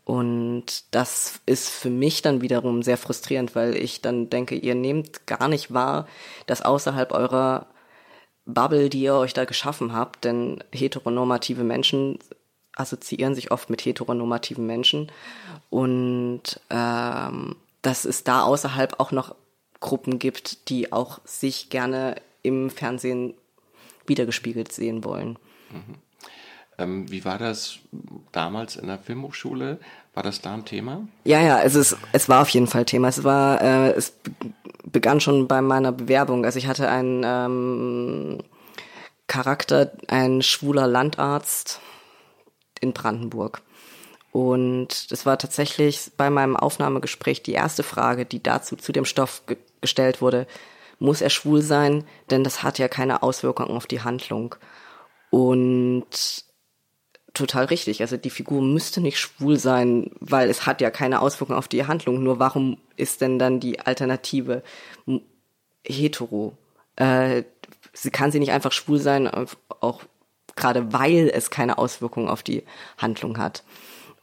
Und 0.04 0.92
das 0.92 1.40
ist 1.46 1.68
für 1.68 1.90
mich 1.90 2.20
dann 2.20 2.42
wiederum 2.42 2.82
sehr 2.82 2.96
frustrierend, 2.96 3.54
weil 3.54 3.76
ich 3.76 4.00
dann 4.00 4.28
denke, 4.28 4.56
ihr 4.56 4.74
nehmt 4.74 5.26
gar 5.26 5.46
nicht 5.46 5.72
wahr, 5.72 6.08
dass 6.46 6.62
außerhalb 6.62 7.12
eurer 7.12 7.68
Bubble, 8.46 8.88
die 8.88 9.02
ihr 9.02 9.14
euch 9.14 9.34
da 9.34 9.44
geschaffen 9.44 9.92
habt, 9.92 10.24
denn 10.24 10.62
heteronormative 10.72 11.64
Menschen 11.64 12.18
assoziieren 12.76 13.34
sich 13.34 13.50
oft 13.50 13.70
mit 13.70 13.84
heteronormativen 13.84 14.66
Menschen 14.66 15.10
und 15.68 16.60
ähm, 16.70 17.56
dass 17.82 18.04
es 18.04 18.24
da 18.24 18.42
außerhalb 18.42 18.98
auch 18.98 19.12
noch 19.12 19.34
Gruppen 19.80 20.18
gibt, 20.18 20.68
die 20.68 20.92
auch 20.92 21.20
sich 21.24 21.70
gerne 21.70 22.16
im 22.42 22.70
Fernsehen 22.70 23.34
wiedergespiegelt 24.06 24.72
sehen 24.72 25.04
wollen. 25.04 25.38
Mhm. 25.70 25.94
Ähm, 26.78 27.10
wie 27.10 27.24
war 27.24 27.38
das 27.38 27.78
damals 28.32 28.76
in 28.76 28.86
der 28.86 28.98
Filmhochschule? 28.98 29.78
War 30.14 30.22
das 30.22 30.40
da 30.40 30.54
ein 30.54 30.64
Thema? 30.64 31.06
Ja, 31.24 31.40
ja, 31.40 31.60
es, 31.62 31.96
es 32.12 32.28
war 32.28 32.42
auf 32.42 32.48
jeden 32.50 32.66
Fall 32.66 32.84
Thema. 32.84 33.08
Es 33.08 33.22
war, 33.22 33.60
äh, 33.60 33.90
es 33.92 34.14
begann 34.84 35.20
schon 35.20 35.48
bei 35.48 35.60
meiner 35.60 35.92
Bewerbung. 35.92 36.44
Also 36.44 36.58
ich 36.58 36.66
hatte 36.66 36.88
einen 36.88 37.22
ähm, 37.24 38.38
Charakter, 39.26 39.92
ein 40.08 40.42
schwuler 40.42 40.86
Landarzt, 40.86 41.80
in 42.80 42.92
Brandenburg. 42.92 43.62
Und 44.32 45.10
das 45.10 45.26
war 45.26 45.38
tatsächlich 45.38 46.12
bei 46.16 46.30
meinem 46.30 46.56
Aufnahmegespräch 46.56 47.42
die 47.42 47.52
erste 47.52 47.82
Frage, 47.82 48.24
die 48.24 48.42
dazu 48.42 48.76
zu 48.76 48.92
dem 48.92 49.04
Stoff 49.04 49.42
ge 49.46 49.56
gestellt 49.80 50.20
wurde. 50.20 50.46
Muss 50.98 51.22
er 51.22 51.30
schwul 51.30 51.62
sein? 51.62 52.04
Denn 52.30 52.44
das 52.44 52.62
hat 52.62 52.78
ja 52.78 52.86
keine 52.86 53.22
Auswirkungen 53.22 53.70
auf 53.70 53.86
die 53.86 54.02
Handlung. 54.02 54.56
Und 55.30 56.44
total 57.34 57.66
richtig. 57.66 58.00
Also 58.00 58.16
die 58.16 58.30
Figur 58.30 58.62
müsste 58.62 59.00
nicht 59.00 59.18
schwul 59.18 59.58
sein, 59.58 60.10
weil 60.20 60.50
es 60.50 60.66
hat 60.66 60.80
ja 60.80 60.90
keine 60.90 61.20
Auswirkungen 61.20 61.58
auf 61.58 61.68
die 61.68 61.86
Handlung. 61.86 62.22
Nur 62.22 62.38
warum 62.38 62.78
ist 62.96 63.20
denn 63.20 63.38
dann 63.38 63.60
die 63.60 63.80
Alternative 63.80 64.62
hetero? 65.84 66.56
Äh, 66.96 67.44
sie 67.92 68.10
kann 68.10 68.32
sie 68.32 68.40
nicht 68.40 68.52
einfach 68.52 68.72
schwul 68.72 68.98
sein, 68.98 69.30
auch 69.80 70.02
gerade 70.56 70.92
weil 70.92 71.30
es 71.32 71.50
keine 71.50 71.78
Auswirkungen 71.78 72.28
auf 72.28 72.42
die 72.42 72.64
Handlung 72.98 73.38
hat. 73.38 73.64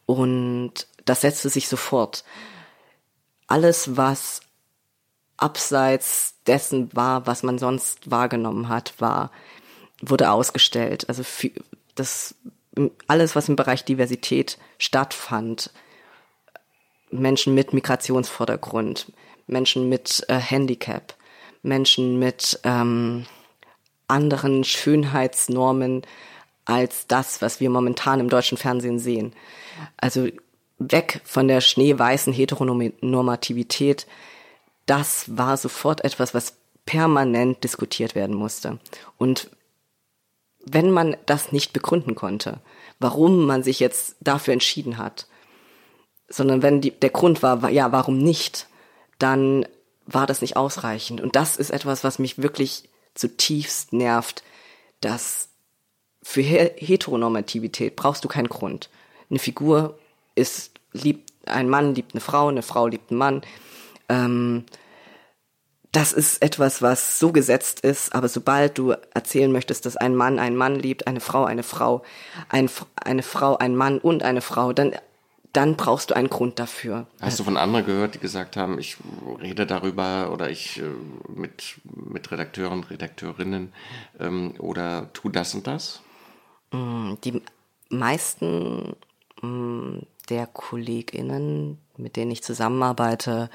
Und 0.05 0.87
das 1.05 1.21
setzte 1.21 1.49
sich 1.49 1.67
sofort. 1.67 2.23
Alles, 3.47 3.95
was 3.95 4.41
abseits 5.37 6.35
dessen 6.45 6.93
war, 6.95 7.27
was 7.27 7.43
man 7.43 7.57
sonst 7.57 8.09
wahrgenommen 8.11 8.69
hat, 8.69 8.93
war, 8.99 9.31
wurde 10.01 10.31
ausgestellt. 10.31 11.07
Also 11.07 11.23
das, 11.95 12.35
alles, 13.07 13.35
was 13.35 13.49
im 13.49 13.55
Bereich 13.55 13.85
Diversität 13.85 14.57
stattfand, 14.77 15.71
Menschen 17.09 17.53
mit 17.53 17.73
Migrationsvordergrund, 17.73 19.11
Menschen 19.47 19.89
mit 19.89 20.25
äh, 20.27 20.35
Handicap, 20.35 21.13
Menschen 21.63 22.19
mit 22.19 22.59
ähm, 22.63 23.25
anderen 24.07 24.63
Schönheitsnormen 24.63 26.03
als 26.65 27.07
das, 27.07 27.41
was 27.41 27.59
wir 27.59 27.69
momentan 27.69 28.19
im 28.19 28.29
deutschen 28.29 28.57
Fernsehen 28.57 28.99
sehen. 28.99 29.33
Also 29.95 30.27
weg 30.79 31.21
von 31.23 31.47
der 31.47 31.61
schneeweißen 31.61 32.33
Heteronormativität, 32.33 34.05
das 34.85 35.37
war 35.37 35.57
sofort 35.57 36.03
etwas, 36.03 36.33
was 36.33 36.57
permanent 36.85 37.63
diskutiert 37.63 38.15
werden 38.15 38.35
musste. 38.35 38.79
Und 39.17 39.49
wenn 40.73 40.91
man 40.91 41.17
das 41.25 41.51
nicht 41.51 41.73
begründen 41.73 42.15
konnte, 42.15 42.59
warum 42.99 43.45
man 43.45 43.63
sich 43.63 43.79
jetzt 43.79 44.15
dafür 44.19 44.53
entschieden 44.53 44.97
hat, 44.97 45.27
sondern 46.29 46.61
wenn 46.61 46.81
die, 46.81 46.91
der 46.91 47.09
Grund 47.09 47.43
war, 47.43 47.69
ja, 47.69 47.91
warum 47.91 48.17
nicht, 48.17 48.67
dann 49.19 49.65
war 50.05 50.25
das 50.25 50.41
nicht 50.41 50.57
ausreichend. 50.57 51.21
Und 51.21 51.35
das 51.35 51.57
ist 51.57 51.69
etwas, 51.69 52.03
was 52.03 52.19
mich 52.19 52.41
wirklich 52.41 52.89
zutiefst 53.13 53.93
nervt, 53.93 54.43
dass 55.01 55.49
für 56.23 56.41
Heteronormativität 56.41 57.95
brauchst 57.95 58.23
du 58.23 58.27
keinen 58.27 58.49
Grund. 58.49 58.89
Eine 59.29 59.39
Figur 59.39 59.97
ist, 60.35 60.71
liebt, 60.91 61.31
ein 61.45 61.69
Mann 61.69 61.95
liebt 61.95 62.13
eine 62.13 62.21
Frau, 62.21 62.47
eine 62.47 62.61
Frau 62.61 62.87
liebt 62.87 63.11
einen 63.11 63.19
Mann. 63.19 63.41
Ähm, 64.09 64.65
das 65.97 66.13
ist 66.13 66.43
etwas, 66.43 66.83
was 66.83 67.17
so 67.17 67.31
gesetzt 67.31 67.79
ist, 67.79 68.13
aber 68.13 68.27
sobald 68.27 68.77
du 68.77 68.91
erzählen 69.15 69.51
möchtest, 69.51 69.83
dass 69.87 69.97
ein 69.97 70.15
Mann 70.15 70.37
einen 70.37 70.55
Mann 70.55 70.75
liebt, 70.75 71.07
eine 71.07 71.19
Frau 71.19 71.43
eine 71.43 71.63
Frau, 71.63 72.03
ein, 72.49 72.69
eine 73.03 73.23
Frau 73.23 73.57
ein 73.57 73.75
Mann 73.75 73.97
und 73.97 74.21
eine 74.21 74.41
Frau, 74.41 74.73
dann 74.73 74.93
dann 75.53 75.75
brauchst 75.75 76.11
du 76.11 76.15
einen 76.15 76.29
Grund 76.29 76.59
dafür. 76.59 77.07
Hast 77.19 77.39
du 77.39 77.43
von 77.43 77.57
anderen 77.57 77.83
gehört, 77.83 78.13
die 78.13 78.19
gesagt 78.19 78.57
haben, 78.57 78.77
ich 78.77 78.97
rede 79.41 79.65
darüber 79.65 80.29
oder 80.31 80.51
ich 80.51 80.77
äh, 80.77 80.83
mit, 81.29 81.79
mit 81.83 82.29
Redakteuren, 82.31 82.83
Redakteurinnen 82.83 83.73
ähm, 84.19 84.53
oder 84.59 85.11
tu 85.13 85.29
das 85.29 85.55
und 85.55 85.65
das? 85.65 86.03
Mm, 86.71 87.13
die 87.23 87.41
meisten 87.89 88.95
mm, 89.41 90.01
der 90.29 90.45
KollegInnen, 90.45 91.79
mit 91.95 92.17
denen 92.17 92.29
ich 92.29 92.43
zusammenarbeite, 92.43 93.49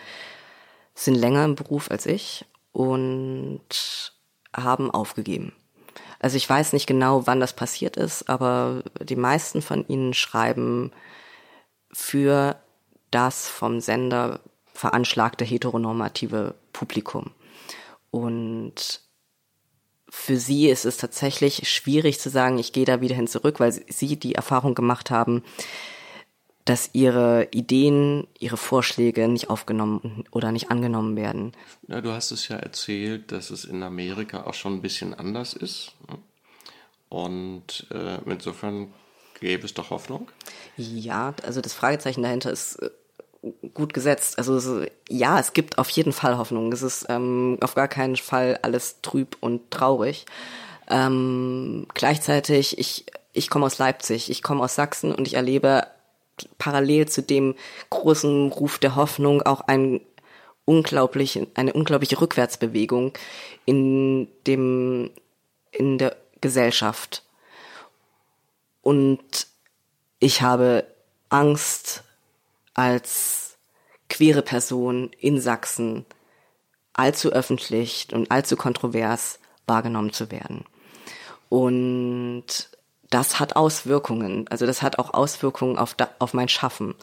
sind 0.94 1.14
länger 1.14 1.44
im 1.44 1.54
Beruf 1.54 1.90
als 1.90 2.06
ich 2.06 2.44
und 2.72 4.12
haben 4.54 4.90
aufgegeben. 4.90 5.52
Also 6.18 6.36
ich 6.36 6.48
weiß 6.48 6.72
nicht 6.72 6.86
genau, 6.86 7.26
wann 7.26 7.40
das 7.40 7.52
passiert 7.52 7.96
ist, 7.96 8.28
aber 8.28 8.84
die 9.02 9.16
meisten 9.16 9.60
von 9.60 9.86
ihnen 9.88 10.14
schreiben 10.14 10.92
für 11.90 12.56
das 13.10 13.48
vom 13.48 13.80
Sender 13.80 14.40
veranschlagte 14.72 15.44
heteronormative 15.44 16.54
Publikum. 16.72 17.32
Und 18.10 19.00
für 20.08 20.36
sie 20.36 20.68
ist 20.68 20.84
es 20.84 20.96
tatsächlich 20.96 21.68
schwierig 21.68 22.20
zu 22.20 22.30
sagen, 22.30 22.58
ich 22.58 22.72
gehe 22.72 22.84
da 22.84 23.00
wieder 23.00 23.16
hin 23.16 23.26
zurück, 23.26 23.60
weil 23.60 23.72
sie 23.72 24.16
die 24.16 24.34
Erfahrung 24.34 24.74
gemacht 24.74 25.10
haben, 25.10 25.42
dass 26.64 26.90
ihre 26.92 27.48
Ideen, 27.50 28.26
ihre 28.38 28.56
Vorschläge 28.56 29.26
nicht 29.28 29.50
aufgenommen 29.50 30.24
oder 30.30 30.52
nicht 30.52 30.70
angenommen 30.70 31.16
werden. 31.16 31.52
Ja, 31.88 32.00
du 32.00 32.12
hast 32.12 32.30
es 32.30 32.48
ja 32.48 32.56
erzählt, 32.56 33.32
dass 33.32 33.50
es 33.50 33.64
in 33.64 33.82
Amerika 33.82 34.44
auch 34.44 34.54
schon 34.54 34.74
ein 34.74 34.82
bisschen 34.82 35.12
anders 35.14 35.54
ist. 35.54 35.92
Ne? 36.08 36.18
Und 37.08 37.86
äh, 37.90 38.18
insofern 38.30 38.92
Gäbe 39.42 39.66
es 39.66 39.74
doch 39.74 39.90
Hoffnung? 39.90 40.30
Ja, 40.76 41.34
also 41.42 41.60
das 41.60 41.72
Fragezeichen 41.72 42.22
dahinter 42.22 42.52
ist 42.52 42.76
äh, 42.76 42.90
gut 43.74 43.92
gesetzt. 43.92 44.38
Also 44.38 44.58
so, 44.60 44.84
ja, 45.08 45.38
es 45.40 45.52
gibt 45.52 45.78
auf 45.78 45.90
jeden 45.90 46.12
Fall 46.12 46.38
Hoffnung. 46.38 46.72
Es 46.72 46.82
ist 46.82 47.06
ähm, 47.08 47.58
auf 47.60 47.74
gar 47.74 47.88
keinen 47.88 48.16
Fall 48.16 48.60
alles 48.62 49.00
trüb 49.02 49.36
und 49.40 49.70
traurig. 49.72 50.26
Ähm, 50.88 51.86
gleichzeitig, 51.92 52.78
ich, 52.78 53.06
ich 53.32 53.50
komme 53.50 53.66
aus 53.66 53.78
Leipzig, 53.78 54.30
ich 54.30 54.42
komme 54.42 54.62
aus 54.62 54.76
Sachsen 54.76 55.12
und 55.12 55.26
ich 55.26 55.34
erlebe 55.34 55.88
parallel 56.58 57.08
zu 57.08 57.22
dem 57.22 57.54
großen 57.90 58.52
Ruf 58.52 58.78
der 58.78 58.96
Hoffnung 58.96 59.42
auch 59.42 59.62
ein 59.62 60.00
unglaublich, 60.64 61.40
eine 61.54 61.72
unglaubliche 61.72 62.20
Rückwärtsbewegung 62.20 63.12
in 63.64 64.28
dem, 64.46 65.10
in 65.70 65.98
der 65.98 66.16
Gesellschaft. 66.40 67.24
Und 68.80 69.46
ich 70.18 70.42
habe 70.42 70.86
Angst, 71.28 72.04
als 72.74 73.56
queere 74.08 74.42
Person 74.42 75.10
in 75.18 75.40
Sachsen 75.40 76.04
allzu 76.92 77.32
öffentlich 77.32 78.08
und 78.12 78.30
allzu 78.30 78.56
kontrovers 78.56 79.38
wahrgenommen 79.66 80.12
zu 80.12 80.30
werden. 80.30 80.64
Und 81.48 82.70
das 83.14 83.38
hat 83.38 83.56
Auswirkungen. 83.56 84.46
Also 84.48 84.66
das 84.66 84.82
hat 84.82 84.98
auch 84.98 85.14
Auswirkungen 85.14 85.78
auf, 85.78 85.94
da, 85.94 86.08
auf 86.18 86.34
mein 86.34 86.48
Schaffen. 86.48 86.94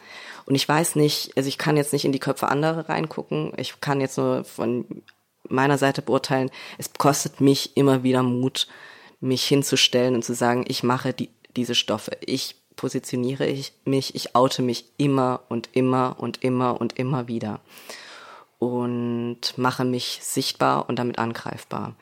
Und 0.46 0.54
ich 0.54 0.68
weiß 0.68 0.96
nicht, 0.96 1.36
also 1.36 1.48
ich 1.48 1.58
kann 1.58 1.76
jetzt 1.76 1.92
nicht 1.92 2.04
in 2.04 2.12
die 2.12 2.18
Köpfe 2.18 2.48
anderer 2.48 2.88
reingucken. 2.88 3.52
Ich 3.56 3.80
kann 3.80 4.00
jetzt 4.00 4.18
nur 4.18 4.44
von 4.44 4.84
meiner 5.48 5.78
Seite 5.78 6.02
beurteilen. 6.02 6.50
Es 6.78 6.92
kostet 6.92 7.40
mich 7.40 7.76
immer 7.76 8.02
wieder 8.02 8.22
Mut, 8.22 8.66
mich 9.20 9.44
hinzustellen 9.44 10.14
und 10.14 10.24
zu 10.24 10.34
sagen, 10.34 10.64
ich 10.66 10.82
mache 10.82 11.12
die, 11.12 11.30
diese 11.56 11.74
Stoffe. 11.74 12.12
Ich 12.20 12.56
positioniere 12.76 13.46
ich 13.46 13.72
mich, 13.84 14.14
ich 14.14 14.34
oute 14.34 14.62
mich 14.62 14.86
immer 14.96 15.42
und 15.48 15.68
immer 15.72 16.16
und 16.18 16.42
immer 16.42 16.80
und 16.80 16.98
immer 16.98 17.28
wieder 17.28 17.60
und 18.58 19.40
mache 19.56 19.84
mich 19.84 20.20
sichtbar 20.22 20.88
und 20.88 20.98
damit 20.98 21.18
angreifbar. 21.18 21.94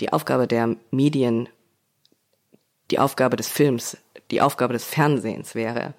Die 0.00 0.12
Aufgabe 0.12 0.46
der 0.46 0.76
Medien, 0.90 1.48
die 2.90 2.98
Aufgabe 2.98 3.36
des 3.36 3.48
Films, 3.48 3.96
die 4.30 4.40
Aufgabe 4.40 4.72
des 4.72 4.84
Fernsehens 4.84 5.54
wäre, 5.54 5.94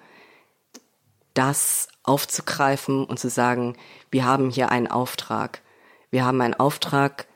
das 1.34 1.88
aufzugreifen 2.02 3.04
und 3.04 3.18
zu 3.18 3.30
sagen, 3.30 3.76
wir 4.10 4.24
haben 4.24 4.50
hier 4.50 4.70
einen 4.70 4.86
Auftrag. 4.86 5.62
Wir 6.10 6.24
haben 6.24 6.40
einen 6.40 6.54
Auftrag, 6.54 7.26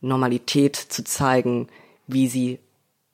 Normalität 0.00 0.76
zu 0.76 1.04
zeigen, 1.04 1.68
wie 2.06 2.28
sie 2.28 2.58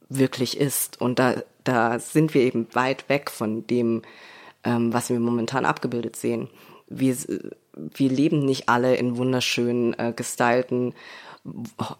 wirklich 0.09 0.59
ist. 0.59 1.01
Und 1.01 1.18
da 1.18 1.43
da 1.64 1.99
sind 1.99 2.35
wir 2.35 2.43
eben 2.43 2.68
weit 2.75 3.09
weg 3.09 3.31
von 3.31 3.66
dem, 3.66 4.03
ähm, 4.62 4.93
was 4.93 5.09
wir 5.11 5.18
momentan 5.18 5.64
abgebildet 5.64 6.16
sehen. 6.16 6.49
Wir, 6.87 7.16
wir 7.75 8.11
leben 8.11 8.45
nicht 8.45 8.68
alle 8.68 8.95
in 8.97 9.16
wunderschönen, 9.16 9.99
äh, 9.99 10.12
gestylten 10.14 10.95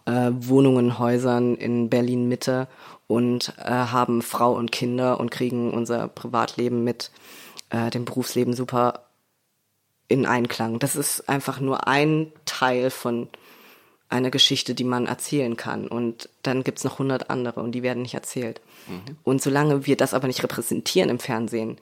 äh, 0.05 0.31
Wohnungen, 0.31 0.97
Häusern 0.97 1.55
in 1.55 1.89
Berlin 1.89 2.27
Mitte 2.27 2.67
und 3.07 3.53
äh, 3.57 3.69
haben 3.69 4.21
Frau 4.21 4.53
und 4.53 4.71
Kinder 4.71 5.19
und 5.19 5.31
kriegen 5.31 5.73
unser 5.73 6.07
Privatleben 6.07 6.83
mit 6.83 7.11
äh, 7.69 7.89
dem 7.89 8.05
Berufsleben 8.05 8.53
super 8.53 9.05
in 10.07 10.25
Einklang. 10.25 10.79
Das 10.79 10.95
ist 10.95 11.29
einfach 11.29 11.59
nur 11.59 11.87
ein 11.87 12.31
Teil 12.45 12.89
von 12.89 13.27
einer 14.09 14.29
Geschichte, 14.29 14.75
die 14.75 14.83
man 14.83 15.07
erzählen 15.07 15.57
kann. 15.57 15.87
Und 15.87 16.29
dann 16.43 16.63
gibt's 16.63 16.83
noch 16.83 16.99
hundert 16.99 17.29
andere 17.29 17.61
und 17.61 17.71
die 17.71 17.83
werden 17.83 18.03
nicht 18.03 18.13
erzählt. 18.13 18.61
Mhm. 18.87 19.17
Und 19.23 19.41
solange 19.41 19.85
wir 19.85 19.97
das 19.97 20.13
aber 20.13 20.27
nicht 20.27 20.43
repräsentieren 20.43 21.09
im 21.09 21.19
Fernsehen, 21.19 21.77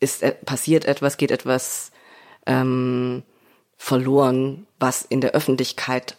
ist 0.00 0.22
äh, 0.22 0.32
passiert 0.32 0.84
etwas, 0.84 1.16
geht 1.16 1.30
etwas 1.30 1.92
ähm, 2.46 3.22
verloren, 3.76 4.66
was 4.78 5.02
in 5.02 5.20
der 5.20 5.32
Öffentlichkeit 5.32 6.16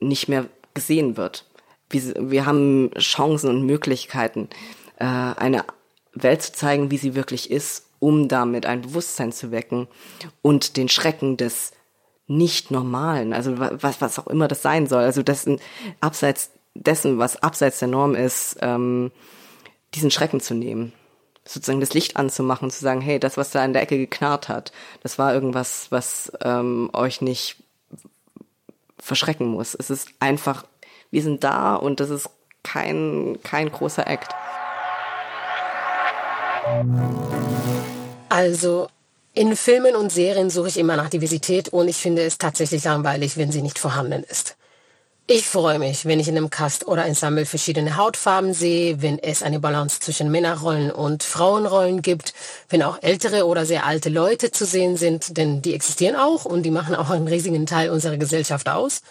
nicht 0.00 0.28
mehr 0.28 0.46
gesehen 0.74 1.16
wird. 1.16 1.44
Wir, 1.90 2.30
wir 2.30 2.46
haben 2.46 2.90
Chancen 2.98 3.50
und 3.50 3.66
Möglichkeiten, 3.66 4.48
äh, 4.98 5.04
eine 5.04 5.64
Welt 6.12 6.42
zu 6.42 6.52
zeigen, 6.52 6.90
wie 6.90 6.98
sie 6.98 7.14
wirklich 7.14 7.50
ist, 7.50 7.86
um 7.98 8.28
damit 8.28 8.66
ein 8.66 8.82
Bewusstsein 8.82 9.32
zu 9.32 9.50
wecken 9.50 9.88
und 10.42 10.76
den 10.76 10.88
Schrecken 10.88 11.36
des 11.36 11.72
Nicht-Normalen, 12.26 13.32
also 13.32 13.58
was, 13.58 14.00
was 14.00 14.18
auch 14.18 14.26
immer 14.26 14.48
das 14.48 14.62
sein 14.62 14.86
soll, 14.86 15.02
also 15.02 15.22
das 15.22 15.48
abseits 16.00 16.50
dessen, 16.74 17.18
was 17.18 17.42
abseits 17.42 17.78
der 17.78 17.88
Norm 17.88 18.14
ist, 18.14 18.58
ähm, 18.60 19.10
diesen 19.94 20.10
Schrecken 20.10 20.40
zu 20.40 20.54
nehmen 20.54 20.92
sozusagen 21.48 21.80
das 21.80 21.94
Licht 21.94 22.16
anzumachen, 22.16 22.70
zu 22.70 22.80
sagen, 22.80 23.00
hey, 23.00 23.18
das, 23.18 23.36
was 23.36 23.50
da 23.50 23.64
in 23.64 23.72
der 23.72 23.82
Ecke 23.82 23.96
geknarrt 23.96 24.48
hat, 24.48 24.70
das 25.02 25.18
war 25.18 25.32
irgendwas, 25.32 25.86
was 25.90 26.30
ähm, 26.42 26.90
euch 26.92 27.22
nicht 27.22 27.56
verschrecken 28.98 29.46
muss. 29.46 29.74
Es 29.74 29.88
ist 29.90 30.08
einfach, 30.20 30.66
wir 31.10 31.22
sind 31.22 31.44
da 31.44 31.74
und 31.74 32.00
das 32.00 32.10
ist 32.10 32.28
kein, 32.62 33.38
kein 33.42 33.70
großer 33.70 34.06
Act. 34.06 34.34
Also 38.28 38.88
in 39.34 39.56
Filmen 39.56 39.94
und 39.94 40.10
Serien 40.10 40.50
suche 40.50 40.68
ich 40.68 40.78
immer 40.78 40.96
nach 40.96 41.10
Diversität 41.10 41.68
und 41.70 41.88
ich 41.88 41.96
finde 41.96 42.22
es 42.22 42.38
tatsächlich 42.38 42.84
langweilig, 42.84 43.36
wenn 43.36 43.52
sie 43.52 43.62
nicht 43.62 43.78
vorhanden 43.78 44.24
ist. 44.24 44.56
Ich 45.30 45.46
freue 45.46 45.78
mich, 45.78 46.06
wenn 46.06 46.20
ich 46.20 46.28
in 46.28 46.38
einem 46.38 46.48
Cast 46.48 46.88
oder 46.88 47.04
Ensemble 47.04 47.44
verschiedene 47.44 47.98
Hautfarben 47.98 48.54
sehe, 48.54 49.02
wenn 49.02 49.18
es 49.18 49.42
eine 49.42 49.60
Balance 49.60 50.00
zwischen 50.00 50.30
Männerrollen 50.30 50.90
und 50.90 51.22
Frauenrollen 51.22 52.00
gibt, 52.00 52.32
wenn 52.70 52.82
auch 52.82 53.02
ältere 53.02 53.46
oder 53.46 53.66
sehr 53.66 53.84
alte 53.84 54.08
Leute 54.08 54.52
zu 54.52 54.64
sehen 54.64 54.96
sind, 54.96 55.36
denn 55.36 55.60
die 55.60 55.74
existieren 55.74 56.16
auch 56.16 56.46
und 56.46 56.62
die 56.62 56.70
machen 56.70 56.94
auch 56.94 57.10
einen 57.10 57.28
riesigen 57.28 57.66
Teil 57.66 57.90
unserer 57.90 58.16
Gesellschaft 58.16 58.70
aus. 58.70 59.02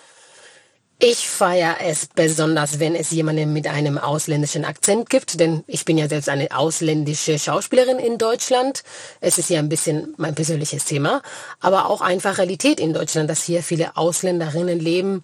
Ich 1.00 1.30
feiere 1.30 1.76
es 1.86 2.08
besonders, 2.08 2.80
wenn 2.80 2.95
es 2.95 3.12
jemanden 3.12 3.54
mit 3.54 3.68
einem 3.68 4.00
ausländischen 4.00 4.66
Akzent 4.66 5.12
gibt, 5.12 5.39
denn 5.39 5.64
ich 5.68 5.86
bin 5.86 5.95
ja 5.95 6.10
selbst 6.10 6.28
eine 6.28 6.50
ausländische 6.50 7.38
Schauspielerin 7.38 8.00
in 8.00 8.18
Deutschland. 8.18 8.84
Es 9.22 9.38
ist 9.38 9.52
ja 9.52 9.60
ein 9.60 9.70
bisschen 9.70 10.16
mein 10.18 10.34
persönliches 10.34 10.86
Thema, 10.86 11.22
aber 11.60 11.88
auch 11.88 12.02
einfach 12.02 12.39
Realität 12.39 12.80
in 12.80 12.93
Deutschland, 12.93 13.30
dass 13.30 13.43
hier 13.43 13.62
viele 13.62 13.95
Ausländerinnen 13.95 14.80
leben. 14.80 15.22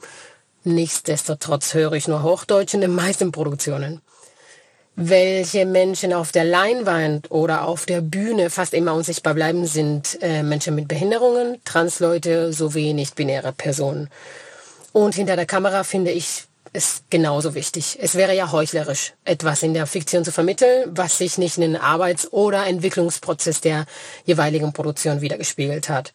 Nichtsdestotrotz 0.63 1.74
höre 1.74 1.93
ich 1.93 2.07
nur 2.07 2.21
Hochdeutsch 2.21 2.76
in 2.76 2.82
den 2.82 2.93
meisten 2.93 3.32
Produktionen. 3.32 4.01
Welche 4.95 5.65
Menschen 5.65 6.13
auf 6.13 6.32
der 6.32 6.43
Leinwand 6.43 7.32
oder 7.32 7.67
auf 7.67 7.88
der 7.88 8.01
Bühne 8.01 8.51
fast 8.51 8.76
immer 8.76 8.93
unsichtbar 8.93 9.34
bleiben, 9.34 9.65
sind 9.65 10.19
äh, 10.21 10.43
Menschen 10.43 10.76
mit 10.76 10.88
Behinderungen, 10.88 11.57
Transleute 11.65 12.53
sowie 12.53 12.93
nicht-binäre 12.93 13.53
Personen. 13.53 14.11
Und 14.93 15.15
hinter 15.15 15.35
der 15.35 15.45
Kamera 15.45 15.83
finde 15.83 16.11
ich 16.11 16.45
es 16.71 17.03
genauso 17.09 17.53
wichtig. 17.53 17.97
Es 18.01 18.15
wäre 18.15 18.35
ja 18.35 18.51
heuchlerisch, 18.51 19.13
etwas 19.25 19.61
in 19.63 19.73
der 19.73 19.85
Fiktion 19.85 20.23
zu 20.23 20.31
vermitteln, 20.31 20.91
was 20.95 21.17
sich 21.17 21.37
nicht 21.37 21.57
in 21.57 21.61
den 21.61 21.75
Arbeits- 21.75 22.31
oder 22.31 22.65
Entwicklungsprozess 22.65 23.61
der 23.61 23.85
jeweiligen 24.25 24.73
Produktion 24.73 25.21
wiedergespiegelt 25.21 25.89
hat. 25.89 26.13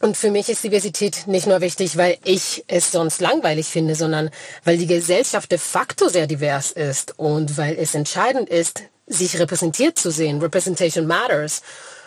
Und 0.00 0.16
für 0.16 0.30
mich 0.30 0.48
ist 0.48 0.62
Diversität 0.62 1.26
nicht 1.26 1.46
nur 1.46 1.60
wichtig, 1.60 1.96
weil 1.96 2.18
ich 2.24 2.64
es 2.68 2.92
sonst 2.92 3.20
langweilig 3.20 3.66
finde, 3.66 3.94
sondern 3.94 4.30
weil 4.64 4.76
die 4.76 4.86
Gesellschaft 4.86 5.50
de 5.50 5.58
facto 5.58 6.08
sehr 6.08 6.26
divers 6.26 6.70
ist 6.70 7.18
und 7.18 7.56
weil 7.56 7.76
es 7.78 7.94
entscheidend 7.94 8.48
ist, 8.48 8.82
sich 9.06 9.38
repräsentiert 9.38 9.98
zu 9.98 10.10
sehen. 10.10 10.40
Representation 10.40 11.06
matters. 11.06 11.62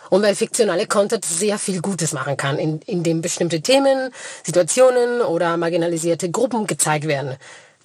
Und 0.10 0.24
weil 0.24 0.36
fiktionale 0.36 0.88
Content 0.88 1.24
sehr 1.24 1.60
viel 1.60 1.82
Gutes 1.82 2.14
machen 2.14 2.36
kann, 2.36 2.58
in, 2.58 2.82
in 2.82 3.04
dem 3.04 3.22
bestimmte 3.22 3.62
Themen, 3.62 4.12
Situationen 4.44 5.22
oder 5.22 5.56
marginalisierte 5.58 6.32
Gruppen 6.32 6.68
gezeigt 6.68 7.08
werden. 7.08 7.38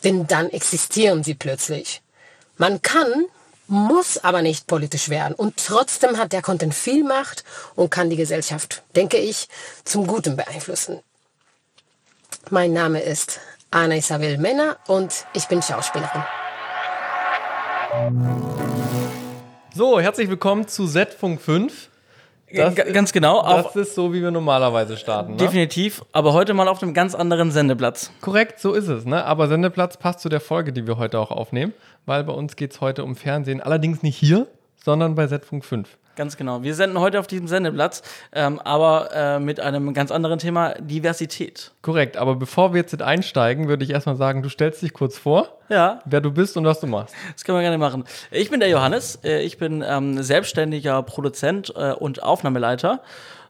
Denn 0.02 0.26
dann 0.26 0.50
existieren 0.50 1.22
sie 1.22 1.34
plötzlich. 1.34 2.02
Man 2.56 2.82
kann, 2.82 3.26
muss 3.66 4.18
aber 4.18 4.42
nicht 4.42 4.66
politisch 4.66 5.08
werden. 5.08 5.34
Und 5.34 5.56
trotzdem 5.56 6.18
hat 6.18 6.32
der 6.32 6.42
Content 6.42 6.74
viel 6.74 7.04
Macht 7.04 7.44
und 7.74 7.90
kann 7.90 8.10
die 8.10 8.16
Gesellschaft, 8.16 8.82
denke 8.94 9.16
ich, 9.16 9.48
zum 9.84 10.06
Guten 10.06 10.36
beeinflussen. 10.36 11.00
Mein 12.50 12.72
Name 12.72 13.00
ist 13.00 13.40
Anna 13.70 13.96
Isabel 13.96 14.38
Männer 14.38 14.76
und 14.86 15.24
ich 15.32 15.46
bin 15.46 15.62
Schauspielerin. 15.62 16.24
So, 19.74 19.98
herzlich 19.98 20.28
willkommen 20.28 20.68
zu 20.68 20.86
Z-Funk 20.86 21.40
5. 21.40 21.88
Das 22.54 22.74
ganz 22.74 23.12
genau. 23.12 23.42
Das 23.42 23.76
ist 23.76 23.94
so, 23.94 24.12
wie 24.12 24.22
wir 24.22 24.30
normalerweise 24.30 24.96
starten. 24.96 25.32
Ne? 25.32 25.36
Definitiv, 25.38 26.04
aber 26.12 26.32
heute 26.32 26.54
mal 26.54 26.68
auf 26.68 26.82
einem 26.82 26.94
ganz 26.94 27.14
anderen 27.14 27.50
Sendeplatz. 27.50 28.10
Korrekt, 28.20 28.60
so 28.60 28.72
ist 28.72 28.88
es. 28.88 29.04
Ne? 29.04 29.24
Aber 29.24 29.48
Sendeplatz 29.48 29.96
passt 29.96 30.20
zu 30.20 30.28
der 30.28 30.40
Folge, 30.40 30.72
die 30.72 30.86
wir 30.86 30.96
heute 30.98 31.18
auch 31.18 31.30
aufnehmen, 31.30 31.72
weil 32.06 32.24
bei 32.24 32.32
uns 32.32 32.56
geht 32.56 32.72
es 32.72 32.80
heute 32.80 33.04
um 33.04 33.16
Fernsehen. 33.16 33.60
Allerdings 33.60 34.02
nicht 34.02 34.16
hier, 34.16 34.46
sondern 34.76 35.14
bei 35.14 35.26
Z-Funk 35.26 35.64
5. 35.64 35.88
Ganz 36.16 36.36
genau. 36.36 36.62
Wir 36.62 36.74
senden 36.74 37.00
heute 37.00 37.18
auf 37.18 37.26
diesem 37.26 37.48
Sendeplatz, 37.48 38.02
ähm, 38.32 38.60
aber 38.60 39.10
äh, 39.12 39.40
mit 39.40 39.58
einem 39.58 39.92
ganz 39.94 40.12
anderen 40.12 40.38
Thema, 40.38 40.74
Diversität. 40.74 41.72
Korrekt, 41.82 42.16
aber 42.16 42.36
bevor 42.36 42.72
wir 42.72 42.80
jetzt 42.80 43.02
einsteigen, 43.02 43.68
würde 43.68 43.84
ich 43.84 43.90
erstmal 43.90 44.16
sagen, 44.16 44.42
du 44.42 44.48
stellst 44.48 44.82
dich 44.82 44.92
kurz 44.92 45.18
vor, 45.18 45.58
ja. 45.68 46.00
wer 46.04 46.20
du 46.20 46.30
bist 46.30 46.56
und 46.56 46.64
was 46.64 46.80
du 46.80 46.86
machst. 46.86 47.14
Das 47.32 47.44
können 47.44 47.58
wir 47.58 47.62
gerne 47.62 47.78
machen. 47.78 48.04
Ich 48.30 48.50
bin 48.50 48.60
der 48.60 48.68
Johannes, 48.68 49.18
äh, 49.24 49.42
ich 49.42 49.58
bin 49.58 49.84
ähm, 49.86 50.22
selbstständiger 50.22 51.02
Produzent 51.02 51.72
äh, 51.76 51.92
und 51.92 52.22
Aufnahmeleiter 52.22 53.02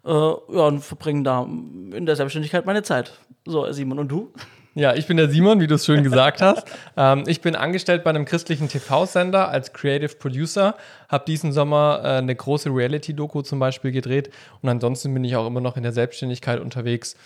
äh, 0.04 0.10
ja, 0.10 0.34
und 0.66 0.80
verbringe 0.80 1.22
da 1.22 1.42
in 1.42 2.06
der 2.06 2.16
Selbstständigkeit 2.16 2.64
meine 2.64 2.82
Zeit. 2.82 3.12
So, 3.44 3.70
Simon, 3.72 3.98
und 3.98 4.08
du? 4.08 4.32
Ja, 4.76 4.94
ich 4.94 5.06
bin 5.06 5.16
der 5.16 5.30
Simon, 5.30 5.60
wie 5.60 5.68
du 5.68 5.76
es 5.76 5.86
schön 5.86 6.02
gesagt 6.02 6.42
hast. 6.42 6.66
Ähm, 6.96 7.24
ich 7.26 7.40
bin 7.40 7.56
angestellt 7.56 8.04
bei 8.04 8.10
einem 8.10 8.24
christlichen 8.24 8.68
TV-Sender 8.68 9.48
als 9.48 9.72
Creative 9.72 10.14
Producer, 10.14 10.76
habe 11.08 11.24
diesen 11.24 11.52
Sommer 11.52 12.00
äh, 12.04 12.08
eine 12.18 12.36
große 12.36 12.70
Reality-Doku 12.70 13.42
zum 13.42 13.58
Beispiel 13.58 13.90
gedreht 13.90 14.30
und 14.62 14.68
ansonsten 14.68 15.12
bin 15.12 15.24
ich 15.24 15.34
auch 15.34 15.44
immer 15.44 15.60
noch 15.60 15.76
in 15.76 15.82
der 15.82 15.90
Selbstständigkeit 15.90 16.60
unterwegs 16.60 17.16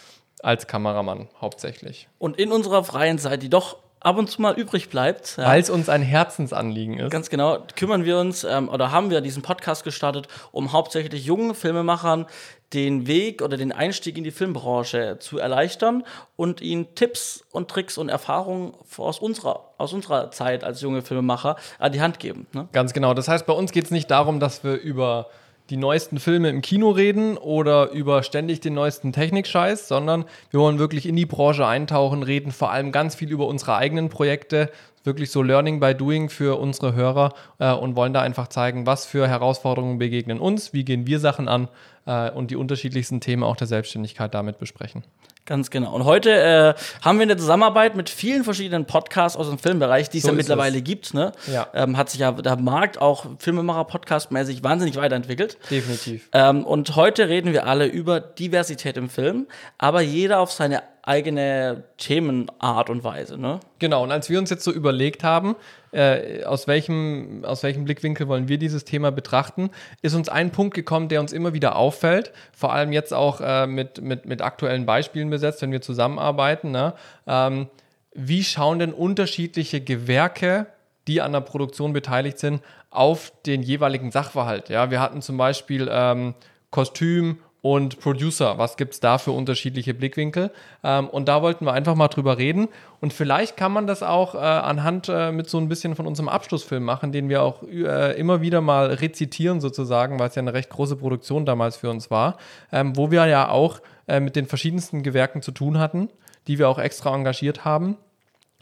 als 0.42 0.66
Kameramann 0.66 1.28
hauptsächlich. 1.38 2.08
Und 2.18 2.38
in 2.38 2.50
unserer 2.50 2.82
freien 2.82 3.18
Zeit, 3.18 3.42
die 3.42 3.50
doch 3.50 3.76
ab 4.00 4.16
und 4.16 4.30
zu 4.30 4.40
mal 4.42 4.54
übrig 4.54 4.88
bleibt. 4.90 5.36
Ja. 5.36 5.46
Weil 5.46 5.60
es 5.60 5.70
uns 5.70 5.88
ein 5.88 6.02
Herzensanliegen 6.02 6.98
ist. 6.98 7.10
Ganz 7.10 7.30
genau, 7.30 7.58
kümmern 7.76 8.04
wir 8.04 8.18
uns 8.18 8.44
ähm, 8.44 8.68
oder 8.68 8.92
haben 8.92 9.10
wir 9.10 9.20
diesen 9.20 9.42
Podcast 9.42 9.84
gestartet, 9.84 10.28
um 10.52 10.72
hauptsächlich 10.72 11.24
jungen 11.24 11.54
Filmemachern 11.54 12.26
den 12.74 13.06
Weg 13.06 13.40
oder 13.40 13.56
den 13.56 13.72
Einstieg 13.72 14.18
in 14.18 14.24
die 14.24 14.30
Filmbranche 14.30 15.16
zu 15.20 15.38
erleichtern 15.38 16.04
und 16.36 16.60
ihnen 16.60 16.94
Tipps 16.94 17.44
und 17.50 17.70
Tricks 17.70 17.96
und 17.96 18.10
Erfahrungen 18.10 18.74
aus 18.98 19.18
unserer, 19.18 19.72
aus 19.78 19.92
unserer 19.92 20.30
Zeit 20.30 20.64
als 20.64 20.82
junge 20.82 21.02
Filmemacher 21.02 21.56
an 21.78 21.92
die 21.92 22.02
Hand 22.02 22.18
geben. 22.18 22.46
Ne? 22.52 22.68
Ganz 22.72 22.92
genau. 22.92 23.14
Das 23.14 23.28
heißt, 23.28 23.46
bei 23.46 23.54
uns 23.54 23.72
geht 23.72 23.86
es 23.86 23.90
nicht 23.90 24.10
darum, 24.10 24.38
dass 24.38 24.64
wir 24.64 24.74
über 24.74 25.28
die 25.70 25.76
neuesten 25.76 26.18
Filme 26.18 26.48
im 26.48 26.62
Kino 26.62 26.90
reden 26.90 27.36
oder 27.36 27.90
über 27.90 28.22
ständig 28.22 28.60
den 28.60 28.74
neuesten 28.74 29.12
Technikscheiß, 29.12 29.88
sondern 29.88 30.24
wir 30.50 30.60
wollen 30.60 30.78
wirklich 30.78 31.06
in 31.06 31.16
die 31.16 31.26
Branche 31.26 31.66
eintauchen, 31.66 32.22
reden 32.22 32.52
vor 32.52 32.70
allem 32.70 32.92
ganz 32.92 33.14
viel 33.14 33.30
über 33.30 33.46
unsere 33.46 33.76
eigenen 33.76 34.08
Projekte, 34.08 34.70
wirklich 35.04 35.30
so 35.30 35.42
Learning 35.42 35.80
by 35.80 35.94
Doing 35.94 36.28
für 36.28 36.58
unsere 36.58 36.94
Hörer 36.94 37.34
äh, 37.58 37.72
und 37.72 37.96
wollen 37.96 38.12
da 38.12 38.22
einfach 38.22 38.48
zeigen, 38.48 38.86
was 38.86 39.06
für 39.06 39.28
Herausforderungen 39.28 39.98
begegnen 39.98 40.40
uns, 40.40 40.72
wie 40.72 40.84
gehen 40.84 41.06
wir 41.06 41.20
Sachen 41.20 41.48
an 41.48 41.68
äh, 42.06 42.30
und 42.30 42.50
die 42.50 42.56
unterschiedlichsten 42.56 43.20
Themen 43.20 43.42
auch 43.42 43.56
der 43.56 43.66
Selbstständigkeit 43.66 44.34
damit 44.34 44.58
besprechen. 44.58 45.04
Ganz 45.48 45.70
genau. 45.70 45.94
Und 45.94 46.04
heute 46.04 46.30
äh, 46.30 46.74
haben 47.02 47.18
wir 47.18 47.22
eine 47.22 47.38
Zusammenarbeit 47.38 47.96
mit 47.96 48.10
vielen 48.10 48.44
verschiedenen 48.44 48.84
Podcasts 48.84 49.34
aus 49.34 49.48
dem 49.48 49.58
Filmbereich, 49.58 50.10
die 50.10 50.18
es 50.18 50.24
so 50.24 50.28
ja 50.28 50.34
mittlerweile 50.34 50.76
es. 50.76 50.84
gibt. 50.84 51.14
Ne? 51.14 51.32
Ja. 51.50 51.68
Ähm, 51.72 51.96
hat 51.96 52.10
sich 52.10 52.20
ja 52.20 52.32
der 52.32 52.56
Markt 52.56 53.00
auch 53.00 53.24
Filmemacher-Podcast-mäßig 53.38 54.62
wahnsinnig 54.62 54.96
weiterentwickelt. 54.96 55.56
Definitiv. 55.70 56.28
Ähm, 56.34 56.66
und 56.66 56.96
heute 56.96 57.30
reden 57.30 57.54
wir 57.54 57.66
alle 57.66 57.86
über 57.86 58.20
Diversität 58.20 58.98
im 58.98 59.08
Film, 59.08 59.46
aber 59.78 60.02
jeder 60.02 60.40
auf 60.40 60.52
seine 60.52 60.82
eigene 61.00 61.84
Themenart 61.96 62.90
und 62.90 63.02
Weise. 63.02 63.38
Ne? 63.38 63.60
Genau, 63.78 64.02
und 64.02 64.12
als 64.12 64.28
wir 64.28 64.38
uns 64.38 64.50
jetzt 64.50 64.64
so 64.64 64.70
überlegt 64.70 65.24
haben, 65.24 65.56
äh, 65.98 66.44
aus, 66.44 66.68
welchem, 66.68 67.44
aus 67.44 67.64
welchem 67.64 67.84
Blickwinkel 67.84 68.28
wollen 68.28 68.46
wir 68.46 68.58
dieses 68.58 68.84
Thema 68.84 69.10
betrachten, 69.10 69.70
ist 70.00 70.14
uns 70.14 70.28
ein 70.28 70.52
Punkt 70.52 70.74
gekommen, 70.74 71.08
der 71.08 71.20
uns 71.20 71.32
immer 71.32 71.54
wieder 71.54 71.74
auffällt, 71.74 72.32
vor 72.56 72.72
allem 72.72 72.92
jetzt 72.92 73.12
auch 73.12 73.40
äh, 73.40 73.66
mit, 73.66 74.00
mit, 74.00 74.24
mit 74.24 74.40
aktuellen 74.40 74.86
Beispielen 74.86 75.28
besetzt, 75.28 75.60
wenn 75.60 75.72
wir 75.72 75.80
zusammenarbeiten. 75.80 76.70
Ne? 76.70 76.94
Ähm, 77.26 77.66
wie 78.14 78.44
schauen 78.44 78.78
denn 78.78 78.92
unterschiedliche 78.92 79.80
Gewerke, 79.80 80.66
die 81.08 81.20
an 81.20 81.32
der 81.32 81.40
Produktion 81.40 81.92
beteiligt 81.92 82.38
sind, 82.38 82.62
auf 82.90 83.32
den 83.44 83.62
jeweiligen 83.62 84.12
Sachverhalt? 84.12 84.68
Ja, 84.68 84.92
wir 84.92 85.00
hatten 85.00 85.20
zum 85.20 85.36
Beispiel 85.36 85.88
ähm, 85.90 86.34
Kostüm, 86.70 87.38
und 87.60 88.00
Producer. 88.00 88.58
Was 88.58 88.76
gibt 88.76 88.94
es 88.94 89.00
da 89.00 89.18
für 89.18 89.32
unterschiedliche 89.32 89.94
Blickwinkel? 89.94 90.50
Ähm, 90.84 91.08
und 91.08 91.28
da 91.28 91.42
wollten 91.42 91.64
wir 91.64 91.72
einfach 91.72 91.94
mal 91.94 92.08
drüber 92.08 92.38
reden. 92.38 92.68
Und 93.00 93.12
vielleicht 93.12 93.56
kann 93.56 93.72
man 93.72 93.86
das 93.86 94.02
auch 94.02 94.34
äh, 94.34 94.38
anhand 94.38 95.08
äh, 95.08 95.32
mit 95.32 95.50
so 95.50 95.58
ein 95.58 95.68
bisschen 95.68 95.96
von 95.96 96.06
unserem 96.06 96.28
Abschlussfilm 96.28 96.84
machen, 96.84 97.12
den 97.12 97.28
wir 97.28 97.42
auch 97.42 97.62
äh, 97.62 98.18
immer 98.18 98.40
wieder 98.40 98.60
mal 98.60 98.86
rezitieren 98.86 99.60
sozusagen, 99.60 100.18
weil 100.18 100.28
es 100.28 100.34
ja 100.34 100.42
eine 100.42 100.54
recht 100.54 100.70
große 100.70 100.96
Produktion 100.96 101.46
damals 101.46 101.76
für 101.76 101.90
uns 101.90 102.10
war, 102.10 102.38
ähm, 102.72 102.96
wo 102.96 103.10
wir 103.10 103.26
ja 103.26 103.48
auch 103.48 103.80
äh, 104.06 104.20
mit 104.20 104.36
den 104.36 104.46
verschiedensten 104.46 105.02
Gewerken 105.02 105.42
zu 105.42 105.52
tun 105.52 105.78
hatten, 105.78 106.08
die 106.46 106.58
wir 106.58 106.68
auch 106.68 106.78
extra 106.78 107.14
engagiert 107.14 107.64
haben 107.64 107.96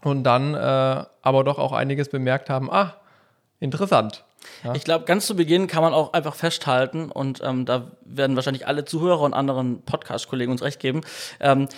und 0.02 0.24
dann 0.24 0.54
äh, 0.54 1.04
aber 1.22 1.44
doch 1.44 1.58
auch 1.58 1.72
einiges 1.72 2.08
bemerkt 2.08 2.50
haben, 2.50 2.70
ah, 2.70 2.96
Interessant. 3.58 4.24
Ja. 4.64 4.74
Ich 4.74 4.84
glaube, 4.84 5.04
ganz 5.04 5.26
zu 5.26 5.36
Beginn 5.36 5.66
kann 5.66 5.82
man 5.82 5.94
auch 5.94 6.12
einfach 6.12 6.34
festhalten, 6.34 7.10
und 7.10 7.40
ähm, 7.44 7.64
da 7.66 7.92
werden 8.04 8.36
wahrscheinlich 8.36 8.66
alle 8.66 8.84
Zuhörer 8.84 9.22
und 9.22 9.34
anderen 9.34 9.82
Podcast-Kollegen 9.82 10.52
uns 10.52 10.62
recht 10.62 10.80
geben, 10.80 11.02
ähm, 11.40 11.68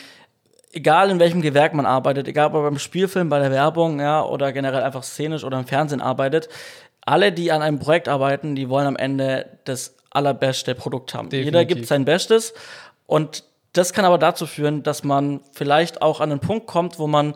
egal 0.73 1.11
in 1.11 1.19
welchem 1.19 1.43
Gewerk 1.43 1.75
man 1.75 1.87
arbeitet, 1.87 2.29
egal 2.29 2.49
ob 2.49 2.53
man 2.55 2.63
beim 2.63 2.79
Spielfilm, 2.79 3.29
bei 3.29 3.39
der 3.39 3.51
Werbung, 3.51 4.01
ja, 4.01 4.23
oder 4.23 4.53
generell 4.53 4.83
einfach 4.83 5.03
szenisch 5.03 5.45
oder 5.45 5.59
im 5.59 5.67
Fernsehen 5.67 6.01
arbeitet, 6.01 6.49
alle, 7.01 7.33
die 7.33 7.53
an 7.53 7.63
einem 7.63 7.79
Projekt 7.79 8.09
arbeiten, 8.09 8.55
die 8.55 8.69
wollen 8.69 8.87
am 8.87 8.97
Ende 8.97 9.59
das 9.65 9.97
allerbeste 10.11 10.75
Produkt 10.75 11.15
haben. 11.15 11.31
Definitiv. 11.31 11.47
Jeder 11.47 11.65
gibt 11.65 11.87
sein 11.87 12.05
Bestes 12.05 12.53
und 13.07 13.45
das 13.73 13.93
kann 13.93 14.05
aber 14.05 14.19
dazu 14.19 14.47
führen, 14.47 14.83
dass 14.83 15.05
man 15.05 15.41
vielleicht 15.53 16.03
auch 16.03 16.21
an 16.21 16.31
einen 16.31 16.41
Punkt 16.41 16.67
kommt, 16.67 16.99
wo 16.99 17.07
man 17.07 17.35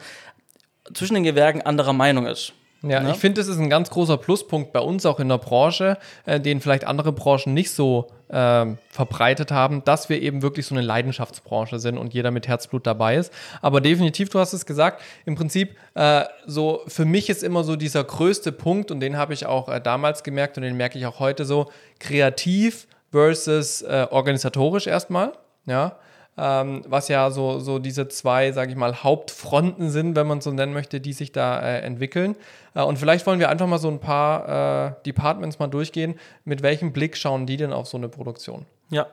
zwischen 0.92 1.14
den 1.14 1.22
Gewerken 1.22 1.62
anderer 1.62 1.92
Meinung 1.92 2.26
ist. 2.26 2.52
Ja, 2.82 3.00
Ne? 3.00 3.12
ich 3.12 3.16
finde, 3.16 3.40
das 3.40 3.48
ist 3.48 3.58
ein 3.58 3.70
ganz 3.70 3.90
großer 3.90 4.16
Pluspunkt 4.16 4.72
bei 4.72 4.80
uns 4.80 5.06
auch 5.06 5.20
in 5.20 5.28
der 5.28 5.38
Branche, 5.38 5.98
äh, 6.26 6.40
den 6.40 6.60
vielleicht 6.60 6.84
andere 6.84 7.12
Branchen 7.12 7.54
nicht 7.54 7.70
so 7.70 8.08
ähm, 8.28 8.78
verbreitet 8.90 9.52
haben, 9.52 9.84
dass 9.84 10.08
wir 10.08 10.20
eben 10.20 10.42
wirklich 10.42 10.66
so 10.66 10.74
eine 10.74 10.82
Leidenschaftsbranche 10.82 11.78
sind 11.78 11.98
und 11.98 12.14
jeder 12.14 12.30
mit 12.30 12.48
Herzblut 12.48 12.86
dabei 12.86 13.16
ist. 13.16 13.32
Aber 13.60 13.80
definitiv, 13.80 14.30
du 14.30 14.38
hast 14.38 14.52
es 14.52 14.66
gesagt, 14.66 15.02
im 15.26 15.34
Prinzip 15.34 15.76
äh, 15.94 16.24
so 16.46 16.80
für 16.88 17.04
mich 17.04 17.28
ist 17.30 17.42
immer 17.42 17.62
so 17.62 17.76
dieser 17.76 18.02
größte 18.02 18.50
Punkt 18.52 18.90
und 18.90 19.00
den 19.00 19.16
habe 19.16 19.34
ich 19.34 19.46
auch 19.46 19.68
äh, 19.68 19.80
damals 19.80 20.22
gemerkt 20.22 20.56
und 20.56 20.62
den 20.62 20.76
merke 20.76 20.98
ich 20.98 21.06
auch 21.06 21.20
heute 21.20 21.44
so 21.44 21.70
kreativ 22.00 22.88
versus 23.10 23.82
äh, 23.82 24.06
organisatorisch 24.10 24.86
erstmal. 24.86 25.32
Ja, 25.66 25.96
ähm, 26.38 26.82
was 26.86 27.08
ja 27.08 27.30
so, 27.30 27.58
so 27.58 27.78
diese 27.78 28.08
zwei, 28.08 28.52
sage 28.52 28.70
ich 28.70 28.76
mal, 28.76 29.02
Hauptfronten 29.02 29.90
sind, 29.90 30.16
wenn 30.16 30.26
man 30.26 30.40
so 30.40 30.50
nennen 30.50 30.72
möchte, 30.72 31.00
die 31.00 31.12
sich 31.12 31.32
da 31.32 31.60
äh, 31.60 31.80
entwickeln. 31.80 32.36
Äh, 32.74 32.82
und 32.82 32.98
vielleicht 32.98 33.26
wollen 33.26 33.38
wir 33.38 33.50
einfach 33.50 33.66
mal 33.66 33.78
so 33.78 33.88
ein 33.88 34.00
paar 34.00 34.88
äh, 34.88 34.92
Departments 35.04 35.58
mal 35.58 35.68
durchgehen. 35.68 36.14
Mit 36.44 36.62
welchem 36.62 36.92
Blick 36.92 37.16
schauen 37.16 37.46
die 37.46 37.56
denn 37.56 37.72
auf 37.72 37.86
so 37.86 37.98
eine 37.98 38.08
Produktion? 38.08 38.64
Ja. 38.90 39.06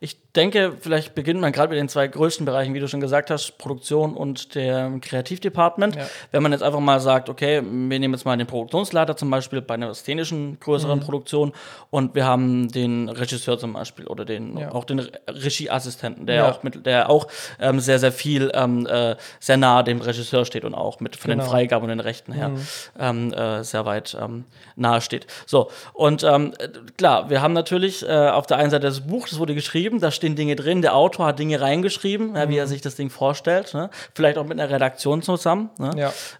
Ich 0.00 0.18
denke, 0.36 0.72
vielleicht 0.80 1.14
beginnt 1.14 1.40
man 1.40 1.52
gerade 1.52 1.70
mit 1.70 1.78
den 1.78 1.88
zwei 1.88 2.06
größten 2.08 2.44
Bereichen, 2.44 2.74
wie 2.74 2.80
du 2.80 2.88
schon 2.88 3.00
gesagt 3.00 3.30
hast, 3.30 3.56
Produktion 3.56 4.14
und 4.14 4.54
der 4.54 4.90
Kreativdepartment. 5.00 5.94
Ja. 5.96 6.06
Wenn 6.30 6.42
man 6.42 6.52
jetzt 6.52 6.62
einfach 6.62 6.80
mal 6.80 7.00
sagt, 7.00 7.28
okay, 7.30 7.62
wir 7.62 7.98
nehmen 7.98 8.12
jetzt 8.12 8.24
mal 8.26 8.36
den 8.36 8.46
Produktionsleiter 8.46 9.16
zum 9.16 9.30
Beispiel 9.30 9.62
bei 9.62 9.74
einer 9.74 9.94
szenischen 9.94 10.58
größeren 10.60 11.00
Produktion 11.00 11.52
und 11.90 12.14
wir 12.14 12.26
haben 12.26 12.70
den 12.70 13.08
Regisseur 13.08 13.58
zum 13.58 13.72
Beispiel 13.72 14.06
oder 14.06 14.24
den 14.24 14.58
Ja. 14.58 14.72
auch 14.72 14.84
den 14.84 14.98
Re- 14.98 15.10
Regieassistenten, 15.28 16.26
der 16.26 16.36
Ja. 16.36 16.50
auch 16.50 16.62
mit, 16.62 16.84
der 16.84 17.08
auch 17.08 17.28
ähm, 17.60 17.80
sehr 17.80 17.98
sehr 17.98 18.12
viel 18.12 18.50
ähm, 18.54 18.86
äh, 18.86 19.16
sehr 19.40 19.56
nah 19.56 19.82
dem 19.82 20.00
Regisseur 20.00 20.44
steht 20.44 20.64
und 20.64 20.74
auch 20.74 21.00
mit 21.00 21.16
von 21.16 21.30
den 21.30 21.38
Genau. 21.38 21.50
Freigaben 21.50 21.84
und 21.84 21.90
den 21.90 22.00
Rechten 22.00 22.32
her 22.32 22.50
ähm, 22.98 23.32
äh, 23.32 23.62
sehr 23.62 23.86
weit 23.86 24.16
ähm, 24.20 24.44
nahe 24.76 25.00
steht. 25.00 25.26
So 25.46 25.70
und 25.92 26.24
ähm, 26.24 26.52
äh, 26.58 26.68
klar, 26.98 27.30
wir 27.30 27.40
haben 27.40 27.52
natürlich 27.54 28.06
äh, 28.06 28.28
auf 28.28 28.46
der 28.46 28.58
einen 28.58 28.70
Seite 28.70 28.86
das 28.88 29.00
Buch, 29.00 29.28
das 29.28 29.38
wurde 29.44 29.54
geschrieben, 29.54 30.00
da 30.00 30.10
stehen 30.10 30.36
Dinge 30.36 30.56
drin, 30.56 30.80
der 30.80 30.94
Autor 30.94 31.26
hat 31.26 31.38
Dinge 31.38 31.60
reingeschrieben, 31.60 32.34
ja, 32.34 32.48
wie 32.48 32.56
er 32.56 32.66
sich 32.66 32.80
das 32.80 32.96
Ding 32.96 33.10
vorstellt, 33.10 33.74
ne? 33.74 33.90
vielleicht 34.14 34.38
auch 34.38 34.44
mit 34.44 34.58
einer 34.58 34.72
Redaktion 34.72 35.20
zusammen, 35.20 35.68
ne? 35.78 35.90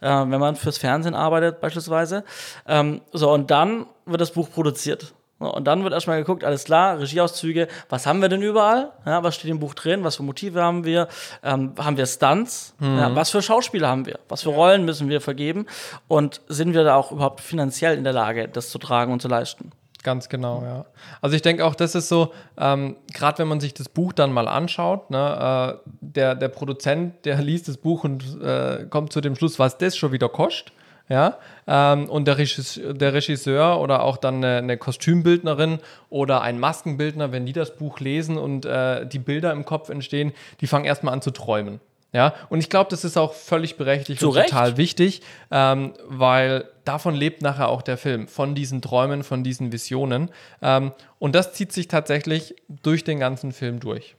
Ja. 0.01 0.23
äh, 0.23 0.31
wenn 0.31 0.41
man 0.41 0.57
fürs 0.57 0.79
Fernsehen 0.79 1.15
arbeitet 1.15 1.61
beispielsweise. 1.61 2.25
Ähm, 2.67 3.03
so 3.13 3.31
und 3.31 3.51
dann 3.51 3.85
wird 4.07 4.23
das 4.23 4.31
Buch 4.33 4.49
produziert. 4.51 5.13
Und 5.39 5.67
dann 5.67 5.85
wird 5.85 5.93
erstmal 5.93 6.19
geguckt, 6.19 6.45
alles 6.45 6.65
klar, 6.65 6.99
Regieauszüge, 6.99 7.69
was 7.91 8.07
haben 8.07 8.23
wir 8.23 8.31
denn 8.31 8.41
überall? 8.41 8.93
Ja, 9.05 9.23
was 9.23 9.35
steht 9.35 9.51
im 9.51 9.59
Buch 9.59 9.75
drin? 9.75 10.03
Was 10.03 10.17
für 10.17 10.23
Motive 10.23 10.63
haben 10.63 10.85
wir? 10.85 11.09
Ähm, 11.43 11.75
haben 11.77 11.99
wir 11.99 12.07
Stunts? 12.07 12.75
Ja, 12.81 13.15
was 13.15 13.31
für 13.31 13.43
Schauspieler 13.43 13.89
haben 13.89 14.07
wir? 14.07 14.21
Was 14.29 14.45
für 14.45 14.51
Rollen 14.51 14.87
müssen 14.87 15.11
wir 15.11 15.21
vergeben? 15.21 15.67
Und 16.09 16.41
sind 16.49 16.73
wir 16.73 16.85
da 16.85 16.95
auch 16.95 17.13
überhaupt 17.13 17.41
finanziell 17.43 17.99
in 17.99 18.05
der 18.05 18.15
Lage, 18.15 18.49
das 18.49 18.71
zu 18.71 18.79
tragen 18.79 19.13
und 19.13 19.21
zu 19.21 19.29
leisten? 19.29 19.73
Ganz 20.05 20.29
genau, 20.29 20.63
ja. 20.63 20.85
Also 21.23 21.35
ich 21.35 21.41
denke 21.41 21.65
auch, 21.65 21.75
das 21.75 21.95
ist 21.95 22.11
so, 22.11 22.35
ähm, 22.59 22.97
gerade 23.15 23.39
wenn 23.39 23.49
man 23.49 23.59
sich 23.59 23.73
das 23.73 23.89
Buch 23.89 24.13
dann 24.13 24.33
mal 24.33 24.47
anschaut, 24.47 25.11
ne, 25.11 25.79
äh, 25.83 25.91
der, 26.03 26.35
der 26.35 26.49
Produzent, 26.49 27.25
der 27.25 27.41
liest 27.41 27.69
das 27.69 27.79
Buch 27.79 28.05
und 28.05 28.23
äh, 28.43 28.85
kommt 28.91 29.15
zu 29.15 29.23
dem 29.23 29.35
Schluss, 29.35 29.59
was 29.59 29.79
das 29.79 29.97
schon 29.97 30.13
wieder 30.13 30.29
kostet. 30.29 30.73
Ja, 31.09 31.37
ähm, 31.67 32.09
und 32.09 32.27
der 32.27 32.39
Regisseur, 32.39 32.95
der 32.95 33.13
Regisseur 33.13 33.79
oder 33.79 34.03
auch 34.05 34.17
dann 34.17 34.37
eine, 34.37 34.57
eine 34.57 34.79
Kostümbildnerin 34.79 35.79
oder 36.09 36.41
ein 36.41 36.59
Maskenbildner, 36.59 37.31
wenn 37.31 37.45
die 37.45 37.53
das 37.53 37.77
Buch 37.77 38.01
lesen 38.01 38.39
und 38.39 38.65
äh, 38.65 39.07
die 39.07 39.19
Bilder 39.19 39.53
im 39.53 39.67
Kopf 39.67 39.91
entstehen, 39.91 40.33
die 40.63 40.67
fangen 40.67 40.87
erstmal 40.87 41.13
an 41.13 41.21
zu 41.21 41.31
träumen. 41.31 41.81
Ja, 42.15 42.33
und 42.49 42.61
ich 42.61 42.71
glaube, 42.71 42.89
das 42.91 43.05
ist 43.05 43.17
auch 43.17 43.35
völlig 43.35 43.77
berechtigt 43.77 44.21
Zu 44.21 44.29
und 44.29 44.37
Recht. 44.37 44.51
total 44.51 44.77
wichtig, 44.77 45.21
ähm, 45.51 45.95
weil 46.07 46.69
davon 46.85 47.13
lebt 47.17 47.43
nachher 47.43 47.69
auch 47.69 47.83
der 47.83 47.97
Film, 47.99 48.29
von 48.29 48.55
diesen 48.55 48.81
Träumen, 48.81 49.25
von 49.25 49.43
diesen 49.43 49.73
Visionen. 49.73 50.31
Ähm, 50.63 50.93
und 51.19 51.35
das 51.35 51.55
zieht 51.55 51.73
sich 51.73 51.89
tatsächlich 51.89 52.55
durch 52.69 53.03
den 53.03 53.19
ganzen 53.19 53.51
Film 53.51 53.81
durch. 53.81 54.15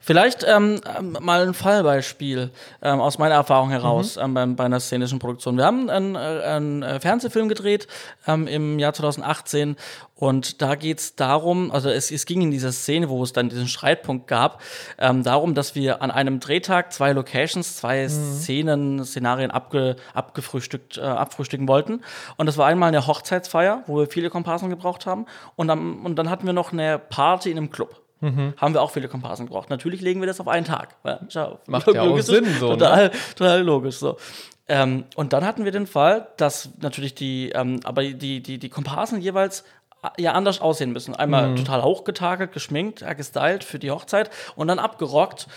Vielleicht 0.00 0.44
ähm, 0.46 0.80
ähm, 0.98 1.16
mal 1.20 1.46
ein 1.46 1.54
Fallbeispiel 1.54 2.50
ähm, 2.82 3.00
aus 3.00 3.18
meiner 3.18 3.34
Erfahrung 3.36 3.70
heraus 3.70 4.16
Mhm. 4.16 4.22
ähm, 4.22 4.34
bei, 4.34 4.46
bei 4.46 4.64
einer 4.64 4.80
szenischen 4.80 5.18
Produktion. 5.18 5.56
Wir 5.56 5.64
haben 5.64 5.88
einen, 5.90 6.14
äh, 6.14 6.18
einen 6.18 6.82
äh, 6.82 7.00
Fernsehfilm 7.00 7.48
gedreht 7.48 7.86
ähm, 8.26 8.46
im 8.46 8.78
Jahr 8.78 8.92
2018 8.92 9.76
und 10.16 10.62
da 10.62 10.76
geht 10.76 11.00
es 11.00 11.16
darum, 11.16 11.72
also 11.72 11.90
es, 11.90 12.10
es 12.10 12.24
ging 12.24 12.40
in 12.40 12.50
dieser 12.50 12.70
Szene, 12.70 13.08
wo 13.08 13.22
es 13.22 13.32
dann 13.32 13.48
diesen 13.48 13.66
Streitpunkt 13.66 14.28
gab, 14.28 14.62
ähm, 14.98 15.22
darum, 15.24 15.54
dass 15.54 15.74
wir 15.74 16.02
an 16.02 16.10
einem 16.10 16.38
Drehtag 16.38 16.92
zwei 16.92 17.12
Locations, 17.12 17.76
zwei 17.76 18.08
Szenen, 18.08 19.04
Szenarien 19.04 19.50
abge, 19.50 19.96
abgefrühstückt, 20.14 20.98
äh, 20.98 21.00
abfrühstücken 21.00 21.66
wollten. 21.66 22.02
Und 22.36 22.46
das 22.46 22.56
war 22.58 22.66
einmal 22.66 22.88
eine 22.88 23.06
Hochzeitsfeier, 23.06 23.82
wo 23.86 23.98
wir 23.98 24.06
viele 24.06 24.30
Komparsen 24.30 24.70
gebraucht 24.70 25.04
haben. 25.04 25.26
Und, 25.56 25.68
am, 25.68 26.06
und 26.06 26.16
dann 26.16 26.30
hatten 26.30 26.46
wir 26.46 26.52
noch 26.52 26.72
eine 26.72 26.98
Party 26.98 27.50
in 27.50 27.58
einem 27.58 27.70
Club 27.70 28.03
haben 28.56 28.74
wir 28.74 28.82
auch 28.82 28.90
viele 28.90 29.08
Komparsen 29.08 29.46
gebraucht. 29.46 29.70
Natürlich 29.70 30.00
legen 30.00 30.20
wir 30.20 30.26
das 30.26 30.40
auf 30.40 30.48
einen 30.48 30.64
Tag. 30.66 30.96
Ja, 31.04 31.58
Macht 31.66 31.86
ja 31.88 32.02
auch 32.02 32.18
Sinn, 32.20 32.46
so, 32.58 32.72
ne? 32.72 32.78
Total, 32.78 33.10
total 33.36 33.62
logisch. 33.62 33.96
So. 33.96 34.16
Ähm, 34.68 35.04
und 35.14 35.32
dann 35.32 35.44
hatten 35.44 35.64
wir 35.64 35.72
den 35.72 35.86
Fall, 35.86 36.28
dass 36.36 36.70
natürlich 36.80 37.14
die, 37.14 37.50
ähm, 37.50 37.80
aber 37.84 38.02
die, 38.02 38.40
die, 38.42 38.58
die 38.58 38.68
Komparsen 38.70 39.20
jeweils 39.20 39.64
äh, 40.02 40.22
ja 40.22 40.32
anders 40.32 40.60
aussehen 40.60 40.92
müssen. 40.92 41.14
Einmal 41.14 41.50
Mhm. 41.50 41.56
total 41.56 41.82
hochgetakelt, 41.82 42.52
geschminkt, 42.52 43.02
ja, 43.02 43.12
gestylt 43.12 43.62
für 43.64 43.78
die 43.78 43.90
Hochzeit 43.90 44.30
und 44.56 44.68
dann 44.68 44.78
abgerockt 44.78 45.48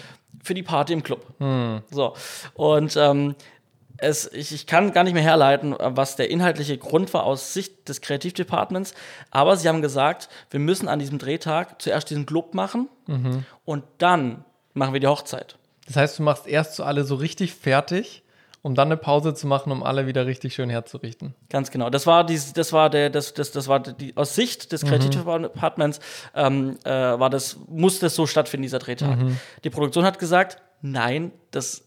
für 0.43 0.53
die 0.53 0.63
Party 0.63 0.93
im 0.93 1.03
Club. 1.03 1.25
Mhm. 1.39 1.83
So. 1.89 2.13
Und 2.53 2.97
ähm, 2.97 3.35
es, 3.99 4.31
ich, 4.31 4.53
ich 4.53 4.67
kann 4.67 4.91
gar 4.93 5.03
nicht 5.03 5.13
mehr 5.13 5.23
herleiten, 5.23 5.75
was 5.79 6.15
der 6.15 6.29
inhaltliche 6.29 6.77
Grund 6.77 7.13
war 7.13 7.23
aus 7.23 7.53
Sicht 7.53 7.89
des 7.89 8.01
Kreativdepartments. 8.01 8.93
Aber 9.31 9.57
sie 9.57 9.67
haben 9.67 9.81
gesagt, 9.81 10.29
wir 10.51 10.59
müssen 10.59 10.87
an 10.87 10.99
diesem 10.99 11.17
Drehtag 11.17 11.81
zuerst 11.81 12.09
diesen 12.09 12.25
Club 12.25 12.53
machen 12.53 12.89
Mhm. 13.07 13.45
und 13.63 13.83
dann 13.99 14.43
machen 14.73 14.93
wir 14.93 14.99
die 14.99 15.07
Hochzeit. 15.07 15.57
Das 15.87 15.95
heißt, 15.95 16.19
du 16.19 16.23
machst 16.23 16.45
erst 16.45 16.75
so 16.75 16.83
alle 16.83 17.05
so 17.05 17.15
richtig 17.15 17.53
fertig, 17.53 18.21
um 18.61 18.75
dann 18.75 18.89
eine 18.89 18.97
Pause 18.97 19.33
zu 19.33 19.47
machen, 19.47 19.71
um 19.71 19.81
alle 19.81 20.07
wieder 20.07 20.25
richtig 20.25 20.53
schön 20.53 20.69
herzurichten. 20.69 21.33
Ganz 21.49 21.71
genau. 21.71 21.89
Das 21.89 22.05
war 22.05 22.25
die, 22.25 22.37
das 22.53 22.73
war 22.73 22.89
der, 22.89 23.09
das, 23.09 23.33
das, 23.33 23.51
das 23.53 23.69
war 23.69 23.79
die, 23.79 24.17
aus 24.17 24.35
Sicht 24.35 24.73
des 24.73 24.83
Kreativdepartments 24.83 25.99
ähm, 26.35 26.77
äh, 26.83 26.89
war 26.91 27.29
das, 27.29 27.57
muss 27.69 27.99
das 27.99 28.13
so 28.15 28.27
stattfinden, 28.27 28.63
dieser 28.63 28.79
Drehtag. 28.79 29.17
Die 29.63 29.69
Produktion 29.69 30.03
hat 30.03 30.19
gesagt, 30.19 30.61
nein, 30.81 31.31
das, 31.51 31.86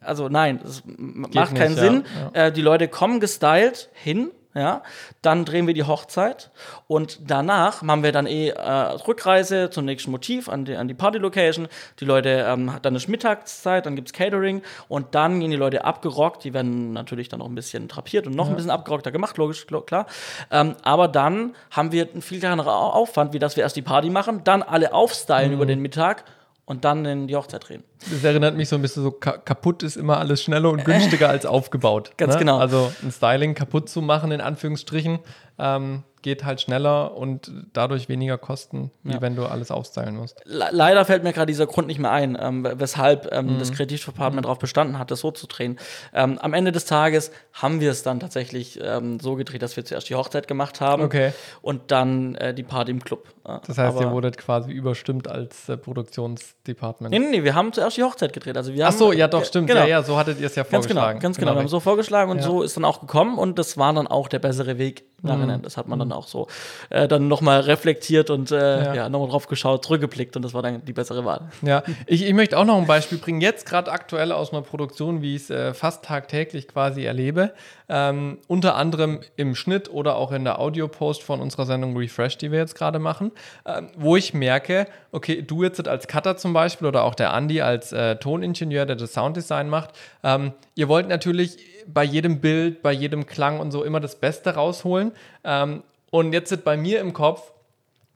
also 0.00 0.28
nein, 0.28 0.60
das 0.62 0.80
m- 0.86 1.26
macht 1.32 1.52
nicht, 1.52 1.54
keinen 1.62 1.76
ja, 1.76 1.82
Sinn. 1.82 2.04
ja. 2.34 2.46
Äh, 2.46 2.52
die 2.52 2.62
Leute 2.62 2.88
kommen 2.88 3.20
gestylt 3.20 3.90
hin. 3.92 4.30
Ja, 4.56 4.84
dann 5.20 5.44
drehen 5.44 5.66
wir 5.66 5.74
die 5.74 5.82
Hochzeit 5.82 6.52
und 6.86 7.18
danach 7.28 7.82
machen 7.82 8.04
wir 8.04 8.12
dann 8.12 8.28
eh 8.28 8.50
äh, 8.50 8.60
Rückreise 8.60 9.68
zum 9.70 9.84
nächsten 9.84 10.12
Motiv 10.12 10.48
an 10.48 10.64
die, 10.64 10.76
an 10.76 10.86
die 10.86 10.94
Party-Location. 10.94 11.66
Die 11.98 12.04
Leute, 12.04 12.46
ähm, 12.48 12.70
dann 12.82 12.94
ist 12.94 13.08
Mittagszeit, 13.08 13.84
dann 13.84 13.96
gibt's 13.96 14.12
Catering 14.12 14.62
und 14.86 15.16
dann 15.16 15.40
gehen 15.40 15.50
die 15.50 15.56
Leute 15.56 15.84
abgerockt. 15.84 16.44
Die 16.44 16.54
werden 16.54 16.92
natürlich 16.92 17.28
dann 17.28 17.40
noch 17.40 17.48
ein 17.48 17.54
bisschen 17.56 17.88
drapiert 17.88 18.28
und 18.28 18.36
noch 18.36 18.48
ein 18.48 18.54
bisschen 18.54 18.70
abgerockter 18.70 19.10
gemacht, 19.10 19.36
logisch, 19.38 19.66
klar. 19.66 20.06
Ähm, 20.52 20.76
aber 20.84 21.08
dann 21.08 21.56
haben 21.72 21.90
wir 21.90 22.08
einen 22.12 22.22
viel 22.22 22.38
kleineren 22.38 22.68
Au- 22.68 22.90
Aufwand, 22.90 23.32
wie 23.32 23.40
dass 23.40 23.56
wir 23.56 23.64
erst 23.64 23.74
die 23.74 23.82
Party 23.82 24.08
machen, 24.08 24.42
dann 24.44 24.62
alle 24.62 24.94
aufstylen 24.94 25.48
Mhm. 25.48 25.54
über 25.56 25.66
den 25.66 25.80
Mittag 25.80 26.22
und 26.64 26.84
dann 26.84 27.04
in 27.04 27.26
die 27.26 27.34
Hochzeit 27.34 27.68
drehen. 27.68 27.82
Das 28.10 28.22
erinnert 28.24 28.56
mich 28.56 28.68
so 28.68 28.76
ein 28.76 28.82
bisschen 28.82 29.02
so, 29.02 29.10
ka 29.12 29.38
kaputt 29.38 29.82
ist 29.82 29.96
immer 29.96 30.18
alles 30.18 30.42
schneller 30.42 30.70
und 30.70 30.84
günstiger 30.84 31.28
als 31.30 31.46
aufgebaut. 31.46 32.12
Ganz 32.16 32.34
ne? 32.34 32.40
genau. 32.40 32.58
Also 32.58 32.92
ein 33.02 33.10
Styling 33.12 33.54
kaputt 33.54 33.88
zu 33.88 34.02
machen, 34.02 34.30
in 34.32 34.40
Anführungsstrichen, 34.40 35.20
ähm, 35.58 36.02
geht 36.20 36.44
halt 36.46 36.60
schneller 36.62 37.14
und 37.18 37.52
dadurch 37.74 38.08
weniger 38.08 38.38
Kosten, 38.38 38.90
wie 39.02 39.12
Ja. 39.12 39.20
wenn 39.20 39.36
du 39.36 39.44
alles 39.44 39.70
aufstylen 39.70 40.16
musst. 40.16 40.40
Le 40.46 40.68
leider 40.70 41.04
fällt 41.04 41.22
mir 41.22 41.34
gerade 41.34 41.46
dieser 41.52 41.66
Grund 41.66 41.86
nicht 41.86 41.98
mehr 41.98 42.10
ein, 42.12 42.36
ähm, 42.40 42.66
weshalb 42.76 43.28
ähm, 43.30 43.54
Mhm. 43.54 43.58
das 43.58 43.72
Kreativdepartment 43.72 44.46
darauf 44.46 44.58
bestanden 44.58 44.98
hat, 44.98 45.10
das 45.10 45.20
so 45.20 45.30
zu 45.32 45.46
drehen. 45.46 45.78
Ähm, 46.14 46.38
am 46.38 46.54
Ende 46.54 46.72
des 46.72 46.86
Tages 46.86 47.30
haben 47.52 47.80
wir 47.80 47.90
es 47.90 48.02
dann 48.02 48.20
tatsächlich 48.20 48.80
ähm, 48.82 49.20
so 49.20 49.34
gedreht, 49.36 49.60
dass 49.60 49.76
wir 49.76 49.84
zuerst 49.84 50.08
die 50.08 50.14
Hochzeit 50.14 50.48
gemacht 50.48 50.80
haben 50.80 51.02
Okay. 51.02 51.32
und 51.60 51.90
dann 51.90 52.36
äh, 52.36 52.54
die 52.54 52.62
Party 52.62 52.90
im 52.90 53.04
Club. 53.04 53.28
Das 53.66 53.76
heißt, 53.76 54.00
ihr 54.00 54.10
wurdet 54.10 54.38
quasi 54.38 54.72
überstimmt 54.72 55.28
als 55.28 55.68
äh, 55.68 55.76
Produktionsdepartment. 55.76 57.12
Nee, 57.12 57.18
nee, 57.18 57.28
nee, 57.30 57.44
wir 57.44 57.54
haben 57.54 57.70
zuerst 57.74 57.83
die 57.92 58.02
Hochzeit 58.02 58.32
gedreht. 58.32 58.56
Also 58.56 58.72
wir 58.72 58.84
Ach 58.86 58.90
haben, 58.90 58.98
so, 58.98 59.12
ja 59.12 59.28
doch, 59.28 59.44
stimmt. 59.44 59.66
Genau. 59.68 59.80
Ja, 59.80 59.86
ja, 59.86 60.02
so 60.02 60.16
hattet 60.16 60.40
ihr 60.40 60.46
es 60.46 60.54
ja 60.54 60.62
Ganz 60.62 60.86
genau, 60.88 61.00
vorgeschlagen. 61.02 61.20
ganz 61.20 61.36
genau. 61.36 61.52
Wir 61.54 61.58
haben 61.58 61.68
so 61.68 61.80
vorgeschlagen 61.80 62.30
und 62.30 62.38
Ja. 62.38 62.42
so 62.44 62.62
ist 62.62 62.76
dann 62.76 62.84
auch 62.86 63.00
gekommen 63.00 63.36
und 63.36 63.58
das 63.58 63.76
war 63.76 63.92
dann 63.92 64.06
auch 64.06 64.28
der 64.28 64.38
bessere 64.38 64.78
Weg, 64.78 65.04
Nachhinein. 65.24 65.62
Das 65.62 65.76
hat 65.76 65.88
man 65.88 65.98
dann 65.98 66.12
auch 66.12 66.26
so 66.26 66.46
äh, 66.90 67.08
dann 67.08 67.28
nochmal 67.28 67.60
reflektiert 67.60 68.30
und 68.30 68.50
äh, 68.50 68.84
ja, 68.84 68.94
Ja. 68.94 69.08
nochmal 69.08 69.28
drauf 69.28 69.46
geschaut, 69.48 69.84
zurückgeblickt 69.84 70.36
und 70.36 70.42
das 70.42 70.54
war 70.54 70.62
dann 70.62 70.84
die 70.84 70.92
bessere 70.92 71.24
Wahl. 71.24 71.48
Ja, 71.62 71.82
ich, 72.06 72.24
ich 72.24 72.34
möchte 72.34 72.58
auch 72.58 72.64
noch 72.64 72.76
ein 72.78 72.86
Beispiel 72.86 73.18
bringen. 73.18 73.40
Jetzt 73.40 73.66
gerade 73.66 73.90
aktuell 73.90 74.32
aus 74.32 74.52
einer 74.52 74.62
Produktion, 74.62 75.22
wie 75.22 75.34
ich 75.36 75.42
es 75.44 75.50
äh, 75.50 75.74
fast 75.74 76.04
tagtäglich 76.04 76.68
quasi 76.68 77.04
erlebe. 77.04 77.52
Ähm, 77.88 78.38
unter 78.48 78.76
anderem 78.76 79.20
im 79.36 79.54
Schnitt 79.54 79.90
oder 79.92 80.16
auch 80.16 80.32
in 80.32 80.44
der 80.44 80.58
Audio-Post 80.58 81.22
von 81.22 81.40
unserer 81.40 81.66
Sendung 81.66 81.94
Refresh, 81.96 82.38
die 82.38 82.50
wir 82.50 82.58
jetzt 82.58 82.74
gerade 82.74 82.98
machen, 82.98 83.30
ähm, 83.66 83.88
wo 83.96 84.16
ich 84.16 84.32
merke, 84.32 84.86
okay, 85.12 85.42
du 85.42 85.62
jetzt 85.62 85.86
als 85.86 86.08
Cutter 86.08 86.36
zum 86.38 86.54
Beispiel 86.54 86.86
oder 86.88 87.04
auch 87.04 87.14
der 87.14 87.34
Andi 87.34 87.60
als 87.60 87.92
äh, 87.92 88.16
Toningenieur, 88.16 88.86
der 88.86 88.96
das 88.96 89.12
Sounddesign 89.12 89.68
macht, 89.68 89.90
ähm, 90.22 90.52
ihr 90.74 90.88
wollt 90.88 91.08
natürlich 91.08 91.58
bei 91.86 92.04
jedem 92.04 92.40
Bild, 92.40 92.82
bei 92.82 92.92
jedem 92.92 93.26
Klang 93.26 93.60
und 93.60 93.70
so 93.70 93.84
immer 93.84 94.00
das 94.00 94.16
Beste 94.16 94.54
rausholen. 94.54 95.12
Ähm, 95.44 95.82
und 96.10 96.32
jetzt 96.32 96.48
sind 96.48 96.64
bei 96.64 96.76
mir 96.76 97.00
im 97.00 97.12
Kopf, 97.12 97.52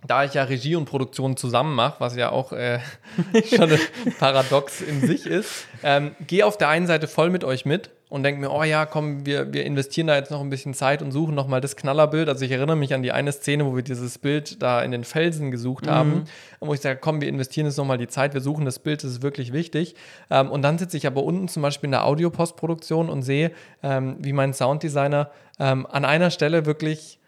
da 0.06 0.24
ich 0.24 0.34
ja 0.34 0.44
Regie 0.44 0.76
und 0.76 0.84
Produktion 0.84 1.36
zusammen 1.36 1.74
mache, 1.74 1.96
was 1.98 2.14
ja 2.16 2.30
auch 2.30 2.52
äh, 2.52 2.78
schon 3.54 3.72
ein 3.72 3.80
Paradox 4.18 4.80
in 4.80 5.00
sich 5.00 5.26
ist, 5.26 5.66
ähm, 5.82 6.14
gehe 6.26 6.46
auf 6.46 6.56
der 6.56 6.68
einen 6.68 6.86
Seite 6.86 7.08
voll 7.08 7.30
mit 7.30 7.44
euch 7.44 7.64
mit 7.64 7.90
und 8.08 8.22
denke 8.22 8.40
mir, 8.40 8.50
oh 8.50 8.62
ja, 8.62 8.86
komm, 8.86 9.26
wir, 9.26 9.52
wir 9.52 9.66
investieren 9.66 10.06
da 10.06 10.16
jetzt 10.16 10.30
noch 10.30 10.40
ein 10.40 10.48
bisschen 10.48 10.72
Zeit 10.72 11.02
und 11.02 11.12
suchen 11.12 11.34
nochmal 11.34 11.60
das 11.60 11.76
Knallerbild. 11.76 12.28
Also 12.28 12.44
ich 12.44 12.50
erinnere 12.50 12.76
mich 12.76 12.94
an 12.94 13.02
die 13.02 13.12
eine 13.12 13.32
Szene, 13.32 13.66
wo 13.66 13.76
wir 13.76 13.82
dieses 13.82 14.18
Bild 14.18 14.62
da 14.62 14.82
in 14.82 14.92
den 14.92 15.04
Felsen 15.04 15.50
gesucht 15.50 15.86
haben, 15.86 16.24
wo 16.60 16.72
ich 16.72 16.80
sage, 16.80 16.98
komm, 17.02 17.20
wir 17.20 17.28
investieren 17.28 17.66
jetzt 17.66 17.76
nochmal 17.76 17.98
die 17.98 18.08
Zeit, 18.08 18.32
wir 18.32 18.40
suchen 18.40 18.64
das 18.64 18.78
Bild, 18.78 19.04
das 19.04 19.10
ist 19.10 19.22
wirklich 19.22 19.52
wichtig. 19.52 19.94
Ähm, 20.30 20.50
und 20.50 20.62
dann 20.62 20.78
sitze 20.78 20.96
ich 20.96 21.06
aber 21.06 21.22
unten 21.22 21.48
zum 21.48 21.62
Beispiel 21.62 21.88
in 21.88 21.92
der 21.92 22.06
Audiopostproduktion 22.06 23.10
und 23.10 23.22
sehe, 23.22 23.50
ähm, 23.82 24.16
wie 24.20 24.32
mein 24.32 24.54
Sounddesigner 24.54 25.30
ähm, 25.58 25.86
an 25.86 26.04
einer 26.04 26.30
Stelle 26.30 26.64
wirklich 26.64 27.18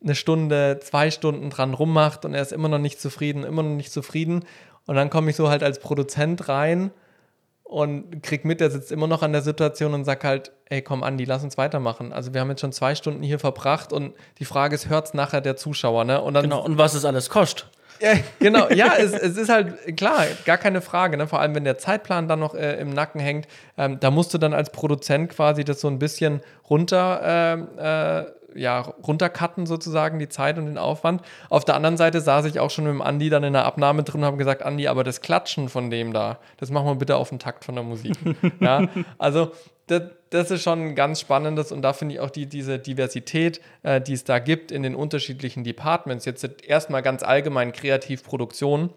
eine 0.00 0.14
Stunde, 0.14 0.78
zwei 0.80 1.10
Stunden 1.10 1.50
dran 1.50 1.74
rummacht 1.74 2.24
und 2.24 2.34
er 2.34 2.42
ist 2.42 2.52
immer 2.52 2.68
noch 2.68 2.78
nicht 2.78 3.00
zufrieden, 3.00 3.42
immer 3.42 3.64
noch 3.64 3.74
nicht 3.74 3.92
zufrieden. 3.92 4.44
Und 4.86 4.94
dann 4.94 5.10
komme 5.10 5.30
ich 5.30 5.36
so 5.36 5.50
halt 5.50 5.64
als 5.64 5.80
Produzent 5.80 6.48
rein 6.48 6.92
und 7.68 8.22
krieg 8.22 8.46
mit, 8.46 8.60
der 8.60 8.70
sitzt 8.70 8.90
immer 8.90 9.06
noch 9.06 9.22
an 9.22 9.32
der 9.32 9.42
Situation 9.42 9.92
und 9.92 10.04
sagt 10.06 10.24
halt, 10.24 10.52
ey, 10.70 10.80
komm 10.80 11.02
Andi, 11.02 11.24
lass 11.24 11.44
uns 11.44 11.58
weitermachen. 11.58 12.14
Also 12.14 12.32
wir 12.32 12.40
haben 12.40 12.48
jetzt 12.48 12.62
schon 12.62 12.72
zwei 12.72 12.94
Stunden 12.94 13.22
hier 13.22 13.38
verbracht 13.38 13.92
und 13.92 14.14
die 14.38 14.46
Frage 14.46 14.74
ist, 14.74 14.88
hört's 14.88 15.12
nachher 15.12 15.42
der 15.42 15.56
Zuschauer, 15.56 16.04
ne? 16.04 16.20
Und 16.22 16.32
dann 16.34 16.44
Genau, 16.44 16.64
und 16.64 16.78
was 16.78 16.94
es 16.94 17.04
alles 17.04 17.28
kostet. 17.28 17.68
ja, 18.00 18.12
genau, 18.38 18.70
ja, 18.70 18.94
es, 18.96 19.12
es 19.12 19.36
ist 19.36 19.50
halt 19.50 19.98
klar, 19.98 20.24
gar 20.46 20.56
keine 20.56 20.80
Frage. 20.80 21.18
Ne? 21.18 21.26
Vor 21.26 21.40
allem, 21.40 21.54
wenn 21.54 21.64
der 21.64 21.76
Zeitplan 21.76 22.26
dann 22.26 22.40
noch 22.40 22.54
äh, 22.54 22.80
im 22.80 22.88
Nacken 22.90 23.20
hängt, 23.20 23.46
ähm, 23.76 24.00
da 24.00 24.10
musst 24.10 24.32
du 24.32 24.38
dann 24.38 24.54
als 24.54 24.72
Produzent 24.72 25.30
quasi 25.30 25.62
das 25.62 25.80
so 25.82 25.88
ein 25.88 25.98
bisschen 25.98 26.40
runter, 26.70 27.20
ähm, 27.22 27.68
äh, 27.76 28.37
ja, 28.54 28.80
runtercutten 28.80 29.66
sozusagen, 29.66 30.18
die 30.18 30.28
Zeit 30.28 30.58
und 30.58 30.66
den 30.66 30.78
Aufwand. 30.78 31.22
Auf 31.50 31.64
der 31.64 31.74
anderen 31.74 31.96
Seite 31.96 32.20
saß 32.20 32.46
ich 32.46 32.60
auch 32.60 32.70
schon 32.70 32.84
mit 32.84 32.92
dem 32.92 33.02
Andi 33.02 33.30
dann 33.30 33.44
in 33.44 33.52
der 33.52 33.64
Abnahme 33.64 34.02
drin 34.02 34.20
und 34.20 34.26
habe 34.26 34.36
gesagt, 34.36 34.62
Andi, 34.62 34.88
aber 34.88 35.04
das 35.04 35.20
Klatschen 35.20 35.68
von 35.68 35.90
dem 35.90 36.12
da, 36.12 36.38
das 36.56 36.70
machen 36.70 36.86
wir 36.86 36.94
bitte 36.94 37.16
auf 37.16 37.28
den 37.28 37.38
Takt 37.38 37.64
von 37.64 37.74
der 37.74 37.84
Musik. 37.84 38.14
ja, 38.60 38.88
also 39.18 39.52
das, 39.86 40.02
das 40.30 40.50
ist 40.50 40.62
schon 40.62 40.88
ein 40.88 40.94
ganz 40.94 41.20
spannendes 41.20 41.72
und 41.72 41.82
da 41.82 41.92
finde 41.92 42.14
ich 42.14 42.20
auch 42.20 42.30
die, 42.30 42.46
diese 42.46 42.78
Diversität, 42.78 43.60
äh, 43.82 44.00
die 44.00 44.12
es 44.12 44.24
da 44.24 44.38
gibt 44.38 44.70
in 44.70 44.82
den 44.82 44.94
unterschiedlichen 44.94 45.64
Departments, 45.64 46.24
jetzt 46.24 46.46
erstmal 46.62 47.02
ganz 47.02 47.22
allgemein 47.22 47.72
Kreativproduktion, 47.72 48.90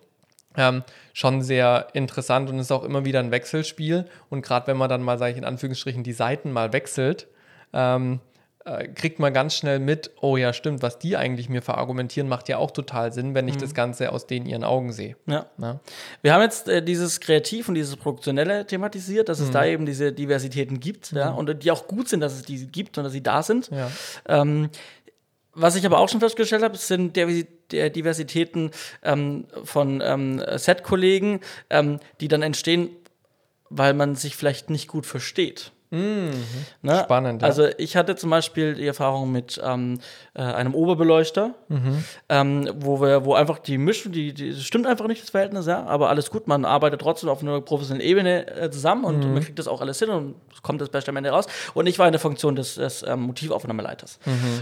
ähm, 0.58 0.84
schon 1.14 1.41
sehr 1.41 1.88
interessant 1.93 2.49
und 2.49 2.60
ist 2.60 2.72
auch 2.72 2.84
immer 2.84 3.06
wieder 3.06 3.20
ein 3.20 3.32
Wechselspiel. 3.32 4.06
Und 4.30 4.41
gerade 4.41 4.68
wenn 4.68 4.78
man 4.78 4.89
dann 4.89 5.02
mal, 5.02 5.18
sage 5.18 5.32
ich 5.32 5.38
in 5.38 5.45
Anführungsstrichen, 5.45 6.04
die 6.04 6.14
Seiten 6.14 6.52
mal 6.52 6.74
wechselt, 6.74 7.28
ähm, 7.74 8.20
äh, 8.66 8.88
kriegt 8.89 9.20
man 9.20 9.34
ganz 9.34 9.55
schnell 9.55 9.80
mit, 9.80 10.12
oh 10.22 10.38
ja, 10.38 10.53
stimmt, 10.53 10.84
was 10.84 10.99
die 10.99 11.18
eigentlich 11.18 11.49
mir 11.49 11.62
verargumentieren, 11.62 12.30
macht 12.30 12.47
ja 12.47 12.57
auch 12.57 12.72
total 12.72 13.12
Sinn, 13.12 13.34
wenn 13.34 13.47
ich 13.47 13.57
das 13.57 13.74
Ganze 13.74 14.12
aus 14.12 14.28
denen 14.28 14.45
ihren 14.45 14.64
Augen 14.64 14.93
sehe. 14.93 15.16
Ja. 15.26 15.47
Ja. 15.57 15.80
Wir 16.22 16.34
haben 16.34 16.43
jetzt 16.43 16.68
äh, 16.68 16.84
dieses 16.84 17.20
Kreativ 17.20 17.70
und 17.70 17.76
dieses 17.76 17.95
Produktionelle 17.95 18.68
thematisiert, 18.68 19.30
dass 19.30 19.39
es 19.39 19.49
da 19.49 19.66
eben 19.66 19.86
diese 19.86 20.14
Diversitäten 20.14 20.80
gibt, 20.80 21.12
ja, 21.12 21.32
und 21.32 21.64
die 21.64 21.72
auch 21.72 21.88
gut 21.88 22.07
sind, 22.07 22.20
dass 22.20 22.34
es 22.34 22.43
die 22.43 22.68
gibt 22.68 22.97
und 22.97 23.03
dass 23.03 23.14
sie 23.14 23.24
da 23.24 23.41
sind. 23.41 23.72
Ja. 23.72 23.89
Ähm, 24.28 24.70
was 25.53 25.76
ich 25.76 25.86
aber 25.86 25.99
auch 25.99 26.07
schon 26.07 26.20
festgestellt 26.20 26.64
habe, 26.64 26.78
sind 26.78 27.16
der 27.16 27.89
Diversitäten 27.89 28.72
ähm, 29.03 29.45
von 29.64 30.01
ähm, 30.03 30.41
Set-Kollegen, 30.55 31.41
ähm, 31.70 31.99
die 32.22 32.28
dann 32.28 32.41
entstehen, 32.41 32.89
weil 33.70 33.93
man 33.93 34.16
sich 34.16 34.36
vielleicht 34.36 34.70
nicht 34.70 34.88
gut 34.88 35.05
versteht. 35.05 35.72
Ne? 35.92 37.00
Spannend, 37.04 37.42
ja. 37.42 37.48
Also 37.48 37.68
ich 37.78 37.98
hatte 37.98 38.16
zum 38.16 38.30
Beispiel 38.30 38.76
die 38.76 38.88
Erfahrung 38.88 39.32
mit 39.32 39.60
ähm, 39.64 40.00
äh, 40.34 40.42
einem 40.42 40.74
Oberbeleuchter, 40.74 41.54
ähm, 42.30 42.70
wo 42.76 43.02
wir, 43.02 43.26
wo 43.26 43.34
einfach 43.34 43.60
die 43.60 43.78
Mischung, 43.78 44.14
die, 44.14 44.34
die 44.34 44.56
stimmt 44.56 44.88
einfach 44.88 45.08
nicht 45.08 45.22
das 45.22 45.32
Verhältnis, 45.32 45.66
ja, 45.66 45.86
aber 45.86 46.10
alles 46.10 46.32
gut, 46.32 46.48
man 46.48 46.64
arbeitet 46.64 47.02
trotzdem 47.02 47.30
auf 47.30 47.42
einer 47.42 47.60
professionellen 47.60 48.08
Ebene 48.08 48.48
äh, 48.56 48.72
zusammen 48.72 49.04
und 49.04 49.34
man 49.34 49.44
kriegt 49.44 49.60
das 49.60 49.68
auch 49.68 49.82
alles 49.82 50.00
hin 50.00 50.10
und 50.10 50.36
kommt 50.64 50.80
das 50.80 50.89
Beste 50.89 51.12
am 51.12 51.18
Ende 51.18 51.32
raus. 51.32 51.46
Und 51.74 51.88
ich 51.88 52.00
war 52.00 52.08
in 52.08 52.14
der 52.14 52.22
Funktion 52.22 52.56
des, 52.56 52.76
des 52.76 53.04
ähm, 53.04 53.22
Motivaufnahmeleiters. 53.22 54.20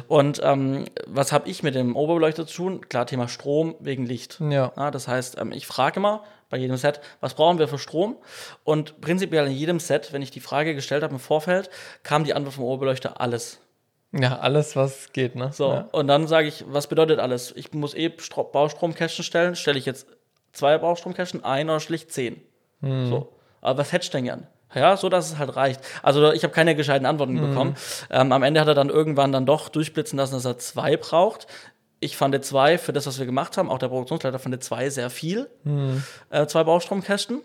Und 0.08 0.42
ähm, 0.44 0.86
was 1.08 1.32
habe 1.32 1.48
ich 1.50 1.62
mit 1.62 1.76
dem 1.76 1.96
Oberbeleuchter 1.96 2.48
zu 2.48 2.56
tun? 2.56 2.90
Klar, 2.90 3.06
Thema 3.06 3.28
Strom 3.28 3.76
wegen 3.80 4.06
Licht. 4.06 4.40
Ja. 4.40 4.72
Ja, 4.76 4.92
das 4.92 5.08
heißt, 5.08 5.40
ähm, 5.40 5.52
ich 5.52 5.68
frage 5.68 6.00
immer 6.00 6.24
bei 6.50 6.58
jedem 6.58 6.78
Set, 6.78 7.00
was 7.22 7.34
brauchen 7.36 7.60
wir 7.60 7.68
für 7.68 7.78
Strom? 7.78 8.18
Und 8.64 9.02
prinzipiell 9.02 9.46
in 9.48 9.52
jedem 9.54 9.80
Set, 9.80 10.12
wenn 10.14 10.22
ich 10.22 10.32
die 10.32 10.40
Frage 10.40 10.76
gestellt 10.76 11.04
habe 11.04 11.14
im 11.14 11.20
Vorfeld, 11.20 11.70
kam 12.04 12.24
die 12.24 12.34
Antwort 12.34 12.56
vom 12.56 12.64
Oberbeleuchter 12.66 13.22
alles. 13.22 13.60
ja, 14.12 14.40
alles, 14.40 14.76
was 14.76 15.14
geht, 15.14 15.36
ne? 15.36 15.52
So, 15.54 15.72
Ja. 15.72 15.88
und 15.92 16.08
dann 16.08 16.28
sage 16.28 16.48
ich, 16.48 16.66
was 16.68 16.88
bedeutet 16.88 17.20
alles? 17.20 17.54
Ich 17.56 17.74
muss 17.74 17.94
eh 17.94 18.12
Stro 18.18 18.44
Baustromkästen 18.44 19.24
stellen. 19.24 19.56
Stelle 19.56 19.78
ich 19.78 19.86
jetzt 19.86 20.08
zwei 20.52 20.78
Baustromkästen, 20.80 21.44
ein 21.44 21.70
oder 21.70 21.80
schlicht 21.80 22.12
zehn? 22.12 22.42
So. 22.82 23.34
Aber 23.62 23.80
was 23.80 23.92
hättest 23.92 24.14
du 24.14 24.18
denn 24.18 24.26
gern? 24.26 24.48
Ja, 24.74 24.98
so 24.98 25.10
dass 25.10 25.32
es 25.32 25.38
halt 25.38 25.56
reicht. 25.56 25.82
Also 26.02 26.32
ich 26.32 26.44
habe 26.44 26.54
keine 26.54 26.76
gescheiten 26.76 27.06
Antworten 27.06 27.40
bekommen. 27.42 27.76
Ähm, 28.10 28.32
am 28.32 28.42
Ende 28.44 28.60
hat 28.62 28.68
er 28.68 28.76
dann 28.76 28.90
irgendwann 28.90 29.32
dann 29.32 29.46
doch 29.46 29.68
durchblitzen 29.70 30.18
lassen, 30.18 30.34
dass 30.34 30.46
er 30.46 30.58
zwei 30.60 30.96
braucht. 30.96 31.48
Ich 32.00 32.16
fand 32.18 32.44
zwei 32.46 32.78
für 32.78 32.94
das, 32.94 33.08
was 33.08 33.20
wir 33.20 33.26
gemacht 33.26 33.58
haben, 33.58 33.70
auch 33.70 33.78
der 33.78 33.90
Produktionsleiter 33.90 34.40
fand 34.40 34.64
zwei 34.64 34.90
sehr 34.90 35.10
viel. 35.10 35.50
Äh, 36.30 36.48
zwei 36.48 36.64
Baustromkästen. 36.64 37.42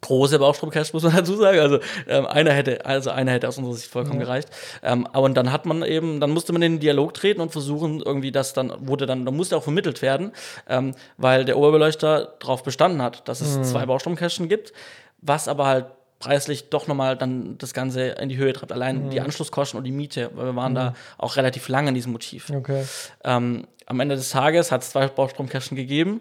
Große 0.00 0.38
Baustromkästen, 0.38 0.96
muss 1.00 1.02
man 1.02 1.16
dazu 1.16 1.36
sagen. 1.36 1.58
Also 1.58 1.78
ähm, 2.08 2.26
einer 2.26 2.52
hätte, 2.52 2.86
also 2.86 3.10
einer 3.10 3.32
hätte 3.32 3.48
aus 3.48 3.58
unserer 3.58 3.74
Sicht 3.74 3.90
vollkommen 3.90 4.20
gereicht. 4.20 4.48
Ähm, 4.82 5.06
aber 5.12 5.26
und 5.26 5.34
dann 5.34 5.52
hat 5.52 5.66
man 5.66 5.82
eben, 5.82 6.20
dann 6.20 6.30
musste 6.30 6.52
man 6.52 6.62
in 6.62 6.74
den 6.74 6.80
Dialog 6.80 7.14
treten 7.14 7.40
und 7.40 7.52
versuchen, 7.52 8.00
irgendwie 8.00 8.32
das 8.32 8.52
dann, 8.52 8.72
wurde 8.86 9.06
dann, 9.06 9.24
dann 9.24 9.36
musste 9.36 9.56
auch 9.56 9.62
vermittelt 9.62 10.02
werden, 10.02 10.32
ähm, 10.68 10.94
weil 11.16 11.44
der 11.44 11.58
Oberbeleuchter 11.58 12.34
darauf 12.38 12.62
bestanden 12.62 13.02
hat, 13.02 13.28
dass 13.28 13.40
es 13.40 13.70
zwei 13.70 13.86
Baustromkästen 13.86 14.48
gibt, 14.48 14.72
was 15.20 15.48
aber 15.48 15.66
halt 15.66 15.86
preislich 16.18 16.70
doch 16.70 16.86
nochmal 16.86 17.16
dann 17.16 17.58
das 17.58 17.74
Ganze 17.74 18.08
in 18.08 18.28
die 18.28 18.36
Höhe 18.36 18.52
treibt. 18.52 18.72
Allein 18.72 19.10
die 19.10 19.20
Anschlusskosten 19.20 19.78
und 19.78 19.84
die 19.84 19.92
Miete, 19.92 20.30
weil 20.34 20.46
wir 20.46 20.56
waren 20.56 20.74
da 20.74 20.94
auch 21.18 21.36
relativ 21.36 21.68
lange 21.68 21.88
in 21.88 21.94
diesem 21.94 22.12
Motiv. 22.12 22.50
Okay. 22.50 22.84
Ähm, 23.24 23.66
am 23.86 24.00
Ende 24.00 24.16
des 24.16 24.30
Tages 24.30 24.72
hat 24.72 24.82
es 24.82 24.90
zwei 24.90 25.06
Baustromkästen 25.06 25.76
gegeben. 25.76 26.20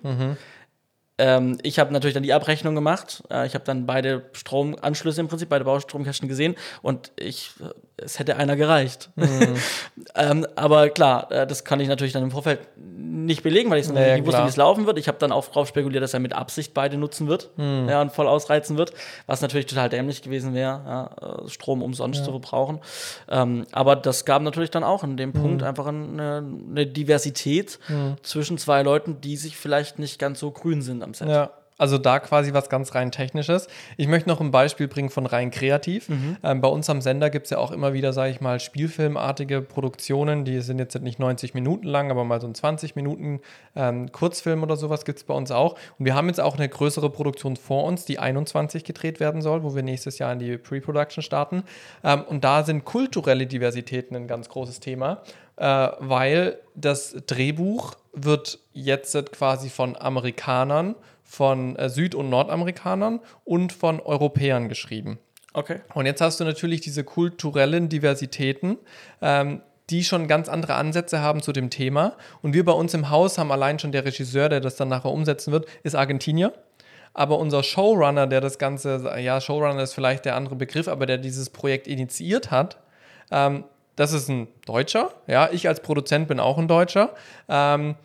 Ähm, 1.18 1.58
ich 1.64 1.80
habe 1.80 1.94
natürlich 1.94 2.14
dann 2.14 2.24
die 2.24 2.34
Abrechnung 2.34 2.76
gemacht. 2.76 3.24
Äh, 3.30 3.48
ich 3.48 3.54
habe 3.56 3.64
dann 3.64 3.86
beide 3.86 4.30
Stromanschlüsse 4.34 5.22
im 5.22 5.28
Prinzip, 5.28 5.50
beide 5.50 5.64
Baustromkästen 5.64 6.28
gesehen 6.28 6.56
und 6.82 7.12
ich, 7.16 7.52
es 7.98 8.20
hätte 8.20 8.36
einer 8.36 8.56
gereicht. 8.56 9.10
ähm, 10.16 10.46
aber 10.56 10.90
klar, 10.90 11.32
äh, 11.32 11.48
das 11.48 11.64
kann 11.64 11.80
ich 11.80 11.88
natürlich 11.88 12.14
dann 12.14 12.24
im 12.24 12.32
Vorfeld 12.32 12.60
nicht 12.78 13.44
belegen, 13.44 13.70
weil 13.70 13.80
ich 13.80 13.88
Ja, 13.88 13.94
ja, 13.94 14.16
nicht 14.16 14.26
wusste, 14.26 14.38
klar. 14.38 14.46
wie 14.46 14.50
es 14.50 14.58
laufen 14.58 14.86
wird. 14.86 14.98
Ich 14.98 15.08
habe 15.08 15.18
dann 15.18 15.32
auch 15.32 15.48
darauf 15.48 15.68
spekuliert, 15.68 16.04
dass 16.04 16.14
er 16.14 16.20
mit 16.20 16.34
Absicht 16.34 16.74
beide 16.74 16.98
nutzen 16.98 17.28
wird 17.28 17.50
ja, 17.58 18.02
und 18.02 18.12
voll 18.12 18.28
ausreizen 18.28 18.78
wird, 18.78 18.94
was 19.28 19.42
natürlich 19.42 19.66
total 19.66 19.90
dämlich 19.90 20.22
gewesen 20.22 20.54
wäre, 20.54 20.82
ja, 20.86 21.44
äh, 21.46 21.50
Strom 21.50 21.82
umsonst 21.82 22.26
zu 22.26 22.32
verbrauchen. 22.32 22.80
Ähm, 23.30 23.66
aber 23.72 23.96
das 23.96 24.26
gab 24.26 24.42
natürlich 24.42 24.72
dann 24.72 24.84
auch 24.84 25.04
in 25.04 25.18
dem 25.18 25.34
Punkt 25.34 25.64
einfach 25.64 25.88
eine, 25.88 26.44
eine 26.70 26.88
Diversität 26.88 27.80
zwischen 28.24 28.58
zwei 28.58 28.84
Leuten, 28.84 29.22
die 29.22 29.38
sich 29.38 29.58
vielleicht 29.58 30.00
nicht 30.00 30.20
ganz 30.20 30.40
so 30.40 30.52
grün 30.52 30.82
sind 30.82 31.04
am 31.04 31.14
Set. 31.14 31.30
Ja. 31.30 31.52
Also 31.78 31.98
da 31.98 32.20
quasi 32.20 32.54
was 32.54 32.70
ganz 32.70 32.96
rein 32.96 33.12
technisches. 33.12 33.68
Ich 33.98 34.08
möchte 34.08 34.30
noch 34.30 34.40
ein 34.40 34.52
Beispiel 34.52 34.88
bringen 34.88 35.10
von 35.10 35.26
rein 35.26 35.52
kreativ. 35.52 36.10
Ähm, 36.44 36.62
bei 36.62 36.70
uns 36.70 36.90
am 36.90 37.02
Sender 37.02 37.30
gibt 37.30 37.46
es 37.46 37.50
ja 37.50 37.58
auch 37.58 37.72
immer 37.72 37.94
wieder, 37.94 38.14
sage 38.14 38.32
ich 38.32 38.40
mal, 38.40 38.60
Spielfilmartige 38.60 39.62
Produktionen. 39.62 40.46
Die 40.46 40.62
sind 40.62 40.80
jetzt 40.80 41.00
nicht 41.02 41.20
90 41.20 41.54
Minuten 41.54 41.88
lang, 41.88 42.12
aber 42.12 42.24
mal 42.24 42.40
so 42.40 42.48
ein 42.48 42.56
20 42.56 42.96
Minuten 42.96 43.42
ähm, 43.76 44.12
Kurzfilm 44.12 44.64
oder 44.64 44.78
sowas 44.78 45.04
gibt 45.04 45.20
es 45.20 45.26
bei 45.26 45.34
uns 45.34 45.52
auch. 45.52 45.74
Und 46.00 46.06
wir 46.06 46.16
haben 46.16 46.28
jetzt 46.28 46.40
auch 46.40 46.56
eine 46.56 46.70
größere 46.70 47.10
Produktion 47.10 47.58
vor 47.58 47.84
uns, 47.84 48.06
die 48.06 48.20
21 48.20 48.86
gedreht 48.86 49.20
werden 49.20 49.42
soll, 49.42 49.64
wo 49.64 49.76
wir 49.76 49.84
nächstes 49.84 50.18
Jahr 50.18 50.32
in 50.32 50.40
die 50.40 50.58
Pre-Production 50.58 51.24
starten. 51.24 51.64
Ähm, 52.04 52.24
und 52.24 52.44
da 52.46 52.64
sind 52.64 52.86
kulturelle 52.86 53.48
Diversitäten 53.48 54.16
ein 54.16 54.28
ganz 54.28 54.48
großes 54.48 54.80
Thema, 54.80 55.24
äh, 55.58 55.90
weil 56.00 56.60
das 56.74 57.16
Drehbuch 57.28 57.96
wird 58.14 58.60
jetzt 58.72 59.32
quasi 59.34 59.70
von 59.70 59.98
Amerikanern, 59.98 60.96
von 61.26 61.76
äh, 61.76 61.90
Süd- 61.90 62.16
und 62.16 62.30
Nordamerikanern 62.30 63.20
und 63.44 63.74
von 63.74 64.00
Europäern 64.00 64.70
geschrieben. 64.70 65.20
Okay. 65.54 65.82
Und 65.94 66.06
jetzt 66.06 66.22
hast 66.22 66.40
du 66.40 66.44
natürlich 66.44 66.82
diese 66.82 67.04
kulturellen 67.04 67.90
Diversitäten, 67.90 68.78
ähm, 69.22 69.62
die 69.90 70.04
schon 70.04 70.28
ganz 70.28 70.50
andere 70.50 70.76
Ansätze 70.76 71.22
haben 71.22 71.42
zu 71.42 71.52
dem 71.52 71.70
Thema. 71.70 72.14
Und 72.42 72.54
wir 72.54 72.66
bei 72.66 72.72
uns 72.72 72.94
im 72.94 73.10
Haus 73.10 73.38
haben 73.38 73.52
allein 73.52 73.80
schon 73.80 73.92
der 73.92 74.06
Regisseur, 74.06 74.50
der 74.50 74.60
das 74.60 74.76
dann 74.76 74.88
nachher 74.88 75.12
umsetzen 75.12 75.52
wird, 75.52 75.66
ist 75.84 75.96
Argentinier. 75.96 76.54
Aber 77.14 77.40
unser 77.40 77.64
Showrunner, 77.64 78.28
der 78.28 78.42
das 78.42 78.58
Ganze, 78.58 79.14
ja, 79.20 79.40
Showrunner 79.40 79.82
ist 79.82 79.94
vielleicht 79.94 80.26
der 80.26 80.36
andere 80.36 80.56
Begriff, 80.56 80.88
aber 80.88 81.06
der 81.06 81.18
dieses 81.18 81.50
Projekt 81.50 81.88
initiiert 81.88 82.52
hat, 82.52 82.78
ähm, 83.32 83.64
das 83.96 84.12
ist 84.12 84.28
ein 84.28 84.48
Deutscher. 84.66 85.12
Ja, 85.26 85.50
ich 85.52 85.70
als 85.70 85.80
Produzent 85.80 86.28
bin 86.28 86.42
auch 86.42 86.58
ein 86.58 86.68
Deutscher. 86.68 87.14
Ähm, 87.48 87.96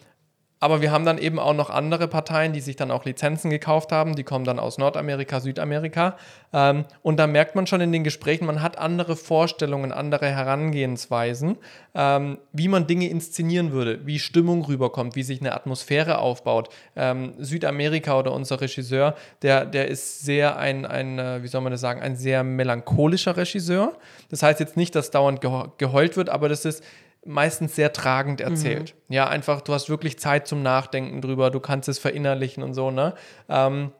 aber 0.60 0.82
wir 0.82 0.92
haben 0.92 1.06
dann 1.06 1.16
eben 1.16 1.38
auch 1.38 1.54
noch 1.54 1.70
andere 1.70 2.06
Parteien, 2.06 2.52
die 2.52 2.60
sich 2.60 2.76
dann 2.76 2.90
auch 2.90 3.06
Lizenzen 3.06 3.50
gekauft 3.50 3.92
haben. 3.92 4.14
Die 4.14 4.24
kommen 4.24 4.44
dann 4.44 4.58
aus 4.58 4.76
Nordamerika, 4.76 5.40
Südamerika. 5.40 6.18
Ähm, 6.52 6.84
und 7.02 7.16
da 7.16 7.26
merkt 7.26 7.56
man 7.56 7.66
schon 7.66 7.80
in 7.80 7.92
den 7.92 8.04
Gesprächen, 8.04 8.44
man 8.44 8.60
hat 8.60 8.78
andere 8.78 9.16
Vorstellungen, 9.16 9.90
andere 9.90 10.26
Herangehensweisen, 10.26 11.56
ähm, 11.94 12.38
wie 12.52 12.68
man 12.68 12.86
Dinge 12.86 13.08
inszenieren 13.08 13.72
würde, 13.72 14.06
wie 14.06 14.18
Stimmung 14.18 14.62
rüberkommt, 14.66 15.16
wie 15.16 15.22
sich 15.22 15.40
eine 15.40 15.54
Atmosphäre 15.54 16.18
aufbaut. 16.18 16.68
Ähm, 16.94 17.32
Südamerika 17.38 18.18
oder 18.18 18.32
unser 18.32 18.60
Regisseur, 18.60 19.14
der, 19.40 19.64
der 19.64 19.88
ist 19.88 20.20
sehr 20.20 20.58
ein, 20.58 20.84
ein, 20.84 21.18
äh, 21.18 21.42
wie 21.42 21.48
soll 21.48 21.62
man 21.62 21.72
das 21.72 21.80
sagen, 21.80 22.02
ein 22.02 22.16
sehr 22.16 22.44
melancholischer 22.44 23.38
Regisseur. 23.38 23.94
Das 24.28 24.42
heißt 24.42 24.60
jetzt 24.60 24.76
nicht, 24.76 24.94
dass 24.94 25.10
dauernd 25.10 25.40
geheult 25.78 26.18
wird, 26.18 26.28
aber 26.28 26.50
das 26.50 26.66
ist 26.66 26.84
meistens 27.24 27.76
sehr 27.76 27.92
tragend 27.92 28.40
erzählt. 28.40 28.94
Mhm. 29.08 29.14
Ja, 29.14 29.28
einfach, 29.28 29.60
du 29.60 29.74
hast 29.74 29.88
wirklich 29.88 30.18
Zeit 30.18 30.46
zum 30.46 30.62
Nachdenken 30.62 31.20
drüber, 31.20 31.50
du 31.50 31.60
kannst 31.60 31.88
es 31.88 31.98
verinnerlichen 31.98 32.62
und 32.62 32.74
so, 32.74 32.90
ne? 32.90 33.14
Ähm, 33.48 33.92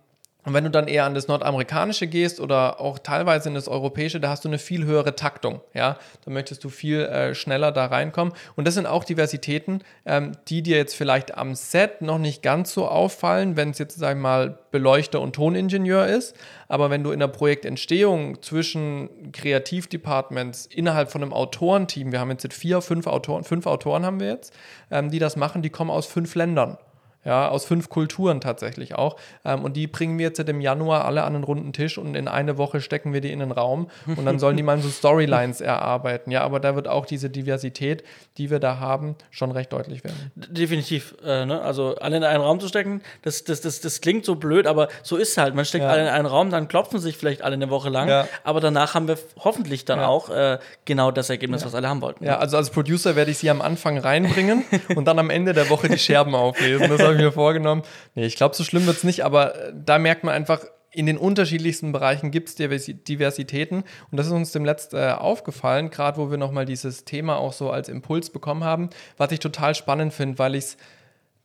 und 0.45 0.55
wenn 0.55 0.65
du 0.65 0.71
dann 0.71 0.89
eher 0.89 1.05
an 1.05 1.15
das 1.15 1.29
Nordamerikanische 1.29 2.07
gehst 2.07 2.41
oder 2.41 2.81
auch 2.81 2.99
teilweise 2.99 3.51
in 3.51 3.55
das 3.55 3.69
Europäische, 3.69 4.21
da 4.21 4.31
hast 4.31 4.45
du 4.45 4.49
eine 4.49 4.59
viel 4.59 4.87
höhere 4.87 5.15
Taktung. 5.15 5.61
Ja, 5.75 5.99
da 6.25 6.31
möchtest 6.31 6.65
du 6.65 6.71
viel 6.71 7.01
äh, 7.01 7.35
schneller 7.35 7.73
da 7.73 7.87
reinkommen. 7.87 8.33
Und 8.57 8.67
das 8.67 8.75
sind 8.75 8.87
auch 8.87 9.05
Diversitäten, 9.05 9.85
ähm, 10.07 10.33
die 10.49 10.63
dir 10.63 10.79
jetzt 10.79 10.95
vielleicht 10.95 11.37
am 11.37 11.55
Set 11.55 12.01
noch 12.01 12.19
nicht 12.19 12.43
ganz 12.43 12.73
so 12.73 12.89
auffallen, 12.89 13.57
wenn 13.57 13.71
es 13.71 13.79
jetzt, 13.79 13.99
sag 13.99 14.17
ich 14.17 14.23
mal, 14.23 14.59
Beleuchter 14.71 15.21
und 15.21 15.35
Toningenieur 15.35 16.07
ist. 16.07 16.35
Aber 16.69 16.89
wenn 16.89 17.05
du 17.05 17.11
in 17.11 17.21
der 17.21 17.29
Projektentstehung 17.29 18.41
zwischen 18.43 19.33
Kreativdepartments 19.33 20.67
innerhalb 20.67 21.11
von 21.11 21.23
einem 21.23 21.33
Autorenteam, 21.35 22.13
wir 22.13 22.21
haben 22.21 22.31
jetzt 22.31 22.51
vier, 22.55 22.81
fünf 22.81 23.07
Autoren, 23.07 23.45
fünf 23.45 23.67
Autoren 23.67 24.07
haben 24.07 24.21
wir 24.21 24.29
jetzt, 24.29 24.55
ähm, 24.91 25.11
die 25.11 25.19
das 25.19 25.37
machen, 25.37 25.61
die 25.61 25.71
kommen 25.71 25.91
aus 25.91 26.07
fünf 26.07 26.35
Ländern 26.35 26.79
ja, 27.25 27.49
aus 27.49 27.67
fünf 27.67 27.91
Kulturen 27.91 28.41
tatsächlich 28.41 28.95
auch. 28.95 29.17
Ähm, 29.45 29.65
und 29.65 29.77
die 29.77 29.87
bringen 29.87 30.19
wir 30.19 30.27
jetzt 30.27 30.41
im 30.41 30.61
Januar 30.61 31.05
alle 31.05 31.25
an 31.25 31.35
einen 31.35 31.45
runden 31.45 31.73
Tisch 31.73 31.99
und 31.99 32.15
in 32.15 32.29
eine 32.29 32.57
Woche 32.57 32.81
stecken 32.81 33.13
wir 33.13 33.21
die 33.21 33.31
in 33.31 33.41
den 33.41 33.53
Raum 33.53 33.91
und 34.07 34.25
dann 34.25 34.39
sollen 34.39 34.57
die 34.57 34.63
mal 34.63 34.81
so 34.81 34.89
Storylines 34.91 35.61
erarbeiten. 35.61 36.31
Ja, 36.31 36.43
aber 36.43 36.61
da 36.61 36.75
wird 36.75 36.89
auch 36.89 37.05
diese 37.05 37.29
Diversität, 37.29 38.05
die 38.39 38.51
wir 38.51 38.59
da 38.59 38.79
haben, 38.79 39.17
schon 39.31 39.51
recht 39.51 39.73
deutlich 39.73 40.03
werden. 40.03 40.33
Definitiv. 40.35 41.15
Äh, 41.25 41.45
ne? 41.45 41.61
Also 41.61 41.97
alle 41.97 42.17
in 42.17 42.25
einen 42.25 42.43
Raum 42.43 42.59
zu 42.59 42.69
stecken, 42.69 43.03
das, 43.23 43.45
das, 43.45 43.61
das, 43.61 43.81
das 43.81 44.01
klingt 44.01 44.25
so 44.25 44.37
blöd, 44.37 44.67
aber 44.67 44.89
so 45.03 45.17
ist 45.17 45.31
es 45.31 45.37
halt. 45.37 45.55
Man 45.55 45.67
steckt 45.67 45.85
ja. 45.85 45.91
alle 45.91 46.03
in 46.03 46.09
einen 46.09 46.27
Raum, 46.27 46.51
dann 46.51 46.69
klopfen 46.69 47.01
sich 47.01 47.19
vielleicht 47.19 47.43
alle 47.43 47.55
eine 47.55 47.69
Woche 47.69 47.91
lang, 47.91 48.09
ja. 48.09 48.27
aber 48.45 48.61
danach 48.61 48.95
haben 48.95 49.09
wir 49.09 49.19
hoffentlich 49.39 49.85
dann 49.85 49.99
ja. 49.99 50.09
auch 50.09 50.31
äh, 50.31 50.59
genau 50.87 51.11
das 51.11 51.29
Ergebnis, 51.29 51.65
was 51.67 51.75
alle 51.75 51.89
haben 51.89 52.01
wollten. 52.01 52.25
Ja, 52.25 52.39
also 52.39 52.57
als 52.57 52.71
Producer 52.71 53.15
werde 53.15 53.31
ich 53.31 53.39
sie 53.39 53.51
am 53.51 53.61
Anfang 53.61 53.99
reinbringen 53.99 54.65
und 54.97 55.05
dann 55.05 55.19
am 55.19 55.29
Ende 55.29 55.53
der 55.53 55.69
Woche 55.69 55.89
die 55.89 55.99
Scherben 55.99 56.35
auflesen. 56.35 56.89
Das 56.89 57.01
habe 57.11 57.19
ich 57.19 57.25
mir 57.25 57.33
vorgenommen. 57.33 57.83
Nee, 58.15 58.27
ich 58.27 58.37
glaube, 58.37 58.55
so 58.55 58.65
schlimm 58.65 58.87
wird 58.87 58.99
es 58.99 59.05
nicht, 59.05 59.25
aber 59.25 59.55
äh, 59.55 59.73
da 59.75 59.99
merkt 59.99 60.25
man 60.25 60.35
einfach, 60.35 60.65
in 60.93 61.07
den 61.07 61.19
unterschiedlichsten 61.19 61.93
Bereichen 61.93 62.31
gibt 62.31 62.49
es 62.49 62.57
Diversitäten. 62.57 63.85
Und 64.11 64.17
das 64.17 64.27
ist 64.27 64.33
uns 64.33 64.53
dem 64.53 64.65
Letzten 64.65 64.97
äh, 64.97 65.13
aufgefallen, 65.13 65.91
gerade 65.91 66.19
wo 66.19 66.31
wir 66.31 66.39
nochmal 66.39 66.65
dieses 66.65 67.05
Thema 67.05 67.37
auch 67.37 67.53
so 67.53 67.71
als 67.71 67.89
Impuls 67.89 68.31
bekommen 68.31 68.65
haben, 68.65 68.91
was 69.17 69.31
ich 69.31 69.39
total 69.39 69.75
spannend 69.75 70.13
finde, 70.13 70.39
weil 70.39 70.55
ich 70.55 70.65
es 70.65 70.77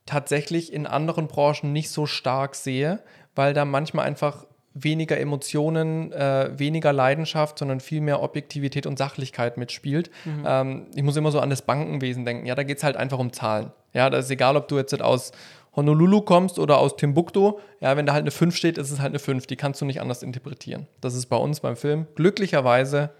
tatsächlich 0.04 0.72
in 0.72 0.86
anderen 0.86 1.28
Branchen 1.28 1.72
nicht 1.72 1.90
so 1.90 2.06
stark 2.06 2.54
sehe, 2.54 3.00
weil 3.34 3.54
da 3.54 3.64
manchmal 3.64 4.06
einfach 4.06 4.46
weniger 4.78 5.18
Emotionen, 5.18 6.12
äh, 6.12 6.50
weniger 6.58 6.92
Leidenschaft, 6.92 7.58
sondern 7.58 7.80
viel 7.80 8.02
mehr 8.02 8.22
Objektivität 8.22 8.86
und 8.86 8.98
Sachlichkeit 8.98 9.56
mitspielt. 9.56 10.10
Mhm. 10.24 10.44
Ähm, 10.46 10.86
ich 10.94 11.02
muss 11.02 11.16
immer 11.16 11.30
so 11.30 11.40
an 11.40 11.48
das 11.48 11.62
Bankenwesen 11.62 12.24
denken. 12.24 12.46
Ja, 12.46 12.54
da 12.54 12.62
geht 12.62 12.78
es 12.78 12.84
halt 12.84 12.96
einfach 12.96 13.18
um 13.18 13.32
Zahlen. 13.32 13.72
Ja, 13.94 14.10
da 14.10 14.18
ist 14.18 14.30
egal, 14.30 14.56
ob 14.56 14.68
du 14.68 14.76
jetzt 14.76 15.00
aus 15.00 15.32
Honolulu 15.76 16.22
kommst 16.22 16.58
oder 16.58 16.78
aus 16.78 16.96
Timbuktu, 16.96 17.58
ja, 17.80 17.96
wenn 17.96 18.06
da 18.06 18.14
halt 18.14 18.22
eine 18.22 18.30
5 18.30 18.56
steht, 18.56 18.78
ist 18.78 18.90
es 18.90 18.98
halt 18.98 19.10
eine 19.10 19.18
5. 19.18 19.46
Die 19.46 19.56
kannst 19.56 19.80
du 19.80 19.84
nicht 19.84 20.00
anders 20.00 20.22
interpretieren. 20.22 20.86
Das 21.00 21.14
ist 21.14 21.26
bei 21.26 21.36
uns 21.36 21.60
beim 21.60 21.76
Film 21.76 22.06
glücklicherweise 22.14 23.10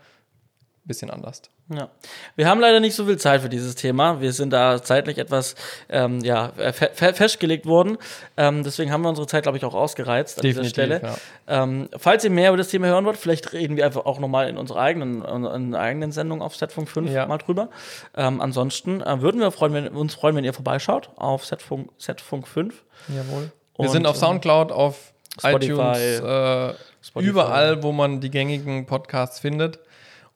bisschen 0.87 1.11
anders. 1.11 1.43
Ja. 1.69 1.89
Wir 2.37 2.49
haben 2.49 2.61
leider 2.61 2.79
nicht 2.81 2.95
so 2.95 3.07
viel 3.07 3.17
Zeit 3.17 3.41
für 3.41 3.49
dieses 3.49 3.75
Thema. 3.75 4.21
Wir 4.21 4.33
sind 4.33 4.53
da 4.53 4.83
zeitlich 4.83 5.19
etwas 5.19 5.57
ähm, 5.89 6.21
ja, 6.21 6.53
fe 6.73 6.91
festgelegt 6.95 7.67
worden. 7.67 7.99
Ähm, 8.37 8.63
deswegen 8.63 8.93
haben 8.93 9.03
wir 9.03 9.09
unsere 9.09 9.27
Zeit, 9.27 9.43
glaube 9.43 9.59
ich, 9.59 9.65
auch 9.65 9.75
ausgereizt 9.75 10.39
an 10.39 10.43
Definitiv, 10.43 10.73
dieser 10.75 10.99
Stelle. 10.99 11.19
Ja. 11.49 11.63
Ähm, 11.65 11.89
falls 11.97 12.25
ihr 12.25 12.31
mehr 12.31 12.51
über 12.51 12.57
das 12.57 12.69
Thema 12.69 12.87
hören 12.87 13.05
wollt, 13.05 13.17
vielleicht 13.17 13.53
reden 13.53 13.77
wir 13.77 13.85
einfach 13.85 14.07
auch 14.07 14.21
nochmal 14.21 14.49
in 14.49 14.57
unserer 14.57 14.81
eigenen, 14.81 15.23
in 15.25 15.75
eigenen 15.75 16.13
Sendung 16.13 16.41
auf 16.41 16.55
Setfunk 16.55 16.89
5 16.89 17.11
ja. 17.11 17.27
mal 17.27 17.39
drüber. 17.39 17.69
Ähm, 18.17 18.41
ansonsten 18.41 19.01
äh, 19.01 19.21
würden 19.21 19.41
wir 19.41 19.51
freuen, 19.51 19.75
wenn, 19.75 19.89
uns 19.89 20.15
freuen, 20.15 20.37
wenn 20.37 20.45
ihr 20.45 20.55
vorbeischaut 20.55 21.11
auf 21.17 21.45
Setfunk, 21.45 21.91
Setfunk 21.99 22.47
5. 22.47 22.85
Jawohl. 23.09 23.51
Wir 23.77 23.87
Und, 23.87 23.89
sind 23.91 24.07
auf 24.07 24.17
Soundcloud, 24.17 24.73
auf 24.73 25.13
Spotify, 25.39 25.73
iTunes, 25.73 25.99
äh, 25.99 26.75
Spotify. 27.03 27.29
überall, 27.29 27.83
wo 27.83 27.93
man 27.93 28.21
die 28.21 28.31
gängigen 28.31 28.87
Podcasts 28.87 29.41
findet. 29.41 29.81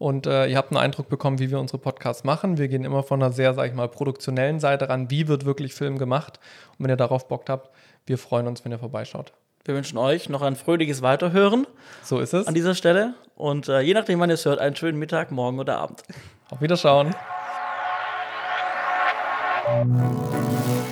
Und 0.00 0.26
äh, 0.26 0.46
ihr 0.46 0.56
habt 0.56 0.70
einen 0.70 0.78
Eindruck 0.78 1.10
bekommen, 1.10 1.38
wie 1.40 1.50
wir 1.50 1.60
unsere 1.60 1.76
Podcasts 1.76 2.24
machen. 2.24 2.56
Wir 2.56 2.68
gehen 2.68 2.84
immer 2.84 3.02
von 3.02 3.22
einer 3.22 3.32
sehr, 3.32 3.52
sag 3.52 3.68
ich 3.68 3.74
mal, 3.74 3.86
produktionellen 3.86 4.58
Seite 4.58 4.88
ran. 4.88 5.10
Wie 5.10 5.28
wird 5.28 5.44
wirklich 5.44 5.74
Film 5.74 5.98
gemacht? 5.98 6.40
Und 6.70 6.84
wenn 6.84 6.90
ihr 6.90 6.96
darauf 6.96 7.28
Bock 7.28 7.44
habt, 7.50 7.68
wir 8.06 8.16
freuen 8.16 8.46
uns, 8.46 8.64
wenn 8.64 8.72
ihr 8.72 8.78
vorbeischaut. 8.78 9.34
Wir 9.62 9.74
wünschen 9.74 9.98
euch 9.98 10.30
noch 10.30 10.40
ein 10.40 10.56
fröhliches 10.56 11.02
Weiterhören. 11.02 11.66
So 12.02 12.18
ist 12.18 12.32
es. 12.32 12.46
An 12.46 12.54
dieser 12.54 12.74
Stelle. 12.74 13.12
Und 13.34 13.68
äh, 13.68 13.80
je 13.80 13.92
nachdem, 13.92 14.20
wann 14.20 14.30
ihr 14.30 14.34
es 14.34 14.46
hört, 14.46 14.58
einen 14.58 14.74
schönen 14.74 14.98
Mittag, 14.98 15.32
morgen 15.32 15.60
oder 15.60 15.76
Abend. 15.76 16.02
Auf 16.48 16.62
Wiederschauen. 16.62 17.14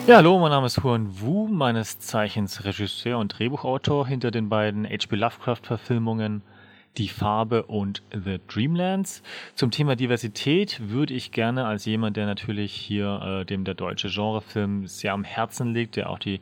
Ja, 0.06 0.16
hallo, 0.16 0.38
mein 0.38 0.50
Name 0.50 0.66
ist 0.66 0.82
Huan 0.84 1.18
Wu, 1.18 1.48
meines 1.48 1.98
Zeichens 1.98 2.62
Regisseur 2.66 3.16
und 3.16 3.38
Drehbuchautor 3.38 4.06
hinter 4.06 4.30
den 4.30 4.50
beiden 4.50 4.84
H.P. 4.84 5.16
Lovecraft-Verfilmungen 5.16 6.42
die 6.96 7.08
Farbe 7.08 7.64
und 7.64 8.02
The 8.12 8.38
Dreamlands. 8.48 9.22
Zum 9.54 9.70
Thema 9.70 9.96
Diversität 9.96 10.80
würde 10.88 11.14
ich 11.14 11.30
gerne 11.30 11.66
als 11.66 11.84
jemand, 11.84 12.16
der 12.16 12.26
natürlich 12.26 12.72
hier 12.72 13.40
äh, 13.42 13.44
dem 13.44 13.64
der 13.64 13.74
deutsche 13.74 14.08
Genrefilm 14.08 14.86
sehr 14.86 15.12
am 15.12 15.24
Herzen 15.24 15.74
liegt, 15.74 15.96
der 15.96 16.10
auch 16.10 16.18
die 16.18 16.40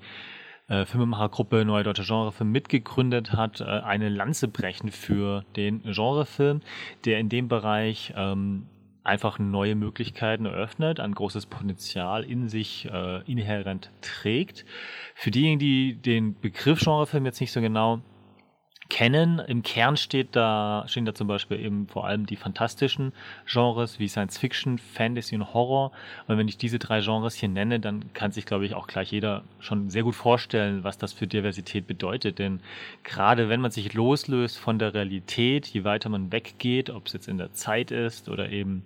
äh, 0.69 0.85
Filmemachergruppe 0.85 1.65
Neue 1.65 1.85
Deutsche 1.85 2.05
Genrefilm 2.05 2.51
mitgegründet 2.51 3.33
hat, 3.33 3.61
äh, 3.61 3.65
eine 3.65 4.09
Lanze 4.09 4.49
brechen 4.49 4.91
für 4.91 5.45
den 5.57 5.83
Genrefilm, 5.83 6.61
der 7.05 7.19
in 7.21 7.29
dem 7.29 7.49
Bereich 7.49 8.15
ähm, 8.17 8.67
einfach 9.05 9.39
neue 9.39 9.77
Möglichkeiten 9.77 10.47
eröffnet, 10.47 10.99
ein 10.99 11.15
großes 11.15 11.47
Potenzial 11.47 12.25
in 12.25 12.49
sich 12.49 12.89
äh, 12.93 13.23
inhärent 13.31 13.91
trägt. 14.01 14.65
Für 15.15 15.31
diejenigen, 15.31 15.61
die 15.61 15.95
den 15.95 16.39
Begriff 16.41 16.81
Genrefilm 16.81 17.25
jetzt 17.25 17.41
nicht 17.41 17.53
so 17.53 17.61
genau 17.61 18.03
kennen. 18.89 19.39
Im 19.39 19.63
Kern 19.63 19.97
steht 19.97 20.37
da, 20.37 20.85
stehen 20.87 21.05
da 21.05 21.15
zum 21.15 21.27
Beispiel 21.27 21.59
eben 21.61 21.89
vor 21.89 22.07
allem 22.07 22.27
die 22.27 22.37
fantastischen 22.37 23.13
Genres 23.47 23.99
wie 23.99 24.09
Science 24.09 24.39
Fiction, 24.39 24.79
Fantasy 24.79 25.35
und 25.35 25.55
Horror. 25.55 25.93
Und 26.27 26.39
wenn 26.39 26.49
ich 26.49 26.59
diese 26.59 26.79
drei 26.79 27.01
Genres 27.01 27.35
hier 27.35 27.49
nenne, 27.49 27.81
dann 27.81 28.13
kann 28.13 28.33
sich, 28.33 28.47
glaube 28.47 28.67
ich, 28.67 28.75
auch 28.75 28.87
gleich 28.87 29.13
jeder 29.13 29.45
schon 29.59 29.91
sehr 29.91 30.03
gut 30.03 30.15
vorstellen, 30.15 30.85
was 30.85 30.99
das 30.99 31.13
für 31.13 31.27
Diversität 31.27 31.87
bedeutet. 31.87 32.39
Denn 32.39 32.61
gerade 33.03 33.49
wenn 33.49 33.61
man 33.61 33.71
sich 33.71 33.95
loslöst 33.95 34.59
von 34.59 34.79
der 34.79 34.95
Realität, 34.95 35.67
je 35.67 35.85
weiter 35.85 36.09
man 36.09 36.33
weggeht, 36.33 36.91
ob 36.91 37.07
es 37.07 37.13
jetzt 37.13 37.29
in 37.29 37.39
der 37.39 37.53
Zeit 37.53 37.91
ist 37.91 38.29
oder 38.29 38.51
eben 38.51 38.85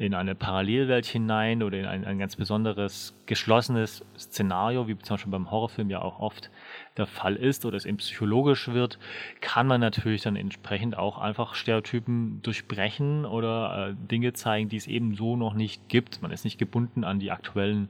in 0.00 0.14
eine 0.14 0.34
Parallelwelt 0.34 1.04
hinein 1.04 1.62
oder 1.62 1.78
in 1.78 1.84
ein, 1.84 2.06
ein 2.06 2.18
ganz 2.18 2.34
besonderes 2.34 3.14
geschlossenes 3.26 4.02
Szenario, 4.18 4.88
wie 4.88 4.96
zum 4.96 5.16
Beispiel 5.16 5.30
beim 5.30 5.50
Horrorfilm 5.50 5.90
ja 5.90 6.00
auch 6.00 6.20
oft 6.20 6.50
der 6.96 7.06
Fall 7.06 7.36
ist 7.36 7.64
oder 7.64 7.76
es 7.76 7.84
eben 7.84 7.98
psychologisch 7.98 8.68
wird, 8.68 8.98
kann 9.40 9.66
man 9.66 9.80
natürlich 9.80 10.22
dann 10.22 10.36
entsprechend 10.36 10.96
auch 10.96 11.18
einfach 11.18 11.54
Stereotypen 11.54 12.40
durchbrechen 12.42 13.24
oder 13.24 13.90
äh, 13.90 14.08
Dinge 14.08 14.32
zeigen, 14.32 14.68
die 14.68 14.76
es 14.76 14.86
eben 14.86 15.14
so 15.14 15.36
noch 15.36 15.54
nicht 15.54 15.88
gibt. 15.88 16.22
Man 16.22 16.30
ist 16.30 16.44
nicht 16.44 16.58
gebunden 16.58 17.04
an 17.04 17.18
die 17.18 17.30
aktuellen 17.30 17.88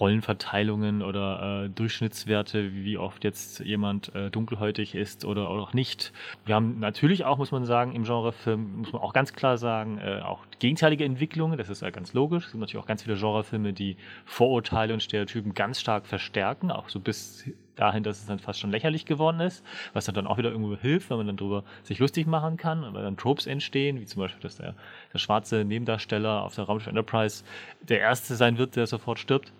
Rollenverteilungen 0.00 1.02
oder 1.02 1.64
äh, 1.64 1.68
Durchschnittswerte, 1.70 2.72
wie 2.72 2.98
oft 2.98 3.24
jetzt 3.24 3.60
jemand 3.60 4.14
äh, 4.14 4.30
dunkelhäutig 4.30 4.94
ist 4.94 5.24
oder 5.24 5.48
auch 5.48 5.72
nicht. 5.72 6.12
Wir 6.44 6.54
haben 6.54 6.78
natürlich 6.78 7.24
auch, 7.24 7.38
muss 7.38 7.50
man 7.50 7.64
sagen, 7.64 7.92
im 7.92 8.04
Genrefilm, 8.04 8.78
muss 8.78 8.92
man 8.92 9.02
auch 9.02 9.12
ganz 9.12 9.32
klar 9.32 9.58
sagen, 9.58 9.98
äh, 9.98 10.20
auch 10.20 10.44
gegenteilige 10.60 11.04
Entwicklungen, 11.04 11.58
das 11.58 11.68
ist 11.68 11.82
ja 11.82 11.90
ganz 11.90 12.12
logisch. 12.12 12.46
Es 12.46 12.52
gibt 12.52 12.60
natürlich 12.60 12.82
auch 12.82 12.86
ganz 12.86 13.02
viele 13.02 13.16
Genrefilme, 13.16 13.72
die 13.72 13.96
Vorurteile 14.24 14.94
und 14.94 15.02
Stereotypen 15.02 15.54
ganz 15.54 15.80
stark 15.80 16.06
verstärken, 16.06 16.70
auch 16.70 16.88
so 16.88 17.00
bis 17.00 17.44
dahin, 17.74 18.02
dass 18.02 18.18
es 18.18 18.26
dann 18.26 18.38
fast 18.38 18.60
schon 18.60 18.70
lächerlich 18.70 19.04
geworden 19.04 19.40
ist, 19.40 19.64
was 19.92 20.06
dann 20.06 20.26
auch 20.26 20.38
wieder 20.38 20.50
irgendwo 20.50 20.76
hilft, 20.76 21.10
wenn 21.10 21.18
man 21.18 21.26
dann 21.26 21.36
darüber 21.36 21.64
sich 21.82 21.98
lustig 21.98 22.26
machen 22.26 22.56
kann, 22.56 22.82
weil 22.92 23.02
dann 23.02 23.16
Tropes 23.16 23.46
entstehen, 23.46 24.00
wie 24.00 24.06
zum 24.06 24.20
Beispiel, 24.20 24.42
dass 24.42 24.56
der, 24.56 24.74
der 25.12 25.18
schwarze 25.18 25.64
Nebendarsteller 25.64 26.42
auf 26.42 26.54
der 26.54 26.64
Raumschiff 26.64 26.88
Enterprise 26.88 27.44
der 27.80 28.00
Erste 28.00 28.34
sein 28.34 28.58
wird, 28.58 28.76
der 28.76 28.86
sofort 28.86 29.18
stirbt 29.18 29.52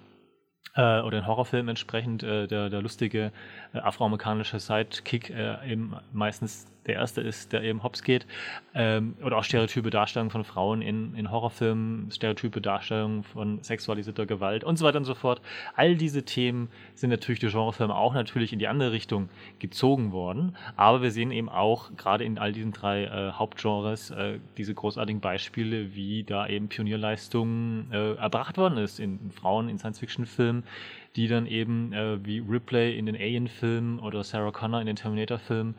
äh, 0.74 1.00
oder 1.00 1.18
in 1.18 1.26
Horrorfilmen 1.26 1.70
entsprechend 1.70 2.22
äh, 2.22 2.46
der, 2.46 2.70
der 2.70 2.82
lustige 2.82 3.32
äh, 3.72 3.78
afroamerikanische 3.78 4.60
Sidekick 4.60 5.30
äh, 5.30 5.70
eben 5.70 5.96
meistens 6.12 6.66
der 6.88 6.96
erste 6.96 7.20
ist, 7.20 7.52
der 7.52 7.62
eben 7.62 7.82
hops 7.82 8.02
geht. 8.02 8.26
Ähm, 8.74 9.14
oder 9.22 9.36
auch 9.36 9.44
stereotype 9.44 9.90
Darstellungen 9.90 10.30
von 10.30 10.44
Frauen 10.44 10.82
in, 10.82 11.14
in 11.14 11.30
Horrorfilmen, 11.30 12.10
stereotype 12.10 12.60
Darstellungen 12.60 13.22
von 13.22 13.62
sexualisierter 13.62 14.26
Gewalt 14.26 14.64
und 14.64 14.76
so 14.76 14.84
weiter 14.84 14.98
und 14.98 15.04
so 15.04 15.14
fort. 15.14 15.40
All 15.76 15.94
diese 15.94 16.24
Themen 16.24 16.68
sind 16.94 17.10
natürlich 17.10 17.40
durch 17.40 17.52
Genrefilme 17.52 17.94
auch 17.94 18.14
natürlich 18.14 18.52
in 18.52 18.58
die 18.58 18.68
andere 18.68 18.92
Richtung 18.92 19.28
gezogen 19.58 20.12
worden. 20.12 20.56
Aber 20.76 21.02
wir 21.02 21.10
sehen 21.10 21.30
eben 21.30 21.48
auch 21.48 21.90
gerade 21.96 22.24
in 22.24 22.38
all 22.38 22.52
diesen 22.52 22.72
drei 22.72 23.04
äh, 23.04 23.32
Hauptgenres 23.32 24.10
äh, 24.10 24.38
diese 24.56 24.74
großartigen 24.74 25.20
Beispiele, 25.20 25.94
wie 25.94 26.24
da 26.24 26.46
eben 26.46 26.68
Pionierleistungen 26.68 27.92
äh, 27.92 28.14
erbracht 28.14 28.56
worden 28.56 28.78
ist 28.78 28.98
in, 28.98 29.20
in 29.22 29.30
Frauen, 29.30 29.68
in 29.68 29.78
Science-Fiction-Filmen, 29.78 30.64
die 31.16 31.28
dann 31.28 31.46
eben 31.46 31.92
äh, 31.92 32.24
wie 32.24 32.38
Ripley 32.38 32.96
in 32.96 33.06
den 33.06 33.16
Alien-Filmen 33.16 33.98
oder 33.98 34.24
Sarah 34.24 34.52
Connor 34.52 34.80
in 34.80 34.86
den 34.86 34.96
Terminator-Filmen 34.96 35.74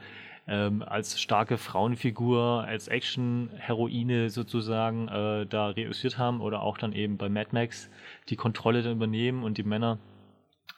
ähm, 0.49 0.83
als 0.85 1.21
starke 1.21 1.57
Frauenfigur, 1.57 2.65
als 2.67 2.87
Action-Heroine 2.87 4.29
sozusagen 4.29 5.07
äh, 5.07 5.45
da 5.45 5.67
reüssiert 5.69 6.17
haben 6.17 6.41
oder 6.41 6.61
auch 6.63 6.77
dann 6.77 6.93
eben 6.93 7.17
bei 7.17 7.29
Mad 7.29 7.49
Max 7.51 7.89
die 8.29 8.35
Kontrolle 8.35 8.81
dann 8.81 8.93
übernehmen 8.93 9.43
und 9.43 9.57
die 9.57 9.63
Männer 9.63 9.99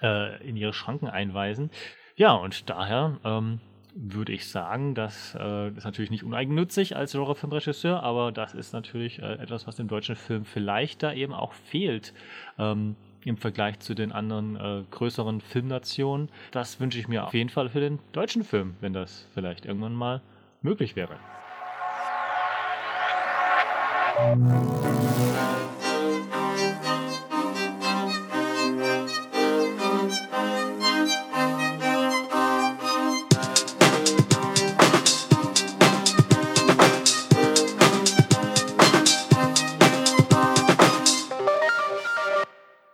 äh, 0.02 0.44
in 0.48 0.58
ihre 0.58 0.74
Schranken 0.74 1.08
einweisen. 1.08 1.72
Ja, 2.16 2.34
und 2.34 2.70
daher 2.70 3.18
ähm, 3.24 3.60
würde 3.96 4.34
ich 4.34 4.50
sagen, 4.50 4.96
dass 4.96 5.36
äh, 5.36 5.72
das 5.72 5.84
natürlich 5.84 6.12
nicht 6.12 6.24
uneigennützig 6.24 6.96
als 6.96 7.14
Genrefilmregisseur, 7.14 8.04
aber 8.04 8.32
das 8.32 8.54
ist 8.54 8.74
natürlich 8.74 9.20
äh, 9.20 9.34
etwas, 9.36 9.68
was 9.68 9.76
dem 9.76 9.88
deutschen 9.88 10.16
Film 10.16 10.46
vielleicht 10.46 11.04
da 11.04 11.14
eben 11.14 11.34
auch 11.34 11.54
fehlt. 11.54 12.14
Ähm, 12.58 12.96
im 13.24 13.38
Vergleich 13.38 13.80
zu 13.80 13.94
den 13.94 14.12
anderen 14.12 14.56
äh, 14.56 14.84
größeren 14.92 15.42
Filmnationen. 15.42 16.30
Das 16.52 16.80
wünsche 16.80 17.00
ich 17.00 17.08
mir 17.08 17.26
auf 17.26 17.34
jeden 17.34 17.50
Fall 17.50 17.70
für 17.70 17.80
den 17.80 18.00
deutschen 18.12 18.44
Film, 18.44 18.76
wenn 18.82 18.94
das 18.94 19.28
vielleicht 19.34 19.66
irgendwann 19.66 19.94
mal 19.94 20.22
möglich 20.62 20.96
wäre. 20.96 21.18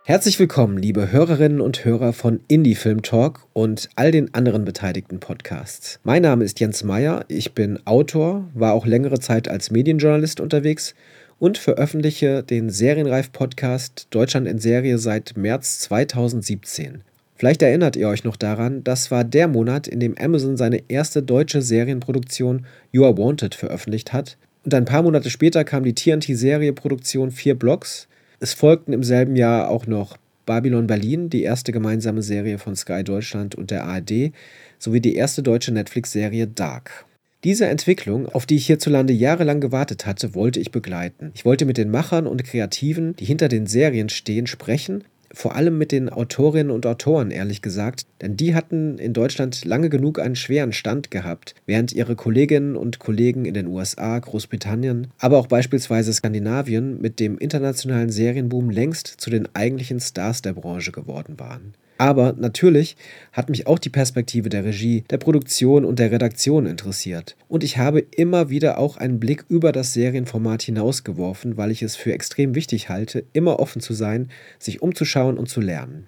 Herzlich 0.08 0.38
willkommen, 0.38 0.78
liebe 0.78 1.12
Hörerinnen 1.12 1.60
und 1.60 1.84
Hörer 1.84 2.14
von 2.14 2.40
Indie 2.48 2.76
Film 2.76 3.02
Talk 3.02 3.46
und 3.52 3.90
all 3.94 4.10
den 4.10 4.32
anderen 4.32 4.64
beteiligten 4.64 5.20
Podcasts. 5.20 6.00
Mein 6.02 6.22
Name 6.22 6.46
ist 6.46 6.60
Jens 6.60 6.82
Meyer, 6.82 7.26
ich 7.28 7.52
bin 7.52 7.78
Autor, 7.84 8.48
war 8.54 8.72
auch 8.72 8.86
längere 8.86 9.20
Zeit 9.20 9.48
als 9.48 9.70
Medienjournalist 9.70 10.40
unterwegs 10.40 10.94
und 11.38 11.58
veröffentliche 11.58 12.42
den 12.42 12.70
Serienreif-Podcast 12.70 14.06
Deutschland 14.08 14.48
in 14.48 14.58
Serie 14.58 14.96
seit 14.96 15.36
März 15.36 15.80
2017. 15.80 17.02
Vielleicht 17.34 17.60
erinnert 17.60 17.94
ihr 17.94 18.08
euch 18.08 18.24
noch 18.24 18.36
daran, 18.36 18.82
das 18.84 19.10
war 19.10 19.24
der 19.24 19.46
Monat, 19.46 19.86
in 19.86 20.00
dem 20.00 20.16
Amazon 20.16 20.56
seine 20.56 20.84
erste 20.88 21.22
deutsche 21.22 21.60
Serienproduktion 21.60 22.64
You 22.92 23.04
Are 23.04 23.18
Wanted 23.18 23.54
veröffentlicht 23.54 24.14
hat. 24.14 24.38
Und 24.64 24.72
ein 24.72 24.86
paar 24.86 25.02
Monate 25.02 25.28
später 25.28 25.64
kam 25.64 25.84
die 25.84 25.94
TNT-Serieproduktion 25.94 27.30
Vier 27.30 27.58
Blocks, 27.58 28.08
es 28.40 28.52
folgten 28.52 28.92
im 28.92 29.02
selben 29.02 29.36
Jahr 29.36 29.68
auch 29.68 29.86
noch 29.86 30.16
Babylon 30.46 30.86
Berlin, 30.86 31.28
die 31.28 31.42
erste 31.42 31.72
gemeinsame 31.72 32.22
Serie 32.22 32.58
von 32.58 32.74
Sky 32.74 33.04
Deutschland 33.04 33.54
und 33.54 33.70
der 33.70 33.84
ARD, 33.84 34.32
sowie 34.78 35.00
die 35.00 35.14
erste 35.14 35.42
deutsche 35.42 35.72
Netflix-Serie 35.72 36.46
Dark. 36.46 37.04
Diese 37.44 37.66
Entwicklung, 37.66 38.26
auf 38.26 38.46
die 38.46 38.56
ich 38.56 38.66
hierzulande 38.66 39.12
jahrelang 39.12 39.60
gewartet 39.60 40.06
hatte, 40.06 40.34
wollte 40.34 40.58
ich 40.58 40.72
begleiten. 40.72 41.30
Ich 41.34 41.44
wollte 41.44 41.66
mit 41.66 41.76
den 41.76 41.90
Machern 41.90 42.26
und 42.26 42.42
Kreativen, 42.44 43.14
die 43.16 43.26
hinter 43.26 43.48
den 43.48 43.66
Serien 43.66 44.08
stehen, 44.08 44.46
sprechen 44.46 45.04
vor 45.32 45.54
allem 45.54 45.78
mit 45.78 45.92
den 45.92 46.08
Autorinnen 46.08 46.70
und 46.70 46.86
Autoren, 46.86 47.30
ehrlich 47.30 47.62
gesagt, 47.62 48.06
denn 48.22 48.36
die 48.36 48.54
hatten 48.54 48.98
in 48.98 49.12
Deutschland 49.12 49.64
lange 49.64 49.88
genug 49.88 50.18
einen 50.18 50.36
schweren 50.36 50.72
Stand 50.72 51.10
gehabt, 51.10 51.54
während 51.66 51.92
ihre 51.92 52.16
Kolleginnen 52.16 52.76
und 52.76 52.98
Kollegen 52.98 53.44
in 53.44 53.54
den 53.54 53.66
USA, 53.66 54.18
Großbritannien, 54.18 55.08
aber 55.18 55.38
auch 55.38 55.46
beispielsweise 55.46 56.12
Skandinavien 56.12 57.00
mit 57.00 57.20
dem 57.20 57.38
internationalen 57.38 58.10
Serienboom 58.10 58.70
längst 58.70 59.06
zu 59.06 59.30
den 59.30 59.48
eigentlichen 59.54 60.00
Stars 60.00 60.42
der 60.42 60.52
Branche 60.52 60.92
geworden 60.92 61.38
waren. 61.38 61.74
Aber 61.98 62.32
natürlich 62.38 62.96
hat 63.32 63.50
mich 63.50 63.66
auch 63.66 63.80
die 63.80 63.90
Perspektive 63.90 64.48
der 64.48 64.64
Regie, 64.64 65.02
der 65.10 65.18
Produktion 65.18 65.84
und 65.84 65.98
der 65.98 66.12
Redaktion 66.12 66.64
interessiert. 66.66 67.36
Und 67.48 67.64
ich 67.64 67.76
habe 67.76 67.98
immer 67.98 68.50
wieder 68.50 68.78
auch 68.78 68.96
einen 68.96 69.18
Blick 69.18 69.44
über 69.48 69.72
das 69.72 69.92
Serienformat 69.92 70.62
hinausgeworfen, 70.62 71.56
weil 71.56 71.72
ich 71.72 71.82
es 71.82 71.96
für 71.96 72.12
extrem 72.12 72.54
wichtig 72.54 72.88
halte, 72.88 73.24
immer 73.32 73.58
offen 73.58 73.82
zu 73.82 73.94
sein, 73.94 74.30
sich 74.60 74.80
umzuschauen 74.80 75.36
und 75.36 75.48
zu 75.48 75.60
lernen. 75.60 76.06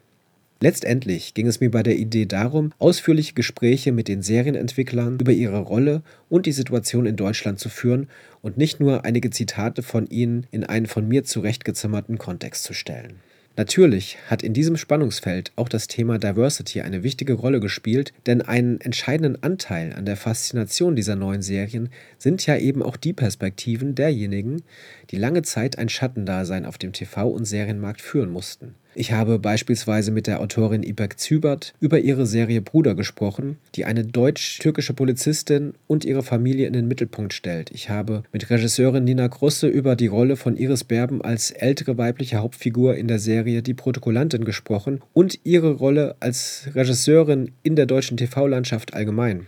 Letztendlich 0.62 1.34
ging 1.34 1.46
es 1.46 1.58
mir 1.60 1.70
bei 1.70 1.82
der 1.82 1.96
Idee 1.96 2.26
darum, 2.26 2.72
ausführliche 2.78 3.32
Gespräche 3.32 3.92
mit 3.92 4.08
den 4.08 4.22
Serienentwicklern 4.22 5.18
über 5.18 5.32
ihre 5.32 5.58
Rolle 5.58 6.02
und 6.28 6.44
die 6.44 6.52
Situation 6.52 7.06
in 7.06 7.16
Deutschland 7.16 7.58
zu 7.58 7.70
führen 7.70 8.08
und 8.42 8.58
nicht 8.58 8.78
nur 8.78 9.06
einige 9.06 9.30
Zitate 9.30 9.82
von 9.82 10.06
ihnen 10.06 10.46
in 10.50 10.64
einen 10.64 10.86
von 10.86 11.08
mir 11.08 11.24
zurechtgezimmerten 11.24 12.18
Kontext 12.18 12.62
zu 12.62 12.74
stellen. 12.74 13.20
Natürlich 13.56 14.16
hat 14.28 14.42
in 14.42 14.54
diesem 14.54 14.76
Spannungsfeld 14.76 15.52
auch 15.56 15.68
das 15.68 15.88
Thema 15.88 16.18
Diversity 16.18 16.82
eine 16.82 17.02
wichtige 17.02 17.34
Rolle 17.34 17.58
gespielt, 17.58 18.12
denn 18.26 18.42
einen 18.42 18.80
entscheidenden 18.80 19.42
Anteil 19.42 19.92
an 19.92 20.06
der 20.06 20.16
Faszination 20.16 20.94
dieser 20.94 21.16
neuen 21.16 21.42
Serien 21.42 21.90
sind 22.16 22.46
ja 22.46 22.56
eben 22.56 22.82
auch 22.82 22.96
die 22.96 23.12
Perspektiven 23.12 23.94
derjenigen, 23.96 24.62
die 25.10 25.16
lange 25.16 25.42
Zeit 25.42 25.78
ein 25.78 25.88
Schattendasein 25.88 26.64
auf 26.64 26.78
dem 26.78 26.92
TV- 26.92 27.28
und 27.28 27.44
Serienmarkt 27.44 28.00
führen 28.00 28.30
mussten. 28.30 28.76
Ich 28.94 29.12
habe 29.12 29.38
beispielsweise 29.38 30.10
mit 30.10 30.26
der 30.26 30.40
Autorin 30.40 30.82
Ibek 30.82 31.18
Zübert 31.18 31.74
über 31.80 32.00
ihre 32.00 32.26
Serie 32.26 32.60
Bruder 32.60 32.94
gesprochen, 32.94 33.58
die 33.76 33.84
eine 33.84 34.04
deutsch-türkische 34.04 34.94
Polizistin 34.94 35.74
und 35.86 36.04
ihre 36.04 36.24
Familie 36.24 36.66
in 36.66 36.72
den 36.72 36.88
Mittelpunkt 36.88 37.32
stellt. 37.32 37.70
Ich 37.70 37.88
habe 37.88 38.24
mit 38.32 38.50
Regisseurin 38.50 39.04
Nina 39.04 39.28
Grosse 39.28 39.68
über 39.68 39.94
die 39.94 40.08
Rolle 40.08 40.36
von 40.36 40.56
Iris 40.56 40.82
Berben 40.82 41.22
als 41.22 41.52
ältere 41.52 41.98
weibliche 41.98 42.38
Hauptfigur 42.38 42.96
in 42.96 43.06
der 43.06 43.20
Serie 43.20 43.62
Die 43.62 43.74
Protokollantin 43.74 44.44
gesprochen 44.44 45.00
und 45.12 45.38
ihre 45.44 45.72
Rolle 45.72 46.16
als 46.18 46.68
Regisseurin 46.74 47.52
in 47.62 47.76
der 47.76 47.86
deutschen 47.86 48.16
TV-Landschaft 48.16 48.94
allgemein. 48.94 49.46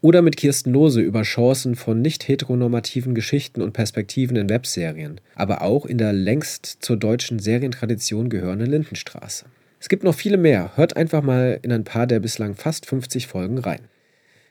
Oder 0.00 0.22
mit 0.22 0.36
Kirsten 0.36 0.72
Lose 0.72 1.00
über 1.00 1.22
Chancen 1.22 1.74
von 1.74 2.00
nicht 2.00 2.28
heteronormativen 2.28 3.16
Geschichten 3.16 3.60
und 3.60 3.72
Perspektiven 3.72 4.36
in 4.36 4.48
Webserien, 4.48 5.20
aber 5.34 5.62
auch 5.62 5.86
in 5.86 5.98
der 5.98 6.12
längst 6.12 6.78
zur 6.80 6.96
deutschen 6.96 7.40
Serientradition 7.40 8.28
gehörenden 8.28 8.70
Lindenstraße. 8.70 9.46
Es 9.80 9.88
gibt 9.88 10.04
noch 10.04 10.14
viele 10.14 10.36
mehr, 10.36 10.76
hört 10.76 10.96
einfach 10.96 11.22
mal 11.22 11.58
in 11.62 11.72
ein 11.72 11.82
paar 11.82 12.06
der 12.06 12.20
bislang 12.20 12.54
fast 12.54 12.86
50 12.86 13.26
Folgen 13.26 13.58
rein. 13.58 13.80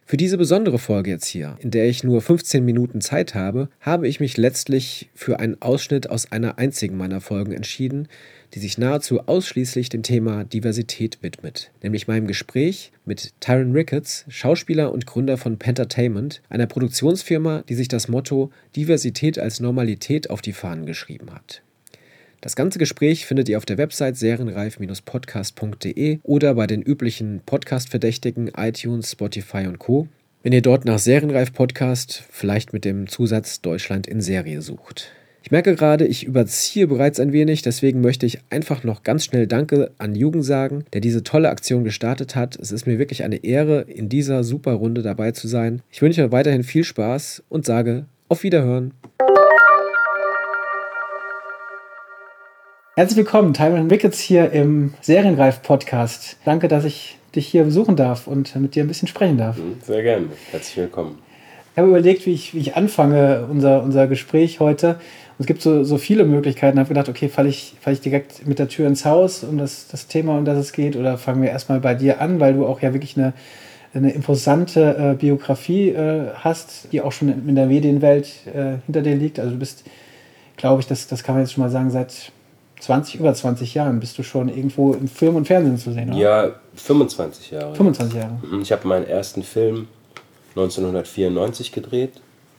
Für 0.06 0.18
diese 0.18 0.38
besondere 0.38 0.80
Folge 0.80 1.12
jetzt 1.12 1.28
hier, 1.28 1.58
in 1.60 1.72
der 1.72 1.88
ich 1.88 2.04
nur 2.04 2.22
15 2.22 2.64
Minuten 2.64 3.00
Zeit 3.00 3.34
habe, 3.34 3.70
habe 3.82 4.08
ich 4.08 4.20
mich 4.20 4.38
letztlich 4.38 5.10
für 5.14 5.40
einen 5.40 5.62
Ausschnitt 5.62 6.10
aus 6.10 6.32
einer 6.32 6.58
einzigen 6.58 6.98
meiner 6.98 7.20
Folgen 7.20 7.52
entschieden, 7.52 8.08
die 8.54 8.60
sich 8.60 8.78
nahezu 8.78 9.28
ausschließlich 9.28 9.90
dem 9.90 10.04
Thema 10.04 10.44
Diversität 10.44 11.20
widmet, 11.22 11.72
nämlich 11.84 12.08
meinem 12.08 12.28
Gespräch 12.28 12.92
mit 13.06 13.34
Tyron 13.40 13.72
Ricketts, 13.72 14.26
Schauspieler 14.30 14.92
und 14.92 15.06
Gründer 15.06 15.38
von 15.38 15.58
Pentertainment, 15.58 16.42
einer 16.50 16.68
Produktionsfirma, 16.68 17.64
die 17.68 17.76
sich 17.76 17.88
das 17.88 18.08
Motto 18.08 18.52
Diversität 18.76 19.40
als 19.40 19.60
Normalität 19.60 20.30
auf 20.30 20.42
die 20.42 20.54
Fahnen 20.54 20.86
geschrieben 20.86 21.34
hat. 21.34 21.62
Das 22.42 22.56
ganze 22.56 22.80
Gespräch 22.80 23.26
findet 23.26 23.50
ihr 23.50 23.58
auf 23.58 23.66
der 23.66 23.80
Website 23.80 24.16
serienreif-podcast.de 24.16 26.20
oder 26.24 26.54
bei 26.54 26.68
den 26.68 26.84
üblichen 26.84 27.42
Podcast-Verdächtigen 27.46 28.52
iTunes, 28.56 29.12
Spotify 29.12 29.66
und 29.68 29.80
Co. 29.80 30.08
Wenn 30.44 30.54
ihr 30.54 30.62
dort 30.62 30.86
nach 30.86 31.00
Serienreif 31.00 31.52
Podcast 31.52 32.24
vielleicht 32.30 32.74
mit 32.74 32.86
dem 32.86 33.08
Zusatz 33.08 33.62
Deutschland 33.62 34.06
in 34.06 34.22
Serie 34.22 34.62
sucht. 34.62 35.12
Ich 35.48 35.52
merke 35.52 35.76
gerade, 35.76 36.06
ich 36.06 36.26
überziehe 36.26 36.88
bereits 36.88 37.22
ein 37.22 37.32
wenig, 37.32 37.62
deswegen 37.62 38.02
möchte 38.02 38.26
ich 38.26 38.40
einfach 38.50 38.84
noch 38.84 39.04
ganz 39.04 39.24
schnell 39.24 39.48
Danke 39.48 39.92
an 39.98 40.14
Jugend 40.14 40.44
sagen, 40.44 40.84
der 40.92 41.00
diese 41.00 41.24
tolle 41.24 41.48
Aktion 41.48 41.86
gestartet 41.86 42.36
hat. 42.36 42.58
Es 42.58 42.74
ist 42.74 42.86
mir 42.86 43.00
wirklich 43.00 43.24
eine 43.24 43.46
Ehre, 43.46 43.84
in 43.84 44.10
dieser 44.10 44.44
super 44.44 44.74
Runde 44.74 45.04
dabei 45.04 45.32
zu 45.32 45.48
sein. 45.48 45.82
Ich 45.90 46.02
wünsche 46.02 46.26
euch 46.26 46.32
weiterhin 46.34 46.64
viel 46.64 46.84
Spaß 46.84 47.44
und 47.48 47.66
sage 47.66 48.08
auf 48.28 48.44
Wiederhören. 48.44 48.94
Herzlich 52.98 53.16
willkommen, 53.16 53.54
Timon 53.54 53.90
Wickets 53.90 54.20
hier 54.20 54.52
im 54.52 54.96
Serienreif-Podcast. 55.00 56.40
Danke, 56.44 56.68
dass 56.68 56.84
ich 56.84 57.20
dich 57.34 57.48
hier 57.48 57.64
besuchen 57.64 57.96
darf 57.96 58.28
und 58.28 58.54
mit 58.58 58.76
dir 58.76 58.84
ein 58.84 58.90
bisschen 58.90 59.08
sprechen 59.08 59.38
darf. 59.38 59.58
Sehr 59.82 60.04
gerne. 60.04 60.26
Herzlich 60.52 60.76
willkommen. 60.76 61.20
Ich 61.72 61.80
habe 61.80 61.88
überlegt, 61.88 62.26
wie 62.26 62.34
ich, 62.34 62.54
wie 62.56 62.60
ich 62.60 62.76
anfange, 62.76 63.48
unser, 63.50 63.84
unser 63.84 64.08
Gespräch 64.08 64.60
heute. 64.60 65.00
Und 65.38 65.44
es 65.44 65.48
gibt 65.48 65.62
so, 65.62 65.84
so 65.84 65.98
viele 65.98 66.24
Möglichkeiten. 66.24 66.78
Ich 66.78 66.80
habe 66.80 66.90
gedacht, 66.90 67.10
okay, 67.10 67.30
falle 67.30 67.50
ich, 67.50 67.76
fall 67.80 67.94
ich 67.94 68.02
direkt 68.02 68.48
mit 68.48 68.58
der 68.58 68.68
Tür 68.70 68.88
ins 68.88 69.06
Haus 69.06 69.44
um 69.44 69.58
das, 69.58 69.88
das 69.88 70.08
Thema, 70.08 70.38
um 70.38 70.46
das 70.46 70.58
es 70.58 70.72
geht, 70.74 70.96
oder 70.96 71.18
fangen 71.18 71.44
wir 71.44 71.50
erstmal 71.50 71.80
bei 71.80 71.94
dir 71.94 72.22
an, 72.22 72.40
weil 72.40 72.56
du 72.56 72.66
auch 72.66 72.82
ja 72.82 72.94
wirklich 72.94 73.18
eine, 73.18 73.34
eine 73.94 74.12
imposante 74.12 74.98
äh, 74.98 75.16
Biografie 75.16 75.90
äh, 75.90 76.32
hast, 76.36 76.92
die 76.92 77.02
auch 77.02 77.12
schon 77.12 77.30
in, 77.30 77.50
in 77.50 77.56
der 77.56 77.68
Medienwelt 77.68 78.28
äh, 78.48 78.78
hinter 78.86 79.02
dir 79.02 79.16
liegt. 79.16 79.40
Also 79.40 79.52
du 79.52 79.60
bist, 79.60 79.84
glaube 80.56 80.82
ich, 80.82 80.88
das, 80.88 81.06
das 81.08 81.24
kann 81.24 81.36
man 81.36 81.44
jetzt 81.44 81.54
schon 81.54 81.64
mal 81.64 81.70
sagen, 81.70 81.92
seit 81.92 82.32
20, 82.80 83.20
über 83.20 83.34
20 83.34 83.76
Jahren 83.76 84.00
bist 84.00 84.18
du 84.18 84.24
schon 84.24 84.50
irgendwo 84.50 84.94
im 84.94 85.08
Film 85.08 85.36
und 85.36 85.46
Fernsehen 85.46 85.78
zu 85.78 85.92
sehen, 85.92 86.10
oder? 86.10 86.18
Ja, 86.18 86.52
25 86.76 87.52
Jahre. 87.52 87.76
25 87.76 88.18
Jahre. 88.18 88.40
Mhm, 88.42 88.62
Ich 88.62 88.72
habe 88.72 88.88
meinen 88.88 89.08
ersten 89.08 89.44
Film 89.44 89.88
1994 90.56 91.72
gedreht 91.72 92.14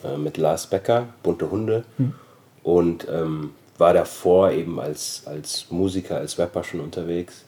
äh, 0.05 0.16
mit 0.16 0.36
Lars 0.36 0.68
Becker, 0.68 1.06
Bunte 1.24 1.50
Hunde. 1.50 1.84
Hm. 1.96 2.14
Und 2.62 3.06
ähm, 3.10 3.51
war 3.78 3.94
davor 3.94 4.51
eben 4.51 4.80
als, 4.80 5.22
als 5.26 5.66
Musiker, 5.70 6.16
als 6.16 6.39
Rapper 6.39 6.64
schon 6.64 6.80
unterwegs. 6.80 7.44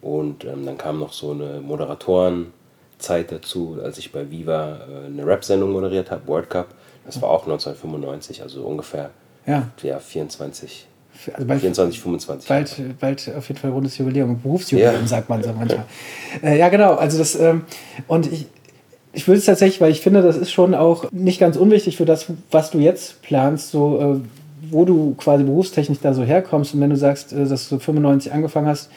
Und 0.00 0.44
ähm, 0.44 0.64
dann 0.66 0.76
kam 0.78 0.98
noch 0.98 1.12
so 1.12 1.30
eine 1.32 1.60
Moderatorenzeit 1.60 3.30
dazu, 3.30 3.78
als 3.82 3.98
ich 3.98 4.12
bei 4.12 4.30
Viva 4.30 4.78
äh, 4.88 5.06
eine 5.06 5.26
Rap-Sendung 5.26 5.72
moderiert 5.72 6.10
habe, 6.10 6.26
World 6.26 6.50
Cup. 6.50 6.68
Das 7.06 7.20
war 7.20 7.30
auch 7.30 7.42
1995, 7.44 8.42
also 8.42 8.62
ungefähr 8.64 9.10
Ja. 9.46 9.68
ja, 9.82 9.98
24, 9.98 10.86
Also 11.34 11.46
bald, 11.46 11.60
24, 11.60 12.00
25. 12.00 12.48
bald, 12.48 12.98
bald 13.00 13.34
auf 13.36 13.48
jeden 13.48 13.60
Fall 13.60 13.70
rundes 13.70 13.98
Jubiläum, 13.98 14.40
Berufsjubiläum, 14.40 14.94
Ja. 15.02 15.06
sagt 15.06 15.28
man 15.28 15.42
so 15.42 15.52
manchmal. 15.58 15.84
Äh, 16.42 16.58
ja, 16.58 16.68
genau. 16.70 16.94
Also 16.94 17.18
das, 17.18 17.34
ähm, 17.36 17.64
und 18.08 18.30
ich, 18.32 18.46
ich 19.14 19.28
will 19.28 19.36
es 19.36 19.44
tatsächlich, 19.44 19.80
weil 19.80 19.92
ich 19.92 20.00
finde, 20.00 20.22
das 20.22 20.36
ist 20.36 20.50
schon 20.50 20.74
auch 20.74 21.10
nicht 21.12 21.40
ganz 21.40 21.56
unwichtig 21.56 21.96
für 21.96 22.04
das, 22.04 22.26
was 22.50 22.70
du 22.70 22.78
jetzt 22.78 23.22
planst, 23.22 23.70
so 23.70 24.00
äh, 24.00 24.28
wo 24.70 24.84
du 24.84 25.14
quasi 25.14 25.44
berufstechnisch 25.44 26.00
da 26.00 26.14
so 26.14 26.24
herkommst. 26.24 26.74
Und 26.74 26.80
wenn 26.80 26.90
du 26.90 26.96
sagst, 26.96 27.32
äh, 27.32 27.46
dass 27.46 27.68
du 27.68 27.78
95 27.78 28.32
angefangen 28.32 28.66
hast, 28.66 28.90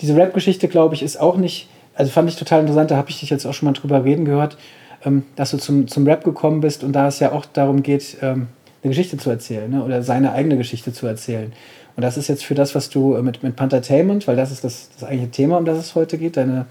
diese 0.00 0.16
Rap-Geschichte, 0.16 0.68
glaube 0.68 0.94
ich, 0.94 1.02
ist 1.02 1.20
auch 1.20 1.36
nicht, 1.36 1.68
also 1.94 2.10
fand 2.10 2.28
ich 2.28 2.36
total 2.36 2.60
interessant, 2.60 2.90
da 2.90 2.96
habe 2.96 3.10
ich 3.10 3.20
dich 3.20 3.30
jetzt 3.30 3.46
auch 3.46 3.54
schon 3.54 3.66
mal 3.66 3.72
drüber 3.72 4.04
reden 4.04 4.24
gehört, 4.24 4.56
ähm, 5.04 5.24
dass 5.36 5.50
du 5.50 5.58
zum, 5.58 5.88
zum 5.88 6.06
Rap 6.06 6.24
gekommen 6.24 6.60
bist 6.60 6.84
und 6.84 6.92
da 6.92 7.08
es 7.08 7.20
ja 7.20 7.32
auch 7.32 7.44
darum 7.44 7.82
geht, 7.82 8.16
ähm, 8.22 8.48
eine 8.82 8.90
Geschichte 8.90 9.16
zu 9.16 9.30
erzählen 9.30 9.70
ne? 9.70 9.82
oder 9.82 10.02
seine 10.02 10.32
eigene 10.32 10.56
Geschichte 10.56 10.92
zu 10.92 11.06
erzählen. 11.06 11.52
Und 11.96 12.02
das 12.02 12.16
ist 12.16 12.28
jetzt 12.28 12.44
für 12.44 12.54
das, 12.54 12.74
was 12.74 12.90
du 12.90 13.14
äh, 13.14 13.22
mit, 13.22 13.42
mit 13.42 13.56
Panthertainment, 13.56 14.26
weil 14.28 14.36
das 14.36 14.50
ist 14.50 14.64
das, 14.64 14.90
das 14.94 15.04
eigentliche 15.04 15.30
Thema, 15.30 15.58
um 15.58 15.64
das 15.64 15.78
es 15.78 15.94
heute 15.94 16.18
geht, 16.18 16.36
deine, 16.36 16.66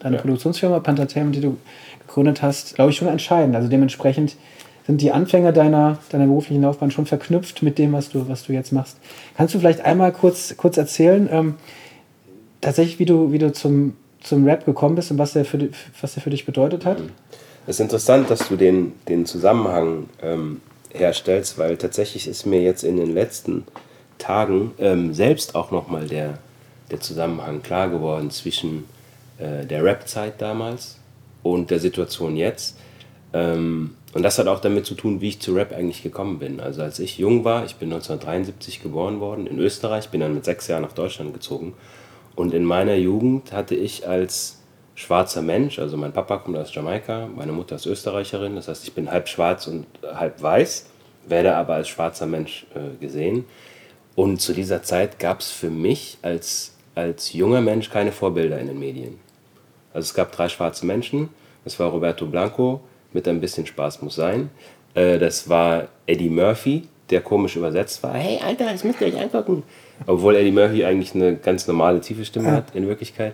deine 0.00 0.18
Produktionsfirma 0.18 0.80
Panthertainment, 0.80 1.36
die 1.36 1.40
du 1.40 1.56
gegründet 2.16 2.40
hast, 2.40 2.76
glaube 2.76 2.90
ich, 2.90 2.96
schon 2.96 3.08
entscheidend. 3.08 3.54
Also 3.54 3.68
dementsprechend 3.68 4.36
sind 4.86 5.02
die 5.02 5.12
Anfänge 5.12 5.52
deiner, 5.52 5.98
deiner 6.10 6.24
beruflichen 6.24 6.62
Laufbahn 6.62 6.90
schon 6.90 7.04
verknüpft 7.04 7.62
mit 7.62 7.76
dem, 7.76 7.92
was 7.92 8.08
du, 8.08 8.26
was 8.26 8.46
du 8.46 8.54
jetzt 8.54 8.72
machst. 8.72 8.96
Kannst 9.36 9.54
du 9.54 9.58
vielleicht 9.58 9.82
einmal 9.82 10.12
kurz, 10.12 10.56
kurz 10.56 10.78
erzählen, 10.78 11.28
ähm, 11.30 11.54
tatsächlich, 12.62 12.98
wie 12.98 13.04
du, 13.04 13.32
wie 13.32 13.38
du 13.38 13.52
zum, 13.52 13.96
zum 14.20 14.46
Rap 14.46 14.64
gekommen 14.64 14.94
bist 14.94 15.10
und 15.10 15.18
was 15.18 15.34
der 15.34 15.44
für, 15.44 15.68
was 16.00 16.14
der 16.14 16.22
für 16.22 16.30
dich 16.30 16.46
bedeutet 16.46 16.86
hat? 16.86 17.02
Es 17.66 17.76
ist 17.76 17.80
interessant, 17.80 18.30
dass 18.30 18.48
du 18.48 18.56
den, 18.56 18.92
den 19.08 19.26
Zusammenhang 19.26 20.08
ähm, 20.22 20.62
herstellst, 20.94 21.58
weil 21.58 21.76
tatsächlich 21.76 22.28
ist 22.28 22.46
mir 22.46 22.62
jetzt 22.62 22.82
in 22.82 22.96
den 22.96 23.12
letzten 23.12 23.64
Tagen 24.16 24.72
ähm, 24.78 25.12
selbst 25.12 25.54
auch 25.54 25.70
nochmal 25.70 26.06
der, 26.06 26.38
der 26.90 27.00
Zusammenhang 27.00 27.60
klar 27.62 27.90
geworden 27.90 28.30
zwischen 28.30 28.84
äh, 29.36 29.66
der 29.66 29.84
Rap-Zeit 29.84 30.40
damals 30.40 30.96
und 31.52 31.70
der 31.70 31.80
Situation 31.80 32.36
jetzt. 32.36 32.78
Ähm, 33.32 33.94
und 34.14 34.22
das 34.22 34.38
hat 34.38 34.46
auch 34.46 34.60
damit 34.60 34.86
zu 34.86 34.94
tun, 34.94 35.20
wie 35.20 35.28
ich 35.28 35.40
zu 35.40 35.54
Rap 35.54 35.72
eigentlich 35.72 36.02
gekommen 36.02 36.38
bin. 36.38 36.58
Also 36.60 36.82
als 36.82 36.98
ich 36.98 37.18
jung 37.18 37.44
war, 37.44 37.64
ich 37.66 37.76
bin 37.76 37.92
1973 37.92 38.82
geboren 38.82 39.20
worden 39.20 39.46
in 39.46 39.58
Österreich, 39.58 40.08
bin 40.08 40.20
dann 40.20 40.34
mit 40.34 40.44
sechs 40.44 40.68
Jahren 40.68 40.82
nach 40.82 40.92
Deutschland 40.92 41.34
gezogen. 41.34 41.74
Und 42.34 42.54
in 42.54 42.64
meiner 42.64 42.94
Jugend 42.94 43.52
hatte 43.52 43.74
ich 43.74 44.08
als 44.08 44.60
schwarzer 44.94 45.42
Mensch, 45.42 45.78
also 45.78 45.96
mein 45.98 46.12
Papa 46.12 46.38
kommt 46.38 46.56
aus 46.56 46.74
Jamaika, 46.74 47.28
meine 47.34 47.52
Mutter 47.52 47.76
ist 47.76 47.84
Österreicherin, 47.84 48.56
das 48.56 48.68
heißt, 48.68 48.84
ich 48.88 48.94
bin 48.94 49.10
halb 49.10 49.28
schwarz 49.28 49.66
und 49.66 49.86
halb 50.02 50.40
weiß, 50.40 50.86
werde 51.28 51.54
aber 51.54 51.74
als 51.74 51.88
schwarzer 51.88 52.26
Mensch 52.26 52.66
äh, 52.74 52.96
gesehen. 52.98 53.44
Und 54.14 54.40
zu 54.40 54.54
dieser 54.54 54.82
Zeit 54.82 55.18
gab 55.18 55.40
es 55.40 55.50
für 55.50 55.68
mich 55.68 56.16
als, 56.22 56.74
als 56.94 57.34
junger 57.34 57.60
Mensch 57.60 57.90
keine 57.90 58.12
Vorbilder 58.12 58.58
in 58.58 58.68
den 58.68 58.78
Medien. 58.78 59.18
Also 59.96 60.08
es 60.08 60.14
gab 60.14 60.30
drei 60.30 60.50
schwarze 60.50 60.84
Menschen, 60.84 61.30
das 61.64 61.80
war 61.80 61.88
Roberto 61.88 62.26
Blanco 62.26 62.82
mit 63.14 63.26
ein 63.26 63.40
bisschen 63.40 63.64
Spaß 63.64 64.02
muss 64.02 64.14
sein, 64.14 64.50
äh, 64.94 65.18
das 65.18 65.48
war 65.48 65.88
Eddie 66.06 66.28
Murphy, 66.28 66.82
der 67.08 67.22
komisch 67.22 67.56
übersetzt 67.56 68.02
war, 68.02 68.12
hey 68.12 68.38
Alter, 68.44 68.66
das 68.66 68.84
müsst 68.84 69.00
ihr 69.00 69.06
euch 69.06 69.18
angucken. 69.18 69.62
Obwohl 70.06 70.36
Eddie 70.36 70.52
Murphy 70.52 70.84
eigentlich 70.84 71.14
eine 71.14 71.36
ganz 71.36 71.66
normale 71.66 72.02
tiefe 72.02 72.26
Stimme 72.26 72.52
hat 72.52 72.74
in 72.74 72.86
Wirklichkeit 72.86 73.32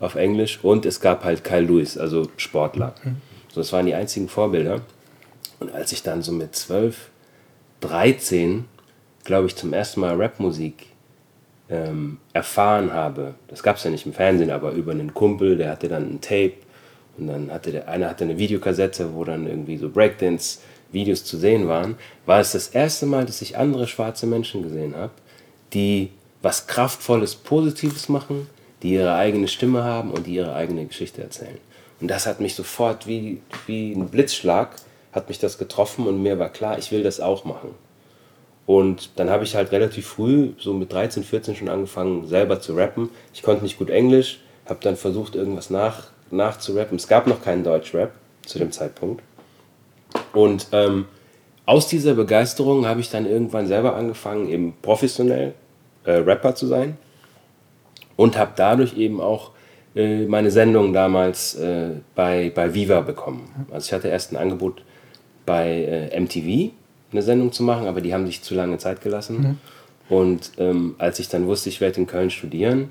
auf 0.00 0.16
Englisch. 0.16 0.58
Und 0.64 0.84
es 0.84 1.00
gab 1.00 1.22
halt 1.22 1.44
Kyle 1.44 1.60
Lewis, 1.60 1.96
also 1.96 2.26
Sportler. 2.36 2.94
So, 3.48 3.60
das 3.60 3.72
waren 3.72 3.86
die 3.86 3.94
einzigen 3.94 4.28
Vorbilder. 4.28 4.80
Und 5.60 5.72
als 5.72 5.92
ich 5.92 6.02
dann 6.02 6.22
so 6.22 6.32
mit 6.32 6.56
12, 6.56 7.10
13, 7.82 8.64
glaube 9.22 9.46
ich, 9.46 9.54
zum 9.54 9.72
ersten 9.72 10.00
Mal 10.00 10.20
Rapmusik 10.20 10.86
ähm, 11.70 12.18
erfahren 12.32 12.92
habe, 12.92 13.34
das 13.48 13.62
gab 13.62 13.76
es 13.76 13.84
ja 13.84 13.90
nicht 13.90 14.06
im 14.06 14.12
Fernsehen, 14.12 14.50
aber 14.50 14.72
über 14.72 14.92
einen 14.92 15.14
Kumpel, 15.14 15.56
der 15.56 15.70
hatte 15.70 15.88
dann 15.88 16.14
ein 16.14 16.20
Tape 16.20 16.54
und 17.16 17.28
dann 17.28 17.50
hatte 17.52 17.70
der 17.70 17.88
einer 17.88 18.08
hatte 18.08 18.24
eine 18.24 18.38
Videokassette, 18.38 19.14
wo 19.14 19.24
dann 19.24 19.46
irgendwie 19.46 19.76
so 19.76 19.88
Breakdance-Videos 19.88 21.24
zu 21.24 21.36
sehen 21.36 21.68
waren, 21.68 21.96
war 22.26 22.40
es 22.40 22.52
das 22.52 22.68
erste 22.68 23.06
Mal, 23.06 23.24
dass 23.24 23.40
ich 23.40 23.56
andere 23.56 23.86
schwarze 23.86 24.26
Menschen 24.26 24.62
gesehen 24.62 24.96
habe, 24.96 25.12
die 25.72 26.10
was 26.42 26.66
Kraftvolles, 26.66 27.36
Positives 27.36 28.08
machen, 28.08 28.48
die 28.82 28.94
ihre 28.94 29.14
eigene 29.14 29.46
Stimme 29.46 29.84
haben 29.84 30.10
und 30.10 30.26
die 30.26 30.34
ihre 30.34 30.54
eigene 30.54 30.86
Geschichte 30.86 31.22
erzählen. 31.22 31.58
Und 32.00 32.08
das 32.08 32.26
hat 32.26 32.40
mich 32.40 32.54
sofort 32.54 33.06
wie, 33.06 33.42
wie 33.66 33.92
ein 33.92 34.08
Blitzschlag, 34.08 34.74
hat 35.12 35.28
mich 35.28 35.38
das 35.38 35.58
getroffen 35.58 36.06
und 36.06 36.22
mir 36.22 36.38
war 36.38 36.48
klar, 36.48 36.78
ich 36.78 36.90
will 36.90 37.02
das 37.02 37.20
auch 37.20 37.44
machen. 37.44 37.74
Und 38.70 39.18
dann 39.18 39.30
habe 39.30 39.42
ich 39.42 39.56
halt 39.56 39.72
relativ 39.72 40.06
früh, 40.06 40.52
so 40.56 40.72
mit 40.72 40.92
13, 40.92 41.24
14 41.24 41.56
schon 41.56 41.68
angefangen, 41.68 42.28
selber 42.28 42.60
zu 42.60 42.76
rappen. 42.76 43.10
Ich 43.34 43.42
konnte 43.42 43.64
nicht 43.64 43.76
gut 43.80 43.90
Englisch, 43.90 44.38
habe 44.64 44.78
dann 44.80 44.94
versucht, 44.94 45.34
irgendwas 45.34 45.70
nach, 45.70 46.12
nachzurappen. 46.30 46.96
Es 46.96 47.08
gab 47.08 47.26
noch 47.26 47.42
keinen 47.42 47.64
Deutschrap 47.64 48.12
zu 48.46 48.60
dem 48.60 48.70
Zeitpunkt. 48.70 49.24
Und 50.32 50.68
ähm, 50.70 51.06
aus 51.66 51.88
dieser 51.88 52.14
Begeisterung 52.14 52.86
habe 52.86 53.00
ich 53.00 53.10
dann 53.10 53.26
irgendwann 53.26 53.66
selber 53.66 53.96
angefangen, 53.96 54.48
eben 54.48 54.74
professionell 54.82 55.54
äh, 56.04 56.12
Rapper 56.12 56.54
zu 56.54 56.68
sein. 56.68 56.96
Und 58.14 58.38
habe 58.38 58.52
dadurch 58.54 58.96
eben 58.96 59.20
auch 59.20 59.50
äh, 59.96 60.26
meine 60.26 60.52
Sendung 60.52 60.92
damals 60.92 61.56
äh, 61.56 61.88
bei, 62.14 62.52
bei 62.54 62.72
Viva 62.72 63.00
bekommen. 63.00 63.66
Also 63.72 63.86
ich 63.88 63.92
hatte 63.92 64.06
erst 64.06 64.30
ein 64.30 64.36
Angebot 64.36 64.84
bei 65.44 66.10
äh, 66.12 66.20
MTV, 66.20 66.70
eine 67.12 67.22
Sendung 67.22 67.52
zu 67.52 67.62
machen, 67.62 67.86
aber 67.86 68.00
die 68.00 68.14
haben 68.14 68.26
sich 68.26 68.42
zu 68.42 68.54
lange 68.54 68.78
Zeit 68.78 69.00
gelassen. 69.00 69.58
Und 70.08 70.52
ähm, 70.58 70.96
als 70.98 71.18
ich 71.18 71.28
dann 71.28 71.46
wusste, 71.46 71.68
ich 71.68 71.80
werde 71.80 72.00
in 72.00 72.06
Köln 72.06 72.30
studieren, 72.30 72.90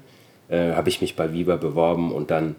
äh, 0.50 0.72
habe 0.72 0.90
ich 0.90 1.02
mich 1.02 1.16
bei 1.16 1.34
Viva 1.34 1.58
beworben 1.58 2.12
und 2.12 2.32
dann 2.32 2.56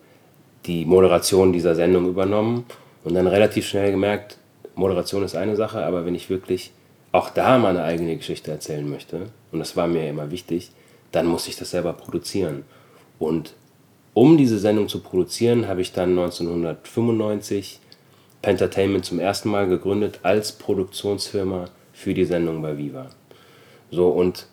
die 0.66 0.84
Moderation 0.84 1.52
dieser 1.52 1.74
Sendung 1.74 2.08
übernommen 2.08 2.66
und 3.04 3.14
dann 3.14 3.26
relativ 3.26 3.66
schnell 3.66 3.90
gemerkt, 3.90 4.36
Moderation 4.74 5.22
ist 5.22 5.34
eine 5.34 5.56
Sache, 5.56 5.84
aber 5.84 6.04
wenn 6.04 6.14
ich 6.14 6.30
wirklich 6.30 6.72
auch 7.12 7.30
da 7.30 7.58
meine 7.58 7.82
eigene 7.82 8.16
Geschichte 8.16 8.50
erzählen 8.50 8.88
möchte, 8.88 9.26
und 9.52 9.58
das 9.58 9.76
war 9.76 9.86
mir 9.86 10.08
immer 10.08 10.30
wichtig, 10.30 10.70
dann 11.12 11.26
muss 11.26 11.48
ich 11.48 11.56
das 11.56 11.70
selber 11.70 11.92
produzieren. 11.92 12.64
Und 13.18 13.54
um 14.14 14.36
diese 14.36 14.58
Sendung 14.58 14.88
zu 14.88 15.00
produzieren, 15.00 15.68
habe 15.68 15.80
ich 15.80 15.92
dann 15.92 16.10
1995 16.10 17.80
Pentertainment 18.42 19.04
zum 19.04 19.18
ersten 19.20 19.50
Mal 19.50 19.68
gegründet 19.68 20.20
als 20.22 20.52
Produktionsfirma 20.52 21.66
für 21.92 22.14
die 22.14 22.24
Sendung 22.24 22.62
bei 22.62 22.76
Viva. 22.78 23.06
So, 23.90 24.08
und 24.08 24.46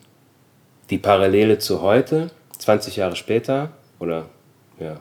die 0.90 0.98
Parallele 0.98 1.58
zu 1.60 1.82
heute, 1.82 2.32
20 2.58 2.96
Jahre 2.98 3.16
später, 3.16 3.72
oder 4.00 4.26
ja, 4.80 5.00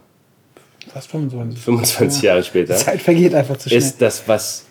Fast 0.93 1.11
25. 1.11 1.61
25 1.61 2.23
Ja. 2.23 2.29
Jahre 2.31 2.45
später, 2.45 2.75
Die 2.75 2.85
Zeit 2.85 3.03
vergeht 3.03 3.35
einfach 3.35 3.57
zu 3.57 3.69
schnell. 3.69 3.79
ist 3.81 4.01
das, 4.01 4.29
was 4.29 4.67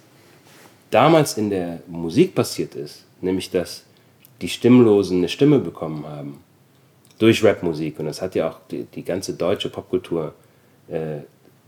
damals 0.90 1.38
in 1.38 1.50
der 1.50 1.80
Musik 1.88 2.34
passiert 2.34 2.76
ist, 2.76 3.04
nämlich 3.20 3.52
dass 3.52 3.84
die 4.42 4.48
Stimmlosen 4.48 5.18
eine 5.18 5.30
Stimme 5.30 5.60
bekommen 5.60 6.06
haben. 6.06 6.40
Durch 7.20 7.44
Rapmusik. 7.44 8.00
Und 8.00 8.06
das 8.08 8.22
hat 8.22 8.36
ja 8.36 8.50
auch 8.50 8.60
die, 8.70 8.84
die 8.84 9.04
ganze 9.04 9.34
deutsche 9.34 9.70
Popkultur 9.70 10.34
äh, 10.90 11.20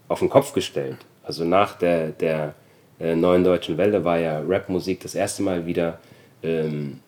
auf 0.10 0.20
den 0.20 0.30
Kopf 0.30 0.52
gestellt. 0.54 0.98
Also 1.28 1.44
nach 1.44 1.78
der, 1.78 2.10
der 2.10 2.56
äh, 3.00 3.16
neuen 3.16 3.44
deutschen 3.44 3.78
Welle 3.78 4.04
war 4.06 4.18
ja 4.18 4.42
Rapmusik 4.48 5.02
das 5.02 5.14
erste 5.14 5.44
Mal 5.44 5.66
wieder 5.66 6.00
ähm, 6.42 7.02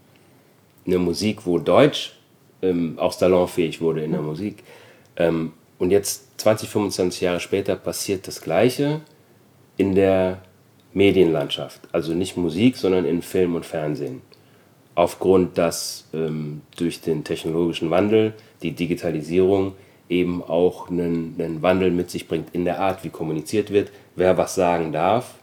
eine 0.86 0.98
Musik, 0.98 1.46
wo 1.46 1.58
Deutsch 1.58 2.14
ähm, 2.62 3.00
auch 3.00 3.14
salonfähig 3.14 3.80
wurde 3.80 4.04
in 4.04 4.12
der 4.12 4.22
Musik. 4.22 4.64
Ähm, 5.16 5.54
und 5.78 5.92
jetzt 5.92 6.40
20, 6.42 6.68
25 6.68 7.22
Jahre 7.22 7.40
später 7.40 7.78
passiert 7.78 8.28
das 8.28 8.42
Gleiche 8.42 9.00
in 9.78 9.96
der 9.96 10.42
Medienlandschaft. 10.94 11.80
Also 11.94 12.14
nicht 12.14 12.36
Musik, 12.36 12.76
sondern 12.76 13.06
in 13.06 13.22
Film 13.22 13.56
und 13.56 13.66
Fernsehen. 13.66 14.22
Aufgrund, 14.96 15.58
dass 15.58 16.10
ähm, 16.14 16.62
durch 16.76 17.00
den 17.00 17.24
technologischen 17.24 17.90
Wandel, 17.90 18.34
die 18.62 18.74
Digitalisierung 18.74 19.76
eben 20.10 20.44
auch 20.44 20.90
einen, 20.90 21.36
einen 21.40 21.62
Wandel 21.62 21.92
mit 21.92 22.10
sich 22.10 22.28
bringt 22.28 22.54
in 22.54 22.66
der 22.66 22.82
Art, 22.82 23.04
wie 23.04 23.10
kommuniziert 23.10 23.72
wird, 23.72 23.92
wer 24.20 24.38
was 24.38 24.56
sagen 24.56 24.92
darf, 24.92 25.36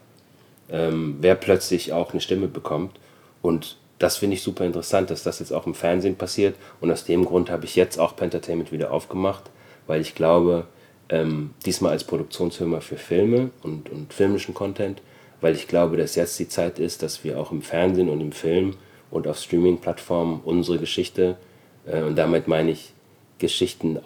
ähm, 0.71 1.17
wer 1.21 1.35
plötzlich 1.35 1.93
auch 1.93 2.13
eine 2.13 2.21
Stimme 2.21 2.47
bekommt. 2.47 2.99
Und 3.43 3.77
das 3.99 4.19
finde 4.19 4.37
ich 4.37 4.43
super 4.43 4.65
interessant, 4.65 5.11
dass 5.11 5.23
das 5.23 5.39
jetzt 5.39 5.53
auch 5.53 5.67
im 5.67 5.75
Fernsehen 5.75 6.17
passiert. 6.17 6.55
Und 6.81 6.91
aus 6.91 7.05
dem 7.05 7.25
Grund 7.25 7.51
habe 7.51 7.65
ich 7.65 7.77
jetzt 7.77 7.99
auch 7.99 8.15
Pentertainment 8.15 8.73
wieder 8.73 8.93
aufgemacht, 8.93 9.45
weil 9.87 10.01
ich 10.01 10.15
glaube, 10.15 10.67
ähm, 11.09 11.51
diesmal 11.65 11.93
als 11.93 12.05
Produktionsfirma 12.05 12.81
für 12.81 12.97
Filme 12.97 13.51
und, 13.63 13.89
und 13.91 14.13
filmischen 14.13 14.55
Content, 14.55 15.01
weil 15.41 15.55
ich 15.55 15.69
glaube, 15.69 15.97
dass 15.97 16.15
jetzt 16.15 16.39
die 16.39 16.49
Zeit 16.49 16.79
ist, 16.79 17.03
dass 17.03 17.25
wir 17.25 17.39
auch 17.39 17.53
im 17.53 17.63
Fernsehen 17.63 18.09
und 18.09 18.21
im 18.21 18.33
Film 18.33 18.75
und 19.11 19.27
auf 19.29 19.39
Streaming-Plattformen 19.39 20.41
unsere 20.45 20.79
Geschichte, 20.79 21.37
äh, 21.87 22.03
und 22.03 22.17
damit 22.17 22.49
meine 22.49 22.73
ich 22.73 22.93
Geschichten 23.39 23.99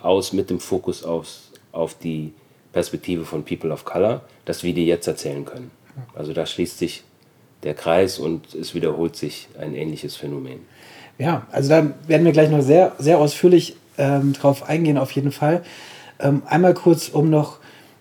aus 0.00 0.32
mit 0.32 0.50
dem 0.50 0.60
Fokus 0.60 1.04
auf, 1.04 1.28
auf 1.72 1.96
die 1.98 2.32
Perspektive 2.72 3.24
von 3.24 3.44
People 3.44 3.70
of 3.70 3.84
Color, 3.84 4.22
dass 4.44 4.62
wir 4.62 4.74
die 4.74 4.86
jetzt 4.86 5.06
erzählen 5.06 5.44
können. 5.44 5.70
Also 6.14 6.32
da 6.32 6.46
schließt 6.46 6.78
sich 6.78 7.04
der 7.62 7.74
Kreis 7.74 8.18
und 8.18 8.54
es 8.54 8.74
wiederholt 8.74 9.16
sich 9.16 9.48
ein 9.58 9.74
ähnliches 9.74 10.16
Phänomen. 10.16 10.60
Ja, 11.18 11.46
also 11.52 11.68
da 11.68 11.86
werden 12.06 12.24
wir 12.24 12.32
gleich 12.32 12.50
noch 12.50 12.62
sehr, 12.62 12.92
sehr 12.98 13.18
ausführlich 13.18 13.76
ähm, 13.98 14.32
drauf 14.32 14.68
eingehen, 14.68 14.98
auf 14.98 15.12
jeden 15.12 15.32
Fall. 15.32 15.62
Ähm, 16.18 16.42
einmal 16.46 16.74
kurz, 16.74 17.08
um 17.08 17.30
noch, 17.30 17.58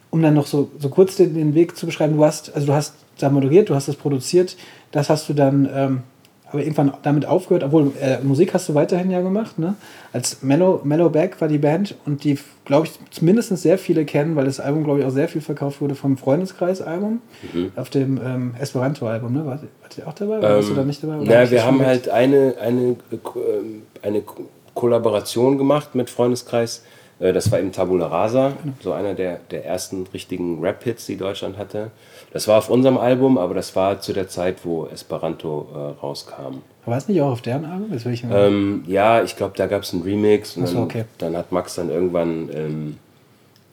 um 0.09 0.21
dann 0.21 0.33
noch 0.33 0.47
so, 0.47 0.71
so 0.79 0.89
kurz 0.89 1.17
den, 1.17 1.33
den 1.33 1.53
Weg 1.53 1.75
zu 1.75 1.85
beschreiben. 1.85 2.15
Du 2.15 2.25
hast, 2.25 2.55
also 2.55 2.67
du 2.67 2.73
hast 2.73 2.95
da 3.19 3.29
moderiert, 3.29 3.69
du 3.69 3.75
hast 3.75 3.87
das 3.87 3.95
produziert, 3.95 4.55
das 4.91 5.09
hast 5.09 5.29
du 5.29 5.33
dann 5.33 5.69
ähm, 5.73 6.03
aber 6.51 6.61
irgendwann 6.61 6.93
damit 7.03 7.25
aufgehört, 7.25 7.63
obwohl 7.63 7.91
äh, 8.01 8.19
Musik 8.23 8.53
hast 8.53 8.67
du 8.69 8.75
weiterhin 8.75 9.09
ja 9.09 9.21
gemacht, 9.21 9.57
ne? 9.57 9.75
Als 10.13 10.41
Mellow, 10.43 10.81
Mellow 10.83 11.09
Back 11.09 11.39
war 11.39 11.47
die 11.47 11.57
Band 11.57 11.95
und 12.05 12.23
die, 12.25 12.37
glaube 12.65 12.87
ich, 12.87 13.21
mindestens 13.21 13.61
sehr 13.61 13.77
viele 13.77 14.03
kennen, 14.05 14.35
weil 14.35 14.45
das 14.45 14.59
Album, 14.59 14.83
glaube 14.83 14.99
ich, 14.99 15.05
auch 15.05 15.09
sehr 15.11 15.29
viel 15.29 15.41
verkauft 15.41 15.79
wurde 15.81 15.95
vom 15.95 16.17
Freundeskreis-Album 16.17 17.21
Mhm. 17.53 17.71
auf 17.75 17.89
dem 17.89 18.19
ähm, 18.23 18.55
Esperanto-Album, 18.59 19.33
ne? 19.33 19.45
Wart, 19.45 19.61
wart 19.81 19.97
ihr 19.97 20.07
auch 20.07 20.13
dabei? 20.13 20.37
Oder 20.39 20.55
warst 20.55 20.69
du 20.69 20.73
da 20.75 20.83
nicht 20.83 21.01
dabei? 21.03 21.17
Oder 21.19 21.43
Na, 21.43 21.49
wir 21.51 21.65
haben 21.65 21.77
schon 21.77 21.85
halt 21.85 22.09
eine, 22.09 22.55
eine, 22.61 22.81
äh, 22.81 22.95
ähm, 23.15 23.81
eine 24.01 24.21
Ko- 24.21 24.43
Kollaboration 24.73 25.57
gemacht 25.57 25.95
mit 25.95 26.09
Freundeskreis. 26.09 26.83
Äh, 27.19 27.33
Das 27.33 27.51
war 27.51 27.59
eben 27.59 27.71
Tabula 27.71 28.07
Rasa, 28.07 28.53
so 28.81 28.91
einer 28.93 29.13
der, 29.13 29.39
der 29.51 29.65
ersten 29.65 30.05
richtigen 30.13 30.59
Rap-Hits, 30.61 31.05
die 31.05 31.17
Deutschland 31.17 31.57
hatte. 31.57 31.91
Das 32.33 32.47
war 32.47 32.57
auf 32.57 32.69
unserem 32.69 32.97
Album, 32.97 33.37
aber 33.37 33.53
das 33.53 33.75
war 33.75 33.99
zu 33.99 34.13
der 34.13 34.27
Zeit, 34.29 34.57
wo 34.63 34.87
Esperanto 34.87 35.67
äh, 35.73 35.99
rauskam. 36.01 36.61
War 36.85 36.97
es 36.97 37.07
nicht 37.07 37.21
auch 37.21 37.31
auf 37.31 37.41
deren 37.41 37.65
Album? 37.65 37.91
Ich 37.93 38.23
Ähm, 38.31 38.83
ja, 38.87 39.21
ich 39.21 39.35
glaube, 39.35 39.53
da 39.57 39.67
gab 39.67 39.83
es 39.83 39.93
einen 39.93 40.01
Remix 40.03 40.55
und 40.57 40.65
so, 40.67 40.75
dann, 40.75 40.83
okay. 40.83 41.03
dann 41.17 41.35
hat 41.37 41.51
Max 41.51 41.75
dann 41.75 41.89
irgendwann 41.89 42.49
ähm, 42.53 42.97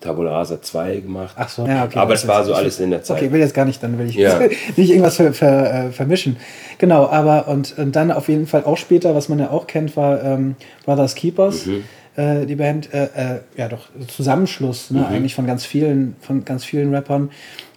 Tabula 0.00 0.32
Rasa 0.32 0.60
2 0.60 0.96
gemacht. 0.98 1.34
Ach 1.38 1.48
so, 1.48 1.66
ja, 1.66 1.84
okay. 1.84 1.98
Aber 1.98 2.12
das 2.12 2.22
es 2.22 2.28
war 2.28 2.44
so 2.44 2.50
ich- 2.52 2.56
alles 2.58 2.80
in 2.80 2.90
der 2.90 3.02
Zeit. 3.02 3.16
Okay, 3.18 3.32
will 3.32 3.40
jetzt 3.40 3.54
gar 3.54 3.64
nicht, 3.64 3.82
dann 3.82 3.98
will 3.98 4.08
ich 4.08 4.16
Ja. 4.16 4.38
nicht 4.76 4.90
irgendwas 4.90 5.16
ver, 5.16 5.32
ver, 5.32 5.86
äh, 5.86 5.90
vermischen. 5.92 6.36
Genau, 6.78 7.06
aber 7.06 7.48
und, 7.48 7.78
und 7.78 7.94
dann 7.96 8.10
auf 8.12 8.28
jeden 8.28 8.46
Fall 8.46 8.64
auch 8.64 8.76
später, 8.76 9.14
was 9.14 9.28
man 9.28 9.38
ja 9.38 9.50
auch 9.50 9.66
kennt, 9.66 9.96
war 9.96 10.22
ähm, 10.22 10.56
Brothers 10.84 11.14
Keepers. 11.14 11.66
Mhm. 11.66 11.84
Äh, 12.16 12.46
die 12.46 12.56
Band, 12.56 12.92
äh, 12.92 13.04
äh, 13.04 13.40
ja 13.56 13.68
doch, 13.68 13.88
Zusammenschluss, 14.08 14.90
ne, 14.90 15.00
Mhm. 15.00 15.06
eigentlich 15.06 15.34
von 15.36 15.46
ganz 15.46 15.64
vielen, 15.64 16.16
von 16.20 16.44
ganz 16.44 16.64
vielen 16.64 16.92
Rappern, 16.94 17.30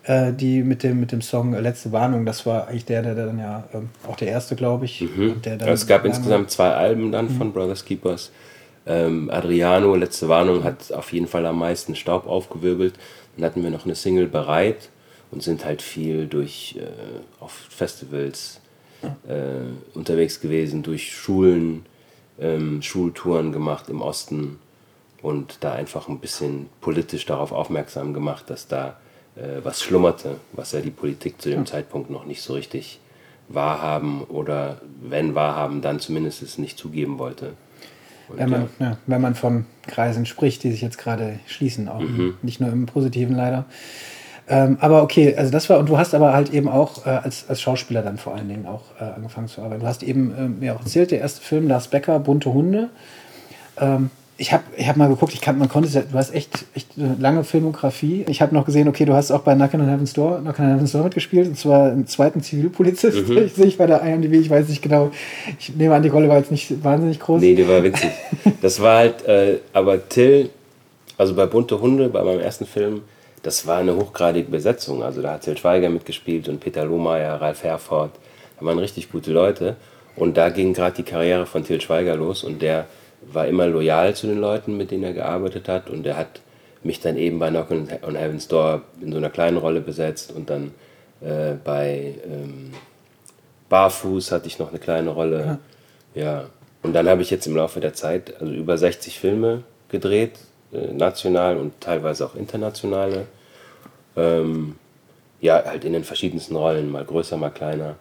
äh, 0.04 0.34
die 0.34 0.64
mit 0.64 0.84
dem, 0.84 1.00
mit 1.00 1.12
dem 1.12 1.22
Song 1.22 1.54
Letzte 1.54 1.92
Warnung, 1.92 2.26
das 2.26 2.46
war 2.46 2.68
eigentlich 2.68 2.86
der, 2.86 3.02
der, 3.04 3.16
der 3.16 3.26
dann 3.28 3.40
ja 3.40 3.64
ähm, 3.74 3.90
auch 4.08 4.16
der 4.16 4.30
erste, 4.30 4.56
glaube 4.56 4.86
ich. 4.86 5.02
Mhm. 5.02 5.42
Der 5.44 5.58
dann 5.58 5.70
es 5.70 5.86
gab 5.88 6.06
insgesamt 6.06 6.52
zwei 6.52 6.72
Alben 6.72 7.12
dann 7.12 7.26
Mhm. 7.26 7.38
von 7.38 7.54
Brothers 7.54 7.86
Keepers. 7.86 8.32
Ähm, 8.88 9.30
Adriano, 9.30 9.94
letzte 9.96 10.28
Warnung, 10.28 10.64
hat 10.64 10.92
auf 10.92 11.14
jeden 11.14 11.28
Fall 11.28 11.46
am 11.46 11.60
meisten 11.60 11.96
Staub 11.96 12.26
aufgewirbelt. 12.28 12.96
Dann 13.38 13.46
hatten 13.46 13.64
wir 13.64 13.70
noch 13.70 13.86
eine 13.86 13.94
Single 13.96 14.28
bereit 14.28 14.90
und 15.30 15.44
sind 15.44 15.64
halt 15.66 15.82
viel 15.84 16.26
durch 16.26 16.76
äh, 16.80 16.84
auf 17.40 17.52
Festivals 17.52 18.60
äh, 19.28 19.98
unterwegs 19.98 20.42
gewesen, 20.42 20.82
durch 20.84 21.16
Schulen, 21.16 21.86
ähm, 22.40 22.82
Schultouren 22.82 23.52
gemacht 23.52 23.88
im 23.90 24.02
Osten 24.02 24.58
und 25.22 25.58
da 25.62 25.74
einfach 25.74 26.08
ein 26.08 26.20
bisschen 26.20 26.68
politisch 26.82 27.26
darauf 27.28 27.52
aufmerksam 27.52 28.14
gemacht, 28.16 28.50
dass 28.50 28.68
da 28.68 28.98
was 29.64 29.82
schlummerte, 29.82 30.38
was 30.54 30.72
ja 30.74 30.82
die 30.82 30.92
Politik 30.92 31.42
zu 31.42 31.50
dem. 31.50 31.66
Zeitpunkt 31.66 32.10
noch 32.10 32.26
nicht 32.26 32.42
so 32.42 32.54
richtig 32.54 33.00
wahrhaben 33.48 34.24
oder 34.24 34.78
wenn 35.02 35.36
wahrhaben, 35.36 35.82
dann 35.82 36.00
zumindest 36.00 36.42
es 36.42 36.58
nicht 36.58 36.78
zugeben 36.78 37.18
wollte. 37.20 37.54
Und 38.30 38.38
Wenn 38.40 38.50
man, 38.50 38.70
ja. 38.80 38.86
ja, 38.92 38.98
wenn 39.08 39.22
man 39.22 39.36
von 39.36 39.66
Kreisen 39.88 40.26
spricht, 40.26 40.64
die 40.64 40.72
sich 40.72 40.82
jetzt 40.82 40.98
gerade 40.98 41.40
schließen, 41.48 41.90
auch 41.90 42.00
Mhm. 42.00 42.36
nicht 42.42 42.62
nur 42.62 42.72
im 42.72 42.86
Positiven 42.86 43.36
leider. 43.36 43.66
Ähm, 44.48 44.78
aber 44.82 45.04
okay, 45.04 45.36
also 45.36 45.52
das 45.52 45.70
war, 45.70 45.80
und 45.80 45.88
du 45.90 45.98
hast 45.98 46.14
aber 46.14 46.34
halt 46.34 46.54
eben 46.54 46.68
auch 46.68 47.06
äh, 47.06 47.10
als, 47.10 47.48
als 47.50 47.62
Schauspieler 47.62 48.02
dann 48.02 48.18
vor 48.18 48.36
allen 48.36 48.48
Dingen 48.50 48.66
auch 48.66 48.84
äh, 49.00 49.04
angefangen 49.04 49.48
zu 49.48 49.62
arbeiten. 49.62 49.82
Du 49.82 49.88
hast 49.88 50.04
eben 50.04 50.34
ähm, 50.38 50.60
mir 50.60 50.76
auch 50.76 50.82
erzählt, 50.82 51.12
der 51.12 51.20
erste 51.20 51.42
Film, 51.42 51.68
Lars 51.68 51.88
Becker, 51.88 52.20
Bunte 52.20 52.54
Hunde. 52.54 52.90
Ähm, 53.78 54.10
ich 54.42 54.52
habe 54.52 54.64
ich 54.76 54.88
hab 54.88 54.98
mal 54.98 55.08
geguckt, 55.08 55.36
ich 55.36 55.40
kann, 55.42 55.60
man 55.60 55.70
konnte, 55.70 55.88
es 55.88 55.94
ja- 55.94 56.02
du 56.02 56.18
hast 56.18 56.34
echt, 56.34 56.66
echt 56.74 56.88
eine 56.98 57.16
lange 57.20 57.44
Filmografie. 57.44 58.26
Ich 58.28 58.42
habe 58.42 58.56
noch 58.56 58.66
gesehen, 58.66 58.88
okay, 58.88 59.06
du 59.06 59.14
hast 59.14 59.30
auch 59.30 59.42
bei 59.42 59.54
Knock 59.54 59.76
on 59.76 59.88
Heaven's 59.88 60.14
Door, 60.14 60.40
Knock 60.40 60.58
on 60.58 60.66
Heaven's 60.66 60.92
Door 60.94 61.04
mitgespielt, 61.04 61.48
und 61.48 61.58
zwar 61.60 61.92
im 61.92 62.08
zweiten 62.08 62.42
Zivilpolizist. 62.42 63.28
Mhm. 63.30 63.38
Ich 63.38 63.54
sehe 63.56 63.68
ich 63.68 63.78
bei 63.78 63.86
der 63.86 64.02
IMDb, 64.02 64.34
ich 64.34 64.50
weiß 64.50 64.68
nicht 64.68 64.82
genau. 64.82 65.12
Ich 65.60 65.76
nehme 65.76 65.94
an, 65.94 66.02
die 66.02 66.10
Rolle 66.10 66.28
war 66.28 66.40
jetzt 66.40 66.50
nicht 66.50 66.84
wahnsinnig 66.84 67.20
groß. 67.20 67.40
Nee, 67.40 67.54
die 67.54 67.68
war 67.68 67.84
witzig. 67.84 68.10
Das 68.64 68.82
war 68.82 68.98
halt, 68.98 69.24
äh, 69.28 69.60
aber 69.74 70.10
Till, 70.10 70.50
also 71.20 71.36
bei 71.36 71.46
Bunte 71.46 71.80
Hunde, 71.80 72.10
bei 72.10 72.24
meinem 72.24 72.40
ersten 72.40 72.66
Film, 72.66 73.04
das 73.44 73.68
war 73.68 73.78
eine 73.78 73.96
hochgradige 73.96 74.50
Besetzung. 74.50 75.04
Also 75.04 75.22
da 75.22 75.34
hat 75.34 75.42
Till 75.42 75.56
Schweiger 75.56 75.90
mitgespielt 75.90 76.50
und 76.50 76.60
Peter 76.60 76.84
Lohmeier, 76.84 77.40
Ralf 77.40 77.64
Herford. 77.64 78.10
Da 78.60 78.66
waren 78.66 78.80
richtig 78.80 79.12
gute 79.12 79.32
Leute. 79.32 79.76
Und 80.16 80.36
da 80.36 80.50
ging 80.50 80.74
gerade 80.74 80.96
die 80.96 81.04
Karriere 81.04 81.46
von 81.46 81.64
Till 81.64 81.80
Schweiger 81.80 82.16
los 82.16 82.44
und 82.44 82.60
der 82.62 82.86
war 83.22 83.48
immer 83.48 83.68
loyal 83.68 84.16
zu 84.16 84.28
den 84.28 84.40
Leuten, 84.40 84.78
mit 84.78 84.92
denen 84.92 85.04
er 85.04 85.14
gearbeitet 85.14 85.68
hat. 85.68 85.90
Und 85.90 86.04
der 86.04 86.18
hat 86.18 86.42
mich 86.84 87.00
dann 87.00 87.18
eben 87.18 87.40
bei 87.40 87.50
Knock 87.50 87.72
on 87.72 88.16
Heaven's 88.16 88.48
Door 88.48 88.82
in 89.02 89.12
so 89.12 89.18
einer 89.18 89.30
kleinen 89.30 89.58
Rolle 89.58 89.82
besetzt 89.82 90.32
und 90.32 90.50
dann 90.50 90.72
äh, 91.22 91.54
bei 91.64 92.16
ähm, 92.26 92.72
Barfuß 93.70 94.32
hatte 94.32 94.48
ich 94.48 94.60
noch 94.60 94.70
eine 94.70 94.80
kleine 94.80 95.12
Rolle. 95.12 95.60
Ja, 96.16 96.46
und 96.84 96.94
dann 96.94 97.08
habe 97.08 97.22
ich 97.22 97.30
jetzt 97.30 97.46
im 97.46 97.56
Laufe 97.56 97.80
der 97.80 97.94
Zeit 97.94 98.34
also 98.42 98.52
über 98.52 98.78
60 98.78 99.20
Filme 99.20 99.64
gedreht, 99.90 100.40
äh, 100.74 100.92
national 100.92 101.58
und 101.58 101.80
teilweise 101.80 102.26
auch 102.26 102.36
internationale. 102.36 103.28
Ähm, 104.18 104.76
ja, 105.40 105.64
halt 105.66 105.86
in 105.86 105.94
den 105.94 106.04
verschiedensten 106.04 106.56
Rollen, 106.56 106.92
mal 106.92 107.06
größer, 107.06 107.38
mal 107.38 107.50
kleiner. 107.50 107.96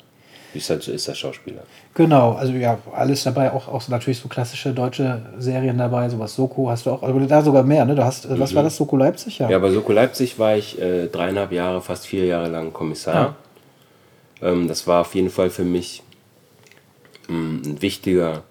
Wie 0.52 0.58
es 0.58 0.68
halt 0.68 0.82
so 0.82 0.90
ist, 0.92 1.08
als 1.08 1.18
Schauspieler. 1.18 1.62
Genau, 1.94 2.32
also 2.32 2.52
ja, 2.52 2.78
alles 2.92 3.22
dabei, 3.22 3.52
auch, 3.52 3.68
auch 3.68 3.86
natürlich 3.88 4.18
so 4.18 4.28
klassische 4.28 4.72
deutsche 4.72 5.22
Serien 5.38 5.78
dabei, 5.78 6.08
sowas 6.08 6.34
Soko 6.34 6.68
hast 6.70 6.86
du 6.86 6.90
auch, 6.90 7.02
also 7.02 7.18
da 7.20 7.42
sogar 7.42 7.62
mehr, 7.62 7.84
ne? 7.84 7.94
Du 7.94 8.04
hast, 8.04 8.24
äh, 8.24 8.38
was 8.38 8.52
Mhm. 8.52 8.56
war 8.56 8.62
das, 8.64 8.76
Soko 8.76 8.96
Leipzig? 8.96 9.38
Ja, 9.38 9.58
bei 9.58 9.70
Soko 9.70 9.92
Leipzig 9.92 10.38
war 10.38 10.56
ich 10.56 10.80
äh, 10.80 11.06
dreieinhalb 11.06 11.52
Jahre, 11.52 11.80
fast 11.80 12.06
vier 12.06 12.24
Jahre 12.24 12.48
lang 12.48 12.72
Kommissar. 12.72 13.36
Ähm, 14.42 14.68
das 14.68 14.86
war 14.86 15.02
auf 15.02 15.14
jeden 15.14 15.30
Fall 15.30 15.50
für 15.50 15.64
mich 15.64 16.02
ähm, 17.28 17.62
ein 17.64 17.82
wichtiger 17.82 18.42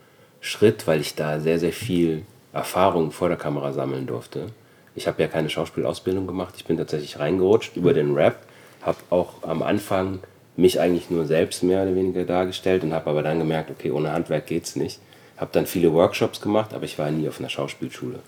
Schritt, 0.42 0.88
weil 0.88 1.02
ich 1.02 1.16
da 1.16 1.40
sehr, 1.40 1.60
sehr 1.60 1.74
viel 1.74 2.24
Erfahrung 2.54 3.12
vor 3.12 3.28
der 3.28 3.38
Kamera 3.38 3.74
sammeln 3.74 4.08
durfte. 4.08 4.48
Ich 4.96 5.08
habe 5.08 5.22
ja 5.22 5.28
keine 5.28 5.50
Schauspielausbildung 5.50 6.28
gemacht, 6.28 6.54
ich 6.58 6.66
bin 6.66 6.78
tatsächlich 6.78 7.20
reingerutscht 7.20 7.76
über 7.76 7.94
den 7.94 8.14
Rap, 8.16 8.38
habe 8.82 8.98
auch 9.10 9.44
am 9.44 9.62
Anfang 9.64 10.20
mich 10.60 10.80
eigentlich 10.80 11.10
nur 11.10 11.26
selbst 11.26 11.64
mehr 11.64 11.84
oder 11.84 11.96
weniger 11.96 12.24
dargestellt 12.26 12.84
und 12.84 12.94
habe 12.94 13.10
aber 13.10 13.24
dann 13.24 13.40
gemerkt, 13.40 13.72
okay, 13.72 13.92
ohne 13.92 14.12
Handwerk 14.12 14.48
geht's 14.48 14.76
nicht. 14.76 15.00
Habe 15.38 15.52
dann 15.54 15.66
viele 15.66 15.94
Workshops 15.94 16.42
gemacht, 16.42 16.74
aber 16.74 16.84
ich 16.84 17.00
war 17.00 17.10
nie 17.12 17.30
auf 17.30 17.40
einer 17.40 17.50
Schauspielschule. 17.50 18.20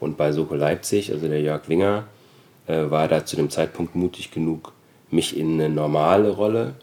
Und 0.00 0.16
bei 0.16 0.32
Soko 0.32 0.54
Leipzig, 0.54 1.12
also 1.12 1.28
der 1.28 1.40
Jörg 1.40 1.68
Winger, 1.68 2.04
äh, 2.66 2.90
war 2.90 3.06
da 3.08 3.26
zu 3.26 3.36
dem 3.36 3.50
Zeitpunkt 3.50 3.94
mutig 3.94 4.30
genug, 4.30 4.72
mich 5.10 5.36
in 5.36 5.54
eine 5.54 5.68
normale 5.68 6.30
Rolle 6.30 6.74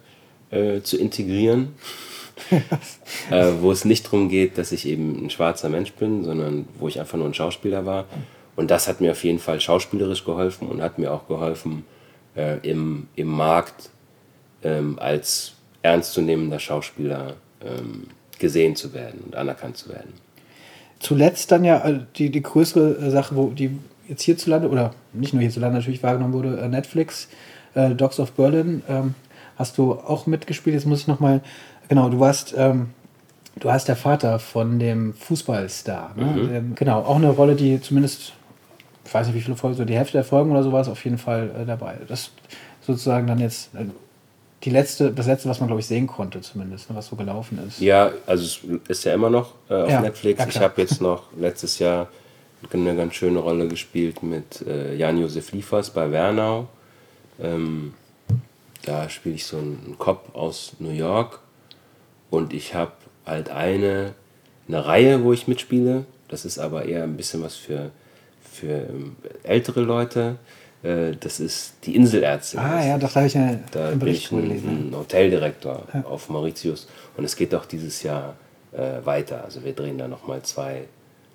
äh, 0.51 0.81
zu 0.81 0.97
integrieren. 0.97 1.75
äh, 3.29 3.51
wo 3.59 3.71
es 3.71 3.85
nicht 3.85 4.05
darum 4.05 4.29
geht, 4.29 4.57
dass 4.57 4.71
ich 4.71 4.87
eben 4.87 5.25
ein 5.25 5.29
schwarzer 5.29 5.69
Mensch 5.69 5.93
bin, 5.93 6.23
sondern 6.23 6.67
wo 6.79 6.87
ich 6.87 6.99
einfach 6.99 7.17
nur 7.17 7.27
ein 7.27 7.33
Schauspieler 7.33 7.85
war. 7.85 8.05
Und 8.55 8.71
das 8.71 8.87
hat 8.87 8.99
mir 8.99 9.11
auf 9.11 9.23
jeden 9.23 9.39
Fall 9.39 9.61
schauspielerisch 9.61 10.25
geholfen 10.25 10.67
und 10.67 10.81
hat 10.81 10.97
mir 10.97 11.13
auch 11.13 11.27
geholfen, 11.27 11.85
äh, 12.35 12.57
im, 12.67 13.07
im 13.15 13.27
Markt 13.27 13.89
ähm, 14.63 14.97
als 14.99 15.53
ernstzunehmender 15.81 16.59
Schauspieler 16.59 17.33
ähm, 17.63 18.07
gesehen 18.39 18.75
zu 18.75 18.93
werden 18.93 19.21
und 19.25 19.35
anerkannt 19.35 19.77
zu 19.77 19.89
werden. 19.89 20.13
Zuletzt 20.99 21.51
dann 21.51 21.63
ja 21.63 21.83
äh, 21.83 21.99
die, 22.15 22.29
die 22.29 22.41
größere 22.41 22.97
äh, 22.97 23.09
Sache, 23.09 23.35
wo 23.35 23.49
die 23.49 23.77
jetzt 24.07 24.23
hierzulande, 24.23 24.69
oder 24.69 24.93
nicht 25.13 25.33
nur 25.33 25.41
hierzulande 25.41 25.77
natürlich 25.77 26.03
wahrgenommen 26.03 26.33
wurde, 26.33 26.59
äh, 26.59 26.67
Netflix, 26.67 27.27
äh, 27.73 27.91
Dogs 27.91 28.19
of 28.19 28.33
Berlin, 28.33 28.83
ähm, 28.87 29.15
hast 29.57 29.77
du 29.77 29.93
auch 29.93 30.27
mitgespielt. 30.27 30.75
Jetzt 30.75 30.85
muss 30.85 31.01
ich 31.01 31.07
nochmal, 31.07 31.41
genau, 31.87 32.09
du 32.09 32.19
warst, 32.19 32.53
ähm, 32.57 32.89
du 33.59 33.71
hast 33.71 33.87
der 33.87 33.95
Vater 33.95 34.39
von 34.39 34.79
dem 34.79 35.13
Fußballstar. 35.13 36.13
Ne? 36.15 36.25
Mhm. 36.25 36.53
Ähm, 36.53 36.75
genau, 36.75 36.99
auch 36.99 37.15
eine 37.15 37.29
Rolle, 37.29 37.55
die 37.55 37.81
zumindest, 37.81 38.33
ich 39.05 39.13
weiß 39.13 39.27
nicht 39.27 39.35
wie 39.35 39.41
viele 39.41 39.55
Folgen, 39.55 39.77
so 39.77 39.85
die 39.85 39.95
Hälfte 39.95 40.13
der 40.13 40.23
Folgen 40.23 40.51
oder 40.51 40.63
sowas 40.63 40.87
auf 40.87 41.03
jeden 41.03 41.17
Fall 41.17 41.51
äh, 41.61 41.65
dabei. 41.65 41.97
Das 42.07 42.31
sozusagen 42.81 43.27
dann 43.27 43.39
jetzt 43.39 43.69
die 44.63 44.69
letzte, 44.69 45.11
das 45.11 45.27
letzte, 45.27 45.49
was 45.49 45.59
man 45.59 45.67
glaube 45.67 45.79
ich 45.81 45.87
sehen 45.87 46.07
konnte 46.07 46.41
zumindest, 46.41 46.89
ne, 46.89 46.95
was 46.95 47.07
so 47.07 47.15
gelaufen 47.15 47.59
ist. 47.67 47.79
Ja, 47.79 48.11
also 48.25 48.43
es 48.43 48.59
ist 48.87 49.03
ja 49.05 49.13
immer 49.13 49.29
noch 49.29 49.53
äh, 49.69 49.73
auf 49.73 49.89
Ja, 49.89 50.01
Netflix. 50.01 50.39
ja, 50.39 50.47
ich 50.47 50.59
habe 50.59 50.81
jetzt 50.81 51.01
noch 51.01 51.23
letztes 51.37 51.79
Jahr 51.79 52.09
eine 52.71 52.95
ganz 52.95 53.15
schöne 53.15 53.39
Rolle 53.39 53.67
gespielt 53.67 54.21
mit 54.21 54.61
äh, 54.67 54.95
Jan-Josef 54.95 55.51
Liefers 55.51 55.89
bei 55.89 56.11
Wernau. 56.11 56.67
Ähm, 57.41 57.93
da 58.83 59.09
spiele 59.09 59.35
ich 59.35 59.45
so 59.45 59.57
einen 59.57 59.95
Cop 59.97 60.35
aus 60.35 60.73
New 60.79 60.91
York 60.91 61.39
und 62.29 62.53
ich 62.53 62.75
habe 62.75 62.91
halt 63.25 63.49
eine, 63.49 64.13
eine 64.67 64.85
Reihe, 64.85 65.23
wo 65.23 65.33
ich 65.33 65.47
mitspiele. 65.47 66.05
Das 66.27 66.45
ist 66.45 66.59
aber 66.59 66.85
eher 66.85 67.03
ein 67.03 67.17
bisschen 67.17 67.41
was 67.41 67.55
für, 67.55 67.91
für 68.41 68.67
ähm, 68.89 69.15
ältere 69.43 69.81
Leute. 69.81 70.37
Äh, 70.83 71.15
das 71.19 71.39
ist 71.39 71.73
die 71.83 71.95
Inselärztin. 71.95 72.59
Ah 72.59 72.85
ja, 72.85 72.97
doch, 72.97 73.09
da 73.09 73.15
habe 73.15 73.27
ich 73.27 73.33
ja 73.33 73.55
Da 73.71 73.85
im 73.87 73.91
bin 73.91 73.99
Bericht 73.99 74.25
ich 74.25 74.31
ein, 74.31 74.89
ein 74.89 74.95
Hoteldirektor 74.95 75.83
Ja. 75.93 76.03
auf 76.05 76.29
Mauritius 76.29 76.87
und 77.17 77.23
es 77.23 77.35
geht 77.35 77.53
auch 77.53 77.65
dieses 77.65 78.03
Jahr 78.03 78.35
äh, 78.71 79.05
weiter. 79.05 79.43
Also 79.43 79.63
wir 79.63 79.73
drehen 79.73 79.97
da 79.97 80.07
nochmal 80.07 80.41
zwei, 80.43 80.83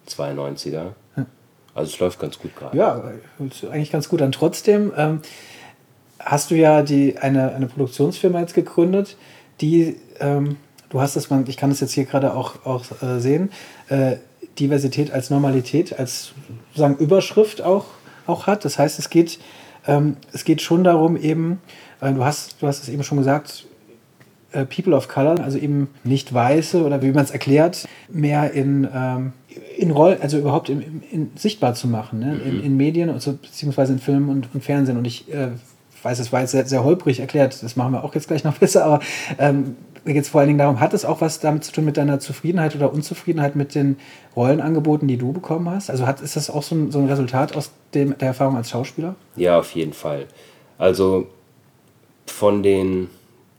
zwei 0.06 0.32
90er. 0.32 0.72
Ja. 0.72 1.26
Also 1.74 1.92
es 1.92 1.98
läuft 1.98 2.18
ganz 2.18 2.38
gut 2.38 2.56
gerade. 2.56 2.76
Ja, 2.76 3.12
eigentlich 3.70 3.92
ganz 3.92 4.08
gut 4.08 4.22
an. 4.22 4.32
Trotzdem 4.32 4.92
ähm, 4.96 5.20
hast 6.18 6.50
du 6.50 6.54
ja 6.54 6.82
die, 6.82 7.18
eine, 7.18 7.54
eine 7.54 7.66
Produktionsfirma 7.66 8.40
jetzt 8.40 8.54
gegründet, 8.54 9.16
die, 9.60 9.96
ähm, 10.20 10.56
du 10.88 11.00
hast 11.00 11.16
das, 11.16 11.28
ich 11.46 11.56
kann 11.56 11.70
das 11.70 11.80
jetzt 11.80 11.92
hier 11.92 12.04
gerade 12.04 12.34
auch, 12.34 12.64
auch 12.64 12.84
äh, 13.02 13.20
sehen, 13.20 13.50
äh, 13.88 14.16
Diversität 14.58 15.10
als 15.12 15.28
Normalität, 15.28 15.98
als 15.98 16.32
sozusagen 16.70 16.96
Überschrift 16.96 17.60
auch, 17.60 17.84
auch 18.26 18.46
hat. 18.46 18.64
Das 18.64 18.78
heißt, 18.78 18.98
es 18.98 19.10
geht, 19.10 19.38
ähm, 19.86 20.16
es 20.32 20.44
geht 20.44 20.62
schon 20.62 20.84
darum, 20.84 21.16
eben, 21.16 21.60
äh, 22.00 22.12
du, 22.12 22.24
hast, 22.24 22.60
du 22.60 22.66
hast 22.66 22.82
es 22.82 22.88
eben 22.88 23.02
schon 23.02 23.18
gesagt, 23.18 23.66
äh, 24.52 24.64
People 24.64 24.94
of 24.94 25.08
Color, 25.08 25.40
also 25.40 25.58
eben 25.58 25.88
nicht 26.04 26.32
Weiße 26.32 26.84
oder 26.84 27.02
wie 27.02 27.10
man 27.10 27.24
es 27.24 27.30
erklärt, 27.30 27.86
mehr 28.08 28.52
in, 28.52 28.88
ähm, 28.94 29.32
in 29.76 29.90
Rollen, 29.90 30.20
also 30.20 30.38
überhaupt 30.38 30.68
in, 30.68 30.80
in, 30.80 31.02
in 31.10 31.30
sichtbar 31.36 31.74
zu 31.74 31.88
machen, 31.88 32.20
ne? 32.20 32.36
in, 32.44 32.62
in 32.62 32.76
Medien, 32.76 33.10
also, 33.10 33.32
beziehungsweise 33.34 33.92
in 33.92 33.98
Filmen 33.98 34.28
und, 34.28 34.48
und 34.54 34.64
Fernsehen. 34.64 34.96
Und 34.96 35.06
ich 35.06 35.32
äh, 35.32 35.48
weiß, 36.02 36.18
es 36.20 36.32
war 36.32 36.40
jetzt 36.40 36.52
sehr, 36.52 36.66
sehr 36.66 36.84
holprig 36.84 37.20
erklärt, 37.20 37.62
das 37.62 37.76
machen 37.76 37.92
wir 37.92 38.04
auch 38.04 38.14
jetzt 38.14 38.28
gleich 38.28 38.44
noch 38.44 38.56
besser, 38.58 38.84
aber 38.84 39.00
ähm, 39.38 39.76
mir 40.06 40.14
geht 40.14 40.22
es 40.22 40.28
vor 40.28 40.40
allen 40.40 40.48
Dingen 40.48 40.58
darum, 40.58 40.78
hat 40.78 40.94
es 40.94 41.04
auch 41.04 41.20
was 41.20 41.40
damit 41.40 41.64
zu 41.64 41.72
tun 41.72 41.84
mit 41.84 41.96
deiner 41.96 42.20
Zufriedenheit 42.20 42.76
oder 42.76 42.92
Unzufriedenheit 42.92 43.56
mit 43.56 43.74
den 43.74 43.98
Rollenangeboten, 44.36 45.08
die 45.08 45.16
du 45.16 45.32
bekommen 45.32 45.68
hast? 45.68 45.90
Also 45.90 46.06
hat, 46.06 46.20
ist 46.20 46.36
das 46.36 46.48
auch 46.48 46.62
so 46.62 46.76
ein, 46.76 46.92
so 46.92 47.00
ein 47.00 47.06
Resultat 47.06 47.56
aus 47.56 47.72
dem, 47.92 48.16
der 48.16 48.28
Erfahrung 48.28 48.56
als 48.56 48.70
Schauspieler? 48.70 49.16
Ja, 49.34 49.58
auf 49.58 49.72
jeden 49.72 49.92
Fall. 49.92 50.26
Also 50.78 51.26
von 52.26 52.62
den 52.62 53.08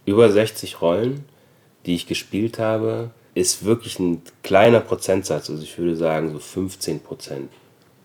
über 0.06 0.32
60 0.32 0.82
Rollen, 0.82 1.26
die 1.86 1.96
ich 1.96 2.08
gespielt 2.08 2.60
habe, 2.60 3.12
ist 3.34 3.66
wirklich 3.66 4.00
ein 4.00 4.22
kleiner 4.42 4.80
Prozentsatz, 4.80 5.50
also 5.50 5.62
ich 5.62 5.78
würde 5.78 5.98
sagen 5.98 6.32
so 6.32 6.40
15 6.40 7.02
Prozent, 7.02 7.50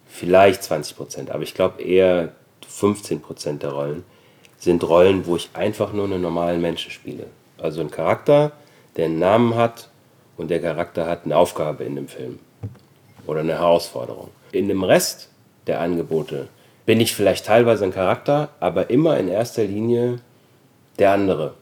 vielleicht 0.07 0.65
20 0.65 0.97
Prozent, 0.97 1.31
aber 1.31 1.45
ich 1.45 1.55
glaube 1.55 1.81
eher 1.81 2.33
15 2.69 3.21
Prozent 3.21 3.63
der 3.63 3.71
Rollen 3.71 4.03
sind 4.59 4.83
Rollen, 4.85 5.27
wo 5.27 5.37
ich 5.37 5.51
einfach 5.55 5.93
nur 5.93 6.05
einen 6.05 6.23
normalen 6.23 6.61
Menschen 6.61 6.91
spiele. 6.91 7.27
Also 7.63 7.81
ein 7.81 7.93
Charakter, 7.93 8.51
der 8.97 9.07
einen 9.07 9.21
Namen 9.21 9.55
hat 9.55 9.89
und 10.37 10.51
der 10.51 10.61
Charakter 10.61 11.07
hat 11.07 11.25
eine 11.25 11.37
Aufgabe 11.37 11.85
in 11.85 11.95
dem 11.95 12.09
Film 12.09 12.41
oder 13.25 13.41
eine 13.41 13.53
Herausforderung. 13.53 14.31
In 14.51 14.67
dem 14.67 14.83
Rest 14.83 15.29
der 15.69 15.81
Angebote 15.81 16.49
bin 16.87 17.01
ich 17.01 17.15
vielleicht 17.15 17.47
teilweise 17.47 17.85
ein 17.85 17.93
Charakter, 17.93 18.49
aber 18.59 18.91
immer 18.91 19.17
in 19.17 19.29
erster 19.29 19.63
Linie 19.65 20.19
der 20.99 21.13
andere. 21.13 21.55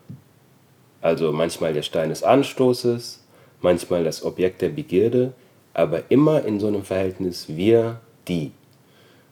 Also 1.03 1.33
manchmal 1.33 1.75
der 1.75 1.83
Stein 1.83 2.09
des 2.09 2.23
Anstoßes, 2.23 3.23
manchmal 3.61 4.03
das 4.03 4.25
Objekt 4.25 4.63
der 4.63 4.71
Begierde, 4.71 5.35
aber 5.75 6.05
immer 6.09 6.45
in 6.47 6.61
so 6.61 6.69
einem 6.69 6.83
Verhältnis 6.83 7.47
wir, 7.49 8.01
die. 8.27 8.53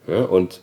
Ja, 0.07 0.25
und 0.25 0.61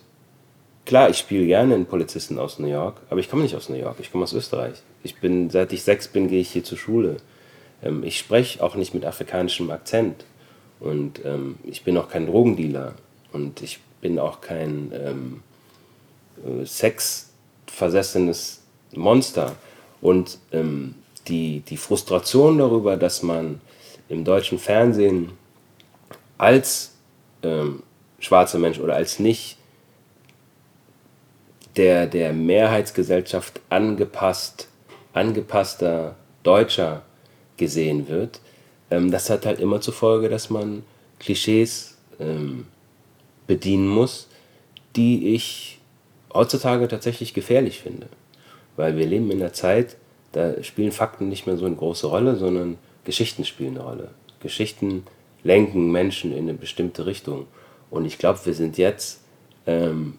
klar, 0.84 1.10
ich 1.10 1.18
spiele 1.18 1.46
gerne 1.46 1.74
einen 1.74 1.86
Polizisten 1.86 2.38
aus 2.38 2.60
New 2.60 2.68
York, 2.68 3.00
aber 3.10 3.18
ich 3.18 3.28
komme 3.28 3.42
nicht 3.42 3.56
aus 3.56 3.68
New 3.68 3.76
York, 3.76 3.96
ich 3.98 4.12
komme 4.12 4.22
aus 4.22 4.32
Österreich. 4.32 4.82
Ich 5.06 5.20
bin, 5.20 5.50
seit 5.50 5.72
ich 5.72 5.84
sechs 5.84 6.08
bin, 6.08 6.26
gehe 6.26 6.40
ich 6.40 6.50
hier 6.50 6.64
zur 6.64 6.78
Schule. 6.78 7.18
Ähm, 7.80 8.02
ich 8.02 8.18
spreche 8.18 8.60
auch 8.60 8.74
nicht 8.74 8.92
mit 8.92 9.04
afrikanischem 9.04 9.70
Akzent. 9.70 10.24
Und 10.80 11.24
ähm, 11.24 11.60
ich 11.62 11.84
bin 11.84 11.96
auch 11.96 12.08
kein 12.08 12.26
Drogendealer. 12.26 12.94
Und 13.32 13.62
ich 13.62 13.78
bin 14.00 14.18
auch 14.18 14.40
kein 14.40 14.90
ähm, 14.92 15.44
äh, 16.44 16.64
sexversessenes 16.66 18.62
Monster. 18.96 19.54
Und 20.00 20.38
ähm, 20.50 20.96
die, 21.28 21.60
die 21.60 21.76
Frustration 21.76 22.58
darüber, 22.58 22.96
dass 22.96 23.22
man 23.22 23.60
im 24.08 24.24
deutschen 24.24 24.58
Fernsehen 24.58 25.30
als 26.36 26.94
ähm, 27.44 27.84
schwarzer 28.18 28.58
Mensch 28.58 28.80
oder 28.80 28.96
als 28.96 29.20
nicht 29.20 29.56
der, 31.76 32.06
der 32.06 32.32
Mehrheitsgesellschaft 32.32 33.60
angepasst, 33.68 34.68
angepasster 35.16 36.14
Deutscher 36.42 37.02
gesehen 37.56 38.08
wird, 38.08 38.40
ähm, 38.90 39.10
das 39.10 39.30
hat 39.30 39.46
halt 39.46 39.60
immer 39.60 39.80
zur 39.80 39.94
Folge, 39.94 40.28
dass 40.28 40.50
man 40.50 40.84
Klischees 41.18 41.96
ähm, 42.20 42.66
bedienen 43.46 43.88
muss, 43.88 44.28
die 44.94 45.34
ich 45.34 45.80
heutzutage 46.32 46.86
tatsächlich 46.88 47.34
gefährlich 47.34 47.80
finde. 47.80 48.08
Weil 48.76 48.96
wir 48.96 49.06
leben 49.06 49.30
in 49.30 49.40
einer 49.40 49.52
Zeit, 49.52 49.96
da 50.32 50.62
spielen 50.62 50.92
Fakten 50.92 51.28
nicht 51.28 51.46
mehr 51.46 51.56
so 51.56 51.64
eine 51.64 51.76
große 51.76 52.06
Rolle, 52.06 52.36
sondern 52.36 52.76
Geschichten 53.04 53.44
spielen 53.44 53.78
eine 53.78 53.86
Rolle. 53.86 54.10
Geschichten 54.40 55.04
lenken 55.42 55.90
Menschen 55.90 56.32
in 56.32 56.40
eine 56.40 56.54
bestimmte 56.54 57.06
Richtung. 57.06 57.46
Und 57.90 58.04
ich 58.04 58.18
glaube, 58.18 58.40
wir 58.44 58.52
sind 58.52 58.76
jetzt 58.76 59.22
ähm, 59.66 60.18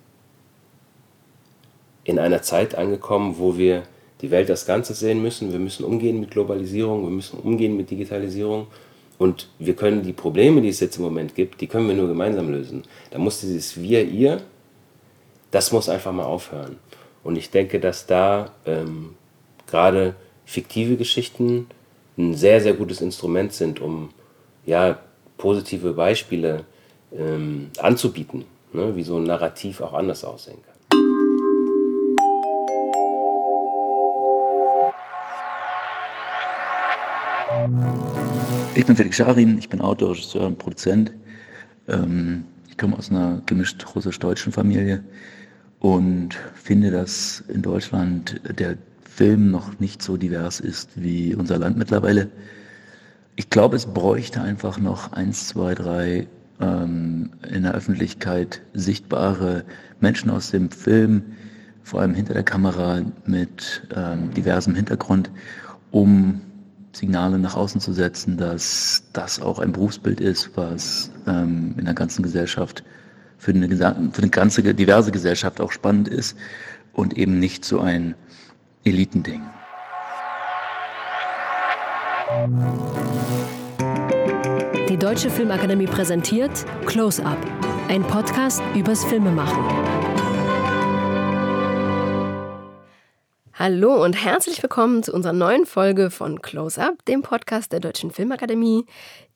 in 2.04 2.18
einer 2.18 2.42
Zeit 2.42 2.76
angekommen, 2.76 3.36
wo 3.38 3.58
wir 3.58 3.84
die 4.22 4.32
Welt 4.32 4.50
als 4.50 4.66
Ganzes 4.66 5.00
sehen 5.00 5.22
müssen. 5.22 5.52
Wir 5.52 5.60
müssen 5.60 5.84
umgehen 5.84 6.20
mit 6.20 6.32
Globalisierung, 6.32 7.04
wir 7.04 7.12
müssen 7.12 7.40
umgehen 7.40 7.78
mit 7.78 7.90
Digitalisierung. 7.90 8.68
Und 9.18 9.50
wir 9.58 9.76
können 9.76 10.04
die 10.04 10.14
Probleme, 10.14 10.62
die 10.62 10.70
es 10.70 10.80
jetzt 10.80 10.98
im 10.98 11.04
Moment 11.04 11.34
gibt, 11.34 11.60
die 11.62 11.68
können 11.68 11.88
wir 11.88 11.96
nur 11.96 12.08
gemeinsam 12.08 12.52
lösen. 12.52 12.84
Da 13.12 13.18
muss 13.18 13.42
dieses 13.42 13.82
Wir, 13.82 14.06
Ihr, 14.06 14.42
das 15.52 15.72
muss 15.72 15.90
einfach 15.90 16.12
mal 16.12 16.26
aufhören. 16.26 16.78
Und 17.24 17.36
ich 17.36 17.50
denke, 17.50 17.80
dass 17.80 18.06
da 18.06 18.52
ähm, 18.66 19.16
gerade 19.66 20.16
fiktive 20.46 20.98
Geschichten 20.98 21.68
ein 22.18 22.36
sehr, 22.36 22.62
sehr 22.62 22.74
gutes 22.74 23.02
Instrument 23.02 23.54
sind, 23.54 23.80
um 23.80 24.10
ja, 24.66 25.00
positive 25.38 25.94
Beispiele 25.94 26.66
ähm, 27.16 27.70
anzubieten, 27.80 28.46
ne, 28.74 28.96
wie 28.96 29.04
so 29.04 29.18
ein 29.18 29.24
Narrativ 29.24 29.82
auch 29.82 29.94
anders 29.94 30.24
aussehen 30.24 30.58
kann. 30.66 30.77
Ich 38.76 38.86
bin 38.86 38.96
Felix 38.96 39.18
Scharin, 39.18 39.58
ich 39.58 39.70
bin 39.70 39.82
Autor, 39.82 40.12
Regisseur 40.12 40.46
und 40.48 40.58
Produzent. 40.58 41.12
Ähm, 41.88 42.46
ich 42.70 42.78
komme 42.78 42.98
aus 42.98 43.10
einer 43.10 43.42
gemischt 43.46 43.86
russisch-deutschen 43.96 44.52
Familie 44.52 45.04
und 45.80 46.36
finde, 46.54 46.92
dass 46.92 47.44
in 47.48 47.62
Deutschland 47.62 48.40
der 48.58 48.78
Film 49.04 49.52
noch 49.52 49.80
nicht 49.80 50.02
so 50.02 50.16
divers 50.16 50.60
ist 50.60 50.92
wie 50.96 51.34
unser 51.34 51.58
Land 51.58 51.78
mittlerweile. 51.78 52.30
Ich 53.36 53.50
glaube, 53.50 53.76
es 53.76 53.86
bräuchte 53.86 54.42
einfach 54.42 54.80
noch 54.80 55.12
eins, 55.14 55.48
zwei, 55.48 55.74
drei 55.74 56.28
ähm, 56.62 57.32
in 57.50 57.64
der 57.64 57.74
Öffentlichkeit 57.74 58.62
sichtbare 58.74 59.64
Menschen 60.00 60.30
aus 60.30 60.52
dem 60.52 60.70
Film, 60.70 61.24
vor 61.84 62.02
allem 62.02 62.14
hinter 62.14 62.34
der 62.34 62.44
Kamera 62.44 63.02
mit 63.26 63.88
ähm, 63.96 64.32
diversem 64.36 64.76
Hintergrund, 64.76 65.32
um 65.92 66.42
Signale 66.98 67.38
nach 67.40 67.56
außen 67.56 67.80
zu 67.80 67.94
setzen, 67.94 68.38
dass 68.38 69.04
das 69.14 69.42
auch 69.42 69.60
ein 69.60 69.72
Berufsbild 69.72 70.20
ist, 70.20 70.52
was 70.56 71.12
ähm, 71.28 71.76
in 71.78 71.86
der 71.86 71.94
ganzen 71.94 72.24
Gesellschaft 72.24 72.84
für 73.38 73.52
eine, 73.52 73.68
für 73.68 74.22
eine 74.22 74.30
ganze 74.30 74.62
diverse 74.74 75.12
Gesellschaft 75.12 75.62
auch 75.62 75.72
spannend 75.72 76.08
ist 76.08 76.36
und 76.94 77.18
eben 77.18 77.40
nicht 77.40 77.64
so 77.66 77.80
ein 77.80 78.16
Elitending. 78.84 79.42
Die 84.90 84.98
Deutsche 84.98 85.30
Filmakademie 85.30 85.86
präsentiert 85.86 86.66
Close 86.86 87.24
Up, 87.24 87.38
ein 87.90 88.02
Podcast 88.04 88.62
übers 88.76 89.04
Filmemachen. 89.06 89.97
Hallo 93.60 94.04
und 94.04 94.14
herzlich 94.14 94.62
willkommen 94.62 95.02
zu 95.02 95.12
unserer 95.12 95.34
neuen 95.34 95.66
Folge 95.66 96.12
von 96.12 96.44
Close 96.44 96.80
Up, 96.80 97.04
dem 97.06 97.24
Podcast 97.24 97.72
der 97.72 97.80
Deutschen 97.80 98.12
Filmakademie. 98.12 98.86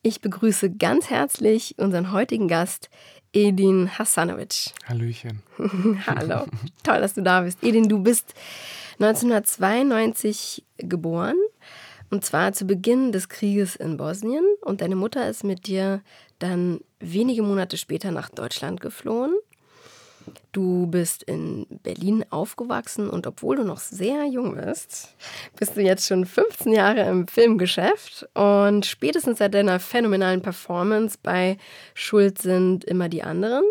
Ich 0.03 0.21
begrüße 0.21 0.69
ganz 0.69 1.09
herzlich 1.09 1.73
unseren 1.79 2.11
heutigen 2.11 2.47
Gast, 2.47 2.91
Edin 3.33 3.97
Hassanovic. 3.97 4.75
Hallöchen. 4.87 5.41
Hallo, 6.05 6.45
toll, 6.83 7.01
dass 7.01 7.15
du 7.15 7.23
da 7.23 7.41
bist. 7.41 7.63
Edin, 7.63 7.89
du 7.89 7.97
bist 8.03 8.35
1992 8.99 10.65
geboren 10.77 11.37
und 12.11 12.23
zwar 12.23 12.53
zu 12.53 12.65
Beginn 12.65 13.11
des 13.11 13.27
Krieges 13.27 13.75
in 13.75 13.97
Bosnien 13.97 14.45
und 14.61 14.81
deine 14.81 14.95
Mutter 14.95 15.27
ist 15.27 15.43
mit 15.43 15.65
dir 15.65 16.03
dann 16.37 16.81
wenige 16.99 17.41
Monate 17.41 17.75
später 17.75 18.11
nach 18.11 18.29
Deutschland 18.29 18.81
geflohen. 18.81 19.33
Du 20.51 20.87
bist 20.87 21.23
in 21.23 21.65
Berlin 21.83 22.25
aufgewachsen 22.29 23.09
und 23.09 23.25
obwohl 23.25 23.55
du 23.55 23.63
noch 23.63 23.79
sehr 23.79 24.25
jung 24.25 24.55
bist, 24.55 25.15
bist 25.55 25.77
du 25.77 25.81
jetzt 25.81 26.07
schon 26.07 26.25
15 26.25 26.73
Jahre 26.73 27.01
im 27.01 27.27
Filmgeschäft 27.27 28.27
und 28.33 28.85
spätestens 28.85 29.37
seit 29.37 29.53
deiner 29.53 29.79
phänomenalen 29.79 30.41
Performance 30.41 31.17
bei 31.21 31.57
Schuld 31.93 32.41
sind 32.41 32.83
immer 32.83 33.07
die 33.07 33.23
anderen 33.23 33.63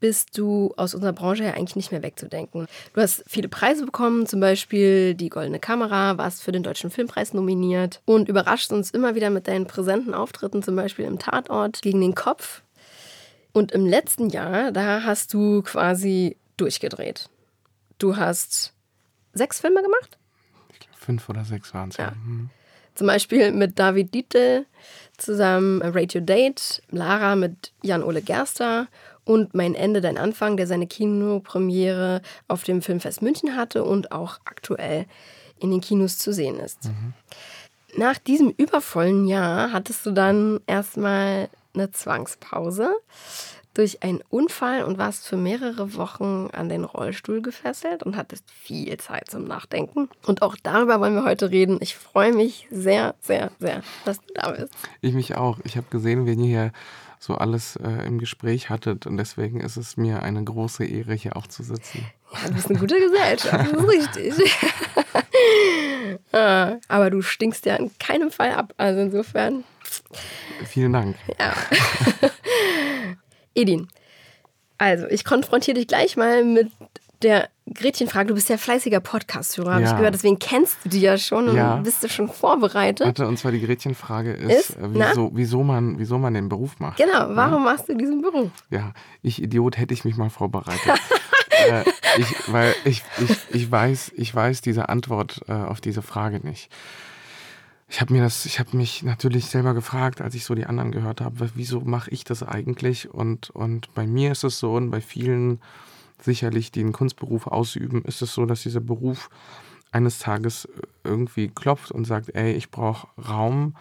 bist 0.00 0.36
du 0.38 0.72
aus 0.76 0.94
unserer 0.94 1.12
Branche 1.12 1.44
ja 1.44 1.52
eigentlich 1.52 1.76
nicht 1.76 1.92
mehr 1.92 2.02
wegzudenken. 2.02 2.66
Du 2.94 3.00
hast 3.00 3.22
viele 3.26 3.48
Preise 3.48 3.84
bekommen, 3.84 4.26
zum 4.26 4.40
Beispiel 4.40 5.14
die 5.14 5.28
Goldene 5.28 5.60
Kamera, 5.60 6.18
warst 6.18 6.42
für 6.42 6.52
den 6.52 6.62
Deutschen 6.62 6.90
Filmpreis 6.90 7.34
nominiert 7.34 8.00
und 8.06 8.28
überraschst 8.28 8.72
uns 8.72 8.90
immer 8.90 9.14
wieder 9.14 9.30
mit 9.30 9.46
deinen 9.46 9.66
präsenten 9.66 10.14
Auftritten, 10.14 10.62
zum 10.62 10.74
Beispiel 10.74 11.04
im 11.04 11.18
Tatort 11.18 11.82
gegen 11.82 12.00
den 12.00 12.14
Kopf. 12.14 12.62
Und 13.52 13.72
im 13.72 13.86
letzten 13.86 14.28
Jahr, 14.28 14.72
da 14.72 15.02
hast 15.02 15.34
du 15.34 15.62
quasi 15.62 16.36
durchgedreht. 16.56 17.28
Du 17.98 18.16
hast 18.16 18.72
sechs 19.32 19.60
Filme 19.60 19.82
gemacht? 19.82 20.18
Ich 20.72 20.80
glaube, 20.80 20.96
fünf 20.96 21.28
oder 21.28 21.44
sechs 21.44 21.74
waren 21.74 21.90
es. 21.90 21.96
Ja. 21.96 22.12
Mhm. 22.12 22.50
Zum 22.94 23.06
Beispiel 23.06 23.52
mit 23.52 23.78
David 23.78 24.14
Dietl 24.14 24.66
zusammen 25.16 25.80
Radio 25.82 26.20
Date, 26.20 26.82
Lara 26.90 27.36
mit 27.36 27.72
Jan-Ole 27.82 28.22
Gerster 28.22 28.88
und 29.24 29.54
Mein 29.54 29.74
Ende, 29.74 30.00
dein 30.00 30.18
Anfang, 30.18 30.56
der 30.56 30.66
seine 30.66 30.86
Kinopremiere 30.86 32.20
auf 32.48 32.64
dem 32.64 32.82
Filmfest 32.82 33.22
München 33.22 33.56
hatte 33.56 33.84
und 33.84 34.12
auch 34.12 34.40
aktuell 34.44 35.06
in 35.58 35.70
den 35.70 35.80
Kinos 35.80 36.18
zu 36.18 36.32
sehen 36.32 36.58
ist. 36.58 36.84
Mhm. 36.86 37.12
Nach 37.96 38.18
diesem 38.18 38.50
übervollen 38.50 39.26
Jahr 39.26 39.72
hattest 39.72 40.06
du 40.06 40.12
dann 40.12 40.60
erstmal 40.66 41.48
eine 41.74 41.90
Zwangspause 41.90 42.94
durch 43.74 44.02
einen 44.02 44.20
Unfall 44.30 44.82
und 44.82 44.98
warst 44.98 45.26
für 45.26 45.36
mehrere 45.36 45.94
Wochen 45.94 46.48
an 46.52 46.68
den 46.68 46.84
Rollstuhl 46.84 47.40
gefesselt 47.40 48.02
und 48.02 48.16
hattest 48.16 48.50
viel 48.50 48.96
Zeit 48.96 49.30
zum 49.30 49.44
Nachdenken. 49.44 50.08
Und 50.26 50.42
auch 50.42 50.56
darüber 50.60 51.00
wollen 51.00 51.14
wir 51.14 51.24
heute 51.24 51.50
reden. 51.50 51.78
Ich 51.80 51.94
freue 51.94 52.32
mich 52.32 52.66
sehr, 52.70 53.14
sehr, 53.20 53.52
sehr, 53.60 53.82
dass 54.04 54.20
du 54.20 54.34
da 54.34 54.50
bist. 54.50 54.74
Ich 55.00 55.14
mich 55.14 55.36
auch. 55.36 55.58
Ich 55.64 55.76
habe 55.76 55.86
gesehen, 55.88 56.26
wenn 56.26 56.40
ihr 56.40 56.48
hier 56.48 56.72
so 57.20 57.34
alles 57.34 57.76
äh, 57.76 58.06
im 58.06 58.18
Gespräch 58.18 58.70
hattet. 58.70 59.06
Und 59.06 59.18
deswegen 59.18 59.60
ist 59.60 59.76
es 59.76 59.96
mir 59.96 60.22
eine 60.22 60.42
große 60.42 60.84
Ehre, 60.84 61.14
hier 61.14 61.36
auch 61.36 61.46
zu 61.46 61.62
sitzen. 61.62 62.06
Ja, 62.32 62.48
du 62.48 62.54
bist 62.54 62.70
eine 62.70 62.78
gute 62.78 62.98
Gesellschaft, 62.98 63.72
das 63.72 63.82
ist 63.82 63.88
richtig. 63.88 64.56
Ah, 66.32 66.76
aber 66.88 67.10
du 67.10 67.20
stinkst 67.20 67.66
ja 67.66 67.76
in 67.76 67.90
keinem 67.98 68.30
Fall 68.30 68.52
ab. 68.52 68.72
Also 68.78 69.00
insofern. 69.00 69.64
Vielen 70.66 70.92
Dank. 70.92 71.16
Ja. 71.38 71.54
Edin, 73.54 73.88
also 74.78 75.06
ich 75.08 75.24
konfrontiere 75.24 75.76
dich 75.76 75.86
gleich 75.86 76.16
mal 76.16 76.44
mit 76.44 76.70
der 77.22 77.48
Gretchenfrage, 77.72 78.28
du 78.28 78.34
bist 78.34 78.48
ja 78.48 78.56
fleißiger 78.56 79.00
Podcast-Hörer, 79.00 79.74
habe 79.74 79.82
ja. 79.82 79.90
ich 79.90 79.96
gehört, 79.96 80.14
deswegen 80.14 80.38
kennst 80.38 80.78
du 80.84 80.88
die 80.88 81.00
ja 81.00 81.18
schon 81.18 81.48
und 81.48 81.56
ja. 81.56 81.76
bist 81.76 82.02
du 82.02 82.08
schon 82.08 82.28
vorbereitet. 82.28 83.06
Warte, 83.06 83.28
und 83.28 83.38
zwar 83.38 83.52
die 83.52 83.60
Gretchenfrage 83.60 84.32
ist, 84.32 84.70
ist 84.70 84.78
äh, 84.78 84.88
wieso, 84.88 85.30
wieso, 85.34 85.62
man, 85.62 85.98
wieso 85.98 86.18
man 86.18 86.34
den 86.34 86.48
Beruf 86.48 86.80
macht. 86.80 86.96
Genau, 86.96 87.26
warum 87.36 87.64
machst 87.64 87.88
du 87.88 87.94
diesen 87.94 88.22
Beruf? 88.22 88.50
Ja, 88.70 88.92
ich 89.22 89.42
Idiot 89.42 89.76
hätte 89.76 89.94
ich 89.94 90.04
mich 90.04 90.16
mal 90.16 90.30
vorbereitet. 90.30 90.80
äh, 91.68 91.84
ich, 92.16 92.52
weil 92.52 92.74
ich, 92.84 93.02
ich, 93.20 93.36
ich, 93.54 93.70
weiß, 93.70 94.12
ich 94.16 94.34
weiß 94.34 94.62
diese 94.62 94.88
Antwort 94.88 95.42
äh, 95.46 95.52
auf 95.52 95.80
diese 95.80 96.02
Frage 96.02 96.40
nicht. 96.42 96.70
Ich 97.92 98.00
habe 98.00 98.12
mir 98.12 98.22
das, 98.22 98.46
ich 98.46 98.60
habe 98.60 98.76
mich 98.76 99.02
natürlich 99.02 99.46
selber 99.46 99.74
gefragt, 99.74 100.20
als 100.20 100.36
ich 100.36 100.44
so 100.44 100.54
die 100.54 100.64
anderen 100.64 100.92
gehört 100.92 101.20
habe, 101.20 101.50
wieso 101.56 101.80
mache 101.80 102.08
ich 102.12 102.22
das 102.22 102.44
eigentlich? 102.44 103.12
Und, 103.12 103.50
und 103.50 103.92
bei 103.94 104.06
mir 104.06 104.30
ist 104.30 104.44
es 104.44 104.60
so 104.60 104.74
und 104.74 104.90
bei 104.90 105.00
vielen 105.00 105.60
sicherlich, 106.22 106.70
die 106.70 106.80
einen 106.80 106.92
Kunstberuf 106.92 107.48
ausüben, 107.48 108.02
ist 108.04 108.22
es 108.22 108.32
so, 108.32 108.46
dass 108.46 108.62
dieser 108.62 108.78
Beruf 108.78 109.28
eines 109.90 110.20
Tages 110.20 110.68
irgendwie 111.02 111.48
klopft 111.48 111.90
und 111.90 112.04
sagt, 112.04 112.32
ey, 112.32 112.52
ich 112.52 112.70
brauche 112.70 113.08
Raum 113.20 113.74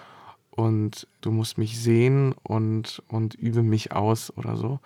und 0.49 1.07
du 1.21 1.29
musst 1.29 1.59
mich 1.59 1.79
sehen 1.79 2.33
und, 2.41 3.03
und 3.09 3.35
übe 3.35 3.61
mich 3.61 3.91
aus 3.91 4.35
oder 4.35 4.57
so. 4.57 4.79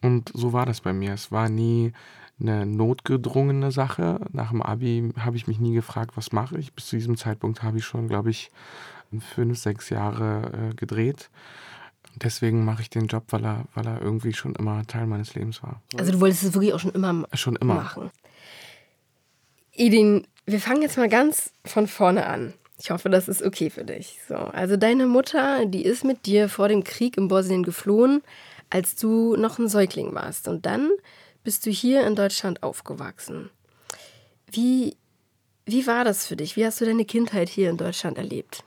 Und 0.00 0.30
so 0.32 0.54
war 0.54 0.64
das 0.64 0.80
bei 0.80 0.94
mir. 0.94 1.12
Es 1.12 1.30
war 1.30 1.50
nie 1.50 1.92
eine 2.40 2.66
notgedrungene 2.66 3.70
Sache. 3.70 4.20
Nach 4.32 4.50
dem 4.50 4.62
Abi 4.62 5.12
habe 5.18 5.36
ich 5.36 5.46
mich 5.46 5.60
nie 5.60 5.74
gefragt, 5.74 6.16
was 6.16 6.32
mache 6.32 6.58
ich. 6.58 6.72
Bis 6.72 6.86
zu 6.86 6.96
diesem 6.96 7.16
Zeitpunkt 7.16 7.62
habe 7.62 7.78
ich 7.78 7.84
schon, 7.84 8.08
glaube 8.08 8.30
ich, 8.30 8.50
fünf, 9.34 9.58
sechs 9.58 9.90
Jahre 9.90 10.70
äh, 10.70 10.74
gedreht 10.74 11.30
deswegen 12.16 12.64
mache 12.64 12.82
ich 12.82 12.90
den 12.90 13.06
Job, 13.06 13.24
weil 13.30 13.44
er, 13.44 13.64
weil 13.74 13.86
er 13.86 14.00
irgendwie 14.00 14.32
schon 14.32 14.54
immer 14.54 14.86
Teil 14.86 15.06
meines 15.06 15.34
Lebens 15.34 15.62
war. 15.62 15.80
Also 15.96 16.12
du 16.12 16.20
wolltest 16.20 16.42
es 16.42 16.54
wirklich 16.54 16.72
auch 16.72 16.80
schon 16.80 16.92
immer, 16.92 17.26
schon 17.34 17.56
immer. 17.56 17.74
machen. 17.74 18.10
Edin, 19.72 20.26
wir 20.46 20.60
fangen 20.60 20.82
jetzt 20.82 20.96
mal 20.96 21.08
ganz 21.08 21.52
von 21.64 21.86
vorne 21.86 22.26
an. 22.26 22.54
Ich 22.78 22.90
hoffe, 22.90 23.10
das 23.10 23.28
ist 23.28 23.42
okay 23.42 23.70
für 23.70 23.84
dich. 23.84 24.18
So, 24.26 24.34
also 24.34 24.76
deine 24.76 25.06
Mutter, 25.06 25.66
die 25.66 25.84
ist 25.84 26.04
mit 26.04 26.26
dir 26.26 26.48
vor 26.48 26.68
dem 26.68 26.82
Krieg 26.82 27.16
in 27.16 27.28
Bosnien 27.28 27.62
geflohen, 27.62 28.22
als 28.70 28.96
du 28.96 29.36
noch 29.36 29.58
ein 29.58 29.68
Säugling 29.68 30.14
warst. 30.14 30.48
Und 30.48 30.64
dann 30.64 30.90
bist 31.44 31.66
du 31.66 31.70
hier 31.70 32.06
in 32.06 32.14
Deutschland 32.14 32.62
aufgewachsen. 32.62 33.50
Wie, 34.50 34.96
wie 35.64 35.86
war 35.86 36.04
das 36.04 36.26
für 36.26 36.36
dich? 36.36 36.56
Wie 36.56 36.64
hast 36.66 36.80
du 36.80 36.84
deine 36.84 37.04
Kindheit 37.04 37.48
hier 37.48 37.70
in 37.70 37.76
Deutschland 37.76 38.18
erlebt? 38.18 38.64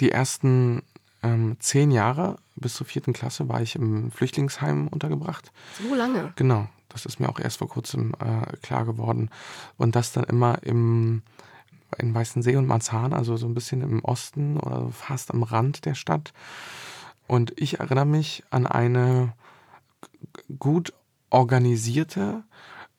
Die 0.00 0.10
ersten 0.10 0.82
ähm, 1.22 1.56
zehn 1.60 1.90
Jahre 1.90 2.36
bis 2.56 2.74
zur 2.74 2.86
vierten 2.86 3.12
Klasse 3.12 3.48
war 3.48 3.62
ich 3.62 3.76
im 3.76 4.10
Flüchtlingsheim 4.10 4.88
untergebracht. 4.88 5.52
So 5.82 5.94
lange? 5.94 6.32
Genau, 6.36 6.68
das 6.88 7.06
ist 7.06 7.20
mir 7.20 7.28
auch 7.28 7.38
erst 7.38 7.58
vor 7.58 7.68
kurzem 7.68 8.14
äh, 8.18 8.56
klar 8.58 8.84
geworden. 8.84 9.30
Und 9.76 9.96
das 9.96 10.12
dann 10.12 10.24
immer 10.24 10.62
im, 10.62 11.22
in 11.98 12.14
Weißensee 12.14 12.56
und 12.56 12.66
Marzahn, 12.66 13.12
also 13.12 13.36
so 13.36 13.46
ein 13.46 13.54
bisschen 13.54 13.82
im 13.82 14.04
Osten 14.04 14.58
oder 14.58 14.90
fast 14.90 15.30
am 15.32 15.42
Rand 15.42 15.84
der 15.84 15.94
Stadt. 15.94 16.32
Und 17.26 17.52
ich 17.56 17.78
erinnere 17.80 18.06
mich 18.06 18.42
an 18.50 18.66
eine 18.66 19.32
gut 20.58 20.92
organisierte 21.30 22.42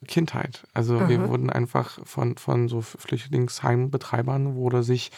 Kindheit. 0.08 0.64
Also 0.74 0.98
Aha. 0.98 1.10
wir 1.10 1.30
wurden 1.30 1.50
einfach 1.50 2.00
von, 2.06 2.38
von 2.38 2.68
so 2.68 2.82
Flüchtlingsheimbetreibern, 2.82 4.56
wurde 4.56 4.84
sich 4.84 5.12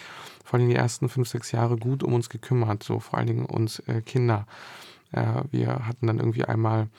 vor 0.43 0.59
allem 0.59 0.69
die 0.69 0.75
ersten 0.75 1.07
fünf, 1.09 1.29
sechs 1.29 1.51
Jahre 1.51 1.77
gut 1.77 2.03
um 2.03 2.13
uns 2.13 2.29
gekümmert, 2.29 2.83
so 2.83 2.99
vor 2.99 3.17
allen 3.17 3.27
Dingen 3.27 3.45
uns 3.45 3.79
äh, 3.79 4.01
Kinder. 4.01 4.45
Äh, 5.11 5.43
wir 5.51 5.87
hatten 5.87 6.07
dann 6.07 6.19
irgendwie 6.19 6.43
einmal 6.43 6.89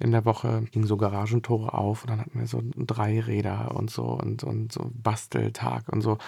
in 0.00 0.12
der 0.12 0.24
Woche 0.24 0.62
gingen 0.70 0.86
so 0.86 0.96
Garagentore 0.96 1.74
auf 1.74 2.02
und 2.02 2.10
dann 2.10 2.20
hatten 2.20 2.38
wir 2.38 2.46
so 2.46 2.62
drei 2.76 3.20
Räder 3.20 3.74
und 3.74 3.90
so 3.90 4.04
und, 4.04 4.44
und 4.44 4.72
so 4.72 4.90
Basteltag 4.94 5.88
und 5.88 6.02
so. 6.02 6.18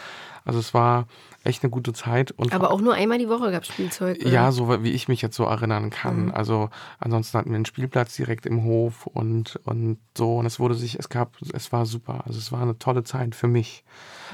Also 0.44 0.58
es 0.58 0.74
war 0.74 1.06
echt 1.44 1.62
eine 1.62 1.70
gute 1.70 1.92
Zeit. 1.92 2.32
Und 2.32 2.52
Aber 2.52 2.72
auch 2.72 2.80
nur 2.80 2.94
einmal 2.94 3.18
die 3.18 3.28
Woche 3.28 3.52
gab 3.52 3.62
es 3.62 3.68
Spielzeug. 3.68 4.18
Oder? 4.20 4.30
Ja, 4.30 4.50
so 4.50 4.82
wie 4.82 4.90
ich 4.90 5.06
mich 5.06 5.22
jetzt 5.22 5.36
so 5.36 5.44
erinnern 5.44 5.90
kann. 5.90 6.26
Mhm. 6.26 6.32
Also 6.32 6.70
ansonsten 6.98 7.38
hatten 7.38 7.50
wir 7.50 7.56
einen 7.56 7.64
Spielplatz 7.64 8.16
direkt 8.16 8.44
im 8.44 8.64
Hof 8.64 9.06
und, 9.06 9.60
und 9.64 9.98
so. 10.16 10.38
Und 10.38 10.46
es 10.46 10.58
wurde 10.58 10.74
sich, 10.74 10.98
es 10.98 11.08
gab, 11.08 11.36
es 11.52 11.70
war 11.70 11.86
super. 11.86 12.24
Also 12.26 12.38
es 12.38 12.50
war 12.50 12.62
eine 12.62 12.78
tolle 12.78 13.04
Zeit 13.04 13.36
für 13.36 13.48
mich 13.48 13.84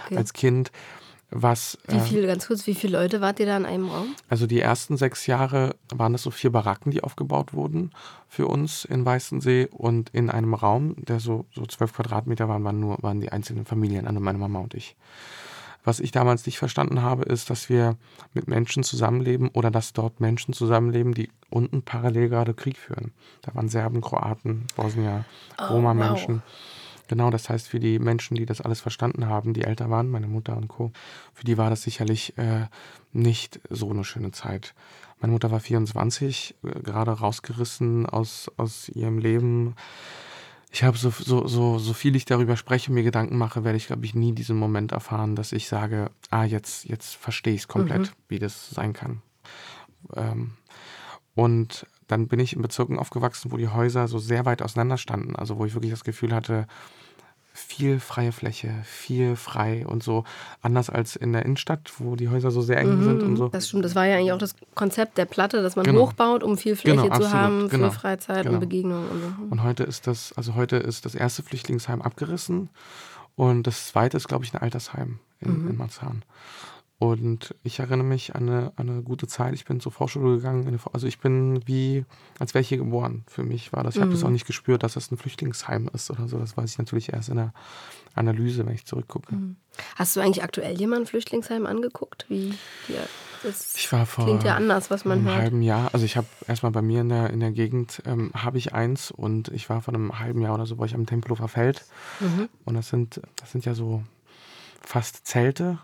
okay. 0.07 0.17
als 0.17 0.33
Kind 0.33 0.73
was. 1.31 1.79
Wie 1.89 1.97
äh, 1.97 2.01
viele, 2.01 2.27
ganz 2.27 2.47
kurz, 2.47 2.67
wie 2.67 2.75
viele 2.75 2.99
Leute 2.99 3.21
wart 3.21 3.41
ihr 3.41 3.47
da 3.47 3.57
in 3.57 3.67
einem 3.67 3.89
Raum? 3.89 4.15
Also 4.29 4.47
die 4.47 4.61
ersten 4.61 4.97
sechs 4.97 5.27
Jahre 5.27 5.75
waren 5.95 6.15
es 6.15 6.23
so 6.23 6.31
vier 6.31 6.51
Baracken, 6.51 6.91
die 6.93 7.03
aufgebaut 7.03 7.53
wurden 7.53 7.91
für 8.29 8.47
uns 8.47 8.85
in 8.85 9.05
Weißensee 9.05 9.69
und 9.71 10.11
in 10.11 10.31
einem 10.31 10.55
Raum, 10.55 10.95
der 10.99 11.21
so, 11.21 11.47
so 11.55 11.67
zwölf 11.67 11.93
Quadratmeter 11.95 12.49
waren, 12.49 12.65
waren 12.65 12.81
nur 12.81 12.99
waren 13.03 13.21
die 13.21 13.33
einzelnen 13.33 13.65
Familien, 13.65 14.07
also 14.07 14.21
meine 14.21 14.39
Mama 14.39 14.61
und 14.61 14.75
ich. 14.75 14.97
Was 15.85 16.01
ich 16.01 16.11
damals 16.11 16.45
nicht 16.47 16.59
verstanden 16.59 17.03
habe, 17.03 17.23
ist, 17.23 17.49
dass 17.49 17.69
wir 17.69 17.97
mit 18.35 18.49
Menschen 18.49 18.83
zusammenleben 18.83 19.51
oder 19.51 19.71
dass 19.71 19.93
dort 19.93 20.21
Menschen 20.21 20.53
zusammenleben, 20.53 21.15
die 21.15 21.31
unten 21.49 21.83
parallel 21.83 22.29
gerade 22.29 22.55
Krieg 22.55 22.77
führen. 22.77 23.13
Da 23.43 23.55
waren 23.55 23.69
Serben, 23.69 24.01
Kroaten, 24.01 24.67
Bosnier, 24.75 25.25
Oh, 25.59 25.75
Roma-Menschen. 25.75 26.37
wow. 26.37 26.43
Genau, 27.09 27.31
das 27.31 27.49
heißt, 27.49 27.69
für 27.69 27.79
die 27.81 27.99
Menschen, 27.99 28.35
die 28.37 28.47
das 28.47 28.61
alles 28.61 28.81
verstanden 28.81 29.27
haben, 29.27 29.55
die 29.55 29.63
älter 29.63 29.91
waren, 29.91 30.09
meine 30.11 30.27
Mutter 30.27 30.57
und 30.57 30.69
Co., 30.69 30.93
für 31.35 31.45
die 31.45 31.57
war 31.57 31.71
das 31.71 31.83
sicherlich 31.83 32.37
äh, 32.39 32.67
nicht 33.13 33.61
so 33.71 33.91
eine 33.91 34.05
schöne 34.05 34.33
Zeit. 34.33 34.75
Meine 35.21 35.33
Mutter 35.33 35.51
war 35.51 35.61
24, 35.61 36.57
äh, 36.65 36.81
gerade 36.81 37.13
rausgerissen 37.13 38.07
aus, 38.07 38.51
aus 38.57 38.89
ihrem 38.89 39.19
Leben. 39.19 39.77
Ich 40.73 40.83
habe 40.83 40.99
so, 40.99 41.11
so, 41.11 41.47
so, 41.47 41.79
so 41.79 41.93
viel 41.95 42.17
ich 42.17 42.25
darüber 42.25 42.57
spreche, 42.57 42.93
mir 42.93 43.03
Gedanken 43.03 43.39
mache, 43.39 43.65
werde 43.65 43.77
ich, 43.79 43.87
glaube 43.87 44.05
ich, 44.05 44.15
nie 44.15 44.33
diesen 44.33 44.57
Moment 44.59 44.93
erfahren, 44.93 45.37
dass 45.37 45.53
ich 45.53 45.69
sage, 45.69 46.11
ah, 46.31 46.45
jetzt, 46.45 46.85
jetzt 46.85 47.15
verstehe 47.15 47.55
ich 47.55 47.63
es 47.63 47.69
komplett, 47.69 48.01
Mhm. 48.01 48.15
wie 48.29 48.39
das 48.39 48.71
sein 48.71 48.93
kann. 48.93 49.23
Ähm, 50.15 50.53
und 51.35 51.87
dann 52.09 52.29
bin 52.29 52.41
ich 52.41 52.55
in 52.55 52.63
Bezirken 52.63 52.99
aufgewachsen, 52.99 53.51
wo 53.53 53.57
die 53.57 53.69
Häuser 53.69 54.09
so 54.09 54.19
sehr 54.19 54.45
weit 54.45 54.63
auseinander 54.63 54.97
standen. 54.99 55.35
Also 55.37 55.59
wo 55.59 55.65
ich 55.65 55.75
wirklich 55.75 55.91
das 55.93 56.05
Gefühl 56.05 56.35
hatte, 56.35 56.67
viel 57.53 58.01
freie 58.01 58.33
Fläche, 58.33 58.71
viel 58.85 59.35
frei 59.35 59.87
und 59.87 60.03
so. 60.03 60.25
Anders 60.61 60.91
als 60.91 61.17
in 61.17 61.33
der 61.33 61.45
Innenstadt, 61.47 61.91
wo 61.99 62.15
die 62.15 62.29
Häuser 62.29 62.51
so 62.51 62.61
sehr 62.61 62.79
eng 62.79 63.03
sind 63.03 63.23
und 63.23 63.37
so. 63.37 63.47
Mhm, 63.47 63.51
Das 63.53 63.69
stimmt, 63.69 63.85
das 63.85 63.95
war 63.95 64.05
ja 64.07 64.17
eigentlich 64.17 64.33
auch 64.33 64.39
das 64.39 64.55
Konzept 64.75 65.17
der 65.17 65.25
Platte, 65.25 65.63
dass 65.63 65.75
man 65.75 65.87
Genau. 65.87 66.03
hochbaut, 66.03 66.43
um 66.43 66.59
viel 66.59 66.77
Fläche 66.77 66.97
Genau, 66.97 67.07
zu 67.07 67.13
absolut, 67.13 67.33
haben 67.33 67.69
genau, 67.71 67.91
für 67.91 67.99
Freizeit 67.99 68.43
genau. 68.43 68.55
und 68.57 68.61
Begegnungen 68.61 69.09
und 69.09 69.21
so. 69.23 69.27
Und 69.51 69.63
heute 69.63 69.85
ist 69.85 70.07
das, 70.07 70.35
also 70.35 70.55
heute 70.55 70.77
ist 70.77 71.07
das 71.07 71.15
erste 71.15 71.43
Flüchtlingsheim 71.43 72.03
abgerissen 72.03 72.69
und 73.37 73.67
das 73.67 73.87
zweite 73.89 74.19
ist, 74.19 74.29
glaube 74.29 74.45
ich, 74.45 74.53
ein 74.53 74.61
Altersheim 74.61 75.19
in, 75.41 75.63
Mhm. 75.63 75.69
in 75.71 75.77
Marzahn. 75.79 76.25
Und 76.99 77.55
ich 77.63 77.79
erinnere 77.79 78.07
mich 78.07 78.35
an 78.35 78.49
eine, 78.49 78.73
an 78.77 78.89
eine 78.89 79.03
gute 79.03 79.27
Zeit. 79.27 79.53
Ich 79.53 79.67
bin 79.67 79.81
zur 79.81 79.93
Vorschule 79.93 80.37
gegangen. 80.37 80.67
eine 80.67 80.79
Also 80.95 81.07
ich 81.07 81.19
bin 81.19 81.61
wie, 81.67 82.07
als 82.39 82.55
wäre 82.55 82.63
ich 82.63 82.69
hier 82.71 82.79
geboren. 82.79 83.25
Für 83.27 83.43
mich 83.43 83.71
war 83.75 83.85
das, 83.85 83.97
ich 83.97 84.01
habe 84.01 84.13
das 84.13 84.21
Mhm. 84.23 84.27
auch 84.29 84.31
nicht 84.31 84.47
gespürt, 84.47 84.83
dass 84.83 84.95
das 84.95 85.11
ein 85.11 85.19
Flüchtlingsheim 85.19 85.91
ist 85.93 86.11
oder 86.11 86.27
so. 86.27 86.39
Das 86.39 86.57
weiß 86.57 86.71
ich 86.71 86.79
natürlich 86.79 87.13
erst 87.13 87.29
in 87.29 87.37
der 87.37 87.53
Analyse, 88.15 88.65
wenn 88.67 88.75
ich 88.75 88.87
zurückgucke. 88.87 89.35
Mhm. 89.35 89.57
Hast 89.97 90.17
du 90.17 90.21
eigentlich 90.21 90.43
aktuell 90.43 90.75
jemanden 90.79 91.07
Flüchtlingsheim 91.07 91.67
angeguckt? 91.67 92.25
Wie 92.31 92.55
die, 92.89 92.95
das 93.43 93.75
Ich 93.77 93.93
war 93.93 94.07
vor 94.07 94.25
klingt 94.25 94.45
ja 94.45 94.55
anders, 94.57 94.91
was 94.91 95.05
man 95.05 95.19
einem 95.19 95.27
hört. 95.27 95.37
halben 95.37 95.61
Jahr, 95.61 95.91
also 95.93 96.07
ich 96.07 96.17
habe 96.17 96.27
erstmal 96.49 96.73
bei 96.73 96.81
mir 96.81 97.03
in 97.03 97.11
der, 97.11 97.29
in 97.29 97.41
der 97.41 97.51
Gegend, 97.53 98.03
ähm, 98.07 98.31
habe 98.35 98.57
ich 98.57 98.73
eins 98.73 99.11
und 99.11 99.49
ich 99.49 99.69
war 99.69 99.83
vor 99.83 99.93
einem 99.93 100.19
halben 100.19 100.41
Jahr 100.41 100.55
oder 100.55 100.65
so, 100.65 100.79
war 100.79 100.87
ich 100.87 100.95
am 100.95 101.05
Tempelhofer 101.05 101.49
Feld 101.49 101.85
Mhm. 102.21 102.49
und 102.65 102.75
das 102.75 102.89
sind, 102.89 103.21
das 103.37 103.53
sind 103.53 103.67
ja 103.67 103.75
so 103.75 104.03
fast 104.81 105.27
Zelte 105.27 105.79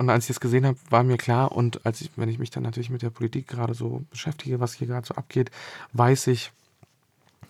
und 0.00 0.08
als 0.08 0.24
ich 0.24 0.28
das 0.28 0.40
gesehen 0.40 0.64
habe, 0.64 0.78
war 0.88 1.02
mir 1.02 1.18
klar 1.18 1.52
und 1.52 1.84
als 1.84 2.00
ich, 2.00 2.10
wenn 2.16 2.30
ich 2.30 2.38
mich 2.38 2.48
dann 2.50 2.62
natürlich 2.62 2.88
mit 2.88 3.02
der 3.02 3.10
Politik 3.10 3.46
gerade 3.46 3.74
so 3.74 4.02
beschäftige, 4.10 4.58
was 4.58 4.72
hier 4.72 4.86
gerade 4.86 5.06
so 5.06 5.14
abgeht, 5.14 5.50
weiß 5.92 6.26
ich, 6.28 6.52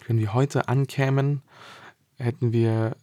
wenn 0.09 0.19
wir 0.19 0.35
heute 0.35 0.69
ankämen, 0.69 1.43
hätten 2.19 2.53
wir 2.53 2.97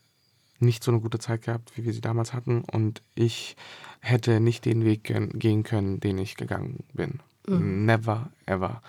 nicht 0.59 0.83
so 0.83 0.91
eine 0.91 0.99
gute 0.99 1.19
Zeit 1.19 1.43
gehabt, 1.43 1.71
wie 1.77 1.85
wir 1.85 1.93
sie 1.93 2.01
damals 2.01 2.33
hatten. 2.33 2.61
Und 2.61 3.01
ich 3.15 3.55
hätte 4.01 4.41
nicht 4.41 4.65
den 4.65 4.83
Weg 4.83 5.03
gehen- 5.05 5.63
können, 5.63 5.99
den 6.01 6.17
ich 6.17 6.35
gegangen 6.35 6.83
bin. 6.93 7.19
Mhm. 7.47 7.85
Never, 7.85 8.29
ever. 8.45 8.81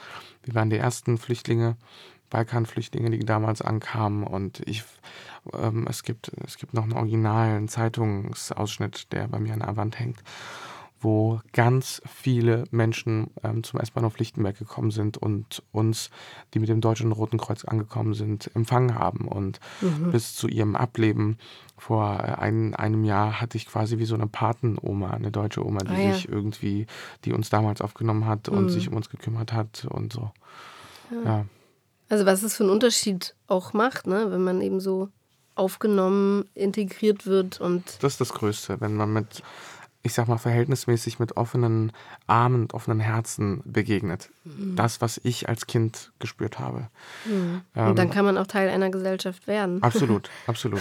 Wir 0.43 0.55
waren 0.56 0.70
die 0.70 0.76
ersten 0.78 1.18
Flüchtlinge, 1.18 1.76
Balkanflüchtlinge, 2.31 3.11
die 3.11 3.21
damals 3.21 3.63
ankamen. 3.63 4.25
Und 4.25 4.61
ich, 4.67 4.85
ähm, 5.53 5.87
es, 5.89 6.03
gibt, 6.03 6.31
es 6.47 6.57
gibt 6.59 6.75
noch 6.75 6.83
einen 6.85 6.93
originalen 6.93 7.69
Zeitungsausschnitt, 7.69 9.13
der 9.13 9.29
bei 9.29 9.39
mir 9.39 9.53
an 9.55 9.61
der 9.61 9.77
Wand 9.77 9.99
hängt, 9.99 10.19
wo 11.01 11.41
ganz 11.53 12.03
viele 12.13 12.65
Menschen 12.73 13.31
ähm, 13.45 13.63
zum 13.63 13.79
S-Bahnhof 13.79 14.19
Lichtenberg 14.19 14.59
gekommen 14.59 14.91
sind 14.91 15.17
und 15.17 15.63
uns, 15.71 16.11
die 16.55 16.59
mit 16.59 16.69
dem 16.69 16.81
Deutschen 16.81 17.13
Roten 17.13 17.39
Kreuz 17.39 17.65
angekommen 17.65 18.15
sind, 18.15 18.51
empfangen 18.57 18.97
haben. 18.97 19.29
Und 19.29 19.61
Mhm. 19.81 20.11
bis 20.11 20.35
zu 20.35 20.49
ihrem 20.49 20.75
Ableben 20.75 21.39
vor 21.77 22.19
äh, 22.19 22.33
ein, 22.35 22.75
einem 22.75 23.05
Jahr 23.05 23.41
hatte 23.41 23.57
ich 23.57 23.67
quasi 23.67 23.99
wie 23.99 24.07
so 24.07 24.17
eine 24.17 24.27
Patenoma, 24.27 25.11
eine 25.11 25.31
deutsche 25.31 25.65
Oma, 25.65 25.79
die 25.85 25.89
Ah, 25.93 25.99
ja. 25.99 26.13
sich 26.15 26.29
irgendwie, 26.29 26.87
die 27.25 27.33
uns 27.33 27.49
damals 27.49 27.81
aufgenommen 27.81 28.27
hat 28.27 28.49
und 28.49 28.65
Mhm. 28.65 28.69
sich 28.69 28.89
um 28.89 28.97
uns 28.97 29.09
gekümmert 29.09 29.53
hat 29.53 29.85
und 29.89 30.13
so. 30.13 30.33
Ja. 31.13 31.25
Ja. 31.25 31.45
Also 32.09 32.26
was 32.26 32.43
es 32.43 32.56
für 32.56 32.64
einen 32.64 32.72
Unterschied 32.72 33.35
auch 33.47 33.72
macht, 33.72 34.06
ne? 34.06 34.30
wenn 34.30 34.43
man 34.43 34.60
eben 34.60 34.80
so 34.80 35.09
aufgenommen, 35.55 36.48
integriert 36.55 37.26
wird 37.26 37.60
und 37.60 37.85
Das 38.01 38.14
ist 38.14 38.20
das 38.20 38.32
Größte, 38.32 38.80
wenn 38.80 38.94
man 38.94 39.12
mit, 39.12 39.43
ich 40.02 40.14
sag 40.14 40.28
mal, 40.28 40.39
verhältnismäßig 40.39 41.18
mit 41.18 41.36
offenen 41.36 41.93
Armen 42.26 42.62
und 42.62 42.74
offenen 42.74 43.01
Herzen 43.01 43.60
begegnet. 43.64 44.30
Mhm. 44.44 44.76
Das, 44.76 45.01
was 45.01 45.20
ich 45.24 45.48
als 45.48 45.66
Kind 45.66 46.12
gespürt 46.20 46.59
habe. 46.60 46.89
Mhm. 47.26 47.62
Ähm, 47.74 47.89
und 47.89 47.98
dann 47.98 48.10
kann 48.10 48.24
man 48.24 48.39
auch 48.39 48.47
Teil 48.47 48.68
einer 48.68 48.90
Gesellschaft 48.90 49.47
werden. 49.47 49.82
Absolut, 49.82 50.30
absolut. 50.47 50.80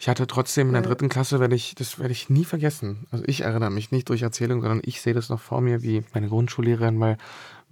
Ich 0.00 0.08
hatte 0.08 0.26
trotzdem 0.26 0.68
in 0.68 0.72
der 0.74 0.82
dritten 0.82 1.08
Klasse, 1.08 1.38
werde 1.38 1.54
ich, 1.54 1.74
das 1.76 1.98
werde 1.98 2.12
ich 2.12 2.28
nie 2.28 2.44
vergessen. 2.44 3.06
Also 3.10 3.24
ich 3.26 3.42
erinnere 3.42 3.70
mich 3.70 3.92
nicht 3.92 4.08
durch 4.08 4.22
Erzählung, 4.22 4.60
sondern 4.60 4.80
ich 4.84 5.00
sehe 5.00 5.14
das 5.14 5.28
noch 5.28 5.40
vor 5.40 5.60
mir 5.60 5.82
wie 5.82 6.04
meine 6.12 6.28
Grundschullehrerin, 6.28 6.98
weil 7.00 7.16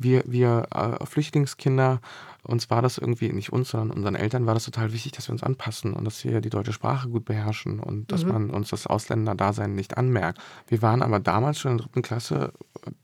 wir, 0.03 0.23
wir 0.27 0.66
äh, 0.74 1.05
Flüchtlingskinder, 1.07 2.01
uns 2.45 2.70
war 2.70 2.83
das 2.83 2.99
irgendwie, 2.99 3.33
nicht 3.33 3.53
uns, 3.53 3.70
sondern 3.70 3.97
unseren 3.97 4.16
Eltern 4.16 4.47
war 4.47 4.55
das 4.55 4.65
total 4.65 4.93
wichtig, 4.93 5.12
dass 5.12 5.29
wir 5.29 5.33
uns 5.33 5.45
anpassen 5.45 5.93
und 5.95 6.05
dass 6.05 6.24
wir 6.24 6.41
die 6.41 6.51
deutsche 6.51 6.73
Sprache 6.73 7.09
gut 7.09 7.24
beherrschen 7.24 7.79
und 7.79 8.11
dass 8.11 8.24
Mhm. 8.24 8.33
man 8.33 8.51
uns 8.51 8.70
das 8.70 8.87
Ausländerdasein 8.89 9.74
nicht 9.74 9.97
anmerkt. 9.97 10.41
Wir 10.66 10.83
waren 10.83 11.03
aber 11.03 11.20
damals 11.20 11.61
schon 11.61 11.73
in 11.73 11.79
der 11.79 11.87
dritten 11.87 12.03
Klasse 12.03 12.53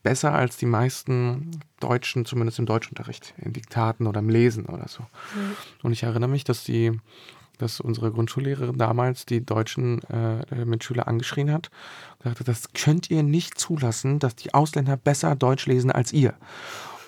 besser 0.03 0.35
als 0.35 0.57
die 0.57 0.67
meisten 0.67 1.61
Deutschen, 1.79 2.25
zumindest 2.25 2.59
im 2.59 2.67
Deutschunterricht, 2.67 3.35
in 3.39 3.53
Diktaten 3.53 4.09
oder 4.09 4.19
im 4.19 4.29
Lesen 4.29 4.67
oder 4.67 4.89
so. 4.89 5.03
Mhm. 5.03 5.57
Und 5.85 5.93
ich 5.93 6.03
erinnere 6.03 6.31
mich, 6.31 6.43
dass 6.43 6.65
die, 6.65 6.99
dass 7.59 7.81
unsere 7.81 8.13
Grundschullehrerin 8.13 8.79
damals 8.79 9.27
die 9.27 9.45
deutschen 9.45 10.03
äh, 10.05 10.65
Mitschüler 10.65 11.09
angeschrien 11.09 11.53
hat 11.53 11.71
und 12.19 12.25
sagte, 12.25 12.45
das 12.45 12.73
könnt 12.73 13.11
ihr 13.11 13.23
nicht 13.23 13.59
zulassen, 13.59 14.19
dass 14.19 14.37
die 14.37 14.55
Ausländer 14.55 14.97
besser 14.97 15.37
Deutsch 15.37 15.67
lesen 15.67 15.91
als 15.91 16.13
ihr. 16.13 16.35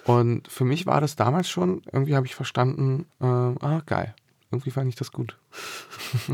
Und 0.05 0.49
für 0.49 0.65
mich 0.65 0.87
war 0.87 1.01
das 1.01 1.17
damals 1.17 1.49
schon, 1.49 1.83
irgendwie 1.93 2.17
habe 2.17 2.27
ich 2.27 2.35
verstanden, 2.35 3.07
äh, 3.21 3.25
ah, 3.25 3.83
geil. 3.87 4.15
Irgendwie 4.51 4.71
fand 4.71 4.89
ich 4.89 4.97
das 4.97 5.13
gut. 5.13 5.37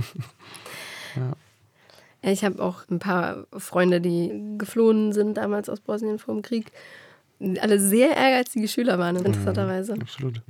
ja. 1.16 1.32
Ja, 2.22 2.32
ich 2.32 2.44
habe 2.44 2.62
auch 2.62 2.88
ein 2.90 2.98
paar 2.98 3.46
Freunde, 3.56 4.00
die 4.00 4.32
geflohen 4.58 5.12
sind 5.12 5.36
damals 5.36 5.68
aus 5.68 5.80
Bosnien 5.80 6.18
vor 6.18 6.34
dem 6.34 6.42
Krieg. 6.42 6.72
Alle 7.60 7.78
sehr 7.78 8.16
ehrgeizige 8.16 8.66
Schüler 8.66 8.98
waren, 8.98 9.16
interessanterweise. 9.16 9.94
Mhm, 9.94 10.02
absolut. 10.02 10.42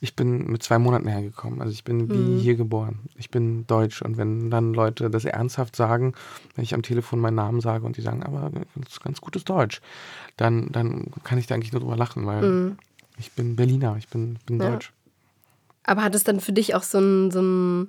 Ich 0.00 0.14
bin 0.14 0.46
mit 0.50 0.62
zwei 0.62 0.78
Monaten 0.78 1.08
hergekommen. 1.08 1.60
Also 1.60 1.72
ich 1.72 1.84
bin 1.84 2.12
wie 2.12 2.18
Mhm. 2.18 2.36
hier 2.36 2.54
geboren. 2.56 3.00
Ich 3.16 3.30
bin 3.30 3.66
deutsch. 3.66 4.02
Und 4.02 4.16
wenn 4.16 4.50
dann 4.50 4.74
Leute 4.74 5.10
das 5.10 5.24
ernsthaft 5.24 5.74
sagen, 5.76 6.14
wenn 6.54 6.64
ich 6.64 6.74
am 6.74 6.82
Telefon 6.82 7.18
meinen 7.18 7.36
Namen 7.36 7.60
sage 7.60 7.86
und 7.86 7.96
die 7.96 8.02
sagen, 8.02 8.22
aber 8.22 8.50
ist 8.86 9.02
ganz 9.02 9.20
gutes 9.20 9.44
Deutsch, 9.44 9.80
dann, 10.36 10.70
dann 10.72 11.06
kann 11.24 11.38
ich 11.38 11.46
da 11.46 11.54
eigentlich 11.54 11.72
nur 11.72 11.80
drüber 11.80 11.96
lachen, 11.96 12.26
weil 12.26 12.42
Mhm. 12.42 12.78
ich 13.18 13.32
bin 13.32 13.56
Berliner, 13.56 13.96
ich 13.96 14.08
bin, 14.08 14.38
bin 14.46 14.60
Ja. 14.60 14.70
deutsch. 14.70 14.92
Aber 15.84 16.02
hat 16.02 16.14
es 16.14 16.24
dann 16.24 16.40
für 16.40 16.52
dich 16.52 16.74
auch 16.74 16.82
so 16.82 16.98
einen 16.98 17.30
so 17.30 17.38
einen 17.38 17.88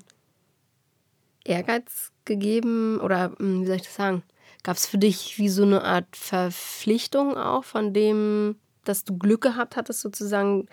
Ehrgeiz 1.43 2.11
gegeben? 2.25 2.99
Oder 2.99 3.34
hm, 3.38 3.61
wie 3.61 3.65
soll 3.65 3.75
ich 3.77 3.84
das 3.84 3.95
sagen? 3.95 4.23
Gab 4.63 4.77
es 4.77 4.85
für 4.85 4.97
dich 4.97 5.38
wie 5.38 5.49
so 5.49 5.63
eine 5.63 5.84
Art 5.84 6.15
Verpflichtung 6.15 7.38
auch, 7.38 7.63
von 7.63 7.93
dem, 7.93 8.55
dass 8.84 9.03
du 9.03 9.17
Glück 9.17 9.41
gehabt 9.41 9.75
hattest, 9.75 10.01
sozusagen 10.01 10.67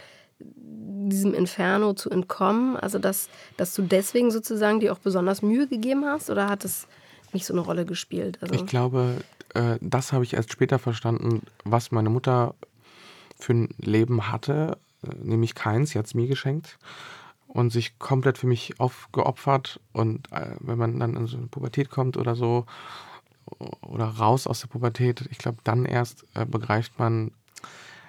diesem 0.56 1.34
Inferno 1.34 1.94
zu 1.94 2.10
entkommen? 2.10 2.76
Also, 2.76 2.98
dass, 2.98 3.28
dass 3.56 3.74
du 3.74 3.82
deswegen 3.82 4.30
sozusagen 4.30 4.80
dir 4.80 4.92
auch 4.92 4.98
besonders 4.98 5.42
Mühe 5.42 5.66
gegeben 5.66 6.04
hast? 6.04 6.30
Oder 6.30 6.48
hat 6.48 6.64
es 6.64 6.86
nicht 7.32 7.46
so 7.46 7.54
eine 7.54 7.60
Rolle 7.60 7.84
gespielt? 7.84 8.38
Also, 8.40 8.54
Ich 8.54 8.66
glaube, 8.66 9.16
äh, 9.54 9.78
das 9.80 10.12
habe 10.12 10.24
ich 10.24 10.34
erst 10.34 10.52
später 10.52 10.78
verstanden, 10.78 11.42
was 11.64 11.90
meine 11.90 12.10
Mutter 12.10 12.54
für 13.38 13.54
ein 13.54 13.68
Leben 13.78 14.30
hatte, 14.30 14.78
äh, 15.02 15.14
nämlich 15.22 15.54
keins, 15.54 15.90
sie 15.90 15.98
hat 15.98 16.06
es 16.06 16.14
mir 16.14 16.26
geschenkt 16.26 16.78
und 17.46 17.70
sich 17.70 17.98
komplett 17.98 18.38
für 18.38 18.46
mich 18.46 18.80
aufgeopfert. 18.80 19.80
Und 19.92 20.30
äh, 20.32 20.56
wenn 20.60 20.78
man 20.78 20.98
dann 20.98 21.16
in 21.16 21.26
so 21.26 21.36
eine 21.36 21.46
Pubertät 21.46 21.90
kommt 21.90 22.16
oder 22.16 22.34
so, 22.34 22.66
oder 23.82 24.06
raus 24.06 24.46
aus 24.46 24.60
der 24.60 24.68
Pubertät, 24.68 25.28
ich 25.30 25.36
glaube, 25.36 25.58
dann 25.64 25.84
erst 25.84 26.24
begreift 26.46 26.98
man, 26.98 27.30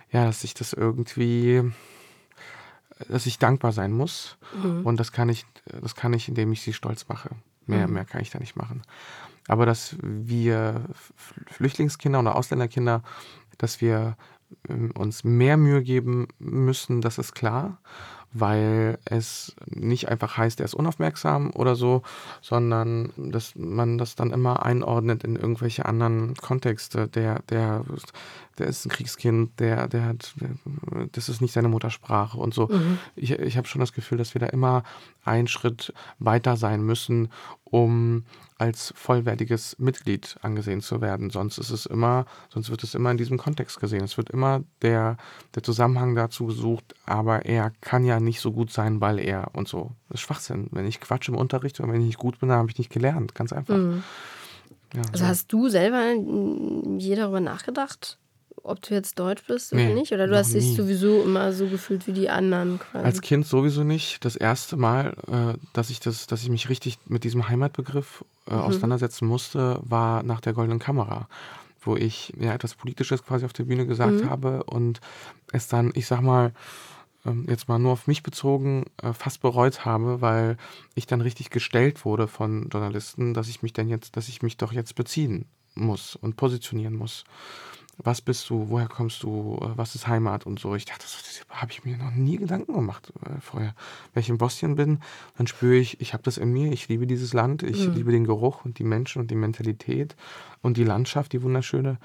ja, 0.10 0.26
dass 0.26 0.46
ich 0.46 0.54
das 0.54 0.72
irgendwie, 0.72 1.62
dass 3.10 3.26
ich 3.26 3.40
dankbar 3.40 3.72
sein 3.72 3.92
muss. 3.92 4.38
Mhm. 4.62 4.86
Und 4.86 5.00
das 5.00 5.12
kann 5.12 5.30
ich, 5.30 5.46
das 5.82 5.96
kann 5.96 6.14
ich, 6.14 6.28
indem 6.30 6.52
ich 6.52 6.62
sie 6.62 6.74
stolz 6.74 7.08
mache. 7.08 7.30
Mehr, 7.66 7.88
Mhm. 7.88 7.94
mehr 7.94 8.06
kann 8.06 8.22
ich 8.22 8.30
da 8.30 8.40
nicht 8.40 8.56
machen. 8.56 8.84
Aber 9.48 9.66
dass 9.66 9.96
wir 10.02 10.86
Flüchtlingskinder 11.48 12.20
oder 12.20 12.36
Ausländerkinder, 12.36 13.04
dass 13.58 13.82
wir 13.82 14.18
ähm, 14.70 14.92
uns 14.92 15.24
mehr 15.24 15.58
Mühe 15.58 15.84
geben 15.84 16.28
müssen, 16.40 17.02
das 17.02 17.18
ist 17.18 17.34
klar, 17.34 17.80
weil 18.34 18.98
es 19.06 19.56
nicht 19.68 20.10
einfach 20.10 20.38
heißt, 20.38 20.60
er 20.60 20.66
ist 20.66 20.74
unaufmerksam 20.74 21.52
oder 21.52 21.76
so, 21.76 22.02
sondern 22.42 23.14
dass 23.16 23.56
man 23.56 23.98
das 23.98 24.16
dann 24.16 24.32
immer 24.32 24.66
einordnet 24.66 25.24
in 25.24 25.36
irgendwelche 25.36 25.86
anderen 25.86 26.36
Kontexte. 26.36 27.08
Der, 27.08 27.42
der, 27.50 27.86
der 28.58 28.68
ist 28.68 28.86
ein 28.86 28.90
Kriegskind, 28.90 29.60
der, 29.60 29.88
der 29.88 30.06
hat, 30.06 30.34
das 31.12 31.30
ist 31.30 31.42
nicht 31.42 31.54
seine 31.54 31.68
Muttersprache 31.68 32.38
und 32.38 32.54
so. 32.54 32.68
Mhm. 32.68 32.98
Ich, 33.16 33.32
ich 33.32 33.58
habe 33.58 33.68
schon 33.68 33.82
das 33.82 33.94
Gefühl, 33.94 34.18
dass 34.18 34.34
wir 34.34 34.40
da 34.40 34.48
immer 34.48 34.84
einen 35.24 35.48
Schritt 35.48 35.94
weiter 36.20 36.56
sein 36.58 36.82
müssen, 36.84 37.30
um 37.64 38.24
als 38.58 38.94
vollwertiges 38.96 39.78
Mitglied 39.80 40.38
angesehen 40.42 40.80
zu 40.80 41.02
werden. 41.02 41.30
Sonst 41.30 41.58
ist 41.58 41.72
es 41.72 41.86
immer, 41.86 42.26
sonst 42.50 42.70
wird 42.70 42.84
es 42.84 42.96
immer 42.96 43.12
in 43.12 43.18
diesem 43.18 43.38
Kontext 43.38 43.82
gesehen. 43.82 44.04
Es 44.04 44.16
wird 44.16 44.30
immer 44.30 44.64
der, 44.82 45.18
der 45.56 45.64
Zusammenhang 45.64 46.16
dazu 46.16 46.46
gesucht, 46.46 46.96
aber 47.06 47.46
er 47.46 47.72
kann 47.82 48.06
ja 48.06 48.22
nicht 48.22 48.40
so 48.40 48.54
gut 48.54 48.72
sein, 48.72 49.02
weil 49.02 49.20
er 49.20 49.50
und 49.54 49.68
so. 49.68 49.92
Das 50.08 50.16
ist 50.16 50.22
Schwachsinn. 50.22 50.68
Wenn 50.72 50.88
ich 50.88 51.02
Quatsch 51.02 51.28
im 51.28 51.36
Unterricht 51.36 51.80
und 51.82 51.92
wenn 51.92 52.00
ich 52.00 52.08
nicht 52.08 52.18
gut 52.20 52.40
bin, 52.40 52.48
dann 52.48 52.60
habe 52.60 52.72
ich 52.72 52.78
nicht 52.78 52.92
gelernt. 52.92 53.36
Ganz 53.36 53.52
einfach. 53.52 53.76
Mhm. 53.76 54.04
Ja, 54.94 55.02
Also 55.12 55.26
so. 55.26 55.28
hast 55.28 55.52
du 55.52 55.68
selber 55.68 56.14
je 56.98 57.16
darüber 57.16 57.42
nachgedacht, 57.42 58.18
ob 58.64 58.82
du 58.82 58.94
jetzt 58.94 59.20
Deutsch 59.20 59.44
bist 59.48 59.74
oder 59.74 59.86
Nee, 59.86 59.94
nicht? 59.94 60.12
Oder 60.12 60.28
du 60.28 60.36
hast 60.36 60.54
dich 60.54 60.64
nie. 60.64 60.76
sowieso 60.76 61.24
immer 61.24 61.52
so 61.54 61.68
gefühlt 61.68 62.08
wie 62.08 62.14
die 62.14 62.30
anderen 62.30 62.80
quasi? 62.80 63.06
Als 63.06 63.22
Kind 63.22 63.46
sowieso 63.46 63.84
nicht. 63.84 64.24
Das 64.26 64.36
erste 64.36 64.78
Mal, 64.78 65.16
äh, 65.28 65.58
dass 65.74 65.90
ich 65.90 66.00
das, 66.00 66.28
dass 66.28 66.42
ich 66.44 66.50
mich 66.50 66.70
richtig 66.70 66.98
mit 67.08 67.24
diesem 67.24 67.48
Heimatbegriff 67.50 68.24
äh, 68.48 68.54
Mhm. 68.54 68.60
auseinandersetzen 68.62 69.28
musste, 69.28 69.80
war 69.84 70.24
nach 70.24 70.42
der 70.42 70.54
Goldenen 70.54 70.80
Kamera, 70.80 71.28
wo 71.82 71.96
ich 71.96 72.34
ja 72.40 72.54
etwas 72.54 72.76
Politisches 72.76 73.24
quasi 73.24 73.46
auf 73.46 73.54
der 73.54 73.64
Bühne 73.66 73.86
gesagt 73.86 74.24
Mhm. 74.24 74.30
habe 74.30 74.64
und 74.64 75.00
es 75.52 75.68
dann, 75.68 75.92
ich 75.94 76.08
sag 76.08 76.22
mal, 76.22 76.54
ähm, 77.26 77.46
jetzt 77.50 77.68
mal 77.68 77.80
nur 77.80 77.92
auf 77.92 78.08
mich 78.08 78.24
bezogen, 78.24 78.86
äh, 79.02 79.14
fast 79.14 79.42
bereut 79.42 79.86
habe, 79.86 80.22
weil 80.22 80.58
ich 80.96 81.06
dann 81.08 81.22
richtig 81.22 81.50
gestellt 81.50 82.06
wurde 82.06 82.28
von 82.28 82.70
Journalisten, 82.70 83.34
dass 83.34 83.48
ich 83.50 83.62
mich 83.64 83.74
denn 83.74 83.90
jetzt, 83.90 84.16
dass 84.18 84.28
ich 84.30 84.42
mich 84.42 84.58
doch 84.58 84.72
jetzt 84.72 84.96
beziehen 84.96 85.46
muss 85.76 86.16
und 86.16 86.38
positionieren 86.38 86.96
muss 86.96 87.24
was 87.98 88.22
bist 88.22 88.50
du, 88.50 88.70
woher 88.70 88.88
kommst 88.88 89.24
du, 89.24 89.58
äh, 89.62 89.78
was 89.78 89.96
ist 89.96 90.08
Heimat 90.08 90.46
und 90.46 90.60
so. 90.60 90.76
Ich 90.76 90.86
dachte, 90.86 91.04
das, 91.04 91.18
das 91.24 91.46
habe 91.50 91.72
ich 91.72 91.86
mir 91.86 91.98
noch 91.98 92.12
nie 92.12 92.38
Gedanken 92.38 92.74
gemacht 92.74 93.12
äh, 93.26 93.40
vorher. 93.42 93.74
Wenn 94.14 94.22
ich 94.22 94.30
in 94.30 94.38
Bosnien 94.38 94.76
bin, 94.76 95.00
dann 95.38 95.48
spüre 95.48 95.76
ich, 95.76 96.02
ich 96.02 96.14
habe 96.14 96.24
das 96.24 96.38
in 96.38 96.52
mir, 96.52 96.72
ich 96.72 96.88
liebe 96.88 97.08
dieses 97.08 97.34
Land, 97.34 97.64
ich 97.64 97.88
Mhm. 97.88 97.94
liebe 97.94 98.12
den 98.12 98.26
Geruch 98.26 98.66
und 98.66 98.80
die 98.80 98.84
Menschen 98.84 99.22
und 99.22 99.32
die 99.32 99.36
Mentalität 99.36 100.16
und 100.62 100.78
die 100.78 100.84
Landschaft, 100.84 101.34
die 101.34 101.42
wunderschöne 101.42 101.98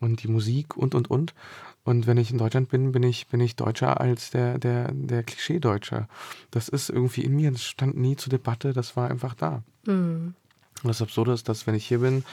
und 0.00 0.22
die 0.22 0.28
Musik 0.28 0.76
und, 0.76 0.94
und, 0.94 1.10
und. 1.10 1.34
Und 1.82 2.06
wenn 2.06 2.18
ich 2.18 2.30
in 2.30 2.38
Deutschland 2.38 2.68
bin, 2.68 2.92
bin 2.92 3.02
ich, 3.02 3.26
bin 3.28 3.40
ich 3.40 3.56
Deutscher 3.56 4.00
als 4.00 4.30
der, 4.30 4.58
der, 4.58 4.92
der 4.92 5.22
Klischee-Deutscher. 5.22 6.08
Das 6.50 6.68
ist 6.68 6.90
irgendwie 6.90 7.22
in 7.22 7.34
mir, 7.34 7.50
das 7.50 7.64
stand 7.64 7.96
nie 7.96 8.16
zur 8.16 8.30
Debatte, 8.30 8.72
das 8.72 8.96
war 8.96 9.10
einfach 9.10 9.34
da. 9.34 9.62
Mhm. 9.86 10.34
Und 10.82 10.88
das 10.88 11.02
Absurde 11.02 11.32
ist, 11.32 11.48
dass 11.48 11.66
wenn 11.66 11.74
ich 11.74 11.86
hier 11.86 11.98
bin, 11.98 12.24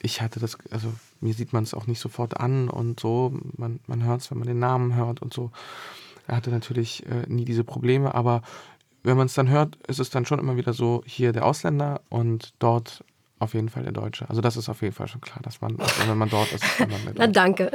ich 0.00 0.20
hatte 0.20 0.38
das, 0.38 0.58
also 0.70 0.92
mir 1.24 1.34
sieht 1.34 1.52
man 1.52 1.64
es 1.64 1.74
auch 1.74 1.86
nicht 1.86 2.00
sofort 2.00 2.38
an 2.38 2.68
und 2.68 3.00
so, 3.00 3.32
man, 3.56 3.80
man 3.86 4.04
hört 4.04 4.20
es, 4.20 4.30
wenn 4.30 4.38
man 4.38 4.46
den 4.46 4.58
Namen 4.58 4.94
hört 4.94 5.22
und 5.22 5.32
so. 5.32 5.50
Er 6.26 6.36
hatte 6.36 6.50
natürlich 6.50 7.04
äh, 7.06 7.24
nie 7.26 7.44
diese 7.44 7.64
Probleme, 7.64 8.14
aber 8.14 8.42
wenn 9.02 9.16
man 9.16 9.26
es 9.26 9.34
dann 9.34 9.48
hört, 9.48 9.76
ist 9.88 10.00
es 10.00 10.10
dann 10.10 10.24
schon 10.26 10.38
immer 10.38 10.56
wieder 10.56 10.72
so, 10.72 11.02
hier 11.06 11.32
der 11.32 11.44
Ausländer 11.46 12.00
und 12.08 12.54
dort 12.58 13.04
auf 13.38 13.52
jeden 13.54 13.68
Fall 13.68 13.82
der 13.82 13.92
Deutsche. 13.92 14.28
Also 14.30 14.40
das 14.40 14.56
ist 14.56 14.68
auf 14.68 14.80
jeden 14.82 14.94
Fall 14.94 15.08
schon 15.08 15.20
klar, 15.20 15.38
dass 15.42 15.60
man, 15.60 15.78
also 15.78 16.08
wenn 16.08 16.16
man 16.16 16.30
dort 16.30 16.52
ist, 16.52 16.64
ist 16.64 16.78
man 16.80 16.88
der 17.04 17.14
Na 17.16 17.26
danke. 17.26 17.70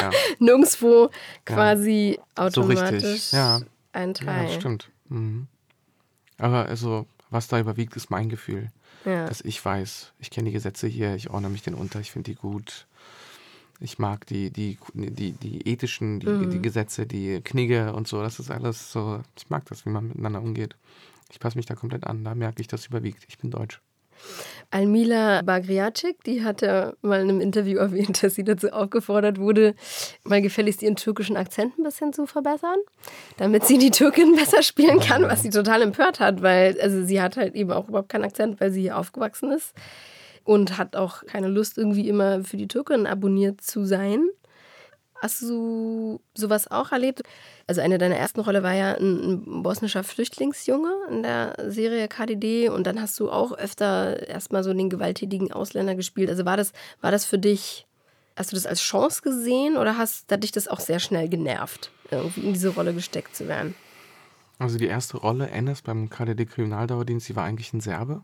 Ja. 0.00 0.10
Nirgendwo 0.38 1.10
quasi 1.44 2.18
So 2.36 2.42
automatisch 2.42 3.02
richtig, 3.02 3.32
ja. 3.32 3.60
ein 3.92 4.08
Ja, 4.10 4.14
Teil. 4.14 4.46
das 4.46 4.54
stimmt. 4.54 4.90
Mhm. 5.08 5.46
Aber 6.38 6.66
also, 6.66 7.06
was 7.30 7.48
da 7.48 7.58
überwiegt, 7.58 7.96
ist 7.96 8.10
mein 8.10 8.28
Gefühl. 8.28 8.70
Ja. 9.04 9.26
Dass 9.26 9.40
ich 9.42 9.62
weiß, 9.64 10.12
ich 10.18 10.30
kenne 10.30 10.48
die 10.48 10.52
Gesetze 10.54 10.86
hier, 10.86 11.14
ich 11.14 11.30
ordne 11.30 11.48
mich 11.50 11.62
den 11.62 11.74
unter, 11.74 12.00
ich 12.00 12.10
finde 12.12 12.30
die 12.30 12.36
gut. 12.36 12.86
Ich 13.80 13.98
mag 13.98 14.24
die, 14.26 14.50
die, 14.50 14.78
die, 14.94 15.32
die 15.32 15.68
ethischen, 15.68 16.20
die, 16.20 16.28
Mhm. 16.28 16.50
die 16.50 16.62
Gesetze, 16.62 17.06
die 17.06 17.40
Knigge 17.42 17.92
und 17.92 18.06
so. 18.08 18.22
Das 18.22 18.38
ist 18.38 18.50
alles 18.50 18.92
so. 18.92 19.20
Ich 19.36 19.50
mag 19.50 19.64
das, 19.66 19.84
wie 19.84 19.90
man 19.90 20.08
miteinander 20.08 20.40
umgeht. 20.40 20.76
Ich 21.30 21.40
passe 21.40 21.56
mich 21.58 21.66
da 21.66 21.74
komplett 21.74 22.04
an. 22.06 22.24
Da 22.24 22.34
merke 22.34 22.60
ich, 22.62 22.68
dass 22.68 22.86
überwiegt. 22.86 23.24
Ich 23.28 23.36
bin 23.38 23.50
deutsch. 23.50 23.80
Almila 24.70 25.42
Bagriacic, 25.42 26.24
die 26.24 26.42
hat 26.42 26.62
ja 26.62 26.94
mal 27.00 27.20
in 27.20 27.28
einem 27.28 27.40
Interview 27.40 27.78
erwähnt, 27.80 28.22
dass 28.22 28.34
sie 28.34 28.44
dazu 28.44 28.72
aufgefordert 28.72 29.38
wurde, 29.38 29.74
mal 30.24 30.42
gefälligst 30.42 30.82
ihren 30.82 30.96
türkischen 30.96 31.36
Akzent 31.36 31.78
ein 31.78 31.84
bisschen 31.84 32.12
zu 32.12 32.26
verbessern, 32.26 32.78
damit 33.36 33.64
sie 33.64 33.78
die 33.78 33.90
Türkin 33.90 34.34
besser 34.36 34.62
spielen 34.62 35.00
kann, 35.00 35.22
was 35.22 35.42
sie 35.42 35.50
total 35.50 35.82
empört 35.82 36.20
hat, 36.20 36.42
weil 36.42 36.80
also 36.80 37.04
sie 37.04 37.20
hat 37.20 37.36
halt 37.36 37.54
eben 37.54 37.70
auch 37.70 37.88
überhaupt 37.88 38.08
keinen 38.08 38.24
Akzent, 38.24 38.60
weil 38.60 38.72
sie 38.72 38.82
hier 38.82 38.98
aufgewachsen 38.98 39.52
ist 39.52 39.74
und 40.44 40.76
hat 40.76 40.96
auch 40.96 41.24
keine 41.24 41.48
Lust, 41.48 41.78
irgendwie 41.78 42.08
immer 42.08 42.44
für 42.44 42.56
die 42.56 42.68
Türkin 42.68 43.06
abonniert 43.06 43.60
zu 43.60 43.84
sein. 43.84 44.28
Hast 45.20 45.40
du 45.42 46.20
sowas 46.34 46.70
auch 46.70 46.92
erlebt? 46.92 47.22
Also 47.66 47.80
eine 47.80 47.98
deiner 47.98 48.16
ersten 48.16 48.40
Rolle 48.40 48.62
war 48.62 48.74
ja 48.74 48.94
ein, 48.94 49.44
ein 49.46 49.62
bosnischer 49.62 50.04
Flüchtlingsjunge 50.04 50.92
in 51.10 51.22
der 51.22 51.56
Serie 51.68 52.08
KDD 52.08 52.68
und 52.68 52.86
dann 52.86 53.00
hast 53.00 53.18
du 53.18 53.30
auch 53.30 53.52
öfter 53.52 54.28
erstmal 54.28 54.62
so 54.62 54.72
den 54.74 54.90
gewalttätigen 54.90 55.50
Ausländer 55.50 55.94
gespielt. 55.94 56.28
Also 56.28 56.44
war 56.44 56.56
das, 56.56 56.72
war 57.00 57.10
das 57.10 57.24
für 57.24 57.38
dich, 57.38 57.86
hast 58.36 58.52
du 58.52 58.56
das 58.56 58.66
als 58.66 58.80
Chance 58.80 59.22
gesehen 59.22 59.76
oder 59.76 59.96
hast, 59.96 60.30
hat 60.30 60.42
dich 60.42 60.52
das 60.52 60.68
auch 60.68 60.80
sehr 60.80 61.00
schnell 61.00 61.28
genervt, 61.28 61.90
irgendwie 62.10 62.42
in 62.42 62.52
diese 62.52 62.68
Rolle 62.68 62.92
gesteckt 62.92 63.34
zu 63.34 63.48
werden? 63.48 63.74
Also 64.58 64.78
die 64.78 64.86
erste 64.86 65.16
Rolle, 65.16 65.48
Enes 65.48 65.82
beim 65.82 66.10
KDD 66.10 66.44
Kriminaldauerdienst, 66.44 67.28
die 67.28 67.36
war 67.36 67.44
eigentlich 67.44 67.72
ein 67.72 67.80
Serbe. 67.80 68.22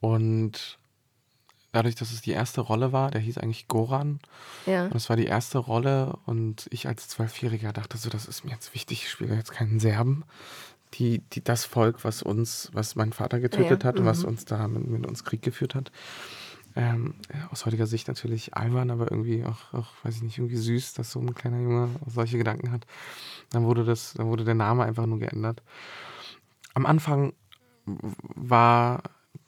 Und 0.00 0.78
dadurch, 1.74 1.96
dass 1.96 2.12
es 2.12 2.22
die 2.22 2.30
erste 2.30 2.60
Rolle 2.60 2.92
war, 2.92 3.10
der 3.10 3.20
hieß 3.20 3.38
eigentlich 3.38 3.68
Goran. 3.68 4.20
Ja. 4.66 4.84
Und 4.84 4.94
es 4.94 5.08
war 5.08 5.16
die 5.16 5.26
erste 5.26 5.58
Rolle 5.58 6.16
und 6.24 6.68
ich 6.70 6.86
als 6.86 7.08
Zwölfjähriger 7.08 7.72
dachte 7.72 7.98
so, 7.98 8.08
das 8.10 8.26
ist 8.26 8.44
mir 8.44 8.52
jetzt 8.52 8.74
wichtig, 8.74 9.02
ich 9.02 9.10
spiele 9.10 9.34
jetzt 9.34 9.52
keinen 9.52 9.80
Serben. 9.80 10.24
Die, 10.94 11.18
die, 11.32 11.42
das 11.42 11.64
Volk, 11.64 12.04
was 12.04 12.22
uns, 12.22 12.70
was 12.72 12.94
mein 12.94 13.12
Vater 13.12 13.40
getötet 13.40 13.82
Ja, 13.82 13.88
hat 13.88 13.98
und 13.98 14.06
was 14.06 14.22
mhm. 14.22 14.28
uns 14.28 14.44
da 14.44 14.68
mit, 14.68 14.86
mit 14.86 15.06
uns 15.06 15.24
Krieg 15.24 15.42
geführt 15.42 15.74
hat. 15.74 15.90
Ähm, 16.76 17.14
aus 17.50 17.66
heutiger 17.66 17.86
Sicht 17.86 18.06
natürlich 18.06 18.56
albern, 18.56 18.90
aber 18.90 19.10
irgendwie 19.10 19.44
auch, 19.44 19.74
auch, 19.74 19.88
weiß 20.04 20.16
ich 20.16 20.22
nicht, 20.22 20.38
irgendwie 20.38 20.56
süß, 20.56 20.94
dass 20.94 21.10
so 21.10 21.20
ein 21.20 21.34
kleiner 21.34 21.58
Junge 21.58 21.88
solche 22.06 22.38
Gedanken 22.38 22.70
hat. 22.70 22.86
Dann 23.50 23.64
wurde 23.64 23.84
das, 23.84 24.14
dann 24.14 24.26
wurde 24.26 24.44
der 24.44 24.54
Name 24.54 24.84
einfach 24.84 25.06
nur 25.06 25.18
geändert. 25.18 25.62
Am 26.74 26.86
Anfang 26.86 27.32
war 27.86 29.02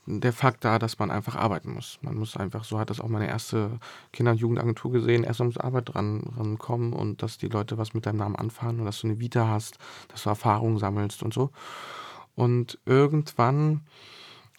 der 0.07 0.33
Fakt 0.33 0.65
da, 0.65 0.79
dass 0.79 0.99
man 0.99 1.11
einfach 1.11 1.35
arbeiten 1.35 1.73
muss. 1.73 1.99
Man 2.01 2.15
muss 2.15 2.37
einfach, 2.37 2.65
so 2.65 2.79
hat 2.79 2.91
das 2.91 3.01
auch 3.01 3.09
meine 3.09 3.29
erste 3.29 3.81
Kinder- 4.13 4.33
und 4.33 4.39
Jugendagentur 4.39 4.93
gesehen, 4.93 5.25
erst 5.25 5.41
ums 5.41 5.59
Arbeit 5.59 5.95
dran, 5.95 6.23
rankommen 6.37 6.93
und 6.93 7.23
dass 7.23 7.39
die 7.39 7.49
Leute 7.49 7.77
was 7.77 7.93
mit 7.93 8.07
deinem 8.07 8.19
Namen 8.19 8.37
anfangen 8.37 8.81
und 8.81 8.87
dass 8.87 9.01
du 9.01 9.09
eine 9.09 9.19
Vita 9.19 9.49
hast, 9.49 9.79
dass 10.09 10.23
du 10.23 10.29
Erfahrungen 10.29 10.79
sammelst 10.79 11.23
und 11.23 11.35
so. 11.35 11.51
Und 12.37 12.79
irgendwann, 12.87 13.81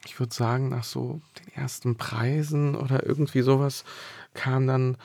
ich 0.06 0.20
würde 0.20 0.36
sagen, 0.36 0.70
nach 0.70 0.84
so 0.84 1.22
den 1.40 1.54
ersten 1.54 1.96
Preisen 1.96 2.76
oder 2.76 3.06
irgendwie 3.06 3.42
sowas, 3.42 3.86
kam 4.34 4.68
dann 4.68 4.98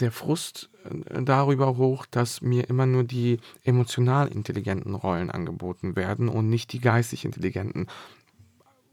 der 0.00 0.12
Frust 0.12 0.70
äh, 0.84 1.22
darüber 1.22 1.76
hoch, 1.76 2.06
dass 2.10 2.40
mir 2.40 2.68
immer 2.70 2.86
nur 2.86 3.04
die 3.04 3.38
emotional 3.64 4.28
intelligenten 4.28 4.94
Rollen 4.94 5.30
angeboten 5.30 5.94
werden 5.94 6.28
und 6.28 6.48
nicht 6.48 6.72
die 6.72 6.80
geistig 6.80 7.24
intelligenten 7.24 7.86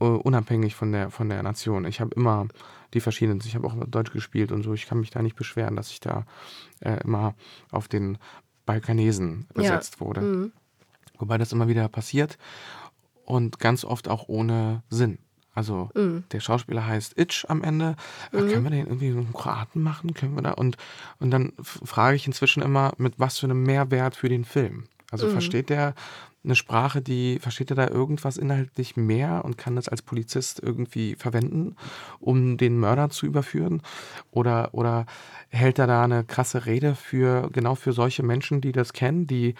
unabhängig 0.05 0.75
von 0.75 0.91
der, 0.91 1.09
von 1.09 1.29
der 1.29 1.41
Nation. 1.43 1.85
Ich 1.85 1.99
habe 2.01 2.13
immer 2.15 2.47
die 2.93 2.99
verschiedenen, 2.99 3.41
ich 3.43 3.55
habe 3.55 3.67
auch 3.67 3.75
Deutsch 3.87 4.11
gespielt 4.11 4.51
und 4.51 4.63
so, 4.63 4.73
ich 4.73 4.85
kann 4.87 4.99
mich 4.99 5.09
da 5.09 5.21
nicht 5.21 5.35
beschweren, 5.35 5.75
dass 5.75 5.91
ich 5.91 5.99
da 5.99 6.25
äh, 6.79 7.01
immer 7.03 7.33
auf 7.71 7.87
den 7.87 8.17
Balkanesen 8.65 9.47
besetzt 9.53 9.99
wurde. 9.99 10.21
Mhm. 10.21 10.51
Wobei 11.17 11.37
das 11.37 11.51
immer 11.51 11.67
wieder 11.67 11.87
passiert 11.87 12.37
und 13.25 13.59
ganz 13.59 13.83
oft 13.83 14.07
auch 14.07 14.27
ohne 14.27 14.83
Sinn. 14.89 15.17
Also 15.53 15.89
Mhm. 15.95 16.23
der 16.31 16.39
Schauspieler 16.39 16.85
heißt 16.85 17.17
Itch 17.17 17.45
am 17.49 17.63
Ende. 17.63 17.95
Äh, 18.31 18.41
Mhm. 18.41 18.47
Können 18.49 18.63
wir 18.65 18.69
den 18.71 18.85
irgendwie 18.85 19.09
einen 19.09 19.33
Kroaten 19.33 19.81
machen? 19.81 20.13
Können 20.13 20.35
wir 20.35 20.43
da? 20.43 20.51
Und, 20.51 20.77
und 21.19 21.31
dann 21.31 21.53
frage 21.63 22.15
ich 22.15 22.27
inzwischen 22.27 22.61
immer, 22.61 22.93
mit 22.97 23.15
was 23.17 23.39
für 23.39 23.47
einem 23.47 23.63
Mehrwert 23.63 24.15
für 24.15 24.29
den 24.29 24.45
Film. 24.45 24.83
Also 25.09 25.25
Mhm. 25.25 25.31
versteht 25.31 25.69
der 25.71 25.95
eine 26.47 26.55
Sprache, 26.55 27.01
die, 27.01 27.39
versteht 27.39 27.69
er 27.69 27.75
da 27.75 27.87
irgendwas 27.87 28.37
inhaltlich 28.37 28.97
mehr 28.97 29.45
und 29.45 29.57
kann 29.57 29.75
das 29.75 29.87
als 29.89 30.01
Polizist 30.01 30.61
irgendwie 30.63 31.15
verwenden, 31.15 31.75
um 32.19 32.57
den 32.57 32.79
Mörder 32.79 33.09
zu 33.09 33.25
überführen? 33.25 33.81
Oder, 34.31 34.73
oder 34.73 35.05
hält 35.49 35.77
er 35.77 35.87
da 35.87 36.03
eine 36.03 36.23
krasse 36.23 36.65
Rede 36.65 36.95
für, 36.95 37.49
genau 37.51 37.75
für 37.75 37.93
solche 37.93 38.23
Menschen, 38.23 38.61
die 38.61 38.71
das 38.71 38.93
kennen, 38.93 39.27
die, 39.27 39.53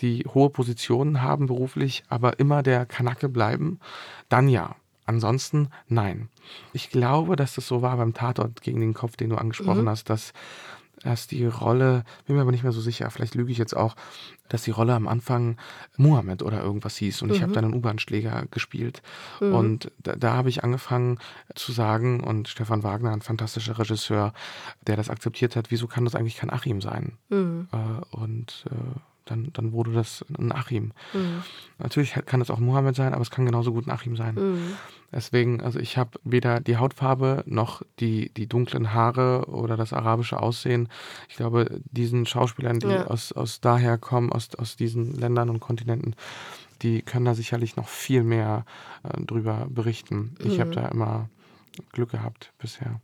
die 0.00 0.24
hohe 0.34 0.50
Positionen 0.50 1.22
haben 1.22 1.46
beruflich, 1.46 2.04
aber 2.08 2.38
immer 2.38 2.62
der 2.62 2.84
Kanacke 2.86 3.28
bleiben? 3.28 3.80
Dann 4.28 4.48
ja. 4.48 4.76
Ansonsten 5.08 5.68
nein. 5.86 6.28
Ich 6.72 6.90
glaube, 6.90 7.36
dass 7.36 7.54
das 7.54 7.68
so 7.68 7.80
war 7.80 7.96
beim 7.96 8.12
Tatort 8.12 8.60
gegen 8.60 8.80
den 8.80 8.92
Kopf, 8.92 9.16
den 9.16 9.30
du 9.30 9.36
angesprochen 9.36 9.84
Mhm. 9.84 9.88
hast, 9.88 10.10
dass 10.10 10.32
dass 11.06 11.28
die 11.28 11.46
Rolle, 11.46 12.02
bin 12.26 12.34
mir 12.34 12.42
aber 12.42 12.50
nicht 12.50 12.64
mehr 12.64 12.72
so 12.72 12.80
sicher, 12.80 13.08
vielleicht 13.10 13.36
lüge 13.36 13.52
ich 13.52 13.58
jetzt 13.58 13.76
auch, 13.76 13.94
dass 14.48 14.62
die 14.62 14.72
Rolle 14.72 14.94
am 14.94 15.06
Anfang 15.08 15.56
Muhammad 15.96 16.42
oder 16.42 16.62
irgendwas 16.62 16.96
hieß 16.96 17.22
und 17.22 17.30
ich 17.32 17.42
habe 17.42 17.50
Mhm. 17.50 17.54
dann 17.54 17.64
einen 17.66 17.74
U-Bahn-Schläger 17.74 18.44
gespielt. 18.50 19.02
Mhm. 19.40 19.54
Und 19.54 19.92
da, 20.02 20.16
da 20.16 20.32
habe 20.34 20.48
ich 20.48 20.64
angefangen 20.64 21.18
zu 21.54 21.70
sagen, 21.72 22.20
und 22.20 22.48
Stefan 22.48 22.82
Wagner, 22.82 23.12
ein 23.12 23.22
fantastischer 23.22 23.78
Regisseur, 23.78 24.32
der 24.86 24.96
das 24.96 25.10
akzeptiert 25.10 25.54
hat, 25.56 25.70
wieso 25.70 25.86
kann 25.86 26.04
das 26.04 26.14
eigentlich 26.16 26.36
kein 26.36 26.50
Achim 26.50 26.80
sein? 26.80 27.12
Mhm. 27.28 27.68
Äh, 27.72 28.16
und 28.16 28.64
äh, 28.70 28.98
dann, 29.26 29.50
dann 29.52 29.72
wurde 29.72 29.92
das 29.92 30.24
ein 30.38 30.52
Achim. 30.52 30.92
Mhm. 31.12 31.42
Natürlich 31.78 32.12
kann 32.26 32.40
es 32.40 32.50
auch 32.50 32.58
Muhammad 32.60 32.94
sein, 32.94 33.12
aber 33.12 33.22
es 33.22 33.30
kann 33.30 33.46
genauso 33.46 33.72
gut 33.72 33.86
ein 33.86 33.90
Achim 33.90 34.16
sein. 34.16 34.36
Mhm. 35.16 35.20
Deswegen, 35.20 35.60
also 35.62 35.78
ich 35.78 35.96
habe 35.96 36.18
weder 36.24 36.60
die 36.60 36.76
Hautfarbe 36.76 37.42
noch 37.46 37.82
die, 38.00 38.30
die 38.34 38.46
dunklen 38.46 38.92
Haare 38.92 39.46
oder 39.48 39.76
das 39.76 39.92
arabische 39.92 40.40
Aussehen. 40.40 40.88
Ich 41.28 41.36
glaube, 41.36 41.80
diesen 41.90 42.26
Schauspielern, 42.26 42.80
die 42.80 42.88
Ja. 42.88 43.06
aus, 43.06 43.32
aus 43.32 43.60
daher 43.60 43.98
kommen, 43.98 44.32
aus, 44.32 44.54
aus 44.56 44.76
diesen 44.76 45.14
Ländern 45.14 45.50
und 45.50 45.60
Kontinenten, 45.60 46.14
die 46.82 47.02
können 47.02 47.24
da 47.24 47.34
sicherlich 47.34 47.76
noch 47.76 47.88
viel 47.88 48.22
mehr 48.22 48.64
äh, 49.02 49.20
drüber 49.22 49.66
berichten. 49.70 50.34
Ich 50.44 50.60
habe 50.60 50.70
Mhm. 50.70 50.74
da 50.74 50.88
immer 50.88 51.28
Glück 51.92 52.10
gehabt 52.10 52.52
bisher. 52.58 53.00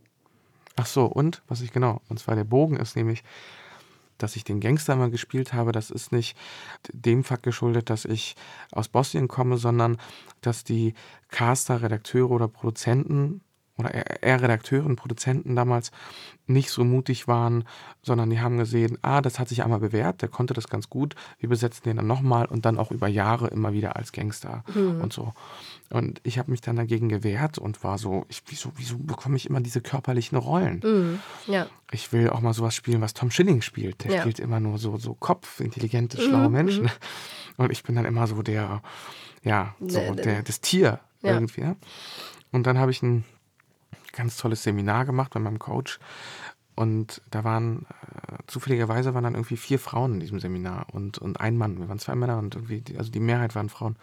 Ach 0.75 0.85
so, 0.87 1.05
und 1.05 1.41
was 1.47 1.61
ich 1.61 1.71
genau, 1.71 2.01
und 2.09 2.19
zwar 2.19 2.35
der 2.35 2.43
Bogen 2.45 2.77
ist 2.77 2.95
nämlich, 2.95 3.23
dass 4.23 4.35
ich 4.37 4.43
den 4.45 4.61
Gangster 4.61 4.95
mal 4.95 5.11
gespielt 5.11 5.53
habe, 5.53 5.73
das 5.73 5.91
ist 5.91 6.11
nicht 6.11 6.37
dem 6.93 7.23
Fakt 7.23 7.43
geschuldet, 7.43 7.89
dass 7.89 8.05
ich 8.05 8.35
aus 8.71 8.87
Bosnien 8.87 9.27
komme, 9.27 9.57
sondern 9.57 9.97
dass 10.41 10.63
die 10.63 10.93
Caster, 11.27 11.81
Redakteure 11.81 12.31
oder 12.31 12.47
Produzenten 12.47 13.41
oder 13.77 13.93
eher 13.93 14.21
eher 14.23 14.41
Redakteure 14.41 14.85
und 14.85 14.97
Produzenten 14.97 15.55
damals 15.55 15.91
nicht 16.45 16.69
so 16.69 16.83
mutig 16.83 17.27
waren, 17.27 17.63
sondern 18.03 18.29
die 18.29 18.39
haben 18.39 18.57
gesehen, 18.57 18.97
ah, 19.01 19.21
das 19.21 19.39
hat 19.39 19.47
sich 19.49 19.63
einmal 19.63 19.79
bewährt, 19.79 20.21
der 20.21 20.29
konnte 20.29 20.53
das 20.53 20.67
ganz 20.67 20.89
gut, 20.89 21.15
wir 21.39 21.49
besetzen 21.49 21.83
den 21.85 21.97
dann 21.97 22.05
nochmal 22.07 22.45
und 22.45 22.65
dann 22.65 22.77
auch 22.77 22.91
über 22.91 23.07
Jahre 23.07 23.47
immer 23.47 23.73
wieder 23.73 23.95
als 23.95 24.11
Gangster 24.11 24.63
Mhm. 24.75 25.01
und 25.01 25.13
so. 25.13 25.33
Und 25.89 26.19
ich 26.23 26.37
habe 26.37 26.51
mich 26.51 26.61
dann 26.61 26.75
dagegen 26.75 27.07
gewehrt 27.09 27.57
und 27.57 27.83
war 27.83 27.97
so, 27.97 28.25
ich, 28.27 28.43
wieso, 28.47 28.71
wieso 28.75 28.97
bekomme 28.97 29.37
ich 29.37 29.49
immer 29.49 29.61
diese 29.61 29.81
körperlichen 29.81 30.37
Rollen? 30.37 30.81
Mhm. 30.83 31.19
Ja. 31.51 31.67
Ich 31.91 32.11
will 32.11 32.29
auch 32.29 32.41
mal 32.41 32.53
sowas 32.53 32.75
spielen, 32.75 33.01
was 33.01 33.13
Tom 33.13 33.31
Schilling 33.31 33.61
spielt. 33.61 34.03
Der 34.03 34.11
Ja. 34.15 34.21
spielt 34.21 34.39
immer 34.39 34.59
nur 34.59 34.77
so, 34.77 34.97
so 34.97 35.13
Kopf, 35.15 35.59
intelligente, 35.61 36.17
Mhm, 36.17 36.21
schlaue 36.27 36.45
mhm. 36.47 36.51
Menschen. 36.51 36.91
Und 37.57 37.71
ich 37.71 37.83
bin 37.83 37.95
dann 37.95 38.05
immer 38.05 38.27
so 38.27 38.41
der, 38.41 38.81
ja, 39.43 39.75
so 39.79 39.99
Ne, 39.99 40.09
ne. 40.15 40.21
der, 40.21 40.43
das 40.43 40.61
Tier 40.61 40.99
Ja. 41.21 41.31
irgendwie. 41.35 41.61
Ja? 41.61 41.75
Und 42.51 42.67
dann 42.67 42.77
habe 42.77 42.91
ich 42.91 43.01
ein 43.03 43.23
ganz 44.13 44.37
tolles 44.37 44.63
Seminar 44.63 45.05
gemacht 45.05 45.33
bei 45.33 45.39
meinem 45.39 45.59
Coach. 45.59 45.99
Und 46.75 47.21
da 47.29 47.43
waren, 47.43 47.85
äh, 48.01 48.37
zufälligerweise 48.47 49.13
waren 49.13 49.23
dann 49.23 49.35
irgendwie 49.35 49.57
vier 49.57 49.77
Frauen 49.77 50.15
in 50.15 50.19
diesem 50.21 50.39
Seminar 50.39 50.87
und, 50.91 51.17
und 51.19 51.39
ein 51.39 51.57
Mann. 51.57 51.77
Wir 51.79 51.89
waren 51.89 51.99
zwei 51.99 52.15
Männer 52.15 52.37
und 52.39 52.55
irgendwie, 52.55 52.81
die, 52.81 52.97
also 52.97 53.11
die 53.11 53.19
Mehrheit 53.19 53.53
waren 53.53 53.69
Frauen. 53.69 53.95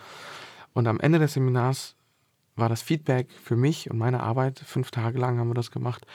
Und 0.73 0.87
am 0.87 1.01
Ende 1.01 1.19
des 1.19 1.33
Seminars 1.33 1.97
war 2.55 2.69
das 2.69 2.83
Feedback 2.83 3.29
für 3.43 3.57
mich 3.57 3.91
und 3.91 3.99
meine 3.99 4.23
Arbeit, 4.23 4.61
fünf 4.61 4.91
Tage 4.91 5.19
lang 5.19 5.39
haben 5.39 5.49
wir 5.49 5.55
das 5.55 5.71
gemacht. 5.71 6.07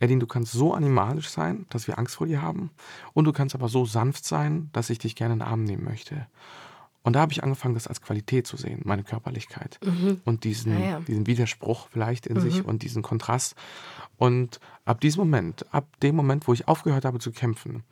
Edin, 0.00 0.20
du 0.20 0.26
kannst 0.28 0.52
so 0.52 0.74
animalisch 0.74 1.28
sein, 1.28 1.66
dass 1.70 1.88
wir 1.88 1.98
Angst 1.98 2.16
vor 2.16 2.28
dir 2.28 2.40
haben. 2.40 2.70
Und 3.14 3.24
du 3.24 3.32
kannst 3.32 3.56
aber 3.56 3.68
so 3.68 3.84
sanft 3.84 4.24
sein, 4.24 4.70
dass 4.72 4.90
ich 4.90 4.98
dich 4.98 5.16
gerne 5.16 5.34
in 5.34 5.40
den 5.40 5.48
Arm 5.48 5.64
nehmen 5.64 5.84
möchte. 5.84 6.28
Und 7.08 7.14
da 7.14 7.20
habe 7.20 7.32
ich 7.32 7.42
angefangen, 7.42 7.72
das 7.72 7.86
als 7.86 8.02
Qualität 8.02 8.46
zu 8.46 8.58
sehen, 8.58 8.82
meine 8.84 9.02
Körperlichkeit. 9.02 9.80
Mhm. 9.82 10.20
Und 10.26 10.44
diesen, 10.44 10.76
Ah, 10.76 10.80
ja. 10.90 11.00
diesen 11.00 11.26
Widerspruch 11.26 11.88
vielleicht 11.90 12.26
in 12.26 12.36
Mhm. 12.36 12.40
sich 12.40 12.62
und 12.66 12.82
diesen 12.82 13.00
Kontrast. 13.02 13.54
Und 14.18 14.60
ab 14.84 15.00
diesem 15.00 15.20
Moment, 15.20 15.64
ab 15.72 15.86
dem 16.02 16.14
Moment, 16.16 16.46
wo 16.46 16.52
ich 16.52 16.68
aufgehört 16.68 17.06
habe 17.06 17.18
zu 17.18 17.32
kämpfen, 17.32 17.82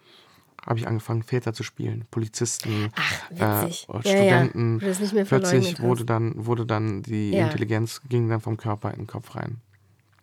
habe 0.67 0.79
ich 0.79 0.87
angefangen, 0.87 1.23
Väter 1.23 1.55
zu 1.55 1.63
spielen, 1.63 2.05
Polizisten, 2.11 2.91
witzig. 3.31 3.87
äh, 3.89 3.93
Ja, 3.93 4.01
ja. 4.03 4.03
Studenten. 4.03 4.77
Nicht 4.77 5.13
mehr 5.15 5.25
Plötzlich 5.25 5.81
wurde 5.81 6.05
dann, 6.05 6.45
wurde 6.45 6.67
dann 6.67 7.03
die 7.03 7.31
Ja. 7.31 7.45
Intelligenz, 7.47 8.03
ging 8.11 8.29
dann 8.29 8.43
vom 8.43 8.59
Körper 8.59 8.91
in 8.91 8.99
den 8.99 9.07
Kopf 9.07 9.35
rein. 9.35 9.63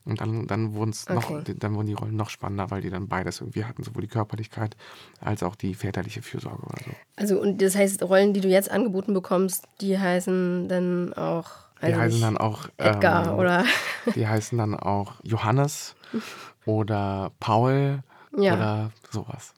Und 0.06 0.20
dann, 0.20 0.48
dann, 0.48 0.74
wurden's 0.74 1.08
noch, 1.08 1.30
Okay. 1.30 1.56
dann 1.58 1.76
wurden 1.76 1.88
die 1.88 1.94
Rollen 1.94 2.16
noch 2.18 2.30
spannender, 2.30 2.72
weil 2.72 2.82
die 2.82 2.90
dann 2.90 3.08
beides 3.08 3.40
irgendwie 3.40 3.64
hatten, 3.64 3.84
sowohl 3.84 4.02
die 4.02 4.10
Körperlichkeit 4.10 4.76
als 5.22 5.44
auch 5.44 5.56
die 5.56 5.76
väterliche 5.76 6.22
Fürsorge 6.22 6.62
oder 6.64 6.84
so. 6.84 6.92
Also, 7.16 7.40
und 7.42 7.62
das 7.62 7.76
heißt, 7.76 8.04
Rollen, 8.04 8.34
die 8.34 8.42
du 8.42 8.50
jetzt 8.50 8.70
angeboten 8.70 9.14
bekommst, 9.14 9.66
die 9.80 9.98
heißen 9.98 10.68
dann 10.68 11.14
auch. 11.14 11.52
Die 11.82 11.86
also 11.88 12.00
heißen 12.00 12.12
nicht 12.20 12.24
dann 12.24 12.38
auch 12.38 12.68
Edgar 12.78 13.28
ähm, 13.34 13.40
oder. 13.40 13.66
Die 14.16 14.28
heißen 14.28 14.58
dann 14.58 14.76
auch 14.76 15.16
Johannes 15.24 15.96
oder 16.66 17.32
Paul 17.40 18.04
Ja. 18.38 18.54
oder 18.54 18.92
sowas. 19.10 19.54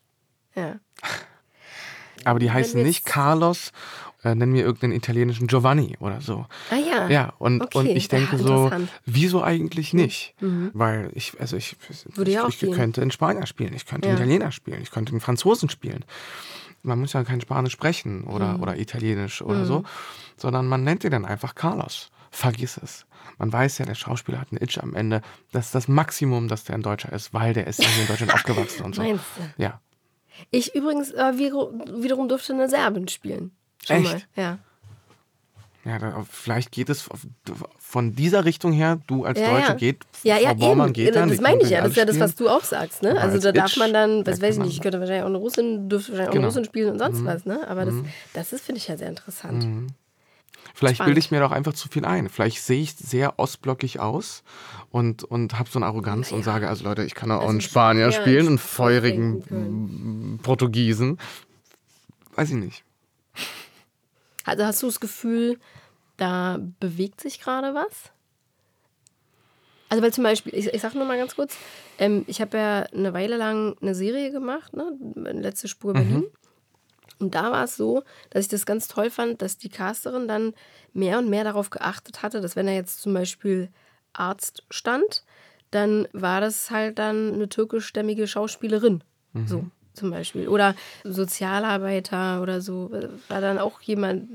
Ja. 0.55 0.76
Aber 2.23 2.39
die 2.39 2.51
heißen 2.51 2.81
nicht 2.81 3.05
Carlos, 3.05 3.72
äh, 4.26 4.35
nennen 4.35 4.53
wir 4.53 4.64
irgendeinen 4.64 4.93
italienischen 4.93 5.47
Giovanni 5.47 5.95
oder 5.99 6.19
so. 6.19 6.45
Ah 6.72 6.76
ja. 6.76 7.07
Ja, 7.10 7.34
und, 7.39 7.61
Okay. 7.61 7.77
und 7.77 7.85
ich 7.88 8.07
denke 8.10 8.35
Ah, 8.35 8.39
so, 8.39 8.72
wieso 9.06 9.43
eigentlich 9.43 9.93
nicht? 9.93 10.34
Mhm. 10.41 10.72
Weil 10.73 11.11
ich, 11.14 11.39
also 11.39 11.56
ich, 11.56 11.77
Würde 12.15 12.31
ich, 12.31 12.35
ja 12.35 12.47
ich 12.47 12.60
gehen. 12.60 12.73
könnte 12.73 13.02
einen 13.02 13.11
Spanier 13.11 13.45
spielen, 13.45 13.73
ich 13.73 13.85
könnte 13.85 14.10
einen 14.10 14.18
Ja. 14.18 14.23
Italiener 14.23 14.52
spielen, 14.52 14.81
ich 14.81 14.91
könnte 14.91 15.11
einen 15.11 15.22
Franzosen 15.22 15.69
spielen. 15.69 16.03
Man 16.84 16.99
muss 16.99 17.14
ja 17.14 17.23
kein 17.23 17.39
Spanisch 17.41 17.73
sprechen 17.73 18.26
oder, 18.26 18.53
Mhm. 18.57 18.64
oder 18.64 18.77
Italienisch 18.77 19.41
oder 19.41 19.60
Mhm. 19.60 19.65
so, 19.65 19.84
sondern 20.38 20.68
man 20.68 20.84
nennt 20.84 21.03
ihn 21.03 21.11
dann 21.11 21.26
einfach 21.26 21.56
Carlos. 21.56 22.10
Vergiss 22.31 22.77
es. 22.77 23.06
Man 23.38 23.52
weiß 23.53 23.77
ja, 23.77 23.85
der 23.85 23.95
Schauspieler 23.95 24.39
hat 24.41 24.49
einen 24.52 24.61
Itch 24.61 24.77
am 24.80 24.93
Ende. 24.93 25.22
Das 25.53 25.68
ist 25.68 25.76
das 25.76 25.88
Maximum, 25.88 26.47
dass 26.49 26.64
der 26.65 26.76
ein 26.76 26.81
Deutscher 26.81 27.11
ist, 27.14 27.34
weil 27.34 27.53
der 27.53 27.65
ist 27.68 27.81
ja 27.81 27.88
hier 27.88 28.02
in 28.03 28.07
Deutschland 28.07 28.34
aufgewachsen 28.34 28.84
und 28.84 28.93
so. 28.95 29.02
Meinst 29.02 29.23
du? 29.38 29.64
Ja. 29.64 29.80
Ich 30.52 30.76
übrigens 30.76 31.11
äh, 31.11 31.38
wiederum 31.38 31.81
wiederum 32.03 32.27
durfte 32.27 32.53
eine 32.53 32.68
Serbin 32.69 33.07
spielen. 33.07 33.52
Schon 33.84 33.97
Echt? 33.97 34.06
Mal. 34.06 34.22
Ja. 34.35 34.57
Ja, 35.84 35.99
da, 35.99 36.26
vielleicht 36.27 36.72
geht 36.72 36.89
es 36.89 37.07
von 37.77 38.15
dieser 38.15 38.43
Richtung 38.43 38.72
her, 38.73 38.99
du 39.06 39.23
als 39.23 39.39
ja, 39.39 39.52
Deutsche 39.52 39.68
ja. 39.68 39.73
geht, 39.76 39.97
ja, 40.23 40.38
ja, 40.39 40.49
Frau 40.49 40.56
Baumann 40.56 40.88
eben. 40.88 40.93
geht 40.93 41.15
dann. 41.15 41.30
das 41.30 41.39
meine 41.41 41.61
ich 41.61 41.69
ja. 41.69 41.81
Das 41.81 41.91
ist 41.91 41.97
ja 41.97 42.06
das, 42.06 42.19
was 42.19 42.34
du 42.34 42.49
auch 42.49 42.64
sagst. 42.64 43.03
Ne? 43.03 43.11
Also 43.22 43.35
als 43.35 43.43
da 43.43 43.52
darf 43.52 43.72
Itch, 43.72 43.77
man 43.77 43.93
dann, 43.93 44.23
da 44.23 44.31
was 44.31 44.41
weiß 44.41 44.56
ich 44.56 44.64
nicht, 44.64 44.73
ich 44.73 44.81
könnte 44.81 44.99
wahrscheinlich 44.99 45.22
auch 45.23 45.27
eine 45.27 45.38
Russin, 45.38 45.88
dürfte 45.88 46.14
wahrscheinlich 46.14 46.30
auch 46.30 46.34
Genau. 46.34 46.41
eine 46.45 46.47
Russin 46.47 46.65
spielen 46.65 46.91
und 46.93 46.97
sonst 46.97 47.19
Mhm. 47.19 47.26
was. 47.26 47.45
Ne? 47.45 47.68
Aber 47.68 47.85
das, 47.85 47.93
Mhm. 47.93 48.07
das 48.34 48.52
ist, 48.52 48.65
finde 48.65 48.80
ich 48.80 48.88
ja 48.88 48.97
sehr 48.97 49.10
interessant. 49.10 49.64
Mhm. 49.64 49.88
Vielleicht 50.73 50.95
Spannend. 50.95 51.10
bilde 51.10 51.19
ich 51.19 51.30
mir 51.30 51.39
doch 51.39 51.52
einfach 51.52 51.73
zu 51.73 51.88
viel 51.88 52.03
ein. 52.03 52.30
Vielleicht 52.30 52.64
sehe 52.64 52.81
ich 52.81 52.95
sehr 52.95 53.38
ostblockig 53.38 53.99
aus 53.99 54.41
und, 54.89 55.23
und 55.23 55.60
habe 55.60 55.69
so 55.69 55.77
eine 55.77 55.85
Arroganz 55.85 56.31
und 56.31 56.43
sage, 56.43 56.68
also 56.68 56.84
Leute, 56.84 57.03
ich 57.03 57.14
kann 57.14 57.30
auch 57.30 57.41
Also 57.41 57.49
einen 57.49 57.61
Spanier 57.61 58.06
ja, 58.06 58.11
spielen, 58.11 58.47
einen 58.47 58.57
feurigen 58.57 60.39
Portugiesen. 60.41 61.19
Weiß 62.35 62.49
ich 62.49 62.56
nicht. 62.56 62.84
Also 64.45 64.65
hast 64.65 64.81
du 64.81 64.88
das 64.88 64.99
Gefühl, 64.99 65.59
da 66.17 66.59
bewegt 66.80 67.22
sich 67.22 67.39
gerade 67.41 67.73
was? 67.73 68.11
Also 69.89 70.03
weil 70.03 70.13
zum 70.13 70.23
Beispiel, 70.23 70.53
ich, 70.55 70.67
ich 70.67 70.81
sag 70.81 70.95
nur 70.95 71.05
mal 71.05 71.17
ganz 71.17 71.35
kurz, 71.35 71.57
ähm, 71.99 72.26
ich 72.27 72.41
habe 72.41 72.57
ja 72.57 72.80
eine 72.93 73.13
Weile 73.13 73.38
lang 73.38 73.76
eine 73.81 73.95
Serie 73.95 74.31
gemacht, 74.31 74.76
ne? 74.76 74.97
Letzte 75.15 75.67
Spur 75.67 75.93
Mhm. 75.93 75.97
Berlin. 75.97 76.23
Und 77.19 77.34
da 77.34 77.51
war 77.51 77.63
es 77.63 77.77
so, 77.77 78.03
dass 78.30 78.43
ich 78.43 78.49
das 78.49 78.65
ganz 78.65 78.88
toll 78.88 79.09
fand, 79.09 79.41
dass 79.41 79.57
die 79.57 79.69
Casterin 79.69 80.27
dann 80.27 80.53
mehr 80.93 81.17
und 81.17 81.30
mehr 81.30 81.43
darauf 81.43 81.69
geachtet 81.69 82.23
hatte, 82.23 82.41
dass 82.41 82.55
wenn 82.55 82.67
er 82.67 82.76
jetzt 82.76 83.01
zum 83.01 83.13
Beispiel 83.13 83.69
Arzt 84.11 84.63
stand, 84.69 85.23
dann 85.72 86.07
war 86.11 86.41
das 86.41 86.72
halt 86.72 86.99
dann 86.99 87.34
eine 87.34 87.47
türkischstämmige 87.47 88.27
Schauspielerin. 88.27 89.03
Mhm. 89.34 89.47
So 89.47 89.65
zum 89.95 90.11
Beispiel. 90.11 90.47
Oder 90.47 90.76
Sozialarbeiter 91.03 92.41
oder 92.41 92.61
so. 92.61 92.91
War 93.27 93.41
dann 93.41 93.57
auch 93.57 93.81
jemand, 93.81 94.27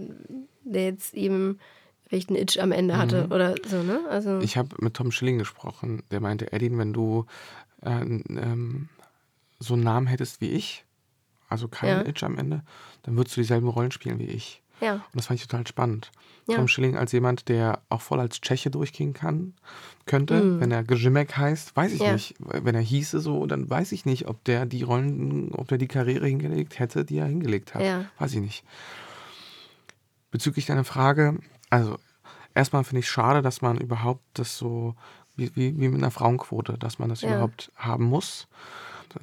der 0.64 0.84
jetzt 0.86 1.14
eben 1.14 1.58
einen 2.12 2.36
Itch 2.36 2.58
am 2.60 2.72
Ende 2.72 2.98
hatte 2.98 3.26
Mhm. 3.26 3.32
oder 3.32 3.54
so, 3.66 3.82
ne? 3.82 4.00
Also, 4.10 4.40
Ich 4.40 4.56
habe 4.56 4.70
mit 4.80 4.94
Tom 4.94 5.12
Schilling 5.12 5.38
gesprochen. 5.38 6.02
Der 6.10 6.20
meinte, 6.20 6.52
Edin, 6.52 6.76
wenn 6.78 6.92
du 6.92 7.26
äh, 7.82 8.00
ähm, 8.00 8.88
so 9.60 9.74
einen 9.74 9.84
Namen 9.84 10.06
hättest 10.08 10.40
wie 10.40 10.50
ich, 10.50 10.84
also 11.48 11.68
keinen 11.68 12.00
Ja. 12.02 12.06
Itch 12.08 12.22
am 12.24 12.36
Ende, 12.36 12.62
dann 13.04 13.16
würdest 13.16 13.36
du 13.36 13.40
dieselben 13.42 13.68
Rollen 13.68 13.92
spielen 13.92 14.18
wie 14.18 14.24
ich. 14.26 14.62
Ja. 14.80 14.94
Und 14.94 15.02
das 15.14 15.26
fand 15.26 15.40
ich 15.40 15.46
total 15.46 15.66
spannend. 15.66 16.10
Ja. 16.48 16.56
Tom 16.56 16.68
Schilling 16.68 16.96
als 16.96 17.12
jemand, 17.12 17.48
der 17.48 17.80
auch 17.90 18.00
voll 18.00 18.18
als 18.20 18.40
Tscheche 18.40 18.70
durchgehen 18.70 19.12
kann, 19.12 19.54
könnte, 20.06 20.42
Mhm. 20.42 20.60
wenn 20.60 20.70
er 20.70 20.82
Grzimek 20.82 21.36
heißt, 21.36 21.76
weiß 21.76 21.92
ich 21.92 22.00
Ja. 22.00 22.12
nicht. 22.14 22.34
Wenn 22.38 22.74
er 22.74 22.80
hieße 22.80 23.20
so, 23.20 23.46
dann 23.46 23.68
weiß 23.70 23.92
ich 23.92 24.04
nicht, 24.06 24.26
ob 24.26 24.42
der 24.44 24.66
die 24.66 24.82
Rollen, 24.82 25.52
ob 25.52 25.68
der 25.68 25.78
die 25.78 25.86
Karriere 25.88 26.26
hingelegt 26.26 26.78
hätte, 26.78 27.04
die 27.04 27.18
er 27.18 27.26
hingelegt 27.26 27.74
hat. 27.74 27.82
Ja. 27.82 28.06
Weiß 28.18 28.32
ich 28.34 28.40
nicht. 28.40 28.64
Bezüglich 30.30 30.66
deiner 30.66 30.84
Frage, 30.84 31.38
also 31.70 31.98
erstmal 32.54 32.84
finde 32.84 33.00
ich 33.00 33.08
schade, 33.08 33.42
dass 33.42 33.62
man 33.62 33.78
überhaupt 33.78 34.22
das 34.34 34.56
so, 34.56 34.94
wie, 35.36 35.50
wie, 35.56 35.78
wie 35.78 35.88
mit 35.88 35.98
einer 35.98 36.10
Frauenquote, 36.10 36.78
dass 36.78 36.98
man 36.98 37.08
das 37.08 37.22
überhaupt 37.22 37.72
haben 37.76 38.04
muss, 38.04 38.46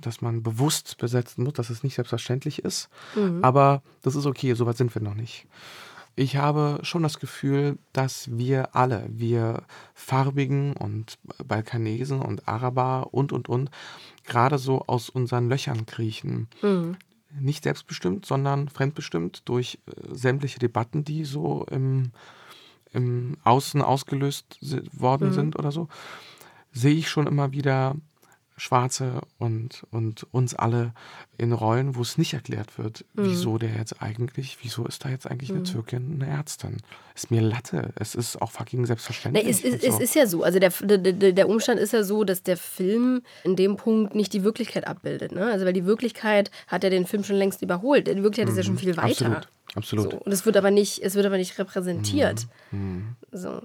dass 0.01 0.21
man 0.21 0.43
bewusst 0.43 0.97
besetzen 0.97 1.43
muss, 1.43 1.53
dass 1.53 1.69
es 1.69 1.83
nicht 1.83 1.95
selbstverständlich 1.95 2.63
ist. 2.65 2.89
Mhm. 3.15 3.43
Aber 3.43 3.81
das 4.01 4.15
ist 4.15 4.25
okay, 4.25 4.53
soweit 4.53 4.77
sind 4.77 4.93
wir 4.95 5.01
noch 5.01 5.15
nicht. 5.15 5.47
ich 6.19 6.35
habe 6.35 6.79
schon 6.81 7.03
das 7.03 7.19
Gefühl, 7.19 7.77
dass 7.93 8.35
wir 8.35 8.75
alle, 8.75 9.05
wir 9.09 9.61
Farbigen 9.93 10.73
und 10.73 11.19
Balkanesen 11.45 12.21
und 12.21 12.47
Araber 12.47 13.09
und, 13.13 13.31
und, 13.31 13.47
und, 13.47 13.69
gerade 14.25 14.57
so 14.57 14.83
aus 14.87 15.09
unseren 15.09 15.47
Löchern 15.47 15.85
kriechen. 15.85 16.47
Mhm. 16.63 16.97
Nicht 17.39 17.63
selbstbestimmt, 17.63 18.25
sondern 18.25 18.67
fremdbestimmt 18.67 19.43
durch 19.45 19.77
äh, 19.85 20.15
sämtliche 20.15 20.57
Debatten, 20.59 21.03
die 21.03 21.23
so 21.23 21.65
im, 21.69 22.11
im 22.93 23.37
Außen 23.43 23.81
ausgelöst 23.83 24.57
worden 24.91 25.29
Mhm. 25.29 25.33
sind 25.33 25.59
oder 25.59 25.71
so, 25.71 25.87
sehe 26.71 26.95
ich 26.95 27.09
schon 27.09 27.27
immer 27.27 27.51
wieder 27.51 27.95
Schwarze 28.59 29.21
und, 29.37 29.85
und 29.91 30.25
uns 30.31 30.55
alle 30.55 30.93
in 31.37 31.53
Rollen, 31.53 31.95
wo 31.95 32.01
es 32.01 32.17
nicht 32.17 32.33
erklärt 32.33 32.77
wird, 32.79 33.05
Mhm. 33.13 33.25
wieso 33.25 33.57
der 33.59 33.75
jetzt 33.75 34.01
eigentlich, 34.01 34.57
wieso 34.63 34.85
ist 34.85 35.05
da 35.05 35.09
jetzt 35.09 35.29
eigentlich 35.29 35.51
eine 35.51 35.59
Mhm. 35.59 35.65
Türkin 35.65 36.21
eine 36.21 36.31
Ärztin? 36.31 36.77
Ist 37.15 37.29
mir 37.31 37.41
Latte. 37.41 37.91
Es 37.95 38.15
ist 38.15 38.41
auch 38.41 38.51
fucking 38.51 38.85
selbstverständlich. 38.87 39.45
es, 39.47 39.63
es, 39.63 39.83
es 39.83 39.95
so. 39.95 39.99
ist 40.01 40.15
ja 40.15 40.25
so. 40.27 40.43
Also 40.43 40.57
der, 40.59 40.71
der, 40.71 41.33
der 41.33 41.49
Umstand 41.49 41.79
ist 41.79 41.93
ja 41.93 42.03
so, 42.03 42.23
dass 42.23 42.41
der 42.43 42.57
Film 42.57 43.21
in 43.43 43.55
dem 43.55 43.75
Punkt 43.77 44.15
nicht 44.15 44.33
die 44.33 44.43
Wirklichkeit 44.43 44.87
abbildet. 44.87 45.31
Ne? 45.31 45.45
Also 45.45 45.65
weil 45.65 45.73
die 45.73 45.85
Wirklichkeit 45.85 46.49
hat 46.67 46.83
ja 46.83 46.89
den 46.89 47.05
Film 47.05 47.23
schon 47.23 47.35
längst 47.35 47.61
überholt. 47.61 48.07
Die 48.07 48.15
Wirklichkeit 48.23 48.49
ist 48.49 48.57
ja 48.57 48.63
schon 48.63 48.73
Mhm. 48.73 48.79
viel 48.79 48.97
weiter. 48.97 49.25
Absolut, 49.27 49.47
absolut. 49.75 50.11
So. 50.13 50.17
Und 50.17 50.31
es 50.31 50.45
wird 50.47 50.57
aber 50.57 50.71
nicht, 50.71 50.99
es 51.03 51.13
wird 51.15 51.25
aber 51.27 51.37
nicht 51.37 51.57
repräsentiert. 51.59 52.47
Mhm. 52.71 53.15
So. 53.31 53.61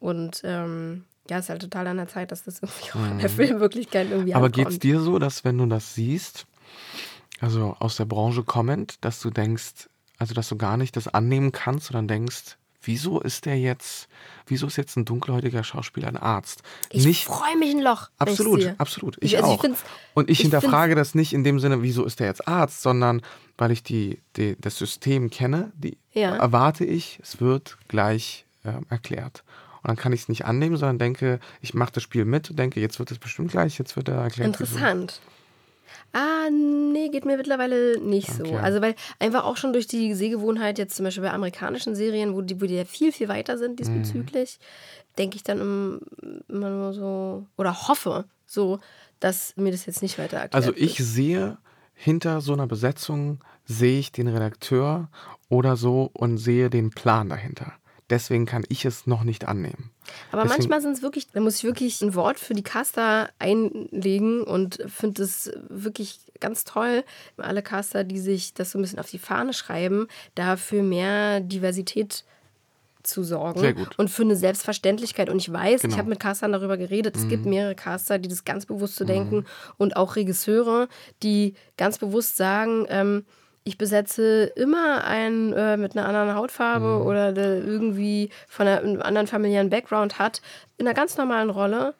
Und 0.00 0.42
ähm, 0.44 1.04
ja, 1.30 1.38
es 1.38 1.44
ist 1.46 1.48
halt 1.50 1.62
total 1.62 1.86
an 1.86 1.96
der 1.96 2.08
Zeit, 2.08 2.32
dass 2.32 2.44
das 2.44 2.60
irgendwie 2.62 2.90
auch 2.92 2.96
in 2.96 3.16
Mhm. 3.16 3.20
der 3.20 3.30
Filmwirklichkeit 3.30 4.10
irgendwie 4.10 4.34
Aber 4.34 4.46
ankommt. 4.46 4.68
geht's 4.68 4.78
dir 4.80 5.00
so, 5.00 5.18
dass 5.18 5.44
wenn 5.44 5.58
du 5.58 5.66
das 5.66 5.94
siehst, 5.94 6.46
also 7.40 7.76
aus 7.78 7.96
der 7.96 8.04
Branche 8.04 8.42
kommend, 8.42 8.96
dass 9.04 9.20
du 9.20 9.30
denkst, 9.30 9.88
also 10.18 10.34
dass 10.34 10.48
du 10.48 10.56
gar 10.56 10.76
nicht 10.76 10.96
das 10.96 11.08
annehmen 11.08 11.52
kannst, 11.52 11.86
sondern 11.86 12.08
denkst, 12.08 12.56
wieso 12.82 13.20
ist 13.20 13.46
der 13.46 13.58
jetzt, 13.58 14.08
wieso 14.46 14.66
ist 14.66 14.76
jetzt 14.76 14.96
ein 14.96 15.04
dunkelhäutiger 15.06 15.64
Schauspieler 15.64 16.08
ein 16.08 16.16
Arzt? 16.18 16.62
Ich 16.90 17.24
freue 17.24 17.56
mich 17.58 17.70
ein 17.70 17.80
Loch. 17.80 18.10
Absolut, 18.18 18.74
absolut. 18.78 19.16
Ich, 19.20 19.36
also 19.38 19.52
auch. 19.52 19.60
find's- 19.62 19.82
und 20.12 20.28
ich, 20.28 20.38
ich 20.38 20.42
hinterfrage 20.42 20.94
das 20.94 21.14
nicht 21.14 21.32
in 21.32 21.44
dem 21.44 21.58
Sinne, 21.60 21.80
wieso 21.82 22.04
ist 22.04 22.20
der 22.20 22.26
jetzt 22.26 22.46
Arzt, 22.46 22.82
sondern 22.82 23.22
weil 23.56 23.70
ich 23.70 23.82
die, 23.82 24.20
die, 24.36 24.56
das 24.60 24.76
System 24.76 25.30
kenne, 25.30 25.72
die 25.76 25.96
Ja. 26.12 26.36
erwarte 26.36 26.84
ich, 26.84 27.18
es 27.22 27.40
wird 27.40 27.78
gleich 27.88 28.44
ähm, 28.66 28.86
erklärt. 28.90 29.44
Und 29.84 29.88
dann 29.88 29.96
kann 29.96 30.12
ich 30.14 30.22
es 30.22 30.28
nicht 30.30 30.46
annehmen, 30.46 30.76
sondern 30.78 30.98
denke, 30.98 31.38
ich 31.60 31.74
mache 31.74 31.92
das 31.92 32.02
Spiel 32.02 32.24
mit 32.24 32.48
und 32.50 32.58
denke, 32.58 32.80
jetzt 32.80 32.98
wird 32.98 33.10
es 33.10 33.18
bestimmt 33.18 33.50
gleich, 33.50 33.78
jetzt 33.78 33.96
wird 33.96 34.08
er 34.08 34.16
erklärt. 34.16 34.46
Interessant. 34.48 35.20
Ah, 36.12 36.48
nee, 36.50 37.08
geht 37.10 37.24
mir 37.26 37.36
mittlerweile 37.36 38.00
nicht 38.00 38.30
so. 38.32 38.44
Okay. 38.44 38.58
Also, 38.58 38.80
weil 38.80 38.94
einfach 39.18 39.44
auch 39.44 39.56
schon 39.58 39.72
durch 39.72 39.86
die 39.86 40.14
Sehgewohnheit, 40.14 40.78
jetzt 40.78 40.96
zum 40.96 41.04
Beispiel 41.04 41.24
bei 41.24 41.32
amerikanischen 41.32 41.94
Serien, 41.94 42.34
wo 42.34 42.40
die, 42.40 42.60
wo 42.60 42.66
die 42.66 42.76
ja 42.76 42.84
viel, 42.84 43.12
viel 43.12 43.28
weiter 43.28 43.58
sind 43.58 43.78
diesbezüglich, 43.78 44.58
denke 45.18 45.36
ich 45.36 45.42
dann 45.42 45.60
im- 45.60 46.00
immer 46.48 46.70
nur 46.70 46.94
so, 46.94 47.46
oder 47.58 47.88
hoffe 47.88 48.24
so, 48.46 48.80
dass 49.20 49.54
mir 49.56 49.70
das 49.72 49.86
jetzt 49.86 50.02
nicht 50.02 50.18
weiter 50.18 50.38
erklärt 50.38 50.54
Also 50.54 50.68
wird. 50.68 50.78
ich 50.78 50.96
sehe 50.98 51.58
hinter 51.94 52.40
so 52.40 52.52
einer 52.54 52.66
Besetzung, 52.66 53.40
sehe 53.64 53.98
ich 53.98 54.10
den 54.12 54.28
Redakteur 54.28 55.08
oder 55.48 55.76
so 55.76 56.10
und 56.12 56.38
sehe 56.38 56.70
den 56.70 56.90
Plan 56.90 57.28
dahinter. 57.28 57.72
Deswegen 58.10 58.44
kann 58.44 58.64
ich 58.68 58.84
es 58.84 59.06
noch 59.06 59.24
nicht 59.24 59.46
annehmen. 59.46 59.90
Aber 60.30 60.42
Deswegen- 60.42 60.58
manchmal 60.60 60.80
sind 60.82 60.92
es 60.92 61.02
wirklich, 61.02 61.28
da 61.30 61.40
muss 61.40 61.56
ich 61.56 61.64
wirklich 61.64 62.02
ein 62.02 62.14
Wort 62.14 62.38
für 62.38 62.52
die 62.54 62.62
Caster 62.62 63.30
einlegen 63.38 64.42
und 64.42 64.78
finde 64.86 65.22
es 65.22 65.50
wirklich 65.70 66.20
ganz 66.38 66.64
toll. 66.64 67.02
Alle 67.38 67.62
Caster, 67.62 68.04
die 68.04 68.18
sich 68.18 68.52
das 68.52 68.72
so 68.72 68.78
ein 68.78 68.82
bisschen 68.82 68.98
auf 68.98 69.08
die 69.08 69.18
Fahne 69.18 69.54
schreiben, 69.54 70.08
dafür 70.34 70.82
mehr 70.82 71.40
Diversität 71.40 72.24
zu 73.02 73.22
sorgen 73.22 73.60
Sehr 73.60 73.74
gut. 73.74 73.98
und 73.98 74.08
für 74.08 74.22
eine 74.22 74.36
Selbstverständlichkeit. 74.36 75.28
Und 75.28 75.36
ich 75.36 75.52
weiß, 75.52 75.76
ich 75.82 75.88
Genau. 75.88 75.96
habe 75.98 76.08
mit 76.08 76.20
Castern 76.20 76.52
darüber 76.52 76.76
geredet, 76.78 77.16
es 77.16 77.24
Mhm. 77.24 77.28
gibt 77.28 77.46
mehrere 77.46 77.74
Caster, 77.74 78.18
die 78.18 78.28
das 78.30 78.44
ganz 78.44 78.64
bewusst 78.66 78.96
zu 78.96 79.04
denken 79.04 79.44
und 79.76 79.96
auch 79.96 80.16
Regisseure, 80.16 80.88
die 81.22 81.54
ganz 81.76 81.98
bewusst 81.98 82.36
sagen, 82.36 82.86
ähm, 82.88 83.24
ich 83.66 83.78
besetze 83.78 84.44
immer 84.56 85.04
einen 85.04 85.52
äh, 85.54 85.76
mit 85.78 85.96
einer 85.96 86.06
anderen 86.06 86.34
Hautfarbe 86.34 87.00
Mhm. 87.00 87.06
oder 87.06 87.32
der 87.32 87.64
irgendwie 87.64 88.28
von 88.46 88.66
einer, 88.66 88.80
einem 88.82 89.00
anderen 89.02 89.26
familiären 89.26 89.70
Background 89.70 90.18
hat, 90.18 90.42
in 90.76 90.86
einer 90.86 90.94
ganz 90.94 91.16
normalen 91.16 91.48
Rolle, 91.50 91.94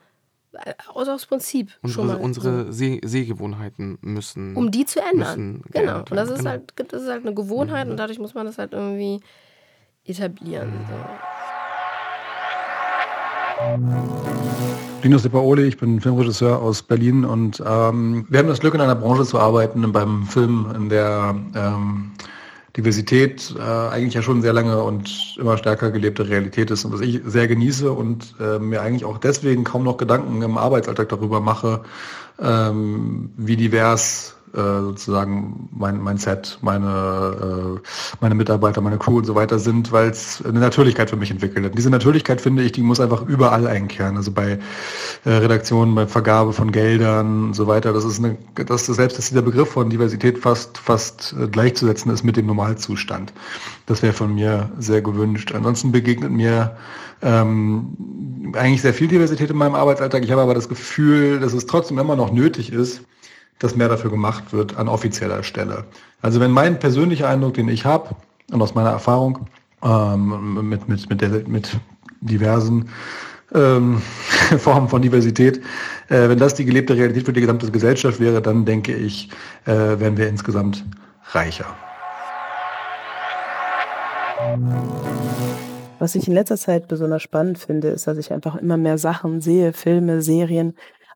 äh, 0.53 0.75
aus, 0.93 1.09
aus 1.09 1.25
Prinzip 1.27 1.71
schon 1.87 2.03
Unsere, 2.03 2.07
mal. 2.19 2.25
unsere 2.25 2.73
Seh 2.73 3.01
Sehgewohnheiten 3.03 3.97
müssen. 4.03 4.55
um 4.57 4.71
die 4.71 4.85
zu 4.85 5.01
ändern. 5.01 5.63
Genau. 5.71 6.01
Und 6.01 6.11
das 6.15 6.29
ist, 6.29 6.39
Genau. 6.41 6.51
halt, 6.51 6.73
das 6.77 7.03
ist 7.03 7.09
halt 7.09 7.25
eine 7.25 7.35
Gewohnheit 7.35 7.89
und 7.89 7.97
dadurch 7.97 8.19
muss 8.19 8.35
man 8.35 8.45
das 8.47 8.59
halt 8.59 8.73
irgendwie 8.75 9.21
etablieren. 10.05 10.71
So. 10.87 10.95
Linus 15.05 15.21
De 15.21 15.31
Paoli, 15.31 15.65
ich 15.65 15.77
bin 15.77 16.01
Filmregisseur 16.01 16.63
aus 16.63 16.83
Berlin 16.83 17.27
und 17.27 17.63
ähm, 17.65 18.25
wir 18.31 18.39
haben 18.39 18.49
das 18.49 18.61
Glück, 18.61 18.73
in 18.73 18.81
einer 18.81 18.95
Branche 18.95 19.27
zu 19.27 19.39
arbeiten, 19.39 19.93
beim 19.93 20.25
Film, 20.25 20.67
in 20.75 20.89
der 20.89 21.37
ähm, 21.55 22.13
Diversität 22.75 23.55
äh, 23.55 23.61
eigentlich 23.61 24.15
ja 24.15 24.23
schon 24.23 24.41
sehr 24.41 24.55
lange 24.55 24.83
und 24.83 25.37
immer 25.39 25.59
stärker 25.59 25.91
gelebte 25.91 26.27
Realität 26.27 26.71
ist 26.71 26.87
und 26.87 26.95
was 26.95 27.03
ich 27.03 27.21
sehr 27.27 27.47
genieße 27.47 27.93
und 27.93 28.35
äh, 28.41 28.59
mir 28.59 28.81
eigentlich 28.81 29.05
auch 29.05 29.19
deswegen 29.19 29.63
kaum 29.63 29.85
noch 29.85 29.99
Gedanken 29.99 30.41
im 30.41 30.57
Arbeitsalltag 30.57 31.11
darüber 31.11 31.39
mache, 31.43 31.83
ähm, 32.41 33.29
wie 33.37 33.57
divers 33.57 34.37
äh, 34.55 34.81
sozusagen 34.81 35.69
mein, 35.73 36.01
mein 36.01 36.17
Set, 36.19 36.59
meine, 36.63 37.81
äh, 37.81 37.89
meine 38.21 38.35
Mitarbeiter, 38.35 38.81
meine 38.81 38.99
Crew 38.99 39.19
und 39.19 39.25
so 39.25 39.35
weiter 39.35 39.59
sind, 39.59 39.93
weil 39.93 40.11
es 40.11 40.43
eine 40.45 40.61
Natürlichkeit 40.61 41.11
für 41.11 41.17
mich 41.17 41.31
entwickelt 41.31 41.65
hat. 41.65 41.77
Diese 41.77 41.91
Natürlichkeit, 41.91 42.41
finde 42.41 42.63
ich, 42.63 42.73
die 42.73 42.83
muss 42.83 43.01
einfach 43.01 43.23
überall 43.27 43.67
einkehren. 43.67 44.17
Also 44.17 44.31
bei 44.31 44.59
äh, 45.25 45.31
Redaktionen, 45.31 45.95
bei 45.95 46.07
Vergabe 46.07 46.53
von 46.53 46.73
Geldern 46.73 47.47
und 47.47 47.55
so 47.55 47.67
weiter. 47.67 47.93
Das 47.93 48.05
ist 48.05 48.19
eine, 48.19 48.37
das 48.55 48.89
ist 48.89 48.97
selbst, 48.97 49.19
dass 49.19 49.29
dieser 49.29 49.43
Begriff 49.43 49.71
von 49.71 49.91
Diversität 49.91 50.39
fast, 50.39 50.79
fast 50.79 51.35
äh, 51.39 51.49
gleichzusetzen 51.49 52.13
ist 52.13 52.23
mit 52.23 52.37
dem 52.37 52.47
Normalzustand. 52.47 53.33
Das 53.87 54.03
wäre 54.03 54.13
von 54.13 54.35
mir 54.35 54.71
sehr 54.79 55.03
gewünscht. 55.03 55.53
Ansonsten 55.55 55.93
begegnet 55.93 56.31
mir 56.31 56.77
ähm, 57.23 58.53
eigentlich 58.55 58.83
sehr 58.83 58.95
viel 58.95 59.09
Diversität 59.09 59.51
in 59.51 59.57
meinem 59.57 59.75
Arbeitsalltag. 59.75 60.23
Ich 60.23 60.31
habe 60.31 60.43
aber 60.43 60.55
das 60.55 60.69
Gefühl, 60.69 61.41
dass 61.41 61.53
es 61.55 61.67
trotzdem 61.67 61.99
immer 61.99 62.17
noch 62.17 62.33
nötig 62.33 62.73
ist, 62.73 63.03
dass 63.59 63.77
mehr 63.77 63.89
dafür 63.89 64.11
gemacht 64.11 64.53
wird 64.53 64.77
an 64.77 64.89
offizieller 64.89 65.43
Stelle. 65.43 65.85
Also 66.23 66.41
wenn 66.41 66.51
mein 66.51 66.79
persönlicher 66.79 67.29
Eindruck, 67.29 67.55
den 67.55 67.69
ich 67.69 67.85
habe 67.85 68.17
und 68.53 68.61
aus 68.61 68.75
meiner 68.75 68.91
Erfahrung 68.91 69.47
ähm, 69.83 70.69
mit, 70.69 70.89
mit, 70.89 71.09
mit, 71.09 71.21
der, 71.21 71.31
mit 71.47 71.79
diversen 72.21 72.89
ähm, 73.55 73.99
Formen 74.59 74.89
von 74.89 75.03
Diversität, 75.03 75.59
äh, 76.09 76.29
wenn 76.29 76.39
das 76.39 76.55
die 76.55 76.65
gelebte 76.65 76.97
Realität 76.97 77.27
für 77.27 77.33
die 77.33 77.41
gesamte 77.41 77.71
Gesellschaft 77.71 78.21
wäre, 78.21 78.43
dann 78.43 78.65
denke 78.65 78.95
ich, 78.95 79.29
äh, 79.67 79.73
wären 79.73 80.17
wir 80.17 80.29
insgesamt 80.29 80.85
reicher. 81.33 81.67
Was 85.99 86.15
ich 86.15 86.29
in 86.29 86.35
letzter 86.35 86.57
Zeit 86.57 86.89
besonders 86.89 87.23
spannend 87.23 87.59
finde, 87.59 87.89
ist, 87.89 88.07
dass 88.07 88.19
ich 88.19 88.33
einfach 88.33 88.57
immer 88.57 88.77
mehr 88.77 88.99
Sachen 88.99 89.41
sehe, 89.41 89.73
Filme, 89.73 90.21
Serien, 90.23 90.75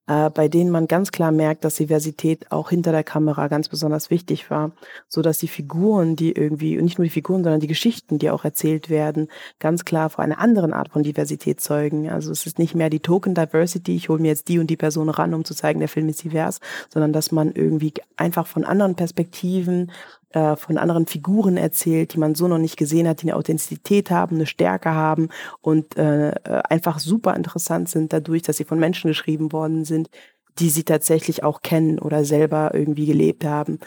äh, 0.08 0.30
bei 0.30 0.48
denen 0.48 0.70
man 0.70 0.88
ganz 0.88 1.12
klar 1.12 1.30
merkt, 1.30 1.64
dass 1.64 1.76
Diversität 1.76 2.50
auch 2.50 2.70
hinter 2.70 2.92
der 2.92 3.04
Kamera 3.04 3.48
ganz 3.48 3.68
besonders 3.68 4.10
wichtig 4.10 4.50
war, 4.50 4.72
so 5.06 5.22
dass 5.22 5.38
die 5.38 5.48
Figuren, 5.48 6.16
die 6.16 6.32
irgendwie 6.32 6.78
und 6.78 6.84
nicht 6.84 6.98
nur 6.98 7.04
die 7.04 7.10
Figuren, 7.10 7.44
sondern 7.44 7.60
die 7.60 7.66
Geschichten, 7.66 8.18
die 8.18 8.30
auch 8.30 8.44
erzählt 8.44 8.88
werden, 8.88 9.28
ganz 9.60 9.84
klar 9.84 10.10
vor 10.10 10.24
einer 10.24 10.38
anderen 10.38 10.72
Art 10.72 10.88
von 10.88 11.02
Diversität 11.02 11.60
zeugen. 11.60 12.08
Also 12.08 12.32
es 12.32 12.46
ist 12.46 12.58
nicht 12.58 12.74
mehr 12.74 12.90
die 12.90 13.00
Token 13.00 13.34
Diversity, 13.34 13.94
ich 13.94 14.08
hole 14.08 14.20
mir 14.20 14.28
jetzt 14.28 14.48
die 14.48 14.58
und 14.58 14.68
die 14.68 14.76
Person 14.76 15.10
ran, 15.10 15.34
um 15.34 15.44
zu 15.44 15.54
zeigen, 15.54 15.80
der 15.80 15.88
Film 15.88 16.08
ist 16.08 16.24
divers, 16.24 16.60
sondern 16.88 17.12
dass 17.12 17.30
man 17.30 17.52
irgendwie 17.52 17.92
einfach 18.16 18.46
von 18.46 18.64
anderen 18.64 18.94
Perspektiven 18.94 19.92
äh, 20.30 20.56
von 20.56 20.78
anderen 20.78 21.06
Figuren 21.06 21.56
erzählt, 21.56 22.14
die 22.14 22.18
man 22.18 22.34
so 22.34 22.48
noch 22.48 22.58
nicht 22.58 22.76
gesehen 22.76 23.08
hat, 23.08 23.22
die 23.22 23.30
eine 23.30 23.36
Authentizität 23.36 24.10
haben, 24.10 24.36
eine 24.36 24.46
Stärke 24.46 24.90
haben 24.90 25.28
und 25.60 25.96
äh, 25.96 26.30
äh, 26.30 26.34
einfach 26.68 26.98
super 26.98 27.34
interessant 27.34 27.88
sind 27.88 28.12
dadurch, 28.12 28.42
dass 28.42 28.58
sie 28.58 28.64
von 28.64 28.78
Menschen 28.78 29.08
geschrieben 29.08 29.52
worden 29.52 29.84
sind, 29.84 30.10
die 30.58 30.70
sie 30.70 30.84
tatsächlich 30.84 31.44
auch 31.44 31.62
kennen 31.62 31.98
oder 31.98 32.24
selber 32.24 32.72
irgendwie 32.74 33.06
gelebt 33.06 33.44
haben. 33.44 33.78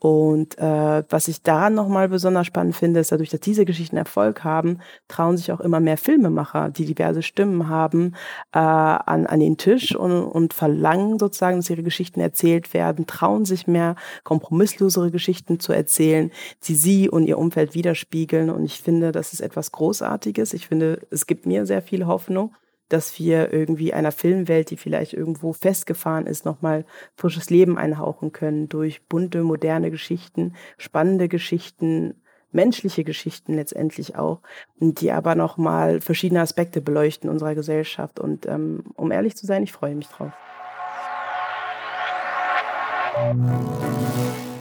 Und 0.00 0.56
äh, 0.58 1.02
was 1.08 1.26
ich 1.26 1.42
daran 1.42 1.74
nochmal 1.74 2.08
besonders 2.08 2.46
spannend 2.46 2.76
finde, 2.76 3.00
ist 3.00 3.10
dadurch, 3.10 3.30
dass 3.30 3.40
diese 3.40 3.64
Geschichten 3.64 3.96
Erfolg 3.96 4.44
haben, 4.44 4.78
trauen 5.08 5.36
sich 5.36 5.50
auch 5.50 5.60
immer 5.60 5.80
mehr 5.80 5.96
Filmemacher, 5.96 6.70
die 6.70 6.84
diverse 6.84 7.22
Stimmen 7.22 7.68
haben, 7.68 8.14
äh, 8.52 8.58
an, 8.58 9.26
an 9.26 9.40
den 9.40 9.56
Tisch 9.56 9.96
und, 9.96 10.22
und 10.22 10.54
verlangen 10.54 11.18
sozusagen, 11.18 11.56
dass 11.56 11.70
ihre 11.70 11.82
Geschichten 11.82 12.20
erzählt 12.20 12.74
werden, 12.74 13.06
trauen 13.06 13.44
sich 13.44 13.66
mehr 13.66 13.96
kompromisslosere 14.22 15.10
Geschichten 15.10 15.58
zu 15.58 15.72
erzählen, 15.72 16.30
die 16.64 16.76
sie 16.76 17.10
und 17.10 17.26
ihr 17.26 17.38
Umfeld 17.38 17.74
widerspiegeln. 17.74 18.50
Und 18.50 18.64
ich 18.64 18.80
finde, 18.80 19.10
das 19.10 19.32
ist 19.32 19.40
etwas 19.40 19.72
Großartiges. 19.72 20.52
Ich 20.52 20.68
finde, 20.68 21.00
es 21.10 21.26
gibt 21.26 21.44
mir 21.44 21.66
sehr 21.66 21.82
viel 21.82 22.06
Hoffnung 22.06 22.52
dass 22.88 23.18
wir 23.18 23.52
irgendwie 23.52 23.92
einer 23.92 24.12
Filmwelt, 24.12 24.70
die 24.70 24.76
vielleicht 24.76 25.12
irgendwo 25.12 25.52
festgefahren 25.52 26.26
ist, 26.26 26.44
nochmal 26.44 26.84
frisches 27.16 27.50
Leben 27.50 27.78
einhauchen 27.78 28.32
können 28.32 28.68
durch 28.68 29.02
bunte, 29.06 29.42
moderne 29.42 29.90
Geschichten, 29.90 30.54
spannende 30.78 31.28
Geschichten, 31.28 32.14
menschliche 32.50 33.04
Geschichten 33.04 33.54
letztendlich 33.54 34.16
auch, 34.16 34.40
die 34.78 35.12
aber 35.12 35.34
nochmal 35.34 36.00
verschiedene 36.00 36.40
Aspekte 36.40 36.80
beleuchten 36.80 37.28
unserer 37.28 37.54
Gesellschaft. 37.54 38.18
Und 38.18 38.46
ähm, 38.46 38.84
um 38.94 39.10
ehrlich 39.10 39.36
zu 39.36 39.46
sein, 39.46 39.62
ich 39.62 39.72
freue 39.72 39.94
mich 39.94 40.08
drauf. 40.08 40.32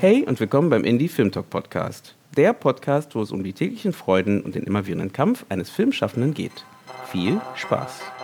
Hey 0.02 0.26
und 0.28 0.40
willkommen 0.40 0.70
beim 0.70 0.84
Indie 0.84 1.08
Film 1.08 1.32
Talk 1.32 1.50
Podcast. 1.50 2.16
Der 2.36 2.54
Podcast, 2.54 3.16
wo 3.16 3.22
es 3.22 3.32
um 3.32 3.44
die 3.44 3.54
täglichen 3.54 3.94
Freuden 3.94 4.42
und 4.42 4.56
den 4.56 4.64
immerwährenden 4.64 5.14
Kampf 5.14 5.46
eines 5.50 5.70
Filmschaffenden 5.70 6.34
geht. 6.34 6.66
Viel 7.10 7.40
Spaß! 7.56 8.17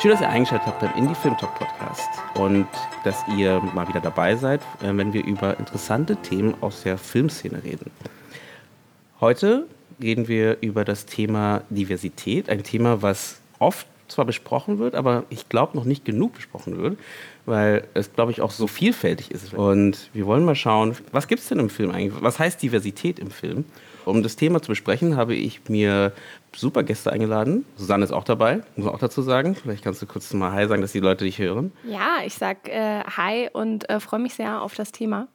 Schön, 0.00 0.12
dass 0.12 0.22
ihr 0.22 0.30
eingeschaltet 0.30 0.66
habt 0.66 0.80
beim 0.80 0.96
Indie 0.96 1.14
Film 1.14 1.36
Talk 1.36 1.54
Podcast 1.56 2.08
und 2.32 2.66
dass 3.04 3.22
ihr 3.36 3.60
mal 3.74 3.86
wieder 3.86 4.00
dabei 4.00 4.34
seid, 4.34 4.62
äh, 4.82 4.96
wenn 4.96 5.12
wir 5.12 5.22
über 5.22 5.58
interessante 5.58 6.16
Themen 6.16 6.54
aus 6.62 6.84
der 6.84 6.96
Filmszene 6.96 7.62
reden. 7.62 7.90
Heute 9.20 9.66
reden 10.00 10.26
wir 10.26 10.56
über 10.62 10.86
das 10.86 11.04
Thema 11.04 11.64
Diversität, 11.68 12.48
ein 12.48 12.62
Thema, 12.62 13.02
was 13.02 13.42
oft 13.58 13.86
zwar 14.08 14.24
besprochen 14.24 14.78
wird, 14.78 14.94
aber 14.94 15.24
ich 15.28 15.50
glaube 15.50 15.76
noch 15.76 15.84
nicht 15.84 16.06
genug 16.06 16.32
besprochen 16.32 16.78
wird, 16.78 16.98
weil 17.44 17.86
es, 17.92 18.10
glaube 18.14 18.32
ich, 18.32 18.40
auch 18.40 18.52
so 18.52 18.66
vielfältig 18.66 19.30
ist. 19.30 19.52
Und 19.52 20.08
wir 20.14 20.24
wollen 20.24 20.46
mal 20.46 20.54
schauen, 20.54 20.96
was 21.12 21.28
gibt 21.28 21.42
es 21.42 21.48
denn 21.48 21.58
im 21.58 21.68
Film 21.68 21.90
eigentlich? 21.90 22.22
Was 22.22 22.38
heißt 22.38 22.62
Diversität 22.62 23.18
im 23.18 23.30
Film? 23.30 23.66
Um 24.04 24.22
das 24.22 24.36
Thema 24.36 24.62
zu 24.62 24.68
besprechen, 24.68 25.16
habe 25.16 25.34
ich 25.34 25.68
mir 25.68 26.12
super 26.54 26.82
Gäste 26.82 27.12
eingeladen. 27.12 27.64
Susanne 27.76 28.04
ist 28.04 28.12
auch 28.12 28.24
dabei, 28.24 28.62
muss 28.76 28.86
man 28.86 28.94
auch 28.94 28.98
dazu 28.98 29.22
sagen. 29.22 29.54
Vielleicht 29.54 29.84
kannst 29.84 30.02
du 30.02 30.06
kurz 30.06 30.32
mal 30.32 30.52
Hi 30.52 30.66
sagen, 30.66 30.82
dass 30.82 30.92
die 30.92 31.00
Leute 31.00 31.24
dich 31.24 31.38
hören. 31.38 31.72
Ja, 31.84 32.18
ich 32.24 32.34
sag 32.34 32.68
äh, 32.68 33.02
Hi 33.04 33.48
und 33.52 33.88
äh, 33.88 34.00
freue 34.00 34.20
mich 34.20 34.34
sehr 34.34 34.62
auf 34.62 34.74
das 34.74 34.92
Thema. 34.92 35.28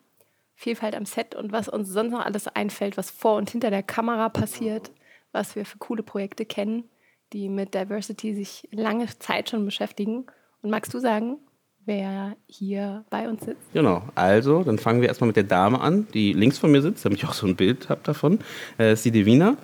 Vielfalt 0.55 0.95
am 0.95 1.05
Set 1.05 1.35
und 1.35 1.51
was 1.51 1.67
uns 1.67 1.89
sonst 1.89 2.11
noch 2.11 2.25
alles 2.25 2.47
einfällt, 2.47 2.97
was 2.97 3.11
vor 3.11 3.35
und 3.35 3.49
hinter 3.49 3.69
der 3.69 3.83
Kamera 3.83 4.29
passiert, 4.29 4.91
was 5.31 5.55
wir 5.55 5.65
für 5.65 5.77
coole 5.77 6.03
Projekte 6.03 6.45
kennen, 6.45 6.85
die 7.33 7.49
mit 7.49 7.73
Diversity 7.73 8.33
sich 8.33 8.67
lange 8.71 9.07
Zeit 9.19 9.49
schon 9.49 9.65
beschäftigen. 9.65 10.25
Und 10.61 10.69
magst 10.71 10.93
du 10.93 10.99
sagen, 10.99 11.37
wer 11.85 12.35
hier 12.47 13.03
bei 13.09 13.27
uns 13.27 13.43
sitzt? 13.45 13.71
Genau, 13.73 14.03
also 14.15 14.63
dann 14.63 14.77
fangen 14.77 15.01
wir 15.01 15.07
erstmal 15.07 15.27
mit 15.27 15.35
der 15.35 15.43
Dame 15.43 15.79
an, 15.81 16.07
die 16.13 16.33
links 16.33 16.57
von 16.57 16.71
mir 16.71 16.81
sitzt, 16.81 17.05
damit 17.05 17.19
ich 17.19 17.25
auch 17.25 17.33
so 17.33 17.47
ein 17.47 17.55
Bild 17.55 17.89
habe 17.89 18.01
davon. 18.03 18.39
Äh, 18.79 18.93
ist 18.93 19.05
die 19.05 19.11
Devina. 19.11 19.57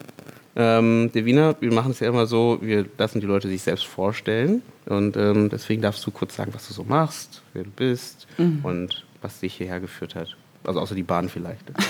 Ähm, 0.55 1.09
Devina, 1.13 1.55
wir 1.61 1.71
machen 1.73 1.91
es 1.91 1.99
ja 2.01 2.09
immer 2.09 2.25
so, 2.25 2.59
wir 2.61 2.85
lassen 2.97 3.21
die 3.21 3.25
Leute 3.27 3.47
sich 3.47 3.61
selbst 3.61 3.85
vorstellen. 3.85 4.61
Und 4.85 5.15
ähm, 5.15 5.49
deswegen 5.49 5.81
darfst 5.81 6.05
du 6.05 6.11
kurz 6.11 6.35
sagen, 6.35 6.53
was 6.53 6.67
du 6.67 6.73
so 6.73 6.83
machst, 6.83 7.41
wer 7.53 7.63
du 7.63 7.69
bist 7.69 8.27
Mhm. 8.37 8.59
und 8.63 9.05
was 9.21 9.39
dich 9.39 9.53
hierher 9.53 9.79
geführt 9.79 10.15
hat. 10.15 10.35
Also 10.63 10.79
außer 10.79 10.95
die 10.95 11.03
Bahn 11.03 11.29
vielleicht. 11.29 11.63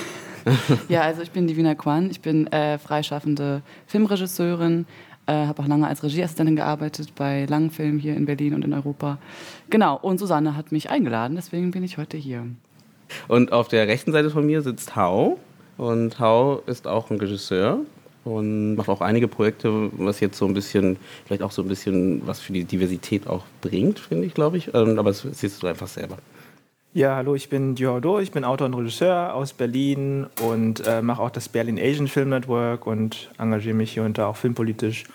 Ja, 0.89 1.01
also 1.01 1.21
ich 1.21 1.29
bin 1.31 1.45
Divina 1.45 1.75
Kwan, 1.75 2.09
ich 2.09 2.19
bin 2.21 2.47
äh, 2.47 2.79
freischaffende 2.79 3.61
Filmregisseurin, 3.85 4.85
äh, 5.31 5.47
habe 5.47 5.61
auch 5.61 5.67
lange 5.67 5.87
als 5.87 6.03
Regieassistentin 6.03 6.55
gearbeitet 6.55 7.15
bei 7.15 7.45
langen 7.45 7.71
Filmen 7.71 7.99
hier 7.99 8.15
in 8.15 8.25
Berlin 8.25 8.53
und 8.53 8.65
in 8.65 8.73
Europa. 8.73 9.17
Genau, 9.69 9.97
und 9.97 10.17
Susanne 10.19 10.55
hat 10.55 10.71
mich 10.71 10.89
eingeladen, 10.89 11.35
deswegen 11.35 11.71
bin 11.71 11.83
ich 11.83 11.97
heute 11.97 12.17
hier. 12.17 12.45
Und 13.27 13.51
auf 13.51 13.67
der 13.67 13.87
rechten 13.87 14.11
Seite 14.11 14.29
von 14.29 14.45
mir 14.45 14.61
sitzt 14.61 14.95
Hau. 14.95 15.39
Und 15.77 16.19
Hau 16.19 16.61
ist 16.67 16.87
auch 16.87 17.09
ein 17.09 17.17
Regisseur 17.17 17.79
und 18.23 18.75
macht 18.75 18.89
auch 18.89 19.01
einige 19.01 19.27
Projekte, 19.27 19.89
was 19.93 20.19
jetzt 20.19 20.37
so 20.37 20.45
ein 20.45 20.53
bisschen, 20.53 20.97
vielleicht 21.25 21.41
auch 21.41 21.51
so 21.51 21.63
ein 21.63 21.67
bisschen 21.67 22.21
was 22.25 22.39
für 22.39 22.53
die 22.53 22.65
Diversität 22.65 23.27
auch 23.27 23.43
bringt, 23.61 23.99
finde 23.99 24.27
ich, 24.27 24.33
glaube 24.33 24.57
ich. 24.57 24.73
Ähm, 24.73 24.99
Aber 24.99 25.09
das 25.09 25.25
siehst 25.31 25.63
du 25.63 25.67
einfach 25.67 25.87
selber. 25.87 26.17
Ja, 26.93 27.15
hallo, 27.15 27.35
ich 27.35 27.47
bin 27.47 27.73
Diordo, 27.73 28.19
ich 28.19 28.31
bin 28.31 28.43
Autor 28.43 28.67
und 28.67 28.73
Regisseur 28.73 29.33
aus 29.33 29.53
Berlin 29.53 30.27
und 30.41 30.85
äh, 30.85 31.01
mache 31.01 31.21
auch 31.21 31.29
das 31.29 31.47
Berlin 31.47 31.79
Asian 31.79 32.09
Film 32.09 32.29
Network 32.29 32.85
und 32.85 33.31
engagiere 33.37 33.73
mich 33.73 33.93
hier 33.93 34.03
und 34.03 34.17
da 34.17 34.27
auch 34.27 34.35
filmpolitisch. 34.35 35.05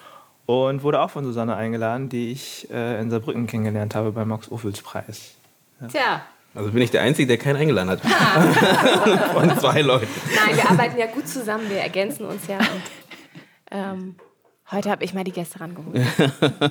Und 0.46 0.84
wurde 0.84 1.00
auch 1.00 1.10
von 1.10 1.24
Susanne 1.24 1.56
eingeladen, 1.56 2.08
die 2.08 2.30
ich 2.30 2.70
äh, 2.70 3.00
in 3.00 3.10
Saarbrücken 3.10 3.48
kennengelernt 3.48 3.96
habe 3.96 4.12
beim 4.12 4.28
Max-Ophüls-Preis. 4.28 5.34
Tja. 5.90 6.22
Also 6.56 6.70
bin 6.70 6.80
ich 6.80 6.90
der 6.90 7.02
Einzige, 7.02 7.26
der 7.26 7.36
keinen 7.36 7.56
eingeladen 7.56 7.90
hat. 7.90 8.00
Von 9.34 9.58
zwei 9.58 9.82
Leuten. 9.82 10.08
Nein, 10.34 10.56
wir 10.56 10.70
arbeiten 10.70 10.98
ja 10.98 11.06
gut 11.06 11.28
zusammen, 11.28 11.68
wir 11.68 11.78
ergänzen 11.78 12.24
uns 12.24 12.46
ja. 12.46 12.58
Und, 12.58 12.82
ähm, 13.70 14.14
heute 14.72 14.88
habe 14.88 15.04
ich 15.04 15.12
mal 15.12 15.22
die 15.22 15.32
Gäste 15.32 15.60
rangeholt. 15.60 16.00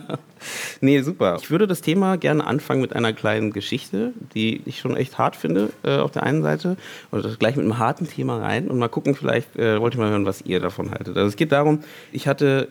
nee, 0.81 1.01
super. 1.01 1.37
Ich 1.39 1.51
würde 1.51 1.67
das 1.67 1.81
Thema 1.81 2.17
gerne 2.17 2.47
anfangen 2.47 2.81
mit 2.81 2.95
einer 2.95 3.13
kleinen 3.13 3.53
Geschichte, 3.53 4.13
die 4.33 4.63
ich 4.65 4.79
schon 4.79 4.97
echt 4.97 5.19
hart 5.19 5.35
finde 5.35 5.69
äh, 5.83 5.97
auf 5.97 6.09
der 6.09 6.23
einen 6.23 6.41
Seite. 6.41 6.77
Und 7.11 7.23
das 7.23 7.37
gleich 7.37 7.55
mit 7.55 7.63
einem 7.63 7.77
harten 7.77 8.09
Thema 8.09 8.39
rein 8.39 8.69
und 8.69 8.79
mal 8.79 8.89
gucken, 8.89 9.13
vielleicht 9.13 9.55
äh, 9.55 9.79
wollte 9.79 9.97
ich 9.97 10.01
mal 10.01 10.09
hören, 10.09 10.25
was 10.25 10.41
ihr 10.41 10.59
davon 10.59 10.89
haltet. 10.89 11.15
Also 11.15 11.27
es 11.27 11.35
geht 11.35 11.51
darum, 11.51 11.83
ich 12.11 12.27
hatte 12.27 12.69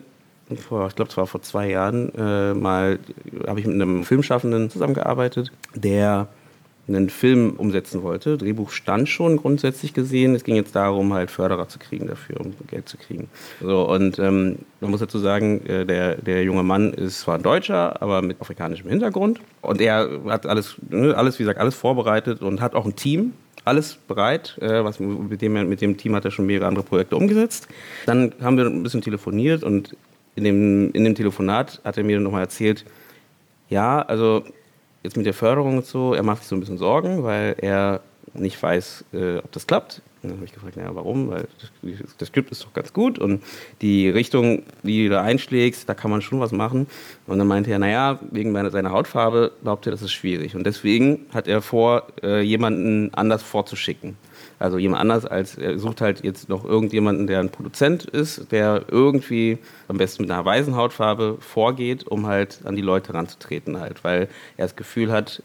vor, 0.57 0.87
ich 0.87 0.95
glaube, 0.95 1.09
es 1.09 1.17
war 1.17 1.27
vor 1.27 1.41
zwei 1.41 1.69
Jahren, 1.69 2.13
äh, 2.15 2.53
mal 2.53 2.99
habe 3.47 3.59
ich 3.59 3.65
mit 3.65 3.75
einem 3.75 4.03
Filmschaffenden 4.03 4.69
zusammengearbeitet, 4.69 5.51
der 5.73 6.27
einen 6.87 7.09
Film 7.09 7.55
umsetzen 7.57 8.03
wollte. 8.03 8.37
Drehbuch 8.37 8.69
stand 8.69 9.09
schon 9.09 9.37
grundsätzlich 9.37 9.93
gesehen. 9.93 10.35
Es 10.35 10.43
ging 10.43 10.55
jetzt 10.55 10.75
darum, 10.75 11.13
halt 11.13 11.31
Förderer 11.31 11.67
zu 11.67 11.79
kriegen 11.79 12.07
dafür, 12.07 12.39
um 12.39 12.53
Geld 12.67 12.87
zu 12.87 12.97
kriegen. 12.97 13.27
So, 13.59 13.89
und 13.89 14.19
ähm, 14.19 14.59
man 14.81 14.91
muss 14.91 14.99
dazu 14.99 15.17
sagen, 15.17 15.65
äh, 15.65 15.85
der, 15.85 16.15
der 16.15 16.43
junge 16.43 16.63
Mann 16.63 16.93
ist 16.93 17.21
zwar 17.21 17.35
ein 17.35 17.43
Deutscher, 17.43 18.01
aber 18.01 18.21
mit 18.21 18.39
afrikanischem 18.39 18.89
Hintergrund. 18.89 19.39
Und 19.61 19.81
er 19.81 20.07
hat 20.27 20.45
alles, 20.45 20.75
ne, 20.89 21.15
alles, 21.15 21.39
wie 21.39 21.43
gesagt, 21.43 21.59
alles 21.59 21.73
vorbereitet 21.73 22.41
und 22.41 22.61
hat 22.61 22.75
auch 22.75 22.85
ein 22.85 22.95
Team, 22.95 23.33
alles 23.63 23.97
bereit. 24.07 24.57
Äh, 24.61 24.83
was, 24.83 24.99
mit, 24.99 25.41
dem, 25.41 25.53
mit 25.67 25.81
dem 25.81 25.97
Team 25.97 26.15
hat 26.15 26.25
er 26.25 26.31
schon 26.31 26.45
mehrere 26.45 26.67
andere 26.67 26.85
Projekte 26.85 27.15
umgesetzt. 27.15 27.67
Dann 28.05 28.33
haben 28.41 28.57
wir 28.57 28.67
ein 28.67 28.83
bisschen 28.83 29.01
telefoniert 29.01 29.63
und 29.63 29.95
in 30.35 30.43
dem, 30.43 30.91
in 30.91 31.03
dem 31.03 31.15
Telefonat 31.15 31.81
hat 31.83 31.97
er 31.97 32.03
mir 32.03 32.19
nochmal 32.19 32.41
erzählt, 32.41 32.85
ja, 33.69 34.01
also 34.01 34.43
jetzt 35.03 35.17
mit 35.17 35.25
der 35.25 35.33
Förderung 35.33 35.77
und 35.77 35.85
so, 35.85 36.13
er 36.13 36.23
macht 36.23 36.39
sich 36.39 36.47
so 36.47 36.55
ein 36.55 36.59
bisschen 36.59 36.77
Sorgen, 36.77 37.23
weil 37.23 37.55
er 37.59 38.01
nicht 38.33 38.61
weiß, 38.61 39.05
äh, 39.13 39.37
ob 39.37 39.51
das 39.51 39.67
klappt. 39.67 40.01
Und 40.21 40.29
dann 40.29 40.37
habe 40.37 40.45
ich 40.45 40.53
gefragt, 40.53 40.75
naja, 40.75 40.89
warum? 40.93 41.29
Weil 41.29 41.47
das, 41.59 41.97
das 42.17 42.27
Skript 42.29 42.51
ist 42.51 42.63
doch 42.63 42.73
ganz 42.73 42.91
gut 42.91 43.19
und 43.19 43.43
die 43.81 44.09
Richtung, 44.09 44.63
die 44.81 45.03
du 45.03 45.11
da 45.11 45.21
einschlägst, 45.21 45.87
da 45.87 45.93
kann 45.93 46.09
man 46.09 46.21
schon 46.21 46.39
was 46.39 46.51
machen. 46.51 46.87
Und 47.27 47.37
dann 47.37 47.47
meinte 47.47 47.71
er, 47.71 47.79
naja, 47.79 48.19
wegen 48.31 48.51
meiner, 48.51 48.71
seiner 48.71 48.91
Hautfarbe 48.91 49.51
glaubt 49.61 49.85
er, 49.85 49.91
das 49.91 50.01
ist 50.01 50.11
schwierig. 50.11 50.55
Und 50.55 50.65
deswegen 50.65 51.27
hat 51.33 51.47
er 51.47 51.61
vor, 51.61 52.07
äh, 52.23 52.41
jemanden 52.41 53.13
anders 53.13 53.43
vorzuschicken. 53.43 54.17
Also 54.65 54.79
jemand 54.79 55.01
anders 55.01 55.27
als, 55.27 55.59
er 55.59 55.77
sucht 55.77 56.01
halt 56.01 56.23
jetzt 56.23 56.49
noch 56.49 56.65
irgendjemanden, 56.65 57.27
der 57.27 57.39
ein 57.39 57.51
Produzent 57.51 58.03
ist, 58.05 58.51
der 58.51 58.85
irgendwie 58.89 59.59
am 59.87 59.97
besten 59.97 60.23
mit 60.23 60.31
einer 60.31 60.43
weißen 60.43 60.75
Hautfarbe 60.75 61.37
vorgeht, 61.39 62.07
um 62.07 62.25
halt 62.25 62.61
an 62.63 62.75
die 62.75 62.81
Leute 62.81 63.13
ranzutreten 63.13 63.79
halt, 63.79 64.03
weil 64.03 64.27
er 64.57 64.65
das 64.65 64.75
Gefühl 64.75 65.11
hat, 65.11 65.43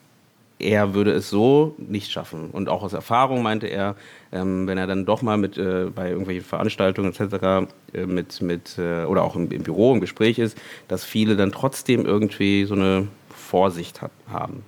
er 0.58 0.94
würde 0.94 1.12
es 1.12 1.28
so 1.28 1.74
nicht 1.76 2.10
schaffen. 2.10 2.48
Und 2.48 2.70
auch 2.70 2.82
aus 2.82 2.94
Erfahrung 2.94 3.42
meinte 3.42 3.66
er, 3.66 3.94
ähm, 4.32 4.66
wenn 4.66 4.78
er 4.78 4.86
dann 4.86 5.04
doch 5.04 5.20
mal 5.20 5.36
mit 5.36 5.58
äh, 5.58 5.90
bei 5.94 6.08
irgendwelchen 6.08 6.44
Veranstaltungen 6.44 7.12
etc. 7.12 7.68
Äh, 7.92 8.06
mit, 8.06 8.40
mit 8.40 8.78
äh, 8.78 9.04
oder 9.04 9.22
auch 9.22 9.36
im, 9.36 9.52
im 9.52 9.64
Büro 9.64 9.92
im 9.92 10.00
Gespräch 10.00 10.38
ist, 10.38 10.56
dass 10.88 11.04
viele 11.04 11.36
dann 11.36 11.52
trotzdem 11.52 12.06
irgendwie 12.06 12.64
so 12.64 12.74
eine 12.74 13.06
Vorsicht 13.28 14.00
hat, 14.00 14.12
haben. 14.32 14.64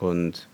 Und 0.00 0.48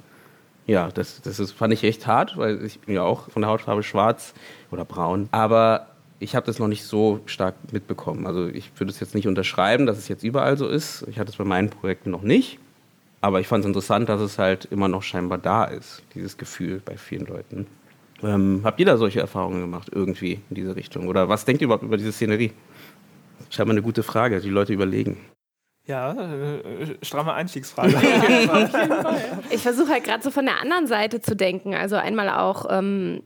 ja, 0.67 0.89
das, 0.89 1.21
das 1.23 1.41
ist, 1.41 1.53
fand 1.53 1.73
ich 1.73 1.85
echt 1.85 2.07
hart, 2.07 2.37
weil 2.37 2.65
ich 2.65 2.81
bin 2.81 2.95
ja 2.95 3.03
auch 3.03 3.31
von 3.31 3.43
der 3.43 3.51
Hautfarbe 3.51 3.83
schwarz 3.83 4.35
oder 4.71 4.85
braun. 4.85 5.29
Aber 5.33 5.89
ich 6.21 6.37
habe 6.37 6.47
das 6.47 6.59
noch 6.59 6.69
nicht 6.69 6.85
so 6.85 7.21
stark 7.27 7.55
mitbekommen. 7.73 8.27
Also 8.27 8.47
ich 8.47 8.71
würde 8.79 8.93
es 8.93 9.01
jetzt 9.01 9.15
nicht 9.15 9.27
unterschreiben, 9.27 9.87
dass 9.87 9.99
es 9.99 10.09
jetzt 10.09 10.23
überall 10.23 10.57
so 10.57 10.69
ist. 10.69 11.05
Ich 11.09 11.19
hatte 11.19 11.31
es 11.31 11.37
bei 11.37 11.45
meinen 11.45 11.69
Projekten 11.69 12.11
noch 12.11 12.23
nicht. 12.23 12.59
Aber 13.21 13.41
ich 13.41 13.49
fand 13.49 13.65
es 13.65 13.69
interessant, 13.69 14.09
dass 14.09 14.21
es 14.21 14.39
halt 14.39 14.67
immer 14.67 14.89
noch 14.89 15.03
scheinbar 15.03 15.39
da 15.39 15.65
ist, 15.65 16.03
dieses 16.15 16.37
Gefühl 16.39 16.81
bei 16.85 16.97
vielen 16.97 17.27
Leuten. 17.27 17.67
Ähm, 18.23 18.61
habt 18.65 18.79
ihr 18.79 18.87
da 18.87 18.97
solche 18.97 19.21
Erfahrungen 19.21 19.61
gemacht, 19.61 19.91
irgendwie 19.93 20.41
in 20.49 20.55
diese 20.55 20.77
Richtung? 20.77 21.09
Oder 21.09 21.29
was 21.29 21.45
denkt 21.45 21.61
ihr 21.61 21.67
überhaupt 21.67 21.85
über 21.85 21.97
diese 21.97 22.13
Szenerie? 22.13 22.53
Scheinbar 23.51 23.75
eine 23.75 23.83
gute 23.83 24.03
Frage, 24.03 24.41
die 24.41 24.49
Leute 24.49 24.73
überlegen. 24.73 25.19
Ja, 25.85 26.13
äh, 26.13 26.97
stramme 27.03 27.33
Einstiegsfrage. 27.35 27.95
Ich 29.51 29.63
versuche 29.63 29.91
halt 29.91 30.05
gerade 30.05 30.23
so 30.23 30.31
von 30.31 30.47
der 30.47 30.61
anderen 30.61 30.87
Seite 30.87 31.21
zu 31.21 31.35
denken. 31.37 31.75
Also 31.75 31.97
einmal 31.97 32.29
auch, 32.31 32.67
ähm, 32.71 33.23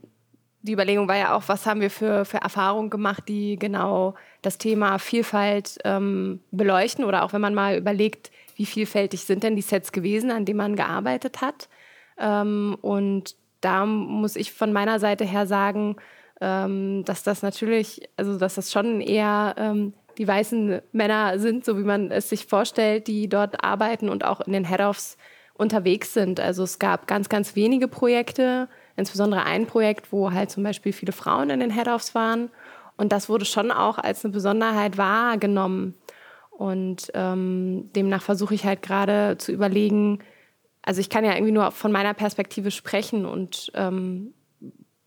die 0.61 0.73
Überlegung 0.73 1.07
war 1.07 1.15
ja 1.15 1.35
auch, 1.35 1.43
was 1.47 1.65
haben 1.65 1.81
wir 1.81 1.89
für, 1.89 2.25
für 2.25 2.37
Erfahrungen 2.37 2.89
gemacht, 2.89 3.23
die 3.27 3.57
genau 3.57 4.15
das 4.41 4.57
Thema 4.57 4.97
Vielfalt 4.97 5.77
ähm, 5.85 6.41
beleuchten. 6.51 7.05
Oder 7.05 7.23
auch 7.23 7.33
wenn 7.33 7.41
man 7.41 7.53
mal 7.53 7.77
überlegt, 7.77 8.31
wie 8.55 8.65
vielfältig 8.65 9.23
sind 9.23 9.43
denn 9.43 9.55
die 9.55 9.61
Sets 9.61 9.91
gewesen, 9.91 10.31
an 10.31 10.45
denen 10.45 10.57
man 10.57 10.75
gearbeitet 10.75 11.41
hat. 11.41 11.69
Ähm, 12.17 12.77
und 12.81 13.35
da 13.61 13.85
muss 13.85 14.35
ich 14.35 14.51
von 14.51 14.73
meiner 14.73 14.99
Seite 14.99 15.25
her 15.25 15.45
sagen, 15.45 15.95
ähm, 16.41 17.03
dass 17.05 17.23
das 17.23 17.43
natürlich, 17.43 18.09
also 18.17 18.37
dass 18.37 18.55
das 18.55 18.71
schon 18.71 18.99
eher 19.01 19.55
ähm, 19.57 19.93
die 20.17 20.27
weißen 20.27 20.81
Männer 20.91 21.39
sind, 21.39 21.65
so 21.65 21.77
wie 21.77 21.83
man 21.83 22.11
es 22.11 22.29
sich 22.29 22.45
vorstellt, 22.45 23.07
die 23.07 23.29
dort 23.29 23.63
arbeiten 23.63 24.09
und 24.09 24.25
auch 24.25 24.41
in 24.41 24.53
den 24.53 24.65
Head-Offs 24.65 25.17
unterwegs 25.53 26.13
sind. 26.13 26.39
Also 26.39 26.63
es 26.63 26.79
gab 26.79 27.07
ganz, 27.07 27.29
ganz 27.29 27.55
wenige 27.55 27.87
Projekte, 27.87 28.67
insbesondere 28.95 29.43
ein 29.43 29.65
Projekt, 29.65 30.11
wo 30.11 30.31
halt 30.31 30.51
zum 30.51 30.63
Beispiel 30.63 30.93
viele 30.93 31.11
Frauen 31.11 31.49
in 31.49 31.59
den 31.59 31.71
Head-Offs 31.71 32.15
waren. 32.15 32.49
Und 32.95 33.11
das 33.11 33.29
wurde 33.29 33.45
schon 33.45 33.71
auch 33.71 33.97
als 33.97 34.25
eine 34.25 34.33
Besonderheit 34.33 34.97
wahrgenommen. 34.97 35.95
Und 36.51 37.11
ähm, 37.13 37.91
demnach 37.95 38.23
versuche 38.23 38.55
ich 38.55 38.65
halt 38.65 38.81
gerade 38.81 39.37
zu 39.37 39.51
überlegen, 39.51 40.19
also 40.81 41.01
ich 41.01 41.09
kann 41.09 41.25
ja 41.25 41.33
irgendwie 41.33 41.51
nur 41.51 41.71
von 41.71 41.91
meiner 41.91 42.13
Perspektive 42.13 42.71
sprechen 42.71 43.25
und 43.25 43.71
ähm, 43.75 44.33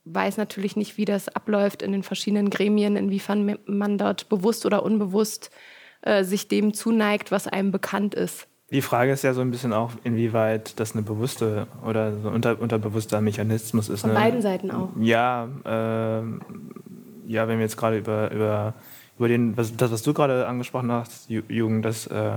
weiß 0.04 0.36
natürlich 0.36 0.76
nicht, 0.76 0.96
wie 0.96 1.04
das 1.04 1.28
abläuft 1.28 1.82
in 1.82 1.92
den 1.92 2.02
verschiedenen 2.02 2.50
Gremien, 2.50 2.96
inwiefern 2.96 3.58
man 3.66 3.98
dort 3.98 4.28
bewusst 4.28 4.66
oder 4.66 4.82
unbewusst 4.82 5.50
äh, 6.02 6.24
sich 6.24 6.48
dem 6.48 6.72
zuneigt, 6.74 7.30
was 7.30 7.46
einem 7.46 7.70
bekannt 7.70 8.14
ist. 8.14 8.46
Die 8.70 8.82
Frage 8.82 9.10
ist 9.12 9.24
ja 9.24 9.34
so 9.34 9.40
ein 9.40 9.50
bisschen 9.50 9.72
auch, 9.72 9.92
inwieweit 10.04 10.78
das 10.78 10.92
eine 10.92 11.02
bewusste 11.02 11.66
oder 11.84 12.14
so 12.20 12.28
unter, 12.28 12.60
unterbewusster 12.60 13.20
Mechanismus 13.20 13.88
ist. 13.88 14.02
Von 14.02 14.10
ne? 14.10 14.16
beiden 14.16 14.42
Seiten 14.42 14.70
auch. 14.70 14.90
Ja, 15.00 15.48
äh, 15.64 16.22
ja, 17.26 17.48
wenn 17.48 17.58
wir 17.58 17.64
jetzt 17.64 17.76
gerade 17.76 17.98
über, 17.98 18.30
über, 18.30 18.74
über 19.18 19.28
den, 19.28 19.56
was, 19.56 19.76
das, 19.76 19.90
was 19.90 20.02
du 20.02 20.14
gerade 20.14 20.46
angesprochen 20.46 20.92
hast, 20.92 21.28
Jugend, 21.28 21.84
dass, 21.84 22.06
äh, 22.06 22.32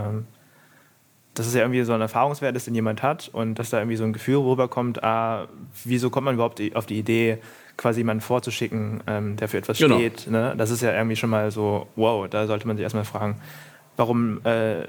dass 1.35 1.47
es 1.47 1.53
ja 1.55 1.61
irgendwie 1.61 1.83
so 1.83 1.93
ein 1.93 2.01
Erfahrungswert 2.01 2.55
ist, 2.55 2.67
den 2.67 2.75
jemand 2.75 3.01
hat 3.01 3.29
und 3.33 3.55
dass 3.55 3.69
da 3.71 3.79
irgendwie 3.79 3.95
so 3.97 4.03
ein 4.03 4.13
Gefühl 4.13 4.37
rüberkommt, 4.37 5.03
ah, 5.03 5.47
wieso 5.83 6.09
kommt 6.09 6.25
man 6.25 6.35
überhaupt 6.35 6.61
auf 6.75 6.85
die 6.85 6.99
Idee, 6.99 7.39
quasi 7.75 8.01
jemanden 8.01 8.21
vorzuschicken, 8.21 9.01
ähm, 9.07 9.35
der 9.37 9.47
für 9.47 9.57
etwas 9.57 9.79
Genau. 9.79 9.95
steht. 9.95 10.29
Ne? 10.29 10.53
Das 10.57 10.69
ist 10.69 10.81
ja 10.81 10.91
irgendwie 10.93 11.15
schon 11.15 11.31
mal 11.31 11.49
so, 11.49 11.87
wow, 11.95 12.27
da 12.29 12.45
sollte 12.45 12.67
man 12.67 12.77
sich 12.77 12.83
erstmal 12.83 13.03
fragen, 13.05 13.41
warum, 13.97 14.41
äh, 14.45 14.83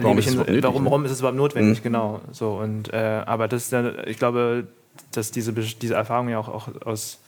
Warum 0.00 0.18
ist 0.18 0.24
ich 0.24 0.26
es 0.26 0.32
in, 0.32 0.34
überhaupt 0.34 0.50
nötig, 0.50 0.64
warum, 0.64 0.82
ne? 0.84 0.90
warum 0.90 1.04
ist 1.04 1.12
es 1.12 1.20
überhaupt 1.20 1.38
notwendig, 1.38 1.78
Mhm. 1.78 1.82
genau. 1.84 2.20
So, 2.32 2.54
und, 2.54 2.92
äh, 2.92 3.22
aber 3.24 3.46
das 3.46 3.64
ist 3.64 3.72
ja, 3.72 4.04
ich 4.06 4.18
glaube, 4.18 4.66
dass 5.12 5.30
diese, 5.30 5.52
diese 5.52 5.94
Erfahrung 5.94 6.28
ja 6.28 6.38
auch, 6.40 6.48
auch 6.48 6.68
aus, 6.84 7.20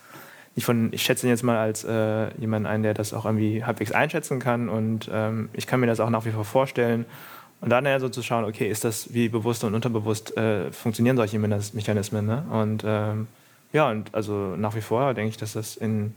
nicht 0.56 0.64
von, 0.64 0.88
ich 0.92 1.02
schätze 1.02 1.26
ihn 1.26 1.30
jetzt 1.30 1.44
mal 1.44 1.56
als 1.56 1.84
äh, 1.84 2.34
jemanden 2.38 2.66
ein, 2.66 2.82
der 2.82 2.92
das 2.94 3.14
auch 3.14 3.24
irgendwie 3.24 3.62
halbwegs 3.64 3.92
einschätzen 3.92 4.40
kann 4.40 4.68
und 4.68 5.08
ähm, 5.12 5.50
ich 5.52 5.68
kann 5.68 5.78
mir 5.78 5.86
das 5.86 6.00
auch 6.00 6.10
nach 6.10 6.24
wie 6.24 6.30
vor 6.32 6.44
vorstellen. 6.44 7.06
Und 7.60 7.68
dann 7.70 7.84
ja 7.84 8.00
so 8.00 8.08
zu 8.08 8.22
schauen, 8.22 8.44
okay, 8.44 8.70
ist 8.70 8.84
das 8.84 9.12
wie 9.12 9.28
bewusst 9.28 9.64
und 9.64 9.74
unterbewusst 9.74 10.36
äh, 10.36 10.72
funktionieren 10.72 11.16
solche 11.16 11.38
Mechanismen, 11.38 12.26
ne? 12.26 12.44
Und 12.50 12.82
ähm, 12.86 13.26
ja, 13.72 13.90
und 13.90 14.14
also 14.14 14.56
nach 14.56 14.74
wie 14.74 14.80
vor 14.80 15.14
denke 15.14 15.30
ich, 15.30 15.36
dass 15.36 15.52
das 15.52 15.76
in, 15.76 16.14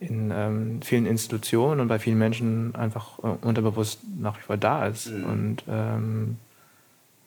in 0.00 0.30
ähm, 0.34 0.82
vielen 0.82 1.06
Institutionen 1.06 1.80
und 1.80 1.88
bei 1.88 1.98
vielen 1.98 2.18
Menschen 2.18 2.74
einfach 2.74 3.18
äh, 3.20 3.28
unterbewusst 3.40 4.00
nach 4.20 4.36
wie 4.38 4.42
vor 4.42 4.56
da 4.56 4.86
ist. 4.86 5.08
Und 5.08 5.64
ähm, 5.68 6.36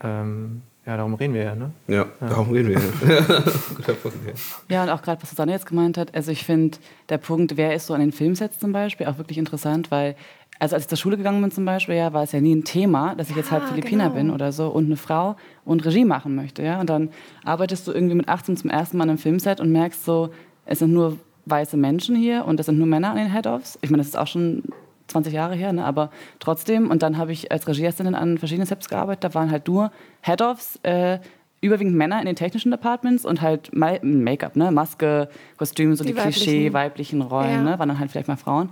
ähm, 0.01 0.61
ja, 0.89 0.97
darum 0.97 1.13
reden 1.13 1.35
wir 1.35 1.43
ja, 1.43 1.55
ne? 1.55 1.69
Ja, 1.87 2.05
darum 2.19 2.49
reden 2.51 2.69
wir 2.69 2.79
ja. 2.79 3.21
Guter 3.75 3.93
Punkt, 3.93 4.17
ja. 4.25 4.75
Ja, 4.75 4.83
und 4.83 4.89
auch 4.89 5.03
gerade, 5.03 5.21
was 5.21 5.29
Susanne 5.29 5.51
jetzt 5.51 5.67
gemeint 5.67 5.97
hat, 5.99 6.15
also 6.15 6.31
ich 6.31 6.43
finde, 6.43 6.79
der 7.09 7.19
Punkt, 7.19 7.57
wer 7.57 7.75
ist 7.75 7.85
so 7.85 7.93
an 7.93 7.99
den 7.99 8.11
Filmsets 8.11 8.57
zum 8.57 8.71
Beispiel, 8.71 9.05
auch 9.05 9.19
wirklich 9.19 9.37
interessant, 9.37 9.91
weil, 9.91 10.15
also 10.57 10.73
als 10.75 10.85
ich 10.85 10.89
zur 10.89 10.97
Schule 10.97 11.15
gegangen 11.15 11.41
bin 11.41 11.51
zum 11.51 11.63
Beispiel, 11.63 11.93
ja, 11.93 12.11
war 12.11 12.23
es 12.23 12.31
ja 12.31 12.41
nie 12.41 12.55
ein 12.55 12.63
Thema, 12.63 13.13
dass 13.13 13.29
ich 13.29 13.35
jetzt 13.35 13.51
halb 13.51 13.63
Ah, 13.63 13.67
Philippiner 13.67 14.05
genau. 14.05 14.15
bin 14.15 14.31
oder 14.31 14.51
so 14.51 14.69
und 14.69 14.85
eine 14.85 14.97
Frau 14.97 15.35
und 15.63 15.85
Regie 15.85 16.05
machen 16.05 16.33
möchte, 16.33 16.63
ja. 16.63 16.79
Und 16.79 16.89
dann 16.89 17.09
arbeitest 17.45 17.87
du 17.87 17.91
irgendwie 17.91 18.15
mit 18.15 18.27
18 18.27 18.57
zum 18.57 18.71
ersten 18.71 18.97
Mal 18.97 19.03
an 19.03 19.09
einem 19.09 19.19
Filmset 19.19 19.61
und 19.61 19.71
merkst 19.71 20.03
so, 20.03 20.31
es 20.65 20.79
sind 20.79 20.91
nur 20.91 21.17
weiße 21.45 21.77
Menschen 21.77 22.15
hier 22.15 22.45
und 22.45 22.57
das 22.57 22.65
sind 22.65 22.79
nur 22.79 22.87
Männer 22.87 23.11
an 23.11 23.17
den 23.17 23.31
Head-Offs. 23.31 23.77
Ich 23.81 23.91
meine, 23.91 24.01
das 24.01 24.07
ist 24.07 24.17
auch 24.17 24.27
schon 24.27 24.63
20 25.09 25.33
Jahre 25.33 25.55
her, 25.55 25.73
ne? 25.73 25.83
aber 25.85 26.09
trotzdem. 26.39 26.89
Und 26.89 27.01
dann 27.03 27.17
habe 27.17 27.31
ich 27.31 27.51
als 27.51 27.67
Regieassistentin 27.67 28.15
an 28.15 28.37
verschiedenen 28.37 28.67
Sets 28.67 28.87
gearbeitet. 28.89 29.23
Da 29.23 29.33
waren 29.33 29.51
halt 29.51 29.67
nur 29.67 29.91
Head-Offs, 30.21 30.79
äh, 30.83 31.19
überwiegend 31.61 31.95
Männer 31.95 32.19
in 32.21 32.25
den 32.25 32.35
technischen 32.37 32.71
Departments 32.71 33.25
und 33.25 33.41
halt 33.41 33.75
Ma- 33.75 33.99
Make-up, 34.01 34.55
ne? 34.55 34.71
Maske, 34.71 35.27
Kostüm, 35.57 35.93
so 35.95 36.03
die, 36.05 36.13
Die 36.13 36.19
Klischee, 36.19 36.71
weiblichen. 36.71 36.73
weiblichen 36.73 37.21
Rollen, 37.21 37.49
Ja. 37.51 37.61
ne? 37.71 37.79
waren 37.79 37.89
dann 37.89 37.99
halt 37.99 38.11
vielleicht 38.11 38.29
mal 38.29 38.37
Frauen. 38.37 38.69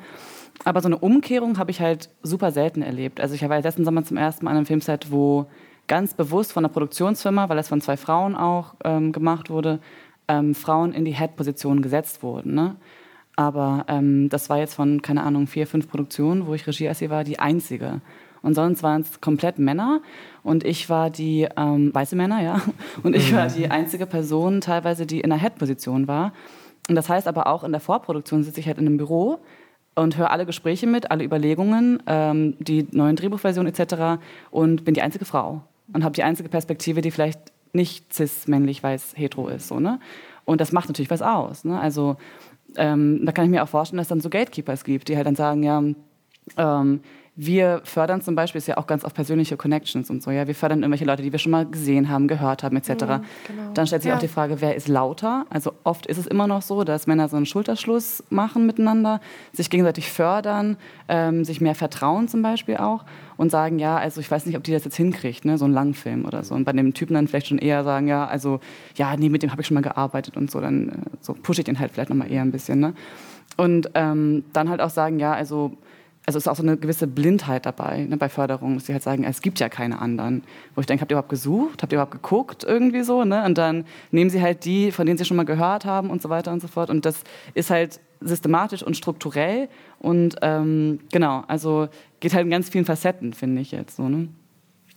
Aber 0.63 0.81
so 0.81 0.87
eine 0.87 0.97
Umkehrung 0.97 1.57
habe 1.59 1.69
ich 1.71 1.81
halt 1.81 2.09
super 2.23 2.51
selten 2.51 2.81
erlebt. 2.81 3.19
Also 3.19 3.35
ich 3.35 3.47
war 3.47 3.59
letzten 3.61 3.83
Sommer 3.85 4.03
zum 4.05 4.17
ersten 4.17 4.45
Mal 4.45 4.51
an 4.51 4.57
einem 4.57 4.65
Filmset, 4.65 5.11
wo 5.11 5.47
ganz 5.87 6.13
bewusst 6.13 6.51
von 6.53 6.63
der 6.63 6.69
Produktionsfirma, 6.69 7.47
weil 7.49 7.57
das 7.57 7.67
von 7.69 7.79
zwei 7.81 7.95
Frauen 7.97 8.35
auch 8.35 8.73
ähm, 8.83 9.11
gemacht 9.11 9.49
wurde, 9.49 9.79
ähm, 10.27 10.55
Frauen 10.55 10.93
in 10.93 11.05
die 11.05 11.11
Head-Position 11.15 11.81
gesetzt 11.81 12.23
wurden. 12.23 12.53
Ne? 12.55 12.75
Aber 13.37 13.85
ähm, 13.87 14.29
das 14.29 14.49
war 14.49 14.57
jetzt 14.57 14.73
von, 14.73 15.01
keine 15.03 15.21
Ahnung, 15.21 15.45
vier, 15.45 15.67
fünf 15.67 15.87
Produktionen, 15.87 16.47
wo 16.47 16.55
ich 16.55 16.65
Regie 16.65 16.89
war, 17.09 17.23
die 17.23 17.37
einzige. 17.37 18.01
Und 18.41 18.55
sonst 18.55 18.81
waren 18.81 19.01
es 19.01 19.21
komplett 19.21 19.59
Männer 19.59 20.01
und 20.43 20.65
ich 20.65 20.89
war 20.89 21.11
die, 21.11 21.47
ähm, 21.55 21.93
weiße 21.93 22.15
Männer, 22.15 22.41
ja, 22.41 22.61
und 23.03 23.15
ich 23.15 23.33
war 23.33 23.47
die 23.47 23.69
einzige 23.69 24.07
Person 24.07 24.59
teilweise, 24.59 25.05
die 25.05 25.21
in 25.21 25.29
der 25.29 25.39
Head-Position 25.39 26.07
war. 26.07 26.33
Und 26.89 26.95
das 26.95 27.09
heißt 27.09 27.27
aber 27.27 27.47
auch 27.47 27.63
in 27.63 27.71
der 27.71 27.81
Vorproduktion 27.81 28.43
sitze 28.43 28.59
ich 28.59 28.67
halt 28.67 28.79
in 28.79 28.87
einem 28.87 28.97
Büro 28.97 29.39
und 29.93 30.17
höre 30.17 30.31
alle 30.31 30.45
Gespräche 30.45 30.87
mit, 30.87 31.11
alle 31.11 31.23
Überlegungen, 31.23 32.01
ähm, 32.07 32.55
die 32.59 32.87
neuen 32.91 33.15
Drehbuchversionen 33.15 33.71
etc. 33.71 34.19
und 34.49 34.83
bin 34.83 34.95
die 34.95 35.01
einzige 35.03 35.25
Frau 35.25 35.61
und 35.93 36.03
habe 36.03 36.15
die 36.15 36.23
einzige 36.23 36.49
Perspektive, 36.49 37.01
die 37.01 37.11
vielleicht 37.11 37.51
nicht 37.73 38.11
cis, 38.13 38.47
männlich, 38.47 38.81
weiß, 38.81 39.13
hetero 39.15 39.47
ist. 39.49 39.67
So, 39.67 39.79
ne? 39.79 39.99
Und 40.47 40.61
das 40.61 40.71
macht 40.71 40.87
natürlich 40.87 41.11
was 41.11 41.21
aus. 41.21 41.65
Ne? 41.65 41.77
Also 41.77 42.15
ähm, 42.77 43.21
da 43.25 43.31
kann 43.31 43.45
ich 43.45 43.51
mir 43.51 43.63
auch 43.63 43.67
vorstellen, 43.69 43.97
dass 43.97 44.05
es 44.05 44.09
dann 44.09 44.21
so 44.21 44.29
Gatekeepers 44.29 44.83
gibt, 44.83 45.09
die 45.09 45.15
halt 45.17 45.27
dann 45.27 45.35
sagen, 45.35 45.63
ja, 45.63 45.81
ähm, 46.57 47.01
wir 47.39 47.81
fördern 47.83 48.21
zum 48.23 48.33
Beispiel, 48.33 48.57
ist 48.57 48.67
ja 48.67 48.77
auch 48.77 48.87
ganz 48.87 49.05
auf 49.05 49.13
persönliche 49.13 49.57
Connections 49.57 50.09
und 50.09 50.23
so, 50.23 50.31
ja, 50.31 50.47
wir 50.47 50.55
fördern 50.55 50.79
irgendwelche 50.79 51.05
Leute, 51.05 51.21
die 51.21 51.31
wir 51.31 51.37
schon 51.37 51.51
mal 51.51 51.67
gesehen 51.67 52.09
haben, 52.09 52.27
gehört 52.27 52.63
haben, 52.63 52.75
etc. 52.77 52.89
Mhm, 52.89 52.95
genau. 52.97 53.21
Dann 53.75 53.85
stellt 53.85 54.01
sich 54.01 54.09
Ja. 54.09 54.15
auch 54.15 54.19
die 54.19 54.27
Frage, 54.27 54.59
wer 54.59 54.75
ist 54.75 54.87
lauter? 54.87 55.45
Also 55.51 55.73
oft 55.83 56.07
ist 56.07 56.17
es 56.17 56.25
immer 56.25 56.47
noch 56.47 56.63
so, 56.63 56.83
dass 56.83 57.05
Männer 57.05 57.29
so 57.29 57.37
einen 57.37 57.45
Schulterschluss 57.45 58.23
machen 58.31 58.65
miteinander, 58.65 59.21
sich 59.53 59.69
gegenseitig 59.69 60.09
fördern, 60.11 60.77
ähm, 61.09 61.45
sich 61.45 61.61
mehr 61.61 61.75
vertrauen 61.75 62.27
zum 62.27 62.41
Beispiel 62.41 62.77
auch 62.77 63.05
und 63.37 63.51
sagen, 63.51 63.79
ja, 63.79 63.97
also 63.97 64.19
ich 64.19 64.29
weiß 64.29 64.45
nicht, 64.45 64.57
ob 64.57 64.63
die 64.63 64.71
das 64.71 64.83
jetzt 64.83 64.97
hinkriegt, 64.97 65.45
ne, 65.45 65.57
so 65.57 65.65
einen 65.65 65.73
Langfilm 65.73 66.25
oder 66.25 66.43
so. 66.43 66.55
Und 66.55 66.65
bei 66.65 66.73
dem 66.73 66.93
Typen 66.93 67.13
dann 67.13 67.27
vielleicht 67.27 67.47
schon 67.47 67.59
eher 67.59 67.83
sagen, 67.83 68.07
ja, 68.07 68.25
also 68.25 68.59
ja, 68.95 69.15
nee, 69.15 69.29
mit 69.29 69.43
dem 69.43 69.51
habe 69.51 69.61
ich 69.61 69.67
schon 69.67 69.75
mal 69.75 69.81
gearbeitet 69.81 70.35
und 70.37 70.51
so, 70.51 70.59
dann 70.59 70.89
äh, 70.89 70.93
so 71.21 71.33
pushe 71.33 71.61
ich 71.61 71.65
den 71.65 71.79
halt 71.79 71.91
vielleicht 71.91 72.09
nochmal 72.09 72.31
eher 72.31 72.41
ein 72.41 72.51
bisschen. 72.51 72.79
Ne? 72.79 72.93
Und 73.55 73.91
ähm, 73.93 74.43
dann 74.53 74.69
halt 74.69 74.81
auch 74.81 74.89
sagen, 74.89 75.19
ja, 75.19 75.33
also 75.33 75.77
also 76.27 76.39
es 76.39 76.43
ist 76.43 76.49
auch 76.49 76.57
so 76.57 76.63
eine 76.63 76.75
gewisse 76.75 77.07
Blindheit 77.07 77.65
dabei 77.65 78.03
ne, 78.03 78.17
bei 78.17 78.27
Förderung, 78.27 78.75
dass 78.75 78.87
sie 78.87 78.91
halt 78.91 79.01
sagen, 79.01 79.23
es 79.23 79.41
gibt 79.41 79.61
ja 79.61 79.69
keine 79.69 80.01
anderen. 80.01 80.43
Wo 80.75 80.81
ich 80.81 80.85
denke, 80.85 80.99
habt 80.99 81.09
ihr 81.09 81.15
überhaupt 81.15 81.29
gesucht? 81.29 81.81
Habt 81.81 81.93
ihr 81.93 81.95
überhaupt 81.95 82.11
geguckt 82.11 82.65
irgendwie 82.65 83.03
so? 83.03 83.23
Ne? 83.23 83.45
Und 83.45 83.57
dann 83.57 83.85
nehmen 84.11 84.29
sie 84.29 84.41
halt 84.41 84.65
die, 84.65 84.91
von 84.91 85.05
denen 85.05 85.17
sie 85.17 85.23
schon 85.23 85.37
mal 85.37 85.45
gehört 85.45 85.85
haben 85.85 86.09
und 86.09 86.21
so 86.21 86.29
weiter 86.29 86.51
und 86.51 86.61
so 86.61 86.67
fort. 86.67 86.89
Und 86.89 87.05
das 87.05 87.23
ist 87.53 87.69
halt 87.69 88.01
systematisch 88.21 88.83
und 88.83 88.97
strukturell 88.97 89.69
und 89.99 90.35
ähm, 90.41 90.99
genau, 91.11 91.43
also 91.47 91.87
geht 92.19 92.33
halt 92.33 92.45
in 92.45 92.51
ganz 92.51 92.69
vielen 92.69 92.85
Facetten, 92.85 93.33
finde 93.33 93.61
ich 93.61 93.71
jetzt 93.71 93.95
so. 93.95 94.09
Ne? 94.09 94.29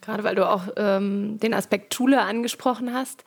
Gerade 0.01 0.25
weil 0.25 0.35
du 0.35 0.49
auch 0.49 0.69
ähm, 0.77 1.39
den 1.41 1.55
Aspekt 1.55 1.95
Schule 1.95 2.23
angesprochen 2.23 2.93
hast. 2.95 3.25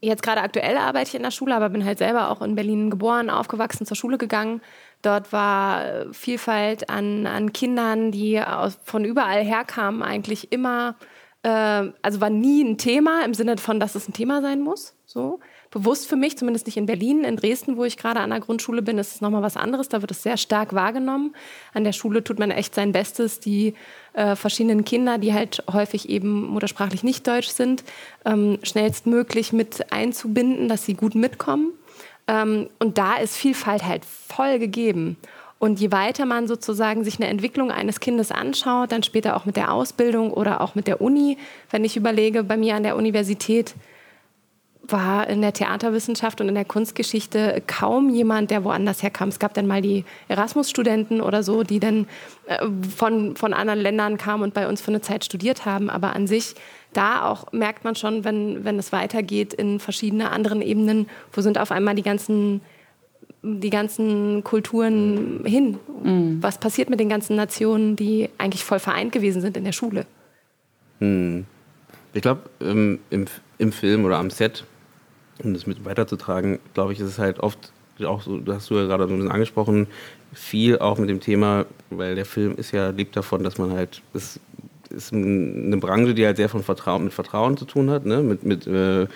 Jetzt 0.00 0.22
gerade 0.22 0.42
aktuell 0.42 0.76
arbeite 0.76 1.08
ich 1.08 1.14
in 1.14 1.22
der 1.22 1.30
Schule, 1.30 1.54
aber 1.54 1.70
bin 1.70 1.84
halt 1.84 1.98
selber 1.98 2.30
auch 2.30 2.42
in 2.42 2.54
Berlin 2.54 2.90
geboren, 2.90 3.30
aufgewachsen, 3.30 3.86
zur 3.86 3.96
Schule 3.96 4.18
gegangen. 4.18 4.60
Dort 5.00 5.32
war 5.32 5.84
äh, 5.84 6.12
Vielfalt 6.12 6.90
an, 6.90 7.26
an 7.26 7.52
Kindern, 7.52 8.10
die 8.10 8.40
aus, 8.40 8.78
von 8.84 9.04
überall 9.04 9.42
herkamen, 9.42 10.02
eigentlich 10.02 10.52
immer, 10.52 10.96
äh, 11.42 11.90
also 12.02 12.20
war 12.20 12.30
nie 12.30 12.62
ein 12.62 12.76
Thema 12.76 13.24
im 13.24 13.32
Sinne 13.32 13.56
von, 13.56 13.80
dass 13.80 13.94
es 13.94 14.08
ein 14.08 14.12
Thema 14.12 14.42
sein 14.42 14.60
muss. 14.60 14.94
So 15.06 15.40
bewusst 15.74 16.08
für 16.08 16.14
mich, 16.14 16.38
zumindest 16.38 16.66
nicht 16.66 16.76
in 16.76 16.86
Berlin. 16.86 17.24
In 17.24 17.36
Dresden, 17.36 17.76
wo 17.76 17.84
ich 17.84 17.96
gerade 17.96 18.20
an 18.20 18.30
der 18.30 18.38
Grundschule 18.38 18.80
bin, 18.80 18.96
ist 18.96 19.16
es 19.16 19.20
nochmal 19.20 19.42
was 19.42 19.56
anderes. 19.56 19.88
Da 19.88 20.00
wird 20.00 20.12
es 20.12 20.22
sehr 20.22 20.36
stark 20.36 20.72
wahrgenommen. 20.72 21.34
An 21.74 21.82
der 21.82 21.92
Schule 21.92 22.22
tut 22.22 22.38
man 22.38 22.52
echt 22.52 22.76
sein 22.76 22.92
Bestes, 22.92 23.40
die 23.40 23.74
äh, 24.12 24.36
verschiedenen 24.36 24.84
Kinder, 24.84 25.18
die 25.18 25.34
halt 25.34 25.64
häufig 25.70 26.08
eben 26.08 26.44
muttersprachlich 26.46 27.02
nicht 27.02 27.26
deutsch 27.26 27.48
sind, 27.48 27.82
ähm, 28.24 28.58
schnellstmöglich 28.62 29.52
mit 29.52 29.92
einzubinden, 29.92 30.68
dass 30.68 30.86
sie 30.86 30.94
gut 30.94 31.16
mitkommen. 31.16 31.72
Ähm, 32.28 32.70
und 32.78 32.96
da 32.96 33.16
ist 33.16 33.36
Vielfalt 33.36 33.84
halt 33.84 34.04
voll 34.04 34.60
gegeben. 34.60 35.16
Und 35.58 35.80
je 35.80 35.90
weiter 35.90 36.24
man 36.24 36.46
sozusagen 36.46 37.02
sich 37.02 37.18
eine 37.18 37.26
Entwicklung 37.26 37.72
eines 37.72 37.98
Kindes 37.98 38.30
anschaut, 38.30 38.92
dann 38.92 39.02
später 39.02 39.36
auch 39.36 39.44
mit 39.44 39.56
der 39.56 39.72
Ausbildung 39.72 40.32
oder 40.32 40.60
auch 40.60 40.76
mit 40.76 40.86
der 40.86 41.00
Uni, 41.00 41.36
wenn 41.70 41.84
ich 41.84 41.96
überlege, 41.96 42.44
bei 42.44 42.56
mir 42.56 42.76
an 42.76 42.84
der 42.84 42.96
Universität 42.96 43.74
war 44.88 45.28
in 45.28 45.40
der 45.40 45.52
Theaterwissenschaft 45.52 46.40
und 46.40 46.48
in 46.48 46.54
der 46.54 46.64
Kunstgeschichte 46.64 47.62
kaum 47.66 48.10
jemand, 48.10 48.50
der 48.50 48.64
woanders 48.64 49.02
herkam. 49.02 49.28
Es 49.28 49.38
gab 49.38 49.54
dann 49.54 49.66
mal 49.66 49.82
die 49.82 50.04
Erasmus-Studenten 50.28 51.20
oder 51.20 51.42
so, 51.42 51.62
die 51.62 51.80
dann 51.80 52.06
äh, 52.46 52.66
von, 52.94 53.36
von 53.36 53.54
anderen 53.54 53.80
Ländern 53.80 54.18
kamen 54.18 54.42
und 54.42 54.54
bei 54.54 54.68
uns 54.68 54.80
für 54.80 54.90
eine 54.90 55.00
Zeit 55.00 55.24
studiert 55.24 55.64
haben. 55.64 55.90
Aber 55.90 56.14
an 56.14 56.26
sich, 56.26 56.54
da 56.92 57.24
auch 57.24 57.52
merkt 57.52 57.84
man 57.84 57.96
schon, 57.96 58.24
wenn, 58.24 58.64
wenn 58.64 58.78
es 58.78 58.92
weitergeht 58.92 59.54
in 59.54 59.80
verschiedene 59.80 60.30
anderen 60.30 60.62
Ebenen, 60.62 61.08
wo 61.32 61.40
sind 61.40 61.58
auf 61.58 61.70
einmal 61.70 61.94
die 61.94 62.02
ganzen 62.02 62.60
die 63.46 63.70
ganzen 63.70 64.42
Kulturen 64.42 65.44
hin? 65.44 65.78
Was 66.40 66.58
passiert 66.58 66.88
mit 66.88 66.98
den 66.98 67.10
ganzen 67.10 67.36
Nationen, 67.36 67.94
die 67.94 68.30
eigentlich 68.38 68.64
voll 68.64 68.78
vereint 68.78 69.12
gewesen 69.12 69.42
sind 69.42 69.56
in 69.58 69.64
der 69.64 69.72
Schule? 69.72 70.06
Hm. 71.00 71.44
Ich 72.14 72.22
glaube, 72.22 72.42
ähm, 72.60 73.00
im, 73.10 73.26
im 73.58 73.72
Film 73.72 74.04
oder 74.04 74.16
am 74.16 74.30
Set, 74.30 74.64
um 75.42 75.54
das 75.54 75.66
mit 75.66 75.84
weiterzutragen, 75.84 76.58
glaube 76.74 76.92
ich, 76.92 77.00
ist 77.00 77.06
es 77.06 77.18
halt 77.18 77.40
oft 77.40 77.72
auch 78.02 78.22
so, 78.22 78.38
das 78.38 78.56
hast 78.56 78.70
du 78.70 78.76
ja 78.76 78.86
gerade 78.86 79.06
so 79.06 79.14
ein 79.14 79.18
bisschen 79.18 79.32
angesprochen, 79.32 79.86
viel 80.32 80.78
auch 80.78 80.98
mit 80.98 81.08
dem 81.08 81.20
Thema, 81.20 81.66
weil 81.90 82.16
der 82.16 82.24
Film 82.24 82.56
ist 82.56 82.72
ja, 82.72 82.90
lebt 82.90 83.16
davon, 83.16 83.44
dass 83.44 83.58
man 83.58 83.72
halt, 83.72 84.02
es 84.14 84.40
ist 84.90 85.12
eine 85.12 85.76
Branche, 85.76 86.14
die 86.14 86.26
halt 86.26 86.36
sehr 86.36 86.48
von 86.48 86.62
Vertrauen, 86.62 87.04
mit 87.04 87.12
Vertrauen 87.12 87.56
zu 87.56 87.64
tun 87.64 87.90
hat, 87.90 88.04
ne? 88.04 88.22
mit, 88.22 88.44
mit 88.44 88.66
äh, 88.66 89.06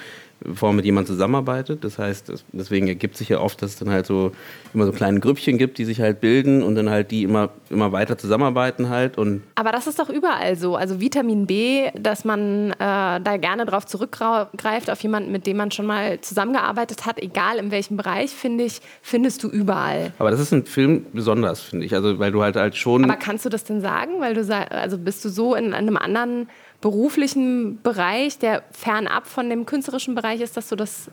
bevor 0.40 0.70
man 0.70 0.76
mit 0.76 0.84
jemandem 0.84 1.14
zusammenarbeitet. 1.14 1.82
Das 1.84 1.98
heißt, 1.98 2.28
das, 2.28 2.44
deswegen 2.52 2.88
ergibt 2.88 3.16
sich 3.16 3.28
ja 3.28 3.40
oft, 3.40 3.60
dass 3.62 3.72
es 3.72 3.78
dann 3.78 3.90
halt 3.90 4.06
so 4.06 4.32
immer 4.74 4.86
so 4.86 4.92
kleine 4.92 5.20
Grüppchen 5.20 5.58
gibt, 5.58 5.78
die 5.78 5.84
sich 5.84 6.00
halt 6.00 6.20
bilden 6.20 6.62
und 6.62 6.74
dann 6.74 6.90
halt 6.90 7.10
die 7.10 7.22
immer, 7.22 7.50
immer 7.70 7.92
weiter 7.92 8.18
zusammenarbeiten 8.18 8.88
halt. 8.88 9.18
Und 9.18 9.42
Aber 9.54 9.72
das 9.72 9.86
ist 9.86 9.98
doch 9.98 10.10
überall 10.10 10.56
so. 10.56 10.76
Also 10.76 11.00
Vitamin 11.00 11.46
B, 11.46 11.90
dass 11.98 12.24
man 12.24 12.72
äh, 12.72 12.74
da 12.78 13.36
gerne 13.40 13.66
drauf 13.66 13.86
zurückgreift, 13.86 14.90
auf 14.90 15.00
jemanden, 15.00 15.32
mit 15.32 15.46
dem 15.46 15.56
man 15.56 15.70
schon 15.70 15.86
mal 15.86 16.20
zusammengearbeitet 16.20 17.06
hat, 17.06 17.18
egal 17.18 17.58
in 17.58 17.70
welchem 17.70 17.96
Bereich, 17.96 18.30
finde 18.30 18.64
ich, 18.64 18.80
findest 19.02 19.42
du 19.42 19.48
überall. 19.48 20.12
aber 20.18 20.30
das 20.30 20.40
ist 20.40 20.52
ein 20.52 20.66
Film 20.66 21.06
besonders, 21.12 21.60
finde 21.60 21.86
ich. 21.86 21.94
Also 21.94 22.18
weil 22.18 22.32
du 22.32 22.42
halt 22.42 22.56
halt 22.56 22.76
schon. 22.76 23.04
Aber 23.04 23.16
kannst 23.16 23.44
du 23.44 23.48
das 23.48 23.64
denn 23.64 23.80
sagen? 23.80 24.20
Weil 24.20 24.34
du 24.34 24.48
also 24.70 24.98
bist 24.98 25.24
du 25.24 25.28
so 25.28 25.54
in 25.54 25.74
einem 25.74 25.96
anderen 25.96 26.48
beruflichen 26.80 27.80
Bereich, 27.82 28.38
der 28.38 28.62
fernab 28.72 29.26
von 29.26 29.50
dem 29.50 29.66
künstlerischen 29.66 30.14
Bereich 30.14 30.40
ist, 30.40 30.56
dass 30.56 30.68
du 30.68 30.76
das 30.76 31.10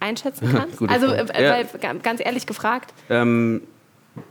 einschätzen 0.00 0.50
kannst? 0.52 0.80
Also, 0.82 1.06
äh, 1.08 1.42
Ja. 1.42 1.50
weil, 1.52 1.64
ga- 1.80 1.92
ganz 2.02 2.20
ehrlich 2.24 2.46
gefragt, 2.46 2.92
ähm, 3.10 3.62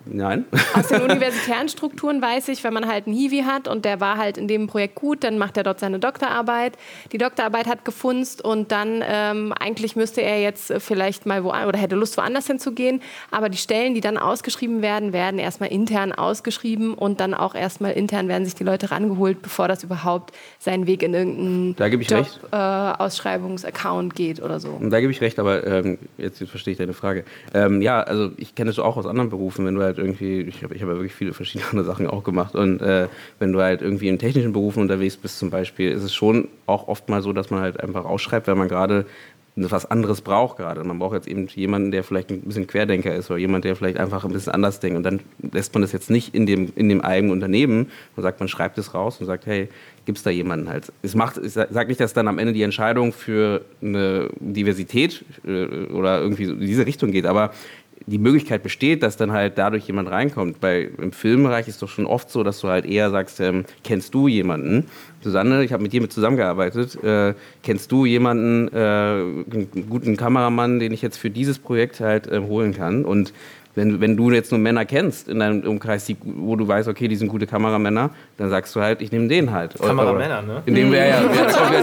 nein. 0.05 0.45
aus 0.73 0.87
den 0.87 1.01
universitären 1.01 1.69
Strukturen 1.69 2.21
weiß 2.21 2.47
ich, 2.49 2.63
wenn 2.63 2.73
man 2.73 2.87
halt 2.87 3.07
einen 3.07 3.15
Hiwi 3.15 3.43
hat 3.43 3.67
und 3.67 3.85
der 3.85 3.99
war 3.99 4.17
halt 4.17 4.37
in 4.37 4.47
dem 4.47 4.67
Projekt 4.67 4.95
gut, 4.95 5.23
dann 5.23 5.37
macht 5.37 5.57
er 5.57 5.63
dort 5.63 5.79
seine 5.79 5.99
Doktorarbeit. 5.99 6.77
Die 7.11 7.17
Doktorarbeit 7.17 7.67
hat 7.67 7.85
gefunzt 7.85 8.43
und 8.43 8.71
dann 8.71 9.03
ähm, 9.05 9.53
eigentlich 9.59 9.95
müsste 9.95 10.21
er 10.21 10.41
jetzt 10.41 10.71
äh, 10.71 10.79
vielleicht 10.79 11.25
mal 11.25 11.43
wo 11.43 11.49
oder 11.49 11.77
hätte 11.77 11.95
Lust 11.95 12.17
woanders 12.17 12.47
hinzugehen. 12.47 13.01
Aber 13.29 13.49
die 13.49 13.57
Stellen, 13.57 13.93
die 13.93 14.01
dann 14.01 14.17
ausgeschrieben 14.17 14.81
werden, 14.81 15.13
werden 15.13 15.39
erstmal 15.39 15.69
intern 15.69 16.11
ausgeschrieben 16.11 16.93
und 16.93 17.19
dann 17.19 17.33
auch 17.33 17.55
erstmal 17.55 17.91
intern 17.93 18.27
werden 18.27 18.45
sich 18.45 18.55
die 18.55 18.63
Leute 18.63 18.91
rangeholt, 18.91 19.41
bevor 19.41 19.67
das 19.67 19.83
überhaupt 19.83 20.33
seinen 20.59 20.87
Weg 20.87 21.03
in 21.03 21.13
irgendeinen 21.13 21.75
Da 21.75 21.89
gebe 21.89 22.03
ich 22.03 22.09
Job, 22.09 22.19
recht. 22.19 22.39
äh, 22.51 22.55
Ausschreibungsaccount 22.55 24.15
geht 24.15 24.41
oder 24.41 24.59
so. 24.59 24.79
Da 24.81 24.99
gebe 24.99 25.11
ich 25.11 25.21
recht, 25.21 25.39
aber 25.39 25.65
ähm, 25.65 25.97
jetzt, 26.17 26.39
jetzt 26.39 26.49
verstehe 26.49 26.73
ich 26.73 26.77
deine 26.77 26.93
Frage. 26.93 27.25
Ähm, 27.53 27.81
ja, 27.81 28.01
also 28.01 28.31
ich 28.37 28.55
kenne 28.55 28.69
es 28.69 28.79
auch 28.79 28.97
aus 28.97 29.05
anderen 29.05 29.29
Berufen, 29.29 29.65
wenn 29.72 29.76
du 29.76 29.84
halt 29.84 29.98
irgendwie, 29.98 30.41
ich 30.41 30.64
habe 30.64 30.76
ich 30.76 30.81
hab 30.81 30.89
ja 30.89 30.95
wirklich 30.95 31.14
viele 31.14 31.34
verschiedene 31.34 31.84
Sachen 31.84 32.07
auch 32.07 32.23
gemacht 32.23 32.56
und 32.56 32.81
äh, 32.81 33.07
wenn 33.39 33.53
du 33.53 33.61
halt 33.61 33.81
irgendwie 33.81 34.10
in 34.10 34.19
technischen 34.19 34.52
Berufen 34.52 34.81
unterwegs 34.81 35.15
bist 35.15 35.39
zum 35.39 35.49
Beispiel, 35.49 35.91
ist 35.91 36.03
es 36.03 36.14
schon 36.14 36.49
auch 36.65 36.88
oft 36.88 37.07
mal 37.10 37.22
so, 37.22 37.31
dass 37.31 37.49
man 37.49 37.61
halt 37.61 37.80
einfach 37.80 38.06
ausschreibt, 38.06 38.48
weil 38.48 38.56
man 38.56 38.68
gerade 38.68 39.06
was 39.56 39.85
anderes 39.85 40.22
braucht 40.22 40.57
gerade. 40.57 40.84
Man 40.84 40.98
braucht 40.99 41.14
jetzt 41.14 41.27
eben 41.27 41.48
jemanden, 41.48 41.91
der 41.91 42.03
vielleicht 42.03 42.30
ein 42.30 42.41
bisschen 42.41 42.68
Querdenker 42.68 43.14
ist 43.14 43.30
oder 43.30 43.38
jemand, 43.38 43.65
der 43.65 43.76
vielleicht 43.76 43.98
einfach 43.98 44.23
ein 44.23 44.31
bisschen 44.31 44.53
anders 44.53 44.80
denkt. 44.80 44.95
Und 44.95 45.03
dann 45.03 45.19
lässt 45.52 45.73
man 45.73 45.81
das 45.81 45.91
jetzt 45.91 46.10
nicht 46.10 46.34
in 46.34 46.45
dem, 46.45 46.72
in 46.76 46.88
dem 46.88 47.02
eigenen 47.02 47.34
Unternehmen 47.34 47.91
und 48.15 48.23
sagt, 48.23 48.39
man 48.39 48.48
schreibt 48.48 48.77
es 48.77 48.93
raus 48.93 49.19
und 49.19 49.26
sagt, 49.26 49.45
hey, 49.45 49.68
gibt 50.06 50.18
es 50.18 50.23
da 50.23 50.30
jemanden 50.30 50.69
halt? 50.69 50.91
Es 51.02 51.15
macht, 51.15 51.38
ich 51.38 51.52
sage 51.52 51.88
nicht, 51.88 51.99
dass 51.99 52.14
dann 52.14 52.30
am 52.30 52.39
Ende 52.39 52.53
die 52.53 52.64
Entscheidung 52.64 53.11
für 53.11 53.65
eine 53.81 54.30
Diversität 54.39 55.26
äh, 55.45 55.65
oder 55.91 56.22
irgendwie 56.22 56.45
in 56.45 56.60
diese 56.60 56.85
Richtung 56.85 57.11
geht, 57.11 57.26
aber 57.26 57.52
die 58.05 58.17
Möglichkeit 58.17 58.63
besteht, 58.63 59.03
dass 59.03 59.17
dann 59.17 59.31
halt 59.31 59.57
dadurch 59.57 59.87
jemand 59.87 60.09
reinkommt. 60.09 60.59
Bei, 60.59 60.89
Im 60.97 61.11
Filmbereich 61.11 61.67
ist 61.67 61.75
es 61.75 61.79
doch 61.79 61.89
schon 61.89 62.05
oft 62.05 62.29
so, 62.29 62.43
dass 62.43 62.59
du 62.61 62.67
halt 62.67 62.85
eher 62.85 63.09
sagst, 63.11 63.39
ähm, 63.39 63.65
kennst 63.83 64.13
du 64.13 64.27
jemanden? 64.27 64.87
Susanne, 65.21 65.63
ich 65.63 65.71
habe 65.71 65.83
mit 65.83 65.93
dir 65.93 66.01
mit 66.01 66.11
zusammengearbeitet. 66.11 67.01
Äh, 67.03 67.35
kennst 67.63 67.91
du 67.91 68.05
jemanden, 68.05 68.69
äh, 68.73 68.79
einen 68.79 69.87
guten 69.89 70.17
Kameramann, 70.17 70.79
den 70.79 70.91
ich 70.91 71.01
jetzt 71.01 71.17
für 71.17 71.29
dieses 71.29 71.59
Projekt 71.59 71.99
halt 71.99 72.27
ähm, 72.31 72.47
holen 72.47 72.73
kann? 72.73 73.05
Und 73.05 73.33
wenn, 73.76 74.02
wenn 74.02 74.18
du 74.18 74.31
jetzt 74.31 74.52
nur 74.52 74.60
Männer 74.60 74.85
kennst 74.85 75.30
in 75.30 75.39
deinem 75.39 75.61
Umkreis, 75.61 76.06
die, 76.06 76.18
wo 76.23 76.56
du 76.56 76.68
weißt, 76.68 76.88
okay, 76.88 77.07
die 77.07 77.15
sind 77.15 77.30
gute 77.30 77.48
Kameramänner, 77.48 78.10
dann 78.38 78.49
sagst 78.49 78.76
du 78.76 78.81
halt, 78.81 79.02
ich 79.02 79.11
nehme 79.11 79.27
den 79.27 79.52
halt. 79.52 79.80
Oder- 79.80 79.89
Kameramänner, 79.89 80.41
ne? 80.41 80.64
In 80.65 80.76
dem 80.76 80.91
wäre 80.91 81.10
ja, 81.10 81.23
wär 81.23 81.81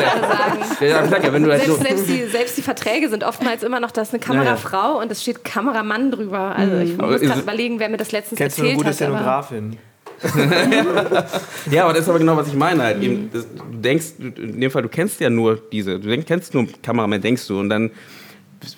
der, 0.78 0.88
ja, 0.88 1.04
ich 1.04 1.10
sag 1.10 1.24
ja, 1.24 1.32
wenn 1.32 1.44
du 1.44 1.50
halt 1.50 1.62
Selbst, 1.62 1.78
so, 1.78 1.84
selbst, 1.84 2.08
die, 2.08 2.22
selbst 2.24 2.58
die 2.58 2.62
Verträge 2.62 3.08
sind 3.08 3.24
oftmals 3.24 3.62
immer 3.62 3.80
noch, 3.80 3.90
da 3.90 4.02
ist 4.02 4.12
eine 4.12 4.20
Kamerafrau 4.20 5.00
und 5.00 5.10
es 5.10 5.22
steht 5.22 5.44
Kameramann 5.44 6.10
drüber. 6.10 6.54
Also 6.56 6.76
ich 6.76 6.98
Aber 6.98 7.12
muss 7.12 7.20
gerade 7.20 7.40
überlegen, 7.40 7.78
wer 7.80 7.88
mir 7.88 7.96
das 7.96 8.12
letztens 8.12 8.38
Kennst 8.38 8.58
du 8.58 8.62
eine 8.62 8.70
erzählt 8.72 8.78
gute 8.78 8.88
hat. 8.88 8.94
Szenografin? 8.94 9.78
Ja, 11.70 11.84
aber 11.84 11.92
das 11.92 12.02
ist 12.02 12.08
aber 12.08 12.18
genau, 12.18 12.36
was 12.36 12.48
ich 12.48 12.54
meine. 12.54 12.82
Halt. 12.82 13.02
Eben, 13.02 13.30
das, 13.32 13.46
du 13.46 13.78
denkst, 13.78 14.06
in 14.18 14.60
dem 14.60 14.70
Fall, 14.70 14.82
du 14.82 14.88
kennst 14.88 15.20
ja 15.20 15.30
nur 15.30 15.56
diese, 15.56 15.98
du 15.98 16.08
denk, 16.08 16.26
kennst 16.26 16.54
nur 16.54 16.66
Kameramann, 16.82 17.20
denkst 17.20 17.46
du. 17.46 17.60
Und 17.60 17.68
dann, 17.68 17.90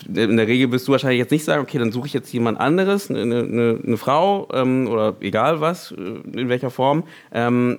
in 0.06 0.36
der 0.36 0.46
Regel 0.46 0.70
wirst 0.72 0.88
du 0.88 0.92
wahrscheinlich 0.92 1.18
jetzt 1.18 1.30
nicht 1.30 1.44
sagen, 1.44 1.62
okay, 1.62 1.78
dann 1.78 1.92
suche 1.92 2.06
ich 2.06 2.12
jetzt 2.12 2.32
jemand 2.32 2.60
anderes, 2.60 3.10
eine, 3.10 3.20
eine, 3.20 3.78
eine 3.84 3.96
Frau 3.96 4.48
ähm, 4.52 4.88
oder 4.88 5.16
egal 5.20 5.60
was, 5.60 5.92
äh, 5.92 5.96
in 6.38 6.48
welcher 6.48 6.70
Form, 6.70 7.04
ähm, 7.32 7.78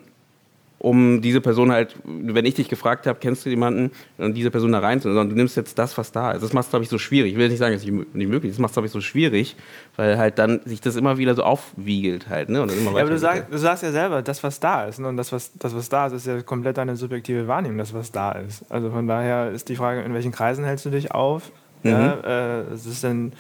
um 0.81 1.21
diese 1.21 1.41
Person 1.41 1.71
halt, 1.71 1.95
wenn 2.03 2.43
ich 2.43 2.55
dich 2.55 2.67
gefragt 2.67 3.05
habe, 3.05 3.19
kennst 3.21 3.45
du 3.45 3.51
jemanden, 3.51 3.91
und 4.17 4.33
diese 4.33 4.49
Person 4.49 4.71
da 4.71 4.79
rein, 4.79 4.99
sondern 4.99 5.29
du 5.29 5.35
nimmst 5.35 5.55
jetzt 5.55 5.77
das, 5.77 5.95
was 5.95 6.11
da 6.11 6.31
ist. 6.31 6.41
Das 6.41 6.53
macht 6.53 6.65
es, 6.65 6.69
glaube 6.71 6.83
ich, 6.83 6.89
so 6.89 6.97
schwierig. 6.97 7.33
Ich 7.33 7.37
will 7.37 7.49
nicht 7.49 7.59
sagen, 7.59 7.75
es 7.75 7.83
ist 7.83 7.91
nicht 7.91 8.29
möglich, 8.29 8.51
das 8.51 8.57
macht 8.57 8.71
es, 8.71 8.73
glaube 8.73 8.87
ich, 8.87 8.91
so 8.91 8.99
schwierig, 8.99 9.55
weil 9.95 10.17
halt 10.17 10.39
dann 10.39 10.59
sich 10.65 10.81
das 10.81 10.95
immer 10.95 11.19
wieder 11.19 11.35
so 11.35 11.43
aufwiegelt 11.43 12.29
halt. 12.29 12.49
Ne? 12.49 12.63
Und 12.63 12.71
dann 12.71 12.79
immer 12.79 12.93
Ja, 12.93 13.01
aber 13.01 13.11
du, 13.11 13.19
sag, 13.19 13.51
du 13.51 13.57
sagst 13.59 13.83
ja 13.83 13.91
selber, 13.91 14.23
das, 14.23 14.41
was 14.41 14.59
da 14.59 14.85
ist. 14.85 14.99
Ne? 14.99 15.07
Und 15.07 15.17
das 15.17 15.31
was, 15.31 15.51
das, 15.53 15.75
was 15.75 15.87
da 15.87 16.07
ist, 16.07 16.13
ist 16.13 16.25
ja 16.25 16.41
komplett 16.41 16.77
deine 16.77 16.95
subjektive 16.95 17.47
Wahrnehmung, 17.47 17.77
das, 17.77 17.93
was 17.93 18.11
da 18.11 18.31
ist. 18.31 18.63
Also 18.69 18.89
von 18.89 19.07
daher 19.07 19.51
ist 19.51 19.69
die 19.69 19.75
Frage, 19.75 20.01
in 20.01 20.15
welchen 20.15 20.31
Kreisen 20.31 20.65
hältst 20.65 20.85
du 20.85 20.89
dich 20.89 21.11
auf? 21.11 21.51
Ja, 21.83 22.13
äh, 22.13 22.61
es 22.73 22.85
ist 22.85 23.03
dann, 23.03 23.33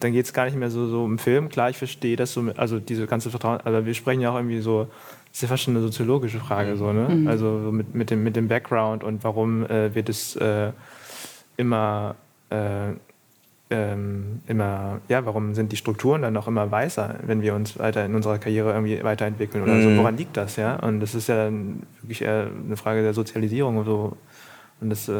dann 0.00 0.12
geht 0.12 0.26
es 0.26 0.32
gar 0.32 0.44
nicht 0.46 0.56
mehr 0.56 0.70
so, 0.70 0.88
so 0.88 1.04
um 1.04 1.18
Film. 1.18 1.48
Klar, 1.48 1.70
ich 1.70 1.78
verstehe 1.78 2.16
das 2.16 2.32
so, 2.32 2.42
mit, 2.42 2.58
also 2.58 2.78
diese 2.78 3.06
ganze 3.06 3.30
Vertrauen, 3.30 3.60
aber 3.64 3.86
wir 3.86 3.94
sprechen 3.94 4.20
ja 4.20 4.30
auch 4.30 4.36
irgendwie 4.36 4.60
so, 4.60 4.84
das 4.84 5.38
ist 5.38 5.42
ja 5.42 5.48
fast 5.48 5.62
schon 5.64 5.74
eine 5.74 5.82
soziologische 5.82 6.38
Frage, 6.38 6.76
so, 6.76 6.92
ne? 6.92 7.08
Mhm. 7.08 7.28
Also 7.28 7.62
so 7.62 7.72
mit, 7.72 7.94
mit, 7.94 8.10
dem, 8.10 8.22
mit 8.22 8.36
dem 8.36 8.48
Background 8.48 9.04
und 9.04 9.24
warum 9.24 9.64
äh, 9.66 9.94
wird 9.94 10.08
es 10.08 10.36
äh, 10.36 10.72
immer 11.56 12.16
äh, 12.50 12.92
ähm, 13.68 14.42
immer, 14.46 15.00
ja, 15.08 15.26
warum 15.26 15.54
sind 15.54 15.72
die 15.72 15.76
Strukturen 15.76 16.22
dann 16.22 16.36
auch 16.36 16.46
immer 16.46 16.70
weißer, 16.70 17.16
wenn 17.26 17.42
wir 17.42 17.54
uns 17.54 17.78
weiter 17.78 18.04
in 18.04 18.14
unserer 18.14 18.38
Karriere 18.38 18.72
irgendwie 18.72 19.02
weiterentwickeln 19.02 19.64
oder 19.64 19.82
so? 19.82 19.88
Mhm. 19.88 19.98
Woran 19.98 20.16
liegt 20.16 20.36
das, 20.36 20.56
ja? 20.56 20.76
Und 20.76 21.00
das 21.00 21.14
ist 21.14 21.28
ja 21.28 21.44
dann 21.44 21.82
wirklich 22.00 22.22
eher 22.22 22.48
eine 22.64 22.76
Frage 22.76 23.02
der 23.02 23.14
Sozialisierung 23.14 23.78
und 23.78 23.84
so. 23.84 24.16
Und, 24.80 24.90
das, 24.90 25.08
äh, 25.08 25.12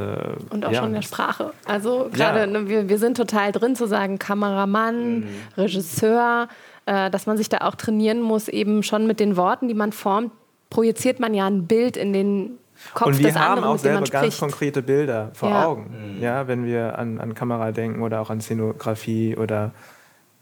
Und 0.51 0.67
auch 0.67 0.73
ja, 0.73 0.83
schon 0.83 0.93
der 0.93 1.03
Sprache. 1.03 1.53
Also 1.65 2.11
gerade, 2.13 2.41
Ja. 2.41 2.47
ne, 2.47 2.69
wir, 2.69 2.89
wir 2.89 2.99
sind 2.99 3.17
total 3.17 3.53
drin 3.53 3.75
zu 3.75 3.87
sagen, 3.87 4.19
Kameramann, 4.19 5.21
Mhm. 5.21 5.27
Regisseur, 5.57 6.49
äh, 6.85 7.11
dass 7.11 7.27
man 7.27 7.37
sich 7.37 7.49
da 7.49 7.59
auch 7.59 7.75
trainieren 7.75 8.21
muss, 8.21 8.49
eben 8.49 8.83
schon 8.83 9.07
mit 9.07 9.19
den 9.21 9.37
Worten, 9.37 9.69
die 9.69 9.75
man 9.75 9.93
formt, 9.93 10.33
projiziert 10.71 11.21
man 11.21 11.33
ja 11.35 11.47
ein 11.47 11.67
Bild 11.67 11.97
in 11.97 12.13
den 12.13 12.59
Kopf 12.93 13.07
und 13.07 13.19
wir 13.19 13.29
des 13.29 13.37
haben 13.39 13.55
anderen, 13.55 13.75
auch 13.75 13.79
selber 13.79 14.03
ganz 14.05 14.39
konkrete 14.39 14.83
Bilder 14.83 15.31
vor 15.33 15.49
Ja. 15.49 15.67
Augen. 15.67 16.19
Ja, 16.21 16.47
wenn 16.49 16.67
wir 16.67 16.99
an, 16.99 17.19
an 17.19 17.35
Kamera 17.35 17.73
denken 17.73 18.03
oder 18.03 18.21
auch 18.21 18.29
an 18.29 18.43
Szenografie 18.43 19.37
oder 19.37 19.73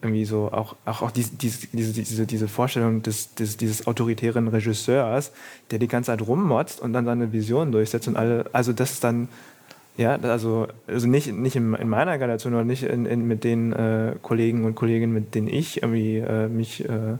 irgendwie 0.04 0.24
so 0.24 0.52
auch, 0.52 0.76
auch, 0.84 1.02
auch 1.02 1.10
diese, 1.10 1.34
diese, 1.36 1.66
diese, 1.72 2.26
diese, 2.26 2.48
Vorstellung 2.48 3.02
des, 3.02 3.34
des, 3.34 3.56
dieses 3.56 3.86
autoritären 3.86 4.48
Regisseurs, 4.48 5.32
der 5.70 5.78
die 5.78 5.88
ganze 5.88 6.12
Zeit 6.12 6.26
rummotzt 6.26 6.80
und 6.80 6.92
dann 6.92 7.06
seine 7.06 7.32
Vision 7.32 7.72
durchsetzt 7.72 8.06
und 8.06 8.16
alle, 8.16 8.44
also 8.52 8.72
das 8.72 8.92
ist 8.92 9.04
dann, 9.04 9.28
ja, 9.96 10.16
also, 10.16 10.68
also 10.86 11.06
nicht, 11.06 11.32
nicht 11.32 11.56
in, 11.56 11.74
in 11.74 11.88
meiner 11.88 12.18
Generation 12.18 12.54
oder 12.54 12.64
nicht 12.64 12.82
in, 12.82 13.06
in, 13.06 13.26
mit 13.26 13.44
den 13.44 13.72
äh, 13.72 14.16
Kollegen 14.22 14.64
und 14.64 14.74
Kolleginnen, 14.74 15.14
mit 15.14 15.34
denen 15.34 15.48
ich 15.48 15.82
irgendwie 15.82 16.18
äh, 16.18 16.48
mich 16.48 16.84
äh, 16.84 17.16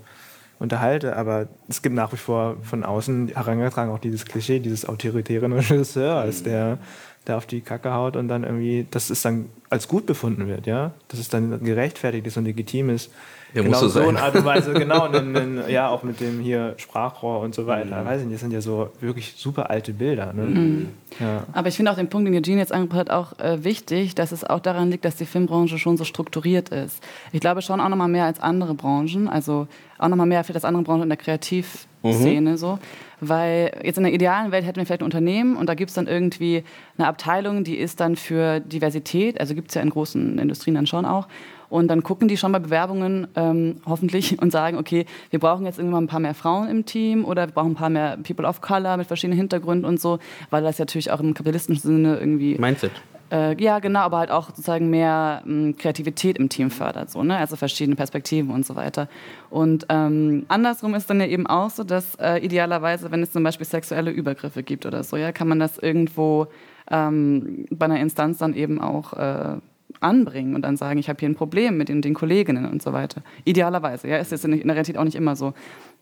unterhalte, 0.59 1.17
aber 1.17 1.49
es 1.69 1.83
gibt 1.83 1.95
nach 1.95 2.13
wie 2.13 2.17
vor 2.17 2.57
von 2.63 2.85
außen 2.85 3.29
herangetragen 3.29 3.93
auch 3.93 3.99
dieses 3.99 4.25
Klischee 4.25 4.61
dieses 4.61 4.87
autoritären 4.87 5.53
Regisseurs, 5.53 6.43
der, 6.43 6.79
der 7.27 7.37
auf 7.37 7.47
die 7.47 7.61
Kacke 7.61 7.93
haut 7.93 8.17
und 8.17 8.29
dann 8.29 8.45
irgendwie, 8.45 8.87
dass 8.91 9.11
es 9.11 9.23
dann 9.23 9.47
als 9.71 9.89
gut 9.89 10.07
befunden 10.07 10.47
wird, 10.49 10.67
ja, 10.67 10.93
dass 11.09 11.21
es 11.21 11.29
dann 11.29 11.63
gerechtfertigt 11.65 12.27
ist 12.27 12.37
und 12.37 12.45
legitim 12.45 12.91
ist. 12.91 13.11
Ja, 13.55 13.63
genau 13.63 13.71
muss 13.71 13.81
so 13.81 13.89
so 13.89 14.01
sein. 14.01 14.09
in 14.11 14.17
Art 14.17 14.35
und 14.35 14.45
Weise, 14.45 14.73
genau, 14.73 15.05
und 15.07 15.13
dann, 15.13 15.63
ja, 15.69 15.89
auch 15.89 16.03
mit 16.03 16.21
dem 16.21 16.41
hier 16.41 16.75
Sprachrohr 16.77 17.41
und 17.41 17.55
so 17.55 17.67
weiter. 17.69 18.05
Weiß 18.05 18.21
ich 18.21 18.27
nicht, 18.27 18.35
das 18.35 18.41
sind 18.41 18.53
ja 18.53 18.61
so 18.61 18.91
wirklich 19.01 19.35
super 19.37 19.71
alte 19.71 19.93
Bilder. 19.93 20.33
Ne? 20.33 20.43
Mhm. 20.43 20.89
Ja. 21.21 21.45
Aber 21.53 21.69
ich 21.69 21.77
finde 21.77 21.93
auch 21.93 21.97
den 21.97 22.09
Punkt, 22.09 22.27
den 22.27 22.35
Eugene 22.35 22.59
jetzt 22.59 22.73
angebracht 22.73 22.99
hat, 22.99 23.11
auch 23.11 23.39
äh, 23.39 23.63
wichtig, 23.63 24.17
dass 24.17 24.33
es 24.33 24.43
auch 24.43 24.59
daran 24.59 24.91
liegt, 24.91 25.05
dass 25.05 25.15
die 25.15 25.25
Filmbranche 25.25 25.79
schon 25.79 25.97
so 25.97 26.03
strukturiert 26.03 26.71
ist. 26.71 27.01
Ich 27.31 27.41
glaube 27.41 27.63
schon 27.63 27.81
auch 27.81 27.89
nochmal 27.89 28.09
mehr 28.09 28.25
als 28.25 28.41
andere 28.41 28.75
Branchen, 28.75 29.29
also 29.29 29.69
auch 29.99 30.09
nochmal 30.09 30.27
mehr 30.27 30.43
für 30.43 30.53
das 30.53 30.65
andere 30.65 30.83
Branchen 30.83 31.05
in 31.05 31.09
der 31.09 31.19
Kreativszene 31.19 32.59
so. 32.59 32.81
Weil 33.21 33.81
jetzt 33.85 33.97
in 33.97 34.03
der 34.03 34.13
idealen 34.13 34.51
Welt 34.51 34.67
hätten 34.67 34.77
wir 34.77 34.87
vielleicht 34.87 35.03
ein 35.03 35.07
Unternehmen 35.07 35.57
und 35.57 35.69
da 35.69 35.75
gibt 35.75 35.91
es 35.91 35.95
dann 35.95 36.09
irgendwie 36.09 36.65
eine 36.99 37.07
Abteilung, 37.07 37.63
die 37.63 37.77
ist 37.77 38.01
dann 38.01 38.17
für 38.17 38.59
Diversität, 38.61 39.41
also 39.41 39.55
gibt 39.55 39.69
es 39.69 39.77
ja 39.77 39.83
in 39.83 39.91
großen 39.91 40.39
Industrien 40.39 40.75
dann 40.75 40.87
schon 40.87 41.05
auch. 41.07 41.29
Und 41.75 41.89
dann 41.89 42.05
gucken 42.05 42.29
die 42.29 42.37
schon 42.37 42.53
bei 42.53 42.61
Bewerbungen 42.61 43.27
ähm, 43.35 43.79
hoffentlich 43.85 44.39
und 44.41 44.53
sagen, 44.53 44.79
okay, 44.79 45.07
wir 45.31 45.41
brauchen 45.41 45.67
jetzt 45.67 45.81
irgendwann 45.81 46.05
ein 46.05 46.07
paar 46.07 46.21
mehr 46.21 46.35
Frauen 46.35 46.69
im 46.69 46.87
Team 46.87 47.25
oder 47.25 47.49
wir 47.49 47.53
brauchen 47.53 47.73
ein 47.73 47.75
paar 47.75 47.91
mehr 47.91 48.17
People 48.23 48.47
of 48.47 48.61
Color 48.61 48.97
mit 48.97 49.09
verschiedenen 49.09 49.37
Hintergründen 49.37 49.85
und 49.85 50.01
so, 50.01 50.21
weil 50.51 50.63
das 50.63 50.79
natürlich 50.79 51.11
auch 51.11 51.19
im 51.19 51.35
kapitalistischen 51.35 51.83
Sinne 51.83 52.17
irgendwie 52.19 52.57
Mindset. 52.59 52.93
äh, 53.33 53.61
ja, 53.61 53.81
genau, 53.81 54.03
aber 54.03 54.19
halt 54.19 54.31
auch 54.31 54.51
sozusagen 54.51 54.89
mehr 54.89 55.43
ähm, 55.45 55.77
Kreativität 55.77 56.39
im 56.39 56.49
Team 56.49 56.71
fördert, 56.71 57.11
so, 57.11 57.25
ne? 57.25 57.39
also 57.39 57.57
verschiedene 57.57 57.97
Perspektiven 57.97 58.53
und 58.53 58.65
so 58.65 58.77
weiter. 58.77 59.09
Und 59.51 59.85
ähm, 59.89 60.47
andersrum 60.47 60.95
ist 60.95 61.11
dann 61.11 61.19
ja 61.19 61.27
eben 61.27 61.49
auch 61.49 61.71
so, 61.71 61.83
dass 61.83 62.15
äh, 62.21 62.39
idealerweise, 62.39 63.11
wenn 63.11 63.21
es 63.21 63.33
zum 63.33 63.43
Beispiel 63.43 63.67
sexuelle 63.67 64.13
Übergriffe 64.13 64.63
gibt 64.63 64.87
oder 64.87 65.03
so, 65.03 65.17
ja, 65.17 65.33
kann 65.33 65.49
man 65.49 65.59
das 65.59 65.79
irgendwo 65.79 66.47
ähm, 66.89 67.67
bei 67.71 67.87
einer 67.87 67.99
Instanz 67.99 68.39
dann 68.39 68.55
eben 68.55 68.81
auch 68.81 69.15
äh, 69.15 69.57
anbringen 70.01 70.55
und 70.55 70.63
dann 70.63 70.77
sagen, 70.77 70.99
ich 70.99 71.09
habe 71.09 71.21
hier 71.21 71.29
ein 71.29 71.35
Problem 71.35 71.77
mit 71.77 71.89
den, 71.89 72.03
den 72.03 72.15
Kolleginnen 72.15 72.71
und 72.71 72.83
so 72.83 72.93
weiter. 72.93 73.23
Idealerweise, 73.45 74.09
ja, 74.09 74.19
ist 74.19 74.33
jetzt 74.33 74.45
in 74.45 74.53
der 74.53 74.65
Realität 74.65 74.99
auch 74.99 75.05
nicht 75.05 75.17
immer 75.17 75.37
so. 75.37 75.55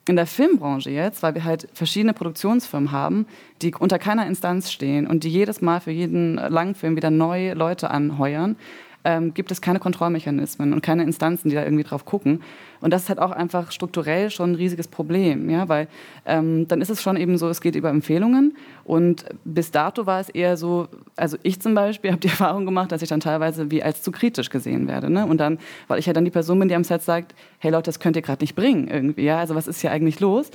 In 0.09 0.17
der 0.17 0.27
Filmbranche 0.27 0.91
jetzt, 0.91 1.23
weil 1.23 1.35
wir 1.35 1.45
halt 1.45 1.69
verschiedene 1.75 2.13
Produktionsfirmen 2.13 2.91
haben, 2.91 3.27
die 3.63 3.73
unter 3.75 4.01
keiner 4.01 4.27
Instanz 4.27 4.73
stehen 4.73 5.07
und 5.07 5.23
die 5.23 5.29
jedes 5.29 5.63
Mal 5.63 5.81
für 5.81 5.93
jeden 5.93 6.35
Langfilm 6.35 6.97
wieder 6.97 7.11
neue 7.11 7.55
Leute 7.55 7.91
anheuern, 7.91 8.57
ähm, 9.05 9.35
gibt 9.35 9.51
es 9.51 9.61
keine 9.61 9.79
Kontrollmechanismen 9.79 10.73
und 10.73 10.83
keine 10.83 11.03
Instanzen, 11.03 11.49
die 11.49 11.55
da 11.55 11.65
irgendwie 11.65 11.85
drauf 11.85 12.05
gucken. 12.05 12.43
Und 12.81 12.93
das 12.93 13.03
ist 13.03 13.09
halt 13.09 13.19
auch 13.19 13.31
einfach 13.31 13.71
strukturell 13.73 14.31
schon 14.31 14.53
ein 14.53 14.55
riesiges 14.55 14.89
Problem, 14.89 15.49
ja, 15.51 15.69
weil 15.69 15.89
ähm, 16.27 16.67
dann 16.69 16.81
ist 16.81 16.91
es 16.91 17.03
schon 17.03 17.17
eben 17.17 17.39
so, 17.39 17.49
es 17.49 17.61
geht 17.61 17.77
über 17.77 17.91
Empfehlungen 17.91 18.57
und 18.85 19.25
bis 19.45 19.71
dato 19.71 20.07
war 20.07 20.21
es 20.21 20.29
eher 20.29 20.57
so, 20.57 20.89
also 21.17 21.37
ich 21.43 21.61
zum 21.61 21.75
Beispiel 21.75 22.11
habe 22.13 22.21
die 22.21 22.29
Erfahrung 22.29 22.65
gemacht, 22.65 22.93
dass 22.93 23.03
ich 23.03 23.09
dann 23.09 23.21
teilweise 23.21 23.71
wie 23.71 23.83
als 23.83 24.03
zu 24.03 24.11
kritisch 24.13 24.51
gesehen 24.51 24.89
werde, 24.89 25.11
ne? 25.11 25.27
Und 25.27 25.39
dann, 25.39 25.59
weil 25.89 25.99
ich 25.99 26.07
ja 26.07 26.13
dann 26.13 26.25
die 26.25 26.31
Person 26.31 26.59
bin, 26.59 26.69
die 26.69 26.75
am 26.75 26.85
Set 26.85 27.03
sagt, 27.03 27.35
hey 27.59 27.71
Leute, 27.71 27.85
das 27.85 28.01
könnt 28.01 28.17
ihr 28.17 28.23
gerade 28.23 28.43
nicht 28.43 28.55
bringen 28.55 28.89
irgendwie, 28.89 29.23
ja, 29.23 29.39
also 29.39 29.55
was 29.55 29.67
ist 29.67 29.81
hier 29.81 29.93
eigentlich 29.93 30.21
los? 30.21 30.51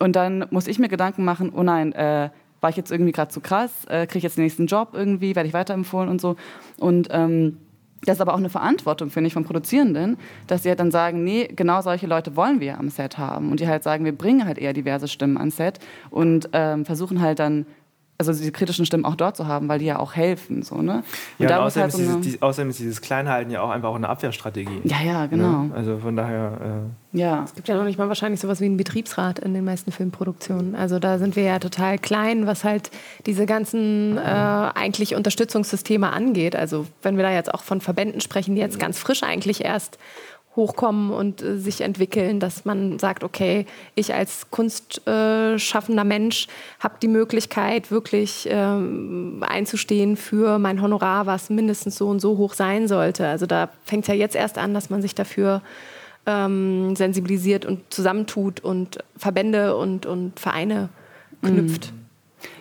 Und 0.00 0.16
dann 0.16 0.46
muss 0.50 0.66
ich 0.66 0.78
mir 0.78 0.88
Gedanken 0.88 1.24
machen, 1.24 1.52
oh 1.54 1.62
nein, 1.62 1.92
äh, 1.92 2.30
war 2.60 2.70
ich 2.70 2.76
jetzt 2.76 2.90
irgendwie 2.90 3.12
gerade 3.12 3.30
zu 3.30 3.40
krass, 3.40 3.84
äh, 3.88 4.06
kriege 4.06 4.18
ich 4.18 4.24
jetzt 4.24 4.38
den 4.38 4.44
nächsten 4.44 4.66
Job 4.66 4.90
irgendwie, 4.94 5.36
werde 5.36 5.46
ich 5.46 5.52
weiterempfohlen 5.52 6.08
und 6.08 6.20
so. 6.20 6.36
Und 6.78 7.08
ähm, 7.10 7.58
das 8.04 8.16
ist 8.16 8.20
aber 8.20 8.34
auch 8.34 8.38
eine 8.38 8.50
Verantwortung, 8.50 9.10
finde 9.10 9.28
ich, 9.28 9.34
von 9.34 9.44
Produzierenden, 9.44 10.16
dass 10.46 10.62
sie 10.62 10.68
halt 10.68 10.80
dann 10.80 10.90
sagen, 10.90 11.24
nee, 11.24 11.48
genau 11.54 11.80
solche 11.80 12.06
Leute 12.06 12.36
wollen 12.36 12.60
wir 12.60 12.78
am 12.78 12.88
Set 12.88 13.18
haben. 13.18 13.50
Und 13.50 13.60
die 13.60 13.68
halt 13.68 13.82
sagen, 13.82 14.04
wir 14.04 14.16
bringen 14.16 14.44
halt 14.44 14.58
eher 14.58 14.72
diverse 14.72 15.08
Stimmen 15.08 15.38
ans 15.38 15.56
Set 15.56 15.78
und 16.10 16.48
ähm, 16.52 16.84
versuchen 16.84 17.20
halt 17.20 17.38
dann 17.38 17.66
also 18.16 18.32
diese 18.32 18.52
kritischen 18.52 18.86
Stimmen 18.86 19.04
auch 19.04 19.16
dort 19.16 19.36
zu 19.36 19.46
haben, 19.48 19.68
weil 19.68 19.78
die 19.80 19.86
ja 19.86 19.98
auch 19.98 20.14
helfen. 20.14 20.62
So, 20.62 20.76
ne? 20.82 21.02
Ja, 21.38 21.46
und 21.46 21.50
da 21.50 21.56
muss 21.62 21.76
außerdem, 21.76 21.82
halt 21.82 21.88
ist 21.94 21.96
so 22.06 22.12
eine- 22.12 22.20
dieses, 22.20 22.36
die, 22.38 22.42
außerdem 22.42 22.70
ist 22.70 22.78
dieses 22.78 23.00
Kleinhalten 23.00 23.50
ja 23.50 23.60
auch 23.60 23.70
einfach 23.70 23.88
auch 23.88 23.96
eine 23.96 24.08
Abwehrstrategie. 24.08 24.80
Ja, 24.84 25.00
ja, 25.04 25.26
genau. 25.26 25.62
Ne? 25.64 25.74
Also 25.74 25.98
von 25.98 26.14
daher. 26.16 26.84
Äh, 27.12 27.18
Ja. 27.18 27.42
Es 27.44 27.54
gibt 27.54 27.68
ja 27.68 27.76
noch 27.76 27.84
nicht 27.84 27.98
mal 27.98 28.08
wahrscheinlich 28.08 28.40
sowas 28.40 28.60
wie 28.60 28.64
einen 28.66 28.76
Betriebsrat 28.76 29.38
in 29.40 29.52
den 29.54 29.64
meisten 29.64 29.90
Filmproduktionen. 29.92 30.74
Also 30.74 30.98
da 30.98 31.18
sind 31.18 31.36
wir 31.36 31.42
ja 31.44 31.58
total 31.58 31.98
klein, 31.98 32.46
was 32.46 32.64
halt 32.64 32.90
diese 33.26 33.46
ganzen 33.46 34.16
äh, 34.18 34.20
eigentlich 34.20 35.14
Unterstützungssysteme 35.14 36.12
angeht. 36.12 36.56
Also 36.56 36.86
wenn 37.02 37.16
wir 37.16 37.22
da 37.24 37.32
jetzt 37.32 37.52
auch 37.54 37.62
von 37.62 37.80
Verbänden 37.80 38.20
sprechen, 38.20 38.54
die 38.54 38.60
jetzt 38.60 38.78
ganz 38.80 38.98
frisch 38.98 39.22
eigentlich 39.22 39.64
erst 39.64 39.98
hochkommen 40.56 41.10
und 41.10 41.42
äh, 41.42 41.58
sich 41.58 41.80
entwickeln, 41.80 42.40
dass 42.40 42.64
man 42.64 42.98
sagt, 42.98 43.24
okay, 43.24 43.66
ich 43.94 44.14
als 44.14 44.50
kunstschaffender 44.50 46.02
äh, 46.02 46.06
Mensch 46.06 46.46
habe 46.80 46.94
die 47.02 47.08
Möglichkeit, 47.08 47.90
wirklich 47.90 48.48
ähm, 48.50 49.42
einzustehen 49.46 50.16
für 50.16 50.58
mein 50.58 50.80
Honorar, 50.80 51.26
was 51.26 51.50
mindestens 51.50 51.96
so 51.96 52.08
und 52.08 52.20
so 52.20 52.36
hoch 52.38 52.54
sein 52.54 52.88
sollte. 52.88 53.26
Also 53.26 53.46
da 53.46 53.70
fängt 53.84 54.04
es 54.04 54.08
ja 54.08 54.14
jetzt 54.14 54.36
erst 54.36 54.58
an, 54.58 54.74
dass 54.74 54.90
man 54.90 55.02
sich 55.02 55.14
dafür 55.14 55.62
ähm, 56.26 56.96
sensibilisiert 56.96 57.66
und 57.66 57.92
zusammentut 57.92 58.60
und 58.60 58.98
Verbände 59.16 59.76
und, 59.76 60.06
und 60.06 60.38
Vereine 60.40 60.88
knüpft. 61.42 61.92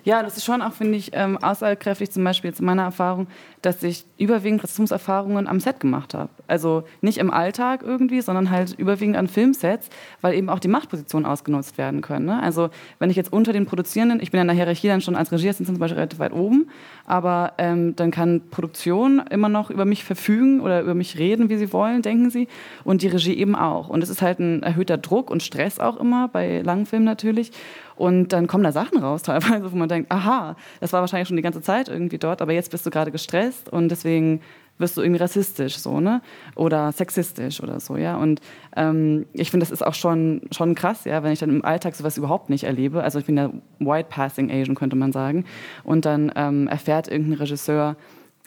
Ja, 0.03 0.21
das 0.21 0.35
ist 0.35 0.43
schon 0.43 0.61
auch, 0.61 0.73
finde 0.73 0.97
ich, 0.97 1.11
ähm, 1.13 1.37
aussagekräftig, 1.37 2.11
zum 2.11 2.23
Beispiel 2.25 2.49
jetzt 2.49 2.59
in 2.59 2.65
meiner 2.65 2.83
Erfahrung, 2.83 3.27
dass 3.61 3.81
ich 3.83 4.03
überwiegend 4.17 4.61
Rassismuserfahrungen 4.61 5.47
am 5.47 5.61
Set 5.61 5.79
gemacht 5.79 6.13
habe. 6.13 6.29
Also 6.47 6.83
nicht 6.99 7.19
im 7.19 7.31
Alltag 7.31 7.83
irgendwie, 7.83 8.19
sondern 8.19 8.49
halt 8.51 8.73
überwiegend 8.77 9.15
an 9.15 9.29
Filmsets, 9.29 9.89
weil 10.19 10.33
eben 10.33 10.49
auch 10.49 10.59
die 10.59 10.67
Machtpositionen 10.67 11.25
ausgenutzt 11.25 11.77
werden 11.77 12.01
können. 12.01 12.25
Ne? 12.25 12.43
Also 12.43 12.69
wenn 12.99 13.09
ich 13.09 13.15
jetzt 13.15 13.31
unter 13.31 13.53
den 13.53 13.65
Produzierenden, 13.65 14.19
ich 14.21 14.31
bin 14.31 14.41
in 14.41 14.47
der 14.47 14.55
Hierarchie 14.55 14.89
dann 14.89 14.99
schon 14.99 15.15
als 15.15 15.31
Regieassistent 15.31 15.77
zum 15.77 15.79
Beispiel 15.79 15.95
relativ 15.95 16.19
weit 16.19 16.33
oben, 16.33 16.67
aber 17.05 17.53
ähm, 17.57 17.95
dann 17.95 18.11
kann 18.11 18.41
Produktion 18.51 19.21
immer 19.29 19.47
noch 19.47 19.69
über 19.69 19.85
mich 19.85 20.03
verfügen 20.03 20.59
oder 20.59 20.81
über 20.81 20.95
mich 20.95 21.17
reden, 21.17 21.49
wie 21.49 21.55
sie 21.55 21.71
wollen, 21.71 22.01
denken 22.01 22.29
sie, 22.29 22.49
und 22.83 23.01
die 23.01 23.07
Regie 23.07 23.35
eben 23.35 23.55
auch. 23.55 23.87
Und 23.87 24.03
es 24.03 24.09
ist 24.09 24.21
halt 24.21 24.39
ein 24.39 24.63
erhöhter 24.63 24.97
Druck 24.97 25.31
und 25.31 25.41
Stress 25.43 25.79
auch 25.79 25.97
immer, 25.97 26.27
bei 26.27 26.61
langen 26.61 26.85
Filmen 26.85 27.05
natürlich. 27.05 27.51
Und 27.95 28.29
dann 28.29 28.47
kommen 28.47 28.63
da 28.63 28.71
Sachen 28.71 28.97
raus 28.97 29.23
teilweise, 29.23 29.71
wo 29.71 29.77
man 29.77 29.87
denkt, 29.93 30.11
aha, 30.11 30.55
das 30.79 30.93
war 30.93 31.01
wahrscheinlich 31.01 31.27
schon 31.27 31.37
die 31.37 31.43
ganze 31.43 31.61
Zeit 31.61 31.87
irgendwie 31.87 32.17
dort, 32.17 32.41
aber 32.41 32.53
jetzt 32.53 32.71
bist 32.71 32.85
du 32.85 32.89
gerade 32.89 33.11
gestresst 33.11 33.69
und 33.69 33.89
deswegen 33.89 34.41
wirst 34.77 34.97
du 34.97 35.01
irgendwie 35.01 35.21
rassistisch 35.21 35.77
so, 35.77 35.99
ne? 35.99 36.21
Oder 36.55 36.91
sexistisch 36.91 37.61
oder 37.61 37.79
so, 37.79 37.95
ja. 37.95 38.17
Und 38.17 38.41
ähm, 38.75 39.25
ich 39.33 39.51
finde, 39.51 39.63
das 39.63 39.71
ist 39.71 39.85
auch 39.85 39.93
schon, 39.93 40.41
schon 40.51 40.75
krass, 40.75 41.05
ja, 41.05 41.23
wenn 41.23 41.31
ich 41.31 41.39
dann 41.39 41.49
im 41.49 41.63
Alltag 41.63 41.95
sowas 41.95 42.17
überhaupt 42.17 42.49
nicht 42.49 42.63
erlebe. 42.63 43.03
Also 43.03 43.19
ich 43.19 43.25
bin 43.25 43.37
ja 43.37 43.51
White 43.79 44.09
Passing 44.09 44.51
Asian, 44.51 44.75
könnte 44.75 44.95
man 44.95 45.11
sagen. 45.11 45.45
Und 45.83 46.05
dann 46.05 46.31
ähm, 46.35 46.67
erfährt 46.67 47.07
irgendein 47.07 47.37
Regisseur, 47.37 47.95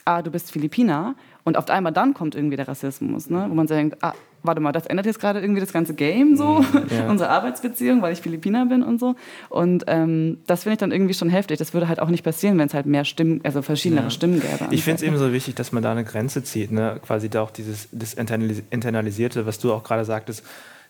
ah, 0.05 0.21
du 0.21 0.31
bist 0.31 0.51
Philippiner. 0.51 1.15
Und 1.43 1.57
auf 1.57 1.69
einmal 1.69 1.93
dann 1.93 2.13
kommt 2.13 2.35
irgendwie 2.35 2.57
der 2.57 2.67
Rassismus, 2.67 3.29
ne? 3.29 3.45
wo 3.49 3.55
man 3.55 3.67
denkt, 3.67 4.03
ah, 4.03 4.13
warte 4.43 4.61
mal, 4.61 4.71
das 4.71 4.85
ändert 4.85 5.05
jetzt 5.05 5.19
gerade 5.19 5.39
irgendwie 5.41 5.59
das 5.61 5.73
ganze 5.73 5.93
Game 5.93 6.35
so, 6.37 6.63
Ja. 6.89 7.09
unsere 7.09 7.29
Arbeitsbeziehung, 7.29 8.01
weil 8.01 8.13
ich 8.13 8.21
Philippiner 8.21 8.65
bin 8.65 8.83
und 8.83 8.99
so. 8.99 9.15
Und 9.49 9.83
ähm, 9.87 10.37
das 10.47 10.63
finde 10.63 10.73
ich 10.73 10.79
dann 10.79 10.91
irgendwie 10.91 11.13
schon 11.13 11.29
heftig. 11.29 11.57
Das 11.59 11.73
würde 11.73 11.87
halt 11.87 11.99
auch 11.99 12.09
nicht 12.09 12.23
passieren, 12.23 12.57
wenn 12.57 12.67
es 12.67 12.73
halt 12.73 12.85
mehr 12.85 13.05
Stimmen, 13.05 13.41
also 13.43 13.61
verschiedene 13.61 14.01
Ja. 14.01 14.09
Stimmen 14.09 14.39
gäbe. 14.39 14.67
Ich 14.71 14.83
finde 14.83 14.97
es 14.97 15.01
eben 15.03 15.17
so 15.17 15.33
wichtig, 15.33 15.55
dass 15.55 15.71
man 15.71 15.83
da 15.83 15.91
eine 15.91 16.03
Grenze 16.03 16.43
zieht, 16.43 16.71
ne? 16.71 16.99
quasi 17.05 17.29
da 17.29 17.41
auch 17.41 17.51
dieses 17.51 17.89
das 17.91 18.15
Internalis- 18.17 18.63
Internalisierte, 18.69 19.45
was 19.45 19.59
du 19.59 19.73
auch 19.73 19.83
gerade 19.83 20.05
sagtest, 20.05 20.43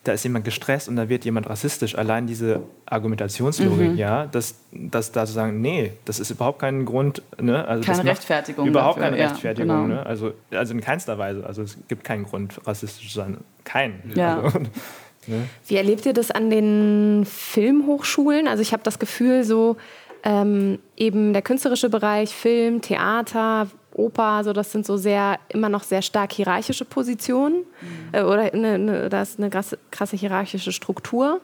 da 0.08 0.14
ist 0.14 0.24
jemand 0.24 0.46
gestresst 0.46 0.88
und 0.90 0.96
da 0.96 1.10
wird 1.10 1.26
jemand 1.26 1.50
rassistisch. 1.50 1.96
Allein 1.98 2.28
diese 2.28 2.62
Argumentationslogik, 2.86 3.92
Mhm. 3.92 3.98
ja, 3.98 4.26
dass, 4.26 4.56
dass 4.72 5.12
da 5.12 5.26
zu 5.26 5.34
sagen, 5.34 5.62
nee, 5.62 5.94
das 6.06 6.20
ist 6.20 6.30
überhaupt 6.32 6.60
kein 6.60 6.86
Grund, 6.86 7.22
ne? 7.40 7.68
also 7.68 7.84
Keine 7.84 8.10
Rechtfertigung 8.10 8.68
Überhaupt 8.68 8.98
dafür, 8.98 9.10
keine 9.12 9.22
ja, 9.22 9.28
Rechtfertigung, 9.30 9.84
genau. 9.88 9.88
ne? 9.96 10.06
also, 10.06 10.34
also 10.52 10.74
in 10.74 10.82
keinster 10.82 11.18
Weise. 11.18 11.46
Also 11.46 11.62
es 11.64 11.78
gibt 11.88 12.04
keinen 12.04 12.24
Grund, 12.24 12.60
rassistisch 12.66 13.10
zu 13.10 13.16
sein. 13.20 13.38
Keinen. 13.64 14.14
Ja. 14.16 14.42
Also, 14.42 14.60
ne? 15.28 15.48
Wie 15.68 15.76
erlebt 15.76 16.06
ihr 16.06 16.14
das 16.14 16.32
an 16.32 16.50
den 16.50 17.26
Filmhochschulen? 17.26 18.48
Also 18.48 18.62
ich 18.62 18.74
habe 18.74 18.84
das 18.84 19.00
Gefühl, 19.00 19.44
so 19.44 19.78
ähm, 20.24 20.80
eben 20.96 21.34
der 21.34 21.42
künstlerische 21.42 21.90
Bereich, 21.90 22.34
Film, 22.34 22.82
Theater, 22.82 23.68
Oper, 23.98 24.44
so 24.44 24.54
das 24.54 24.72
sind 24.72 24.86
so 24.86 24.98
sehr 24.98 25.40
immer 25.50 25.70
noch 25.70 25.84
sehr 25.84 26.02
stark 26.02 26.32
hierarchische 26.32 26.86
Positionen 26.86 27.64
äh, 28.12 28.22
oder 28.22 28.54
eine, 28.54 28.74
eine, 28.74 29.10
da 29.10 29.22
ist 29.22 29.40
eine 29.40 29.50
krasse, 29.50 29.78
krasse 29.92 30.16
hierarchische 30.16 30.72
Struktur. 30.72 31.42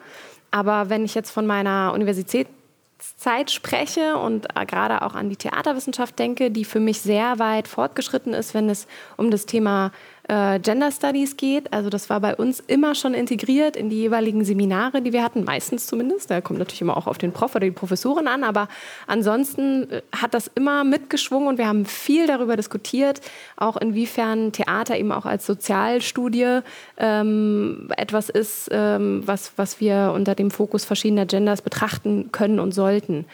Aber 0.51 0.89
wenn 0.89 1.03
ich 1.03 1.15
jetzt 1.15 1.31
von 1.31 1.47
meiner 1.47 1.91
Universitätszeit 1.93 3.49
spreche 3.49 4.17
und 4.17 4.47
äh, 4.55 4.65
gerade 4.65 5.01
auch 5.01 5.15
an 5.15 5.29
die 5.29 5.35
Theaterwissenschaft 5.35 6.17
denke, 6.19 6.51
die 6.51 6.63
für 6.63 6.79
mich 6.79 7.01
sehr 7.01 7.39
weit 7.39 7.67
fortgeschritten 7.67 8.33
ist, 8.33 8.53
wenn 8.53 8.69
es 8.69 8.87
um 9.17 9.31
das 9.31 9.45
Thema 9.45 9.91
äh, 10.27 10.59
Gender 10.59 10.91
Studies 10.91 11.37
geht. 11.37 11.73
Also 11.73 11.89
das 11.89 12.09
war 12.09 12.19
bei 12.19 12.35
uns 12.35 12.59
immer 12.61 12.95
schon 12.95 13.13
integriert 13.13 13.75
in 13.75 13.89
die 13.89 13.97
jeweiligen 13.97 14.45
Seminare, 14.45 15.01
die 15.01 15.13
wir 15.13 15.23
hatten, 15.23 15.43
meistens 15.43 15.87
zumindest. 15.87 16.31
Da 16.31 16.41
kommt 16.41 16.59
natürlich 16.59 16.81
immer 16.81 16.95
auch 16.95 17.07
auf 17.07 17.17
den 17.17 17.31
Prof 17.31 17.55
oder 17.55 17.65
die 17.65 17.71
Professorin 17.71 18.27
an, 18.27 18.43
aber 18.43 18.67
ansonsten 19.07 19.89
äh, 19.89 20.01
hat 20.15 20.33
das 20.33 20.49
immer 20.55 20.83
mitgeschwungen 20.83 21.49
und 21.49 21.57
wir 21.57 21.67
haben 21.67 21.85
viel 21.85 22.27
darüber 22.27 22.55
diskutiert, 22.55 23.21
auch 23.57 23.77
inwiefern 23.77 24.51
Theater 24.51 24.97
eben 24.97 25.11
auch 25.11 25.25
als 25.25 25.45
Sozialstudie 25.45 26.59
ähm, 26.97 27.89
etwas 27.97 28.29
ist, 28.29 28.69
ähm, 28.71 29.23
was, 29.25 29.53
was 29.57 29.79
wir 29.79 30.13
unter 30.15 30.35
dem 30.35 30.51
Fokus 30.51 30.85
verschiedener 30.85 31.25
Genders 31.25 31.61
betrachten 31.61 32.31
können 32.31 32.59
und 32.59 32.73
sollten. 32.73 33.25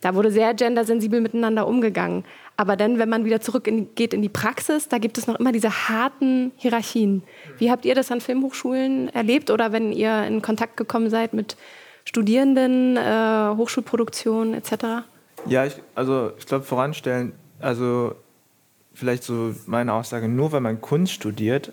Da 0.00 0.14
wurde 0.14 0.30
sehr 0.30 0.54
gendersensibel 0.54 1.20
miteinander 1.20 1.66
umgegangen. 1.66 2.24
Aber 2.56 2.76
dann, 2.76 2.98
wenn 2.98 3.08
man 3.08 3.24
wieder 3.24 3.40
zurück 3.40 3.66
in, 3.66 3.94
geht 3.94 4.14
in 4.14 4.22
die 4.22 4.28
Praxis, 4.28 4.88
da 4.88 4.98
gibt 4.98 5.18
es 5.18 5.26
noch 5.26 5.36
immer 5.36 5.52
diese 5.52 5.88
harten 5.88 6.52
Hierarchien. 6.56 7.22
Wie 7.58 7.70
habt 7.70 7.84
ihr 7.84 7.94
das 7.94 8.10
an 8.10 8.20
Filmhochschulen 8.20 9.08
erlebt 9.08 9.50
oder 9.50 9.72
wenn 9.72 9.92
ihr 9.92 10.24
in 10.24 10.42
Kontakt 10.42 10.76
gekommen 10.76 11.10
seid 11.10 11.34
mit 11.34 11.56
Studierenden, 12.04 12.96
äh, 12.96 13.56
Hochschulproduktion 13.56 14.54
etc.? 14.54 15.04
Ja, 15.46 15.64
ich, 15.66 15.74
also 15.94 16.32
ich 16.38 16.46
glaube 16.46 16.64
voranstellen, 16.64 17.32
also 17.60 18.14
vielleicht 18.94 19.22
so 19.22 19.54
meine 19.66 19.92
Aussage, 19.92 20.28
nur 20.28 20.52
wenn 20.52 20.62
man 20.62 20.80
Kunst 20.80 21.12
studiert, 21.12 21.72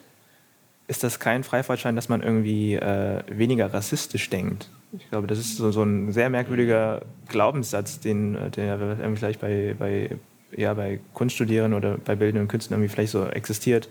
ist 0.88 1.03
das 1.03 1.19
kein 1.19 1.43
Freifahrtschein, 1.43 1.95
dass 1.95 2.10
man 2.10 2.22
irgendwie 2.22 2.76
äh, 2.76 3.23
weniger 3.27 3.73
rassistisch 3.73 4.30
denkt. 4.30 4.69
Ich 4.97 5.09
glaube, 5.09 5.27
das 5.27 5.39
ist 5.39 5.57
so, 5.57 5.72
so 5.72 5.84
ein 5.84 6.11
sehr 6.11 6.30
merkwürdiger 6.30 7.01
Glaubenssatz, 7.27 7.99
den, 7.99 8.35
äh, 8.35 8.49
der 8.49 8.97
vielleicht 9.15 9.41
bei, 9.41 9.76
bei, 9.77 10.09
ja, 10.55 10.73
bei 10.73 10.99
Kunststudierenden 11.13 11.77
oder 11.77 11.97
bei 11.97 12.15
bildenden 12.15 12.47
Künstlern 12.47 12.80
irgendwie 12.80 12.93
vielleicht 12.93 13.11
so 13.11 13.26
existiert. 13.26 13.89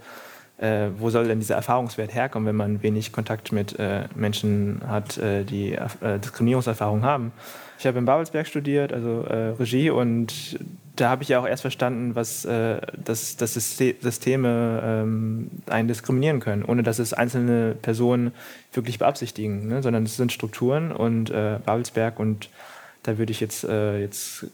äh, 0.59 0.89
wo 0.99 1.11
soll 1.11 1.27
denn 1.27 1.41
dieser 1.41 1.57
Erfahrungswert 1.57 2.15
herkommen, 2.15 2.47
wenn 2.47 2.57
man 2.57 2.83
wenig 2.83 3.13
Kontakt 3.13 3.53
mit 3.53 3.79
äh, 3.79 4.05
Menschen 4.15 4.83
hat, 4.87 5.19
äh, 5.19 5.45
die 5.45 5.73
äh, 5.73 6.19
Diskriminierungserfahrung 6.19 7.03
haben. 7.03 7.33
Ich 7.79 7.87
habe 7.87 7.99
in 7.99 8.05
Babelsberg 8.05 8.47
studiert, 8.47 8.93
also 8.93 9.23
äh, 9.23 9.51
Regie, 9.59 9.91
und 9.91 10.59
da 10.97 11.11
habe 11.11 11.23
ich 11.23 11.29
ja 11.29 11.41
auch 11.41 11.47
erst 11.47 11.63
verstanden, 11.63 12.15
was 12.15 12.45
äh, 12.45 12.81
dass, 12.97 13.37
dass 13.37 13.55
Systeme 13.55 14.83
ähm, 14.85 15.51
einen 15.67 15.89
diskriminieren 15.89 16.41
können, 16.41 16.65
ohne 16.65 16.83
dass 16.83 16.99
es 16.99 17.13
einzelne 17.13 17.75
Personen 17.83 18.33
wirklich 18.73 18.99
beabsichtigen, 18.99 19.67
ne? 19.67 19.83
sondern 19.83 20.05
es 20.05 20.17
sind 20.17 20.33
Strukturen 20.33 20.93
und 20.93 21.33
Babelsberg 21.33 22.19
und 22.21 22.49
da 23.03 23.19
würde 23.19 23.33
ich 23.33 23.41
jetzt, 23.41 23.65
jetzt 23.65 24.47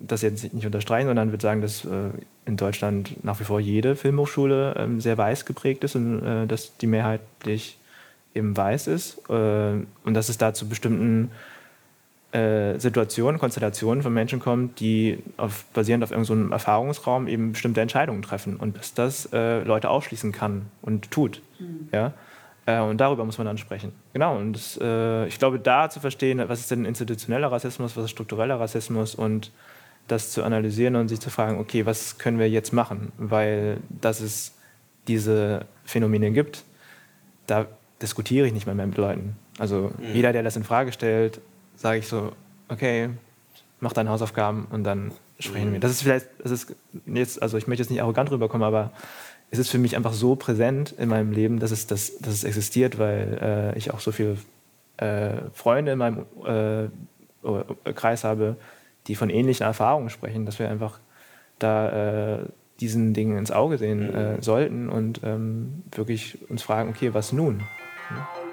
das 0.00 0.22
jetzt 0.22 0.54
nicht 0.54 0.66
unterstreichen, 0.66 1.08
sondern 1.08 1.30
würde 1.30 1.42
sagen, 1.42 1.60
dass 1.60 1.84
äh, 1.84 2.10
in 2.46 2.56
Deutschland 2.56 3.24
nach 3.24 3.40
wie 3.40 3.44
vor 3.44 3.60
jede 3.60 3.96
Filmhochschule 3.96 4.74
ähm, 4.76 5.00
sehr 5.00 5.18
weiß 5.18 5.44
geprägt 5.44 5.84
ist 5.84 5.96
und 5.96 6.24
äh, 6.24 6.46
dass 6.46 6.76
die 6.76 6.86
mehrheitlich 6.86 7.78
eben 8.34 8.56
weiß 8.56 8.86
ist 8.86 9.18
äh, 9.28 9.32
und 9.32 10.14
dass 10.14 10.28
es 10.28 10.38
da 10.38 10.54
zu 10.54 10.68
bestimmten 10.68 11.30
äh, 12.32 12.78
Situationen, 12.78 13.40
Konstellationen 13.40 14.02
von 14.02 14.12
Menschen 14.12 14.40
kommt, 14.40 14.80
die 14.80 15.18
auf, 15.36 15.64
basierend 15.72 16.04
auf 16.04 16.10
irgendeinem 16.10 16.48
so 16.48 16.52
Erfahrungsraum 16.52 17.26
eben 17.26 17.52
bestimmte 17.52 17.80
Entscheidungen 17.80 18.22
treffen 18.22 18.56
und 18.56 18.76
dass 18.76 18.94
das 18.94 19.32
äh, 19.32 19.62
Leute 19.62 19.88
ausschließen 19.88 20.32
kann 20.32 20.66
und 20.82 21.10
tut. 21.10 21.40
Mhm. 21.58 21.88
Ja? 21.92 22.12
Äh, 22.66 22.80
und 22.80 22.98
darüber 22.98 23.24
muss 23.24 23.38
man 23.38 23.46
dann 23.46 23.58
sprechen. 23.58 23.92
Genau, 24.12 24.36
und 24.36 24.52
das, 24.52 24.76
ich 24.76 25.38
glaube, 25.38 25.58
da 25.58 25.88
zu 25.88 26.00
verstehen, 26.00 26.42
was 26.46 26.60
ist 26.60 26.70
denn 26.70 26.84
institutioneller 26.84 27.50
Rassismus, 27.50 27.96
was 27.96 28.04
ist 28.04 28.10
struktureller 28.10 28.60
Rassismus 28.60 29.14
und 29.14 29.50
das 30.08 30.30
zu 30.30 30.42
analysieren 30.42 30.96
und 30.96 31.08
sich 31.08 31.20
zu 31.20 31.30
fragen, 31.30 31.58
okay, 31.58 31.86
was 31.86 32.18
können 32.18 32.38
wir 32.38 32.48
jetzt 32.48 32.72
machen? 32.72 33.12
Weil, 33.18 33.78
dass 33.88 34.20
es 34.20 34.54
diese 35.06 35.66
Phänomene 35.84 36.30
gibt, 36.32 36.64
da 37.46 37.66
diskutiere 38.02 38.46
ich 38.46 38.52
nicht 38.52 38.66
mehr, 38.66 38.74
mehr 38.74 38.86
mit 38.86 38.96
Leuten. 38.96 39.36
Also 39.58 39.92
mhm. 39.98 40.14
jeder, 40.14 40.32
der 40.32 40.42
das 40.42 40.56
in 40.56 40.64
Frage 40.64 40.92
stellt, 40.92 41.40
sage 41.78 42.00
ich 42.00 42.08
so, 42.08 42.32
okay, 42.68 43.08
mach 43.80 43.92
deine 43.92 44.10
Hausaufgaben 44.10 44.66
und 44.70 44.84
dann 44.84 45.12
sprechen 45.38 45.72
wir. 45.72 45.80
Das 45.80 45.92
ist 45.92 46.02
vielleicht, 46.02 46.26
das 46.42 46.50
ist 46.50 46.74
jetzt, 47.06 47.40
also 47.40 47.56
ich 47.56 47.66
möchte 47.66 47.82
jetzt 47.82 47.90
nicht 47.90 48.02
arrogant 48.02 48.30
rüberkommen, 48.30 48.66
aber 48.66 48.90
es 49.50 49.58
ist 49.58 49.70
für 49.70 49.78
mich 49.78 49.96
einfach 49.96 50.12
so 50.12 50.34
präsent 50.34 50.92
in 50.98 51.08
meinem 51.08 51.32
Leben, 51.32 51.60
dass 51.60 51.70
es, 51.70 51.86
dass, 51.86 52.18
dass 52.18 52.34
es 52.34 52.44
existiert, 52.44 52.98
weil 52.98 53.38
äh, 53.74 53.78
ich 53.78 53.94
auch 53.94 54.00
so 54.00 54.12
viele 54.12 54.36
äh, 54.98 55.36
Freunde 55.54 55.92
in 55.92 55.98
meinem 55.98 56.26
äh, 56.44 57.92
Kreis 57.92 58.24
habe, 58.24 58.56
die 59.06 59.14
von 59.14 59.30
ähnlichen 59.30 59.64
Erfahrungen 59.64 60.10
sprechen, 60.10 60.44
dass 60.44 60.58
wir 60.58 60.68
einfach 60.68 60.98
da 61.60 62.40
äh, 62.40 62.46
diesen 62.80 63.14
Dingen 63.14 63.38
ins 63.38 63.52
Auge 63.52 63.78
sehen 63.78 64.14
äh, 64.14 64.42
sollten 64.42 64.88
und 64.88 65.20
ähm, 65.24 65.84
wirklich 65.92 66.38
uns 66.50 66.62
fragen, 66.62 66.90
okay, 66.90 67.14
was 67.14 67.32
nun? 67.32 67.62
Ja. 68.10 68.47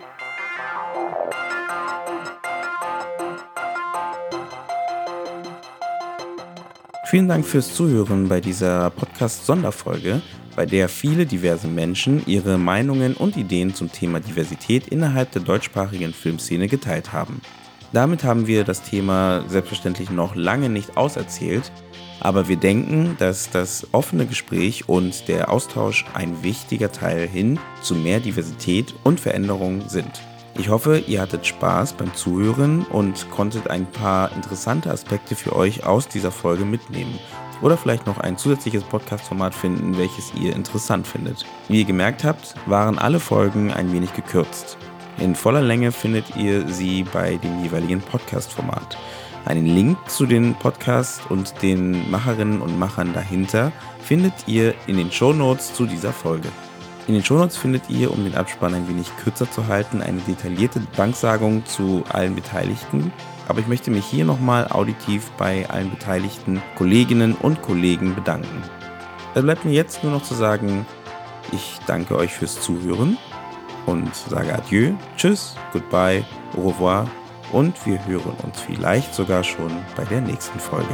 Vielen 7.07 7.27
Dank 7.27 7.45
fürs 7.45 7.75
Zuhören 7.75 8.27
bei 8.29 8.41
dieser 8.41 8.89
Podcast-Sonderfolge, 8.89 10.23
bei 10.55 10.65
der 10.65 10.89
viele 10.89 11.27
diverse 11.27 11.67
Menschen 11.67 12.23
ihre 12.25 12.57
Meinungen 12.57 13.13
und 13.13 13.37
Ideen 13.37 13.75
zum 13.75 13.91
Thema 13.91 14.19
Diversität 14.19 14.87
innerhalb 14.87 15.31
der 15.31 15.43
deutschsprachigen 15.43 16.13
Filmszene 16.13 16.67
geteilt 16.67 17.13
haben. 17.13 17.41
Damit 17.93 18.23
haben 18.23 18.47
wir 18.47 18.63
das 18.63 18.81
Thema 18.81 19.43
selbstverständlich 19.47 20.09
noch 20.09 20.35
lange 20.35 20.67
nicht 20.67 20.97
auserzählt, 20.97 21.71
aber 22.21 22.47
wir 22.47 22.57
denken, 22.57 23.15
dass 23.19 23.51
das 23.51 23.87
offene 23.91 24.25
Gespräch 24.25 24.89
und 24.89 25.27
der 25.27 25.51
Austausch 25.51 26.05
ein 26.15 26.43
wichtiger 26.43 26.91
Teil 26.91 27.27
hin 27.27 27.59
zu 27.83 27.93
mehr 27.93 28.19
Diversität 28.19 28.95
und 29.03 29.19
Veränderung 29.19 29.87
sind. 29.87 30.23
Ich 30.57 30.69
hoffe, 30.69 30.99
ihr 30.99 31.19
hattet 31.19 31.45
Spaß 31.45 31.93
beim 31.93 32.13
Zuhören 32.15 32.85
und 32.85 33.29
konntet 33.29 33.69
ein 33.69 33.85
paar 33.85 34.31
interessante 34.31 34.89
Aspekte 34.89 35.35
für 35.35 35.53
euch 35.53 35.85
aus 35.85 36.07
dieser 36.07 36.31
Folge 36.31 36.63
mitnehmen. 36.63 37.19
Oder 37.61 37.75
vielleicht 37.75 38.05
noch 38.05 38.19
ein 38.19 38.37
zusätzliches 38.37 38.83
Podcast-Format 38.83 39.53
finden, 39.53 39.97
welches 39.97 40.33
ihr 40.33 40.55
interessant 40.55 41.07
findet. 41.07 41.45
Wie 41.67 41.79
ihr 41.79 41.85
gemerkt 41.85 42.23
habt, 42.23 42.55
waren 42.67 42.97
alle 42.97 43.19
Folgen 43.19 43.71
ein 43.71 43.91
wenig 43.91 44.13
gekürzt. 44.13 44.77
In 45.17 45.35
voller 45.35 45.61
Länge 45.61 45.91
findet 45.91 46.37
ihr 46.37 46.67
sie 46.69 47.03
bei 47.03 47.35
dem 47.35 47.61
jeweiligen 47.61 48.01
Podcast-Format. 48.01 48.97
Einen 49.43 49.65
Link 49.65 49.97
zu 50.09 50.25
den 50.25 50.55
Podcasts 50.55 51.19
und 51.29 51.61
den 51.61 52.09
Macherinnen 52.09 52.61
und 52.61 52.79
Machern 52.79 53.13
dahinter 53.13 53.73
findet 54.01 54.33
ihr 54.47 54.73
in 54.87 54.95
den 54.95 55.11
Show 55.11 55.33
Notes 55.33 55.73
zu 55.73 55.85
dieser 55.85 56.13
Folge. 56.13 56.47
In 57.07 57.13
den 57.13 57.23
Show 57.23 57.37
Notes 57.37 57.55
findet 57.55 57.87
ihr, 57.89 58.11
um 58.11 58.23
den 58.23 58.35
Abspann 58.35 58.73
ein 58.73 58.89
wenig 58.89 59.15
kürzer 59.17 59.49
zu 59.49 59.67
halten, 59.67 60.01
eine 60.01 60.21
detaillierte 60.21 60.81
Danksagung 60.95 61.63
zu 61.65 62.03
allen 62.09 62.33
Beteiligten. 62.33 63.13
Aber 63.47 63.59
ich 63.59 63.67
möchte 63.67 63.91
mich 63.91 64.05
hier 64.05 64.25
nochmal 64.25 64.67
auditiv 64.69 65.29
bei 65.37 65.69
allen 65.69 65.91
beteiligten 65.91 66.63
Kolleginnen 66.75 67.35
und 67.35 67.61
Kollegen 67.61 68.15
bedanken. 68.15 68.63
Da 69.35 69.41
bleibt 69.41 69.65
mir 69.65 69.73
jetzt 69.73 70.03
nur 70.03 70.13
noch 70.13 70.23
zu 70.23 70.33
sagen, 70.33 70.87
ich 71.51 71.79
danke 71.85 72.17
euch 72.17 72.33
fürs 72.33 72.59
Zuhören 72.59 73.19
und 73.85 74.15
sage 74.15 74.55
Adieu, 74.55 74.93
Tschüss, 75.15 75.55
Goodbye, 75.73 76.25
Au 76.57 76.69
revoir 76.69 77.07
und 77.51 77.85
wir 77.85 78.03
hören 78.07 78.33
uns 78.43 78.61
vielleicht 78.61 79.13
sogar 79.13 79.43
schon 79.43 79.71
bei 79.95 80.05
der 80.05 80.21
nächsten 80.21 80.59
Folge. 80.59 80.89